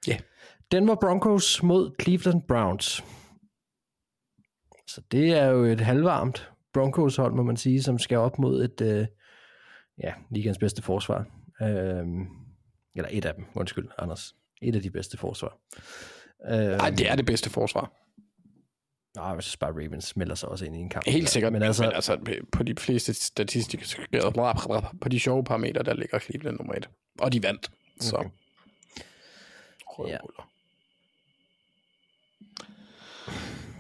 Ja. 0.07 0.18
Denver 0.71 0.95
Broncos 0.95 1.63
mod 1.63 1.91
Cleveland 2.01 2.41
Browns. 2.47 3.03
Så 4.87 5.01
det 5.11 5.31
er 5.31 5.45
jo 5.45 5.63
et 5.63 5.79
halvvarmt 5.79 6.51
Broncos 6.73 7.15
hold, 7.15 7.33
må 7.33 7.43
man 7.43 7.57
sige, 7.57 7.83
som 7.83 7.99
skal 7.99 8.17
op 8.17 8.39
mod 8.39 8.63
et, 8.63 8.81
øh, 8.81 9.07
ja, 10.03 10.13
ligens 10.31 10.57
bedste 10.57 10.81
forsvar. 10.81 11.25
Øh, 11.61 12.05
eller 12.95 13.09
et 13.11 13.25
af 13.25 13.33
dem, 13.33 13.45
undskyld, 13.55 13.87
Anders. 13.97 14.35
Et 14.61 14.75
af 14.75 14.81
de 14.81 14.91
bedste 14.91 15.17
forsvar. 15.17 15.57
Øh, 16.51 16.77
Nej, 16.77 16.89
det 16.89 17.09
er 17.09 17.15
det 17.15 17.25
bedste 17.25 17.49
forsvar. 17.49 17.91
Nej, 19.15 19.27
jeg 19.27 19.43
synes 19.43 19.57
bare, 19.57 19.71
Ravens 19.71 20.15
melder 20.15 20.35
sig 20.35 20.49
også 20.49 20.65
ind 20.65 20.75
i 20.75 20.79
en 20.79 20.89
kamp. 20.89 21.05
Helt 21.07 21.29
sikkert. 21.29 21.53
Men 21.53 21.61
altså, 21.63 21.83
men 21.83 21.91
altså 21.93 22.41
på 22.51 22.63
de 22.63 22.75
fleste 22.77 23.13
statistikker, 23.13 24.91
på 25.01 25.09
de 25.09 25.19
sjove 25.19 25.43
parametre, 25.43 25.83
der 25.83 25.93
ligger 25.93 26.19
Cleveland 26.19 26.57
nummer 26.57 26.73
et. 26.73 26.89
Og 27.19 27.33
de 27.33 27.43
vandt. 27.43 27.71
Så. 27.99 28.15
Okay. 28.15 28.29
Røvhuller. 29.87 30.49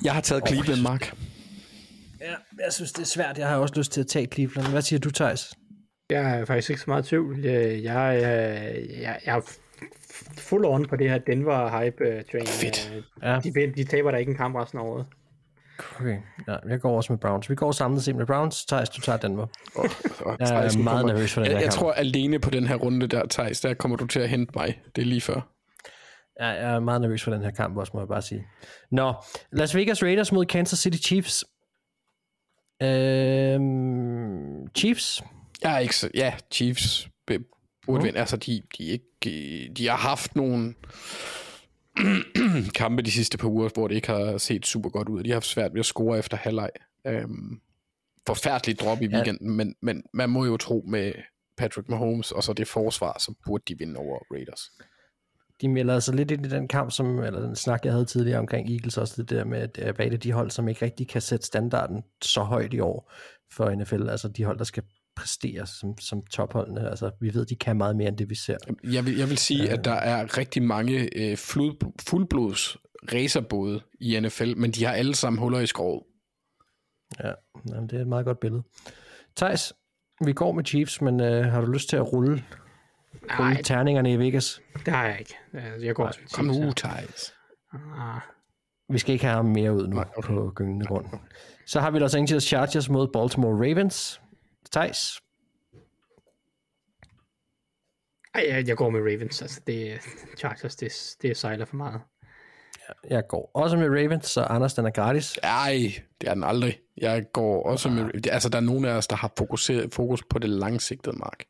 Jeg 0.05 0.13
har 0.13 0.21
taget 0.21 0.47
Cleveland, 0.47 0.81
Mark. 0.81 1.13
ja, 2.21 2.33
jeg 2.65 2.73
synes, 2.73 2.91
det 2.91 3.01
er 3.01 3.05
svært. 3.05 3.37
Jeg 3.37 3.47
har 3.47 3.57
også 3.57 3.73
lyst 3.77 3.91
til 3.91 4.01
at 4.01 4.07
tage 4.07 4.27
Cleveland. 4.33 4.67
Hvad 4.67 4.81
siger 4.81 4.99
du, 4.99 5.09
Thijs? 5.11 5.53
Jeg 6.09 6.39
er 6.39 6.45
faktisk 6.45 6.69
ikke 6.69 6.81
så 6.81 6.89
meget 6.89 7.05
i 7.05 7.09
tvivl. 7.09 7.39
Jeg, 7.39 7.83
jeg, 7.83 8.21
jeg, 9.01 9.19
jeg, 9.25 9.35
er 9.37 9.41
fuld 10.37 10.65
on 10.65 10.85
på 10.85 10.95
det 10.95 11.09
her 11.09 11.17
Denver 11.17 11.79
hype 11.83 12.03
uh, 12.17 12.21
train. 12.31 12.47
Fedt. 12.47 12.91
Øh, 12.95 13.03
Ja, 13.23 13.39
De, 13.43 13.73
de 13.75 13.83
taber 13.83 14.11
der 14.11 14.17
ikke 14.17 14.29
en 14.29 14.37
kamp 14.37 14.55
resten 14.55 14.79
af 14.79 14.83
året. 14.83 15.05
okay. 15.99 16.17
Ja, 16.47 16.55
jeg 16.69 16.79
går 16.79 16.95
også 16.97 17.13
med 17.13 17.19
Browns. 17.19 17.49
Vi 17.49 17.55
går 17.55 17.71
samlet 17.71 18.03
set 18.03 18.15
med 18.15 18.25
Browns. 18.25 18.65
Thijs, 18.65 18.89
du 18.89 19.01
tager 19.01 19.17
Denver. 19.17 19.47
Og 19.75 20.37
Jeg 20.39 20.65
er 20.65 20.77
meget 20.83 21.05
nervøs 21.05 21.33
for 21.33 21.41
den 21.41 21.51
jeg, 21.51 21.57
her 21.57 21.63
jeg 21.63 21.71
kamp. 21.71 21.79
tror 21.79 21.91
alene 21.93 22.39
på 22.39 22.49
den 22.49 22.67
her 22.67 22.75
runde 22.75 23.07
der, 23.07 23.23
Thijs, 23.29 23.61
der 23.61 23.73
kommer 23.73 23.97
du 23.97 24.05
til 24.07 24.19
at 24.19 24.29
hente 24.29 24.51
mig. 24.55 24.79
Det 24.95 25.01
er 25.01 25.05
lige 25.05 25.21
før. 25.21 25.54
Ja, 26.39 26.47
jeg 26.47 26.75
er 26.75 26.79
meget 26.79 27.01
nervøs 27.01 27.23
for 27.23 27.31
den 27.31 27.41
her 27.41 27.51
kamp 27.51 27.77
også, 27.77 27.91
må 27.93 27.99
jeg 27.99 28.07
bare 28.07 28.21
sige. 28.21 28.47
Nå, 28.91 29.13
Las 29.51 29.75
Vegas 29.75 30.03
Raiders 30.03 30.31
mod 30.31 30.45
Kansas 30.45 30.79
City 30.79 30.97
Chiefs. 30.97 31.45
Øhm, 32.81 34.67
Chiefs. 34.75 35.23
Jeg 35.63 35.75
er 35.75 35.79
ikke 35.79 35.95
så, 35.95 36.09
ja, 36.13 36.33
Chiefs 36.51 37.09
burde 37.85 38.03
vinde. 38.03 38.19
Altså, 38.19 38.37
de, 38.37 38.61
de, 38.77 38.83
ikke, 38.83 39.73
de 39.77 39.87
har 39.87 39.97
haft 39.97 40.35
nogle 40.35 40.73
kampe 42.81 43.01
de 43.01 43.11
sidste 43.11 43.37
par 43.37 43.47
uger, 43.47 43.69
hvor 43.73 43.87
det 43.87 43.95
ikke 43.95 44.07
har 44.07 44.37
set 44.37 44.65
super 44.65 44.89
godt 44.89 45.09
ud. 45.09 45.23
De 45.23 45.29
har 45.29 45.35
haft 45.35 45.45
svært 45.45 45.73
ved 45.73 45.79
at 45.79 45.85
score 45.85 46.19
efter 46.19 46.37
halvleg. 46.37 46.69
Øhm, 47.07 47.61
forfærdeligt 48.27 48.79
drop 48.79 49.01
i 49.01 49.07
weekenden, 49.07 49.47
ja. 49.47 49.53
men, 49.53 49.75
men 49.81 50.03
man 50.13 50.29
må 50.29 50.45
jo 50.45 50.57
tro 50.57 50.83
med 50.87 51.13
Patrick 51.57 51.89
Mahomes 51.89 52.31
og 52.31 52.43
så 52.43 52.53
det 52.53 52.67
forsvar, 52.67 53.17
så 53.19 53.33
burde 53.45 53.63
de 53.67 53.77
vinde 53.77 53.99
over 53.99 54.19
Raiders. 54.33 54.71
De 55.61 55.67
melder 55.67 55.93
altså 55.93 56.13
lidt 56.13 56.31
ind 56.31 56.45
i 56.45 56.49
den 56.49 56.67
kamp, 56.67 56.91
som, 56.91 57.19
eller 57.23 57.39
den 57.39 57.55
snak, 57.55 57.85
jeg 57.85 57.93
havde 57.93 58.05
tidligere 58.05 58.39
omkring 58.39 58.69
Eagles, 58.69 58.97
også 58.97 59.21
det 59.21 59.29
der 59.29 59.45
med, 59.45 59.59
at 59.59 59.79
øh, 59.81 59.95
hvad 59.95 60.05
er 60.05 60.17
de 60.17 60.31
hold, 60.31 60.51
som 60.51 60.67
ikke 60.67 60.85
rigtig 60.85 61.07
kan 61.07 61.21
sætte 61.21 61.45
standarden 61.45 62.03
så 62.21 62.41
højt 62.41 62.73
i 62.73 62.79
år 62.79 63.11
for 63.51 63.75
NFL, 63.75 64.09
altså 64.09 64.27
de 64.27 64.43
hold, 64.43 64.57
der 64.57 64.63
skal 64.63 64.83
præstere 65.15 65.67
som, 65.67 65.97
som 65.97 66.21
topholdene. 66.31 66.89
Altså, 66.89 67.11
vi 67.21 67.33
ved, 67.33 67.45
de 67.45 67.55
kan 67.55 67.77
meget 67.77 67.95
mere 67.95 68.07
end 68.07 68.17
det, 68.17 68.29
vi 68.29 68.35
ser. 68.35 68.57
Jeg 68.83 69.05
vil, 69.05 69.17
jeg 69.17 69.29
vil 69.29 69.37
sige, 69.37 69.69
at 69.69 69.85
der 69.85 69.91
er 69.91 70.37
rigtig 70.37 70.63
mange 70.63 71.09
øh, 71.19 71.37
flud, 71.37 71.91
fuldblods 72.07 72.77
racerbåde 73.13 73.81
i 74.01 74.19
NFL, 74.19 74.57
men 74.57 74.71
de 74.71 74.85
har 74.85 74.93
alle 74.93 75.15
sammen 75.15 75.39
huller 75.39 75.59
i 75.59 75.67
skroget. 75.67 76.03
Ja, 77.23 77.31
jamen, 77.69 77.89
det 77.89 77.97
er 77.97 78.01
et 78.01 78.07
meget 78.07 78.25
godt 78.25 78.39
billede. 78.39 78.63
Thijs, 79.37 79.73
vi 80.25 80.33
går 80.33 80.51
med 80.51 80.65
Chiefs, 80.65 81.01
men 81.01 81.19
øh, 81.19 81.45
har 81.45 81.61
du 81.61 81.71
lyst 81.71 81.89
til 81.89 81.95
at 81.95 82.13
rulle, 82.13 82.43
rulle 83.39 83.63
terningerne 83.63 84.13
i 84.13 84.17
Vegas? 84.17 84.61
Det 84.85 84.93
har 84.93 85.05
jeg 85.05 85.19
ikke. 85.19 85.35
Jeg 85.85 85.95
går 85.95 86.05
også 86.05 86.19
med 86.21 86.29
Kom 86.29 86.45
nu, 86.45 86.71
Thijs. 86.71 87.33
Ah, 87.73 88.21
Vi 88.89 88.97
skal 88.97 89.13
ikke 89.13 89.25
have 89.25 89.35
ham 89.35 89.45
mere 89.45 89.73
ud 89.73 89.87
nu 89.87 89.95
Nej, 89.95 90.05
okay. 90.17 90.27
på 90.33 90.51
gyngende 90.55 90.85
grund. 90.85 91.05
Så 91.65 91.79
har 91.79 91.91
vi 91.91 91.99
Los 91.99 92.15
Angeles 92.15 92.43
Chargers 92.43 92.89
mod 92.89 93.07
Baltimore 93.07 93.53
Ravens. 93.69 94.21
Thijs, 94.71 95.21
Ej, 98.35 98.45
jeg, 98.49 98.67
jeg 98.67 98.77
går 98.77 98.89
med 98.89 98.99
Ravens. 98.99 99.41
Altså, 99.41 99.61
det 99.67 99.99
Chargers, 100.37 100.75
det, 100.75 100.91
det 101.21 101.37
sejler 101.37 101.65
for 101.65 101.75
meget. 101.75 102.01
jeg 103.09 103.23
går 103.29 103.51
også 103.53 103.77
med 103.77 103.89
Ravens, 103.89 104.25
så 104.25 104.41
Anders, 104.43 104.73
den 104.73 104.85
er 104.85 104.89
gratis. 104.89 105.39
Ej, 105.43 105.77
det 106.21 106.29
er 106.29 106.33
den 106.33 106.43
aldrig. 106.43 106.79
Jeg 106.97 107.25
går 107.33 107.63
også 107.65 107.89
med... 107.89 108.13
det- 108.13 108.27
Altså, 108.31 108.49
der 108.49 108.57
er 108.57 108.61
nogen 108.61 108.85
af 108.85 108.91
os, 108.93 109.07
der 109.07 109.15
har 109.15 109.31
fokuseret, 109.37 109.93
fokus 109.93 110.23
på 110.29 110.39
det 110.39 110.49
langsigtede, 110.49 111.17
Mark. 111.17 111.43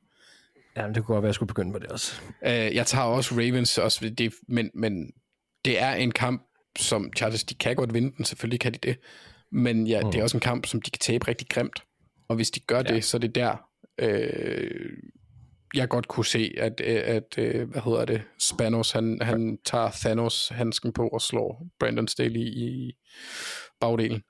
Jamen, 0.77 0.95
det 0.95 1.03
kunne 1.03 1.13
godt 1.15 1.23
være, 1.23 1.27
at 1.27 1.31
jeg 1.31 1.35
skulle 1.35 1.47
begynde 1.47 1.71
på 1.71 1.79
det 1.79 1.87
også. 1.87 2.21
Uh, 2.41 2.49
jeg 2.49 2.87
tager 2.87 3.05
også 3.05 3.35
Ravens, 3.35 3.77
også, 3.77 4.09
det, 4.09 4.33
men, 4.47 4.71
men 4.73 5.11
det 5.65 5.81
er 5.81 5.93
en 5.93 6.11
kamp, 6.11 6.41
som 6.79 7.13
Chargers, 7.17 7.43
de 7.43 7.55
kan 7.55 7.75
godt 7.75 7.93
vinde 7.93 8.17
den, 8.17 8.25
selvfølgelig 8.25 8.59
kan 8.59 8.73
de 8.73 8.77
det. 8.77 8.97
Men 9.51 9.87
ja, 9.87 10.01
mm. 10.01 10.11
det 10.11 10.19
er 10.19 10.23
også 10.23 10.37
en 10.37 10.41
kamp, 10.41 10.65
som 10.65 10.81
de 10.81 10.91
kan 10.91 10.99
tabe 10.99 11.27
rigtig 11.27 11.47
grimt. 11.49 11.83
Og 12.27 12.35
hvis 12.35 12.51
de 12.51 12.59
gør 12.59 12.77
ja. 12.77 12.83
det, 12.83 13.03
så 13.03 13.17
er 13.17 13.19
det 13.19 13.35
der, 13.35 13.57
øh, 13.99 14.91
jeg 15.73 15.89
godt 15.89 16.07
kunne 16.07 16.25
se, 16.25 16.53
at, 16.57 16.81
øh, 16.83 17.01
at 17.05 17.37
øh, 17.37 17.69
hvad 17.69 17.81
hedder 17.81 18.05
det, 18.05 18.21
Spanos, 18.39 18.91
han, 18.91 19.19
han 19.21 19.57
tager 19.65 19.91
Thanos 19.91 20.49
handsken 20.49 20.93
på 20.93 21.07
og 21.07 21.21
slår 21.21 21.67
Brandon 21.79 22.07
Staley 22.07 22.41
i 22.41 22.93
bagdelen. 23.79 24.23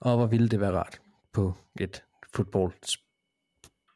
Og 0.00 0.16
hvor 0.16 0.26
ville 0.26 0.48
det 0.48 0.60
være 0.60 0.72
rart 0.72 1.00
på 1.32 1.54
et 1.80 2.02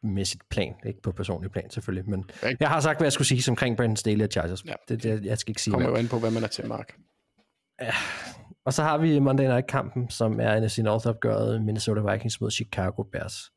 fodboldmæssigt 0.03 0.43
plan. 0.51 0.75
Ikke 0.87 1.03
på 1.03 1.13
personlig 1.13 1.51
plan, 1.51 1.71
selvfølgelig. 1.71 2.11
Men 2.11 2.31
jeg 2.61 2.69
har 2.69 2.81
sagt, 2.81 2.99
hvad 2.99 3.07
jeg 3.07 3.13
skulle 3.13 3.29
sige 3.29 3.51
omkring 3.51 3.77
Brandon 3.77 3.97
Staley 3.97 4.25
og 4.25 4.31
Chargers. 4.33 4.65
Ja. 4.65 4.73
Det, 4.89 5.03
det, 5.03 5.25
jeg 5.25 5.39
skal 5.39 5.51
ikke 5.51 5.63
sige 5.63 5.73
Kommer 5.73 5.89
jo 5.89 5.97
an 5.97 6.09
på, 6.09 6.19
hvad 6.19 6.31
man 6.31 6.43
er 6.43 6.47
til, 6.49 6.67
Mark. 6.67 6.97
Og 8.67 8.73
så 8.75 8.83
har 8.83 8.99
vi 8.99 9.19
Monday 9.19 9.45
Night-kampen, 9.45 10.11
som 10.11 10.41
er 10.41 10.53
en 10.55 10.65
af 10.65 10.71
sine 10.71 10.85
North-opgøret 10.85 11.63
Minnesota 11.63 12.13
Vikings 12.13 12.41
mod 12.41 12.51
Chicago 12.51 13.03
Bears. 13.03 13.51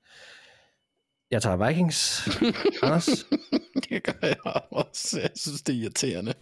Jeg 1.31 1.41
tager 1.41 1.67
Vikings. 1.67 2.27
Anders? 2.84 3.05
det 3.89 4.03
gør 4.03 4.27
jeg 4.27 4.38
også. 4.72 5.19
Jeg 5.22 5.30
synes, 5.35 5.61
det 5.61 5.76
er 5.76 5.80
irriterende. 5.81 6.34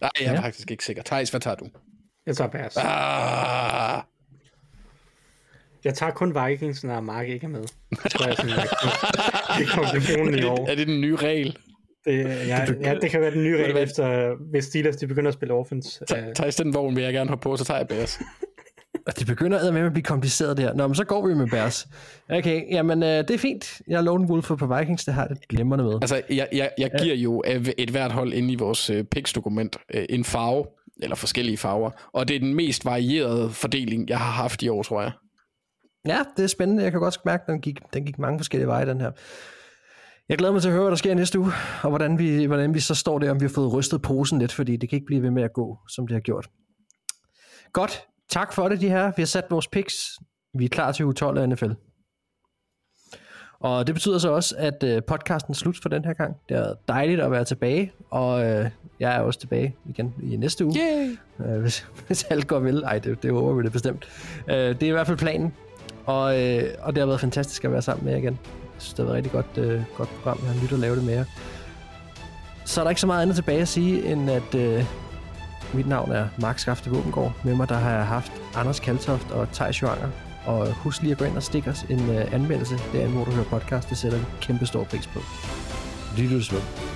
Nej, 0.00 0.10
jeg 0.20 0.26
er 0.26 0.30
Ja. 0.30 0.32
ja. 0.32 0.40
faktisk 0.40 0.70
ikke 0.70 0.84
sikker. 0.84 1.02
Thijs, 1.02 1.30
hvad 1.30 1.40
tager 1.40 1.54
du? 1.56 1.68
Jeg 2.26 2.36
tager 2.36 2.50
Bears. 2.50 2.76
Ah, 2.76 4.02
Jeg 5.84 5.94
tager 5.94 6.12
kun 6.12 6.36
Vikings, 6.46 6.84
når 6.84 7.00
Mark 7.00 7.28
ikke 7.28 7.44
er 7.44 7.50
med. 7.50 7.62
Det 8.02 8.10
tror 8.10 8.26
jeg 8.26 8.36
sådan, 8.36 8.50
jeg, 8.50 8.68
det 9.58 9.66
er 9.66 9.74
konklusionen 9.74 10.38
i 10.38 10.44
år. 10.44 10.68
er 10.68 10.74
det 10.74 10.86
den 10.86 11.00
nye 11.00 11.16
regel? 11.16 11.56
Det, 12.04 12.24
ja, 12.24 12.66
ja, 12.82 12.94
det 12.94 13.10
kan 13.10 13.20
være 13.20 13.30
den 13.30 13.42
nye 13.42 13.56
regel 13.56 13.76
efter, 13.76 14.34
hvis 14.50 14.64
Steelers 14.64 14.96
de 14.96 15.06
begynder 15.06 15.28
at 15.28 15.34
spille 15.34 15.54
offense. 15.54 16.04
Øh, 16.16 16.34
Thijs, 16.34 16.56
den 16.56 16.74
vogn 16.74 16.96
vil 16.96 17.04
jeg 17.04 17.12
gerne 17.12 17.30
have 17.30 17.38
på, 17.38 17.56
så 17.56 17.64
tager 17.64 17.78
jeg 17.78 17.88
Bears. 17.88 18.20
Og 19.06 19.18
det 19.18 19.26
begynder 19.26 19.72
med 19.72 19.80
at 19.80 19.92
blive 19.92 20.02
kompliceret 20.02 20.56
der. 20.56 20.74
Nå, 20.74 20.86
men 20.86 20.94
så 20.94 21.04
går 21.04 21.26
vi 21.26 21.34
med 21.34 21.46
Bears. 21.46 21.88
Okay, 22.28 22.62
jamen 22.70 23.02
øh, 23.02 23.08
det 23.08 23.30
er 23.30 23.38
fint. 23.38 23.80
Jeg 23.88 23.98
er 23.98 24.02
lone 24.02 24.28
wolf 24.28 24.48
på 24.48 24.76
Vikings, 24.78 25.04
det 25.04 25.14
har 25.14 25.26
det 25.26 25.48
glimrende 25.48 25.84
med. 25.84 25.94
Altså, 26.02 26.22
jeg, 26.30 26.48
jeg, 26.52 26.70
jeg 26.78 26.90
giver 27.02 27.14
jo 27.14 27.42
øh, 27.46 27.68
et 27.78 27.90
hvert 27.90 28.12
hold 28.12 28.32
inde 28.32 28.52
i 28.52 28.56
vores 28.56 28.90
øh, 28.90 29.04
picks-dokument 29.04 29.76
øh, 29.94 30.04
en 30.10 30.24
farve, 30.24 30.64
eller 31.02 31.16
forskellige 31.16 31.56
farver, 31.56 31.90
og 32.12 32.28
det 32.28 32.36
er 32.36 32.40
den 32.40 32.54
mest 32.54 32.84
varierede 32.84 33.50
fordeling, 33.50 34.08
jeg 34.08 34.18
har 34.18 34.30
haft 34.30 34.62
i 34.62 34.68
år, 34.68 34.82
tror 34.82 35.02
jeg. 35.02 35.10
Ja, 36.06 36.22
det 36.36 36.42
er 36.42 36.46
spændende. 36.46 36.82
Jeg 36.82 36.92
kan 36.92 37.00
godt 37.00 37.18
mærke, 37.24 37.42
at 37.42 37.48
den 37.48 37.60
gik, 37.60 37.80
den 37.92 38.04
gik 38.04 38.18
mange 38.18 38.38
forskellige 38.38 38.68
veje, 38.68 38.86
den 38.86 39.00
her. 39.00 39.10
Jeg 40.28 40.38
glæder 40.38 40.52
mig 40.52 40.62
til 40.62 40.68
at 40.68 40.72
høre, 40.72 40.82
hvad 40.82 40.90
der 40.90 40.96
sker 40.96 41.14
næste 41.14 41.38
uge, 41.38 41.52
og 41.82 41.88
hvordan 41.88 42.18
vi, 42.18 42.44
hvordan 42.44 42.74
vi 42.74 42.80
så 42.80 42.94
står 42.94 43.18
der, 43.18 43.30
om 43.30 43.40
vi 43.40 43.44
har 43.44 43.52
fået 43.54 43.72
rystet 43.72 44.02
posen 44.02 44.38
lidt, 44.38 44.52
fordi 44.52 44.76
det 44.76 44.88
kan 44.88 44.96
ikke 44.96 45.06
blive 45.06 45.22
ved 45.22 45.30
med 45.30 45.42
at 45.42 45.52
gå, 45.52 45.78
som 45.88 46.06
det 46.06 46.14
har 46.14 46.20
gjort. 46.20 46.48
Godt. 47.72 48.06
Tak 48.30 48.52
for 48.52 48.68
det, 48.68 48.80
de 48.80 48.88
her. 48.88 49.12
Vi 49.16 49.22
har 49.22 49.26
sat 49.26 49.44
vores 49.50 49.68
picks. 49.68 49.94
Vi 50.58 50.64
er 50.64 50.68
klar 50.68 50.92
til 50.92 51.04
uge 51.04 51.14
12 51.14 51.38
af 51.38 51.48
NFL. 51.48 51.70
Og 53.60 53.86
det 53.86 53.94
betyder 53.94 54.18
så 54.18 54.30
også, 54.30 54.54
at 54.58 54.82
øh, 54.84 55.02
podcasten 55.02 55.52
er 55.52 55.54
slut 55.54 55.76
for 55.82 55.88
den 55.88 56.04
her 56.04 56.12
gang. 56.12 56.36
Det 56.48 56.56
er 56.56 56.74
dejligt 56.88 57.20
at 57.20 57.30
være 57.30 57.44
tilbage, 57.44 57.92
og 58.10 58.44
øh, 58.44 58.70
jeg 59.00 59.16
er 59.16 59.20
også 59.20 59.40
tilbage 59.40 59.76
igen 59.88 60.14
i 60.22 60.36
næste 60.36 60.64
uge. 60.64 60.74
Yay! 60.78 61.18
Øh, 61.46 61.60
hvis, 61.60 61.86
hvis 62.06 62.24
alt 62.24 62.46
går 62.46 62.58
vel. 62.58 62.82
Ej, 62.82 62.98
det, 62.98 63.22
det 63.22 63.32
håber 63.32 63.52
vi 63.52 63.62
det 63.62 63.72
bestemt. 63.72 64.08
Øh, 64.48 64.54
det 64.56 64.82
er 64.82 64.86
i 64.86 64.90
hvert 64.90 65.06
fald 65.06 65.18
planen. 65.18 65.54
Og, 66.08 66.42
øh, 66.42 66.74
og 66.82 66.94
det 66.94 67.00
har 67.00 67.06
været 67.06 67.20
fantastisk 67.20 67.64
at 67.64 67.72
være 67.72 67.82
sammen 67.82 68.04
med 68.04 68.12
jer 68.12 68.18
igen. 68.18 68.38
Jeg 68.42 68.82
synes, 68.82 68.94
det 68.94 69.06
har 69.06 69.12
været 69.12 69.26
et 69.26 69.34
rigtig 69.34 69.44
godt, 69.54 69.66
øh, 69.66 69.82
godt 69.96 70.08
program. 70.08 70.38
Jeg 70.42 70.52
har 70.52 70.60
nyttet 70.62 70.76
at 70.76 70.80
lave 70.80 70.96
det 70.96 71.04
med 71.04 71.14
jer. 71.14 71.24
Så 72.64 72.80
er 72.80 72.84
der 72.84 72.90
ikke 72.90 73.00
så 73.00 73.06
meget 73.06 73.22
andet 73.22 73.36
tilbage 73.36 73.60
at 73.60 73.68
sige, 73.68 74.12
end 74.12 74.30
at 74.30 74.54
øh, 74.54 74.84
mit 75.74 75.88
navn 75.88 76.12
er 76.12 76.28
Mark 76.40 76.58
Skafte 76.58 76.90
Våbengård. 76.90 77.32
Med 77.44 77.54
mig 77.54 77.68
der 77.68 77.74
har 77.74 77.90
jeg 77.90 78.06
haft 78.06 78.32
Anders 78.54 78.80
Kaltoft 78.80 79.30
og 79.30 79.48
Thijs 79.52 79.82
Joanger. 79.82 80.08
Og 80.46 80.72
husk 80.72 81.02
lige 81.02 81.12
at 81.12 81.18
gå 81.18 81.24
ind 81.24 81.36
og 81.36 81.42
stikke 81.42 81.70
os 81.70 81.82
en 81.82 82.10
øh, 82.10 82.34
anmeldelse 82.34 82.78
derinde, 82.92 83.12
hvor 83.12 83.24
du 83.24 83.30
hører 83.30 83.44
podcast. 83.44 83.90
Det 83.90 83.98
sætter 83.98 84.18
vi 84.18 84.24
kæmpe 84.40 84.66
stor 84.66 84.84
pris 84.84 85.06
på. 85.06 85.20
Lyttes 86.16 86.52
ved. 86.52 86.87